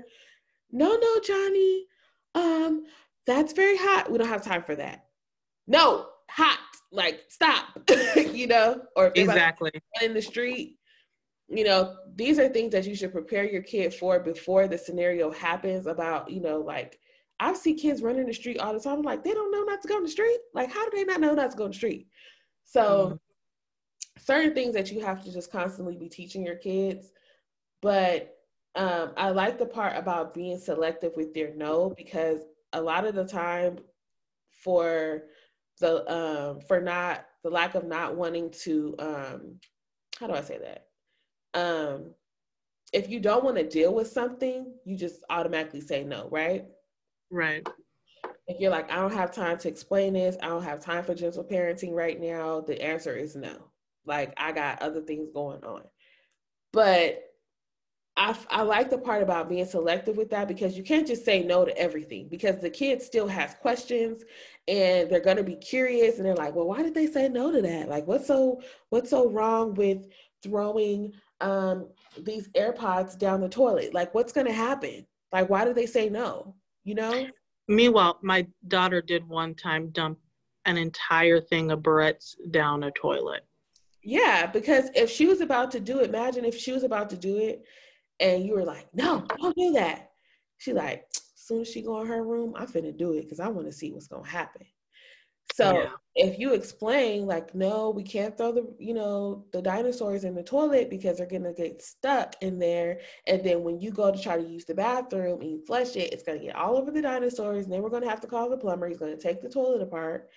no, 0.71 0.95
no, 0.95 1.19
Johnny, 1.19 1.85
um, 2.33 2.85
that's 3.27 3.53
very 3.53 3.77
hot. 3.77 4.11
We 4.11 4.17
don't 4.17 4.27
have 4.27 4.43
time 4.43 4.63
for 4.63 4.75
that. 4.75 5.05
No, 5.67 6.07
hot. 6.29 6.57
Like 6.93 7.21
stop. 7.27 7.65
you 8.15 8.47
know, 8.47 8.81
or 8.95 9.11
exactly 9.15 9.71
in 10.01 10.13
the 10.13 10.21
street. 10.21 10.77
You 11.49 11.65
know, 11.65 11.97
these 12.15 12.39
are 12.39 12.47
things 12.47 12.71
that 12.71 12.85
you 12.85 12.95
should 12.95 13.11
prepare 13.11 13.43
your 13.43 13.63
kid 13.63 13.93
for 13.93 14.19
before 14.19 14.67
the 14.67 14.77
scenario 14.77 15.31
happens. 15.31 15.87
About 15.87 16.29
you 16.29 16.39
know, 16.39 16.59
like 16.59 16.99
I 17.39 17.53
see 17.53 17.73
kids 17.73 18.01
running 18.01 18.27
the 18.27 18.33
street 18.33 18.59
all 18.59 18.73
the 18.73 18.79
time. 18.79 18.99
I'm 18.99 19.01
like, 19.01 19.23
they 19.23 19.33
don't 19.33 19.51
know 19.51 19.63
not 19.63 19.81
to 19.81 19.87
go 19.87 19.97
in 19.97 20.03
the 20.03 20.09
street. 20.09 20.37
Like, 20.53 20.71
how 20.71 20.87
do 20.89 20.95
they 20.95 21.03
not 21.03 21.19
know 21.19 21.33
not 21.33 21.51
to 21.51 21.57
go 21.57 21.65
in 21.65 21.71
the 21.71 21.77
street? 21.77 22.07
So, 22.63 23.05
mm-hmm. 23.05 23.15
certain 24.23 24.53
things 24.53 24.73
that 24.75 24.91
you 24.91 25.01
have 25.01 25.23
to 25.23 25.33
just 25.33 25.51
constantly 25.51 25.97
be 25.97 26.07
teaching 26.07 26.45
your 26.45 26.55
kids. 26.55 27.11
But 27.81 28.37
um, 28.75 29.11
I 29.17 29.31
like 29.31 29.57
the 29.57 29.65
part 29.65 29.97
about 29.97 30.33
being 30.33 30.57
selective 30.57 31.13
with 31.17 31.35
your 31.35 31.53
no 31.55 31.93
because 31.97 32.41
a 32.71 32.81
lot 32.81 33.05
of 33.05 33.15
the 33.15 33.25
time, 33.25 33.79
for 34.63 35.23
the 35.83 36.11
um, 36.11 36.61
for 36.61 36.79
not 36.79 37.25
the 37.43 37.49
lack 37.49 37.75
of 37.75 37.85
not 37.85 38.15
wanting 38.15 38.49
to 38.49 38.95
um, 38.99 39.59
how 40.17 40.27
do 40.27 40.33
I 40.33 40.41
say 40.41 40.57
that? 40.59 40.87
Um, 41.59 42.13
if 42.93 43.09
you 43.09 43.19
don't 43.19 43.43
want 43.43 43.57
to 43.57 43.67
deal 43.67 43.93
with 43.93 44.07
something, 44.07 44.73
you 44.85 44.95
just 44.95 45.23
automatically 45.29 45.81
say 45.81 46.03
no, 46.03 46.29
right? 46.31 46.65
Right. 47.29 47.67
If 48.47 48.59
you're 48.59 48.71
like, 48.71 48.91
I 48.91 48.95
don't 48.95 49.13
have 49.13 49.33
time 49.33 49.57
to 49.59 49.67
explain 49.67 50.13
this, 50.13 50.37
I 50.41 50.47
don't 50.47 50.63
have 50.63 50.79
time 50.79 51.03
for 51.03 51.15
gentle 51.15 51.43
parenting 51.43 51.93
right 51.93 52.19
now, 52.19 52.61
the 52.61 52.81
answer 52.81 53.15
is 53.15 53.35
no. 53.35 53.71
Like, 54.05 54.33
I 54.37 54.51
got 54.51 54.81
other 54.81 55.01
things 55.01 55.29
going 55.33 55.63
on. 55.63 55.83
But 56.71 57.23
I, 58.15 58.37
I 58.49 58.61
like 58.61 58.91
the 58.91 58.97
part 58.97 59.23
about 59.23 59.49
being 59.49 59.65
selective 59.65 60.17
with 60.17 60.29
that 60.29 60.47
because 60.47 60.77
you 60.77 60.83
can't 60.83 61.07
just 61.07 61.25
say 61.25 61.43
no 61.43 61.65
to 61.65 61.75
everything 61.75 62.27
because 62.29 62.59
the 62.59 62.69
kid 62.69 63.01
still 63.01 63.27
has 63.27 63.55
questions 63.55 64.23
and 64.67 65.09
they're 65.09 65.19
going 65.19 65.37
to 65.37 65.43
be 65.43 65.55
curious 65.55 66.17
and 66.17 66.25
they're 66.25 66.35
like 66.35 66.53
well 66.53 66.67
why 66.67 66.83
did 66.83 66.93
they 66.93 67.07
say 67.07 67.27
no 67.27 67.51
to 67.51 67.61
that? 67.61 67.89
Like 67.89 68.05
what's 68.05 68.27
so 68.27 68.61
what's 68.89 69.09
so 69.09 69.29
wrong 69.29 69.73
with 69.73 70.05
throwing 70.43 71.13
um, 71.41 71.89
these 72.19 72.49
airpods 72.49 73.17
down 73.17 73.41
the 73.41 73.49
toilet? 73.49 73.93
Like 73.93 74.13
what's 74.13 74.31
going 74.31 74.47
to 74.47 74.53
happen? 74.53 75.07
Like 75.31 75.49
why 75.49 75.65
did 75.65 75.75
they 75.75 75.87
say 75.87 76.09
no? 76.09 76.55
You 76.83 76.95
know? 76.95 77.27
Meanwhile, 77.67 78.19
my 78.21 78.45
daughter 78.67 79.01
did 79.01 79.27
one 79.27 79.55
time 79.55 79.89
dump 79.89 80.19
an 80.65 80.77
entire 80.77 81.41
thing 81.41 81.71
of 81.71 81.79
barrettes 81.79 82.35
down 82.51 82.83
a 82.83 82.91
toilet. 82.91 83.45
Yeah, 84.03 84.45
because 84.45 84.89
if 84.95 85.09
she 85.09 85.25
was 85.25 85.41
about 85.41 85.71
to 85.71 85.79
do 85.79 86.01
it, 86.01 86.09
imagine 86.09 86.45
if 86.45 86.57
she 86.57 86.73
was 86.73 86.83
about 86.83 87.09
to 87.11 87.17
do 87.17 87.37
it 87.37 87.65
and 88.19 88.45
you 88.45 88.53
were 88.53 88.65
like, 88.65 88.87
no, 88.93 89.25
don't 89.37 89.55
do 89.55 89.73
that. 89.73 90.11
She 90.57 90.73
like, 90.73 91.05
as 91.15 91.23
soon 91.35 91.61
as 91.61 91.67
she 91.67 91.81
go 91.81 92.01
in 92.01 92.07
her 92.07 92.23
room, 92.23 92.53
I'm 92.55 92.67
finna 92.67 92.95
do 92.95 93.13
it 93.13 93.23
because 93.23 93.39
I 93.39 93.47
want 93.49 93.67
to 93.67 93.73
see 93.73 93.91
what's 93.91 94.07
gonna 94.07 94.27
happen. 94.27 94.65
So 95.53 95.73
yeah. 95.73 95.89
if 96.15 96.39
you 96.39 96.53
explain 96.53 97.27
like, 97.27 97.53
no, 97.53 97.91
we 97.91 98.01
can't 98.01 98.35
throw 98.35 98.53
the, 98.53 98.73
you 98.79 98.93
know, 98.93 99.45
the 99.51 99.61
dinosaurs 99.61 100.23
in 100.23 100.33
the 100.33 100.41
toilet 100.41 100.89
because 100.89 101.17
they're 101.17 101.27
gonna 101.27 101.53
get 101.53 101.81
stuck 101.81 102.35
in 102.41 102.57
there. 102.57 103.01
And 103.27 103.43
then 103.43 103.61
when 103.61 103.79
you 103.79 103.91
go 103.91 104.11
to 104.11 104.19
try 104.19 104.37
to 104.37 104.43
use 104.43 104.65
the 104.65 104.73
bathroom 104.73 105.41
and 105.41 105.51
you 105.51 105.63
flush 105.67 105.95
it, 105.95 106.11
it's 106.11 106.23
gonna 106.23 106.39
get 106.39 106.55
all 106.55 106.77
over 106.77 106.89
the 106.89 107.01
dinosaurs. 107.01 107.65
And 107.65 107.73
then 107.73 107.83
we're 107.83 107.89
gonna 107.89 108.09
have 108.09 108.21
to 108.21 108.27
call 108.27 108.49
the 108.49 108.57
plumber. 108.57 108.87
He's 108.87 108.97
gonna 108.97 109.17
take 109.17 109.41
the 109.41 109.49
toilet 109.49 109.81
apart. 109.81 110.29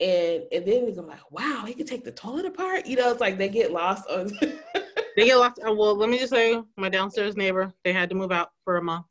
And 0.00 0.44
and 0.52 0.66
then 0.66 0.84
they're 0.84 0.94
gonna 0.94 1.08
like, 1.08 1.30
wow, 1.30 1.64
he 1.66 1.72
can 1.72 1.86
take 1.86 2.04
the 2.04 2.12
toilet 2.12 2.44
apart. 2.44 2.86
You 2.86 2.96
know, 2.96 3.10
it's 3.10 3.20
like 3.20 3.38
they 3.38 3.48
get 3.48 3.72
lost 3.72 4.08
on 4.10 4.30
they 5.18 5.26
get 5.26 5.36
locked. 5.36 5.58
lost. 5.58 5.76
Well, 5.76 5.96
let 5.96 6.08
me 6.08 6.18
just 6.18 6.32
say, 6.32 6.60
my 6.76 6.88
downstairs 6.88 7.36
neighbor, 7.36 7.72
they 7.84 7.92
had 7.92 8.08
to 8.10 8.14
move 8.14 8.32
out 8.32 8.50
for 8.64 8.76
a 8.76 8.82
month. 8.82 9.06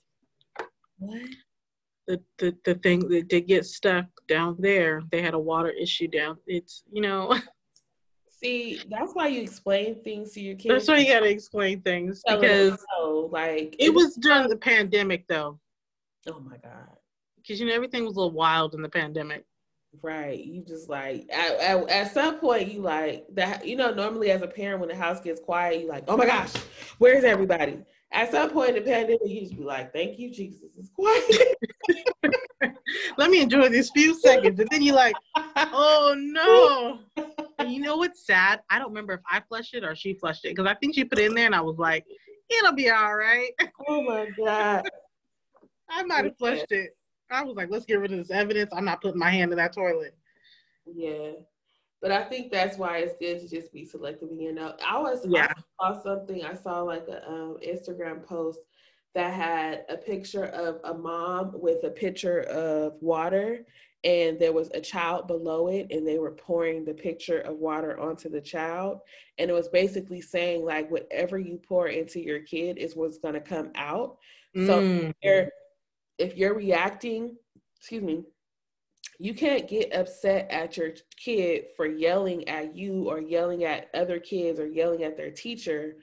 What? 1.00 1.22
the, 2.08 2.22
the, 2.38 2.56
the 2.64 2.76
thing 2.76 3.08
that 3.10 3.28
did 3.28 3.48
get 3.48 3.66
stuck 3.66 4.06
down 4.28 4.56
there, 4.60 5.04
they 5.12 5.22
had 5.22 5.34
a 5.34 5.40
water 5.40 5.70
issue 5.70 6.08
down. 6.08 6.38
It's, 6.48 6.84
you 6.92 7.02
know. 7.02 7.38
See, 8.30 8.80
that's 8.90 9.14
why 9.14 9.28
you 9.28 9.42
explain 9.42 10.02
things 10.04 10.32
to 10.34 10.42
your 10.42 10.56
kids. 10.56 10.70
That's 10.70 10.88
why 10.88 11.00
you 11.00 11.12
gotta 11.12 11.28
explain 11.28 11.82
things 11.82 12.22
because 12.28 12.78
like 13.32 13.76
it 13.80 13.92
was 13.92 14.14
during 14.16 14.48
the 14.48 14.56
pandemic 14.56 15.28
though. 15.28 15.60
Oh 16.28 16.40
my 16.42 16.58
god! 16.58 16.98
Because 17.38 17.60
you 17.60 17.66
know 17.66 17.74
everything 17.74 18.06
was 18.06 18.16
a 18.16 18.20
little 18.20 18.32
wild 18.32 18.76
in 18.76 18.84
the 18.84 18.90
pandemic. 18.90 19.44
Right. 20.02 20.44
You 20.44 20.64
just 20.64 20.90
like 20.90 21.28
at, 21.32 21.60
at, 21.60 21.90
at, 21.90 22.14
some 22.14 22.40
point 22.40 22.72
you 22.72 22.82
like 22.82 23.26
that 23.34 23.66
you 23.66 23.76
know, 23.76 23.94
normally 23.94 24.32
as 24.32 24.42
a 24.42 24.48
parent 24.48 24.80
when 24.80 24.90
the 24.90 24.96
house 24.96 25.22
gets 25.22 25.40
quiet, 25.40 25.82
you 25.82 25.88
like, 25.88 26.04
oh 26.08 26.18
my 26.18 26.26
gosh, 26.26 26.54
where's 26.98 27.24
everybody? 27.24 27.80
At 28.12 28.32
some 28.32 28.50
point 28.52 28.70
in 28.70 28.76
the 28.76 28.90
pandemic, 28.90 29.20
you 29.26 29.42
just 29.42 29.58
be 29.58 29.64
like, 29.64 29.92
thank 29.92 30.18
you, 30.18 30.32
Jesus, 30.32 30.70
it's 30.78 30.90
quiet. 30.90 31.58
Let 33.18 33.30
me 33.30 33.42
enjoy 33.42 33.70
these 33.70 33.90
few 33.92 34.14
seconds. 34.14 34.60
And 34.60 34.70
then 34.72 34.82
you're 34.82 34.96
like, 34.96 35.16
oh 35.36 36.16
no. 36.18 37.00
And 37.60 37.72
you 37.72 37.82
know 37.82 37.98
what's 37.98 38.26
sad? 38.26 38.62
I 38.70 38.80
don't 38.80 38.90
remember 38.90 39.14
if 39.14 39.22
I 39.30 39.42
flushed 39.50 39.74
it 39.74 39.84
or 39.84 39.96
she 39.96 40.14
flushed 40.14 40.46
it. 40.46 40.56
Because 40.56 40.70
I 40.70 40.76
think 40.76 40.96
she 40.96 41.04
put 41.04 41.20
it 41.20 41.26
in 41.26 41.34
there 41.34 41.48
and 41.48 41.56
I 41.56 41.62
was 41.62 41.78
like, 41.78 42.06
it'll 42.50 42.74
be 42.74 42.90
all 42.90 43.16
right. 43.16 43.52
Oh 43.88 44.02
my 44.04 44.30
God. 44.38 44.88
I 45.90 46.04
might 46.04 46.26
have 46.26 46.38
flushed 46.38 46.72
it. 46.72 46.92
I 47.30 47.44
was 47.44 47.56
like, 47.56 47.70
let's 47.70 47.86
get 47.86 48.00
rid 48.00 48.12
of 48.12 48.18
this 48.18 48.32
evidence. 48.32 48.72
I'm 48.74 48.86
not 48.86 49.02
putting 49.02 49.20
my 49.20 49.30
hand 49.30 49.52
in 49.52 49.58
that 49.58 49.74
toilet. 49.74 50.16
Yeah. 50.86 51.32
But 52.02 52.12
I 52.12 52.24
think 52.24 52.52
that's 52.52 52.78
why 52.78 53.00
it's 53.00 53.16
good 53.20 53.42
to 53.42 53.50
just 53.50 53.74
be 53.74 53.84
selective 53.84 54.30
you 54.32 54.54
know. 54.54 54.76
I 54.86 55.00
was 55.00 55.26
yeah. 55.28 55.52
I 55.82 55.94
saw 55.94 56.04
something, 56.04 56.46
I 56.46 56.54
saw 56.54 56.82
like 56.82 57.08
a 57.08 57.28
um, 57.28 57.58
Instagram 57.66 58.24
post 58.24 58.60
that 59.16 59.34
had 59.34 59.84
a 59.90 59.98
picture 59.98 60.46
of 60.46 60.80
a 60.84 60.94
mom 60.94 61.52
with 61.56 61.84
a 61.84 61.90
pitcher 61.90 62.42
of 62.42 62.94
water 63.02 63.66
and 64.04 64.40
there 64.40 64.54
was 64.54 64.70
a 64.76 64.80
child 64.80 65.28
below 65.28 65.70
it 65.70 65.88
and 65.90 66.08
they 66.08 66.20
were 66.20 66.32
pouring 66.32 66.86
the 66.86 66.94
picture 66.94 67.40
of 67.40 67.58
water 67.58 68.00
onto 68.00 68.30
the 68.30 68.40
child 68.40 69.00
and 69.40 69.50
it 69.50 69.54
was 69.54 69.70
basically 69.70 70.22
saying 70.22 70.64
like 70.64 70.90
whatever 70.92 71.40
you 71.40 71.60
pour 71.68 71.88
into 71.88 72.20
your 72.20 72.42
kid 72.42 72.78
is 72.78 72.96
what's 72.96 73.18
going 73.18 73.34
to 73.34 73.42
come 73.42 73.72
out 73.74 74.18
mm. 74.56 74.68
so 74.68 75.14
you're, 75.24 75.50
if 76.18 76.36
you're 76.36 76.56
reacting 76.56 77.36
excuse 77.78 78.04
me 78.04 78.24
you 79.20 79.34
can't 79.34 79.68
get 79.68 79.94
upset 79.94 80.50
at 80.52 80.78
your 80.78 80.92
kid 81.16 81.66
for 81.76 81.88
yelling 81.88 82.48
at 82.48 82.76
you 82.76 83.10
or 83.10 83.20
yelling 83.20 83.64
at 83.64 83.90
other 83.94 84.20
kids 84.20 84.60
or 84.60 84.68
yelling 84.68 85.04
at 85.04 85.18
their 85.18 85.32
teacher 85.32 85.96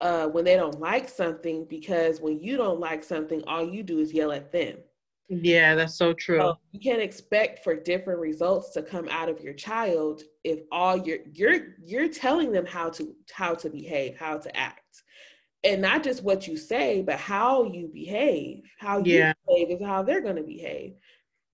uh, 0.00 0.26
when 0.26 0.44
they 0.44 0.56
don't 0.56 0.80
like 0.80 1.08
something 1.08 1.66
because 1.68 2.20
when 2.20 2.40
you 2.40 2.56
don't 2.56 2.80
like 2.80 3.04
something 3.04 3.42
all 3.46 3.64
you 3.64 3.82
do 3.82 3.98
is 3.98 4.12
yell 4.12 4.32
at 4.32 4.50
them. 4.50 4.76
Yeah 5.28 5.74
that's 5.74 5.94
so 5.94 6.12
true. 6.12 6.38
So 6.38 6.58
you 6.72 6.80
can't 6.80 7.00
expect 7.00 7.62
for 7.62 7.74
different 7.74 8.20
results 8.20 8.70
to 8.70 8.82
come 8.82 9.08
out 9.08 9.28
of 9.28 9.40
your 9.40 9.54
child 9.54 10.22
if 10.44 10.60
all 10.72 10.96
you're 10.96 11.20
you're 11.32 11.76
you're 11.84 12.08
telling 12.08 12.52
them 12.52 12.66
how 12.66 12.90
to 12.90 13.14
how 13.32 13.54
to 13.54 13.70
behave 13.70 14.16
how 14.16 14.38
to 14.38 14.56
act 14.56 14.81
and 15.64 15.80
not 15.80 16.02
just 16.02 16.22
what 16.22 16.46
you 16.46 16.56
say 16.56 17.02
but 17.02 17.18
how 17.18 17.64
you 17.64 17.88
behave 17.92 18.62
how 18.78 18.98
you 18.98 19.18
yeah. 19.18 19.32
behave 19.46 19.70
is 19.70 19.86
how 19.86 20.02
they're 20.02 20.20
going 20.20 20.36
to 20.36 20.42
behave 20.42 20.94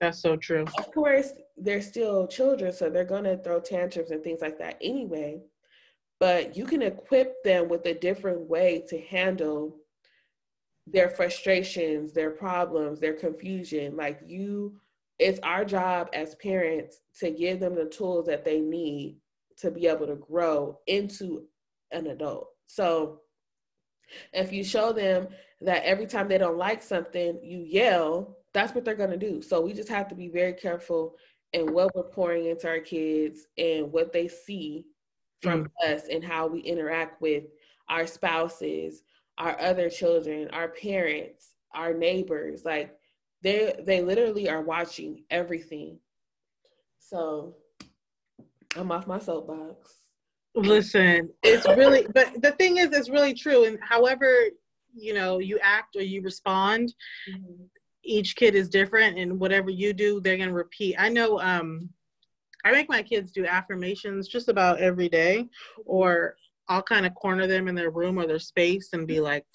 that's 0.00 0.20
so 0.20 0.36
true. 0.36 0.64
Of 0.78 0.92
course, 0.92 1.32
they're 1.56 1.82
still 1.82 2.26
children, 2.28 2.72
so 2.72 2.88
they're 2.88 3.04
going 3.04 3.24
to 3.24 3.38
throw 3.38 3.60
tantrums 3.60 4.10
and 4.10 4.22
things 4.22 4.40
like 4.40 4.58
that 4.58 4.78
anyway. 4.80 5.40
But 6.20 6.56
you 6.56 6.64
can 6.66 6.82
equip 6.82 7.42
them 7.42 7.68
with 7.68 7.84
a 7.86 7.94
different 7.94 8.48
way 8.48 8.84
to 8.88 9.00
handle 9.00 9.76
their 10.86 11.10
frustrations, 11.10 12.12
their 12.12 12.30
problems, 12.30 13.00
their 13.00 13.14
confusion. 13.14 13.96
Like 13.96 14.20
you, 14.26 14.80
it's 15.18 15.40
our 15.42 15.64
job 15.64 16.08
as 16.12 16.34
parents 16.36 17.00
to 17.20 17.30
give 17.30 17.60
them 17.60 17.74
the 17.74 17.86
tools 17.86 18.26
that 18.26 18.44
they 18.44 18.60
need 18.60 19.18
to 19.58 19.70
be 19.70 19.86
able 19.86 20.06
to 20.06 20.16
grow 20.16 20.78
into 20.86 21.44
an 21.90 22.06
adult. 22.06 22.48
So 22.66 23.20
If 24.32 24.52
you 24.52 24.64
show 24.64 24.92
them 24.92 25.28
that 25.60 25.84
every 25.84 26.06
time 26.06 26.28
they 26.28 26.38
don't 26.38 26.58
like 26.58 26.82
something, 26.82 27.38
you 27.42 27.60
yell, 27.60 28.36
that's 28.52 28.74
what 28.74 28.84
they're 28.84 28.94
going 28.94 29.10
to 29.10 29.16
do. 29.16 29.42
So 29.42 29.60
we 29.60 29.72
just 29.72 29.88
have 29.88 30.08
to 30.08 30.14
be 30.14 30.28
very 30.28 30.52
careful 30.52 31.16
in 31.52 31.72
what 31.72 31.94
we're 31.94 32.02
pouring 32.04 32.46
into 32.46 32.68
our 32.68 32.80
kids 32.80 33.46
and 33.56 33.90
what 33.92 34.12
they 34.12 34.28
see 34.28 34.84
from 35.42 35.64
mm. 35.64 35.94
us 35.94 36.02
and 36.10 36.24
how 36.24 36.46
we 36.46 36.60
interact 36.60 37.20
with 37.22 37.44
our 37.88 38.06
spouses, 38.06 39.02
our 39.38 39.58
other 39.60 39.88
children, 39.88 40.48
our 40.52 40.68
parents, 40.68 41.54
our 41.74 41.94
neighbors. 41.94 42.64
Like 42.64 42.94
they 43.42 43.74
they 43.84 44.02
literally 44.02 44.48
are 44.48 44.62
watching 44.62 45.24
everything. 45.30 45.98
So 46.98 47.56
I'm 48.76 48.92
off 48.92 49.06
my 49.06 49.18
soapbox. 49.18 49.97
Listen, 50.54 51.30
it's 51.42 51.66
really 51.66 52.06
but 52.14 52.42
the 52.42 52.52
thing 52.52 52.78
is 52.78 52.88
it's 52.92 53.10
really 53.10 53.34
true 53.34 53.64
and 53.64 53.78
however 53.80 54.34
you 54.94 55.14
know 55.14 55.38
you 55.38 55.58
act 55.62 55.94
or 55.96 56.02
you 56.02 56.22
respond 56.22 56.92
mm-hmm. 57.30 57.64
each 58.02 58.34
kid 58.34 58.54
is 58.54 58.68
different 58.68 59.18
and 59.18 59.38
whatever 59.38 59.70
you 59.70 59.92
do 59.92 60.20
they're 60.20 60.36
going 60.36 60.48
to 60.48 60.54
repeat. 60.54 60.96
I 60.98 61.08
know 61.08 61.40
um 61.40 61.88
I 62.64 62.72
make 62.72 62.88
my 62.88 63.02
kids 63.02 63.30
do 63.30 63.46
affirmations 63.46 64.28
just 64.28 64.48
about 64.48 64.80
every 64.80 65.08
day 65.08 65.46
or 65.84 66.34
I'll 66.68 66.82
kind 66.82 67.06
of 67.06 67.14
corner 67.14 67.46
them 67.46 67.68
in 67.68 67.74
their 67.74 67.90
room 67.90 68.18
or 68.18 68.26
their 68.26 68.38
space 68.38 68.90
and 68.92 69.06
be 69.06 69.20
like 69.20 69.46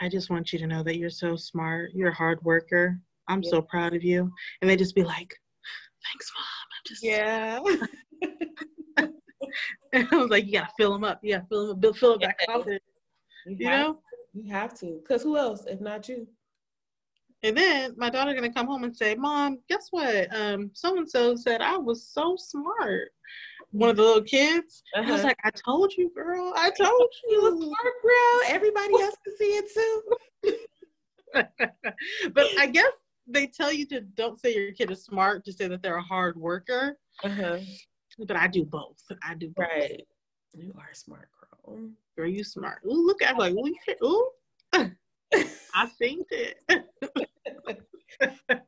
I 0.00 0.08
just 0.08 0.30
want 0.30 0.52
you 0.52 0.58
to 0.60 0.66
know 0.66 0.82
that 0.84 0.96
you're 0.96 1.10
so 1.10 1.34
smart. 1.34 1.90
You're 1.92 2.10
a 2.10 2.14
hard 2.14 2.42
worker. 2.44 2.98
I'm 3.26 3.42
yeah. 3.42 3.50
so 3.50 3.62
proud 3.62 3.94
of 3.94 4.04
you. 4.04 4.32
And 4.60 4.70
they 4.70 4.76
just 4.76 4.94
be 4.94 5.02
like, 5.02 5.34
thanks, 6.04 6.32
mom. 6.36 6.44
I'm 6.72 6.84
just. 6.86 7.02
Yeah. 7.02 7.60
and 9.92 10.08
I 10.12 10.16
was 10.16 10.30
like, 10.30 10.46
you 10.46 10.52
gotta 10.52 10.72
fill 10.76 10.92
them 10.92 11.04
up. 11.04 11.20
Yeah, 11.22 11.40
fill 11.48 11.74
them 11.74 11.90
up, 11.90 11.96
fill 11.96 12.14
it 12.14 12.20
back 12.20 12.38
confidence. 12.46 12.82
You, 13.46 13.56
you 13.58 13.70
know? 13.70 13.98
You 14.34 14.52
have 14.52 14.78
to. 14.80 15.00
Because 15.02 15.22
who 15.22 15.36
else 15.36 15.64
if 15.66 15.80
not 15.80 16.08
you? 16.08 16.26
And 17.42 17.56
then 17.56 17.94
my 17.96 18.10
daughter 18.10 18.34
gonna 18.34 18.52
come 18.52 18.66
home 18.66 18.84
and 18.84 18.96
say, 18.96 19.14
Mom, 19.14 19.58
guess 19.68 19.88
what? 19.90 20.34
Um, 20.34 20.70
so 20.74 20.96
and 20.96 21.08
so 21.08 21.36
said 21.36 21.60
I 21.62 21.76
was 21.76 22.08
so 22.08 22.36
smart 22.36 23.10
one 23.70 23.90
of 23.90 23.96
the 23.96 24.02
little 24.02 24.22
kids. 24.22 24.82
Uh-huh. 24.94 25.08
I 25.08 25.12
was 25.12 25.24
like, 25.24 25.38
I 25.44 25.50
told 25.50 25.92
you, 25.96 26.10
girl. 26.14 26.52
I 26.56 26.70
told 26.70 27.10
you. 27.24 27.36
You 27.36 27.42
was 27.42 27.54
smart, 27.54 27.94
girl. 28.02 28.54
Everybody 28.54 28.94
else 29.00 29.16
can 29.24 29.36
see 29.36 29.56
it 29.56 29.72
too. 29.74 31.44
but 32.34 32.46
I 32.58 32.66
guess 32.66 32.92
they 33.26 33.46
tell 33.46 33.72
you 33.72 33.86
to 33.86 34.00
don't 34.00 34.40
say 34.40 34.54
your 34.54 34.72
kid 34.72 34.90
is 34.90 35.04
smart, 35.04 35.44
just 35.44 35.58
say 35.58 35.68
that 35.68 35.82
they're 35.82 35.96
a 35.96 36.02
hard 36.02 36.36
worker. 36.36 36.98
Uh-huh. 37.22 37.58
But 38.18 38.36
I 38.36 38.48
do 38.48 38.64
both. 38.64 39.02
I 39.22 39.34
do 39.34 39.48
both. 39.48 39.66
Right. 39.66 40.02
You 40.54 40.72
are 40.76 40.92
smart, 40.92 41.28
girl. 41.38 41.78
Girl, 42.16 42.26
you 42.26 42.42
smart. 42.42 42.80
Ooh, 42.86 43.06
look 43.06 43.22
at 43.22 43.38
like, 43.38 43.54
ooh, 43.54 43.72
ooh. 44.04 44.30
I 45.74 45.86
think 45.98 46.26
it. 46.30 46.58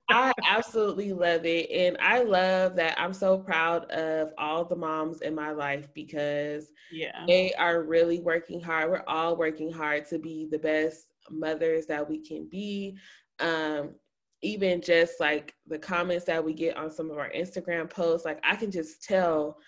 I 0.09 0.33
absolutely 0.47 1.13
love 1.13 1.45
it. 1.45 1.71
And 1.71 1.97
I 2.01 2.23
love 2.23 2.77
that 2.77 3.01
I'm 3.01 3.13
so 3.13 3.39
proud 3.39 3.91
of 3.91 4.33
all 4.39 4.65
the 4.65 4.77
moms 4.77 5.23
in 5.23 5.35
my 5.35 5.51
life 5.51 5.93
because 5.95 6.71
yeah, 6.93 7.25
they 7.27 7.53
are 7.55 7.83
really 7.83 8.21
working 8.21 8.61
hard. 8.61 8.91
We're 8.91 9.03
all 9.07 9.37
working 9.37 9.73
hard 9.73 10.07
to 10.09 10.19
be 10.19 10.47
the 10.51 10.59
best 10.59 11.07
mothers 11.31 11.87
that 11.87 12.09
we 12.09 12.19
can 12.19 12.49
be. 12.49 12.97
Um, 13.39 13.95
even 14.43 14.81
just 14.81 15.21
like 15.21 15.55
the 15.67 15.79
comments 15.79 16.25
that 16.25 16.45
we 16.45 16.55
get 16.55 16.77
on 16.77 16.91
some 16.91 17.11
of 17.11 17.19
our 17.19 17.31
Instagram 17.31 17.91
posts, 17.91 18.25
like 18.25 18.41
I 18.43 18.57
can 18.57 18.71
just 18.71 19.05
tell 19.05 19.59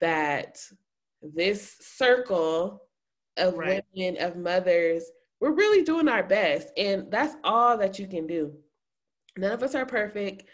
that 0.00 0.58
this 1.22 1.76
circle 1.80 2.82
of 3.36 3.54
right. 3.54 3.84
women, 3.94 4.22
of 4.22 4.36
mothers, 4.36 5.04
we're 5.40 5.52
really 5.52 5.82
doing 5.82 6.08
our 6.08 6.22
best. 6.22 6.68
And 6.76 7.10
that's 7.10 7.36
all 7.44 7.76
that 7.78 7.98
you 7.98 8.06
can 8.06 8.26
do. 8.26 8.54
None 9.36 9.52
of 9.52 9.62
us 9.62 9.74
are 9.74 9.86
perfect. 9.86 10.44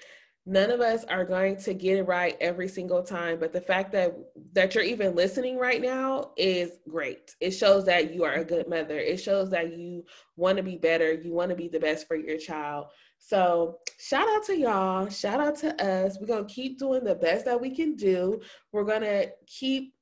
None 0.46 0.70
of 0.70 0.80
us 0.80 1.04
are 1.04 1.24
going 1.24 1.56
to 1.58 1.74
get 1.74 1.98
it 1.98 2.04
right 2.04 2.36
every 2.40 2.66
single 2.66 3.02
time 3.02 3.38
but 3.38 3.52
the 3.52 3.60
fact 3.60 3.92
that 3.92 4.16
that 4.54 4.74
you're 4.74 4.82
even 4.82 5.14
listening 5.14 5.58
right 5.58 5.82
now 5.82 6.30
is 6.36 6.78
great. 6.88 7.36
It 7.40 7.50
shows 7.50 7.84
that 7.84 8.14
you 8.14 8.24
are 8.24 8.34
a 8.34 8.44
good 8.44 8.66
mother. 8.66 8.98
It 8.98 9.18
shows 9.18 9.50
that 9.50 9.76
you 9.76 10.04
want 10.36 10.56
to 10.56 10.62
be 10.62 10.76
better. 10.76 11.12
You 11.12 11.34
want 11.34 11.50
to 11.50 11.56
be 11.56 11.68
the 11.68 11.78
best 11.78 12.08
for 12.08 12.16
your 12.16 12.38
child 12.38 12.86
so 13.20 13.78
shout 13.98 14.28
out 14.28 14.44
to 14.44 14.56
y'all 14.56 15.08
shout 15.08 15.40
out 15.40 15.56
to 15.56 15.68
us 15.84 16.18
we're 16.20 16.26
going 16.26 16.46
to 16.46 16.52
keep 16.52 16.78
doing 16.78 17.04
the 17.04 17.14
best 17.14 17.44
that 17.44 17.60
we 17.60 17.74
can 17.74 17.94
do 17.94 18.40
we're 18.72 18.84
going 18.84 19.02
to 19.02 19.30
keep 19.46 19.94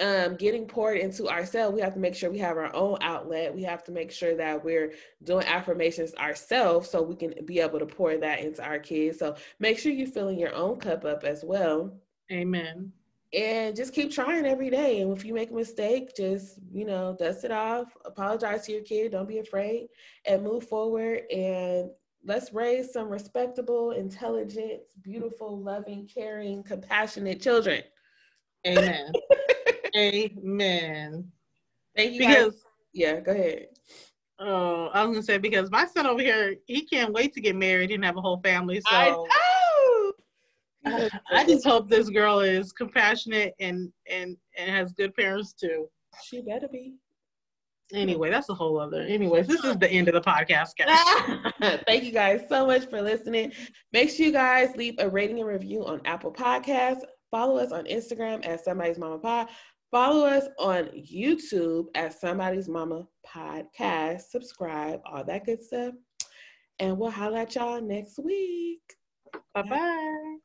um, 0.00 0.34
getting 0.36 0.66
poured 0.66 0.98
into 0.98 1.28
ourselves, 1.28 1.74
we 1.74 1.80
have 1.80 1.94
to 1.94 2.00
make 2.00 2.14
sure 2.14 2.30
we 2.30 2.38
have 2.38 2.56
our 2.56 2.74
own 2.74 2.98
outlet. 3.00 3.54
We 3.54 3.62
have 3.62 3.84
to 3.84 3.92
make 3.92 4.10
sure 4.10 4.36
that 4.36 4.64
we're 4.64 4.92
doing 5.22 5.46
affirmations 5.46 6.14
ourselves 6.14 6.90
so 6.90 7.02
we 7.02 7.14
can 7.14 7.34
be 7.44 7.60
able 7.60 7.78
to 7.78 7.86
pour 7.86 8.16
that 8.16 8.40
into 8.40 8.64
our 8.64 8.78
kids. 8.78 9.18
So 9.18 9.36
make 9.60 9.78
sure 9.78 9.92
you're 9.92 10.08
filling 10.08 10.38
your 10.38 10.54
own 10.54 10.78
cup 10.78 11.04
up 11.04 11.22
as 11.24 11.44
well. 11.44 11.96
Amen. 12.32 12.92
And 13.32 13.74
just 13.74 13.94
keep 13.94 14.12
trying 14.12 14.46
every 14.46 14.70
day. 14.70 15.00
And 15.00 15.16
if 15.16 15.24
you 15.24 15.34
make 15.34 15.50
a 15.50 15.54
mistake, 15.54 16.14
just, 16.16 16.58
you 16.72 16.84
know, 16.84 17.16
dust 17.18 17.44
it 17.44 17.50
off, 17.50 17.96
apologize 18.04 18.66
to 18.66 18.72
your 18.72 18.82
kid, 18.82 19.12
don't 19.12 19.28
be 19.28 19.38
afraid, 19.38 19.88
and 20.24 20.42
move 20.42 20.68
forward. 20.68 21.22
And 21.32 21.90
let's 22.24 22.52
raise 22.52 22.92
some 22.92 23.08
respectable, 23.08 23.92
intelligent, 23.92 24.80
beautiful, 25.02 25.60
loving, 25.60 26.08
caring, 26.12 26.62
compassionate 26.62 27.40
children. 27.40 27.82
Amen. 28.66 29.12
Amen. 29.96 31.30
Thank 31.96 32.14
you. 32.14 32.18
Because 32.18 32.52
guys. 32.52 32.62
yeah, 32.92 33.20
go 33.20 33.32
ahead. 33.32 33.66
Oh, 34.40 34.86
I 34.92 35.04
was 35.04 35.14
gonna 35.14 35.22
say 35.22 35.38
because 35.38 35.70
my 35.70 35.86
son 35.86 36.06
over 36.06 36.20
here, 36.20 36.56
he 36.66 36.84
can't 36.86 37.12
wait 37.12 37.32
to 37.34 37.40
get 37.40 37.54
married 37.54 37.92
and 37.92 38.04
have 38.04 38.16
a 38.16 38.20
whole 38.20 38.40
family. 38.40 38.80
So 38.80 38.88
I, 38.90 39.10
know. 39.10 40.12
I, 40.86 41.10
I 41.30 41.44
just 41.44 41.64
hope 41.64 41.88
this 41.88 42.10
girl 42.10 42.40
is 42.40 42.72
compassionate 42.72 43.54
and 43.60 43.92
and 44.10 44.36
and 44.58 44.70
has 44.70 44.92
good 44.92 45.14
parents 45.14 45.52
too. 45.52 45.88
She 46.22 46.40
better 46.40 46.68
be. 46.68 46.94
Anyway, 47.92 48.30
that's 48.30 48.48
a 48.48 48.54
whole 48.54 48.80
other. 48.80 49.02
Anyways, 49.02 49.46
this 49.46 49.62
is 49.62 49.76
the 49.76 49.90
end 49.90 50.08
of 50.08 50.14
the 50.14 50.20
podcast, 50.20 50.70
guys. 50.78 51.80
Thank 51.86 52.04
you 52.04 52.12
guys 52.12 52.42
so 52.48 52.66
much 52.66 52.88
for 52.88 53.02
listening. 53.02 53.52
Make 53.92 54.10
sure 54.10 54.26
you 54.26 54.32
guys 54.32 54.74
leave 54.76 54.94
a 54.98 55.08
rating 55.08 55.38
and 55.38 55.48
review 55.48 55.84
on 55.84 56.00
Apple 56.06 56.32
Podcasts. 56.32 57.02
Follow 57.30 57.58
us 57.58 57.72
on 57.72 57.84
Instagram 57.84 58.46
at 58.46 58.64
Somebody's 58.64 58.98
Mama 58.98 59.18
Pod. 59.18 59.48
Follow 59.90 60.26
us 60.26 60.48
on 60.58 60.86
YouTube 60.86 61.86
at 61.94 62.18
Somebody's 62.18 62.68
Mama 62.68 63.06
Podcast. 63.26 64.22
Subscribe, 64.30 65.00
all 65.04 65.22
that 65.24 65.44
good 65.44 65.62
stuff. 65.62 65.94
And 66.78 66.98
we'll 66.98 67.10
holler 67.10 67.38
at 67.38 67.54
y'all 67.54 67.80
next 67.80 68.18
week. 68.18 68.82
Bye 69.54 69.62
bye. 69.62 70.36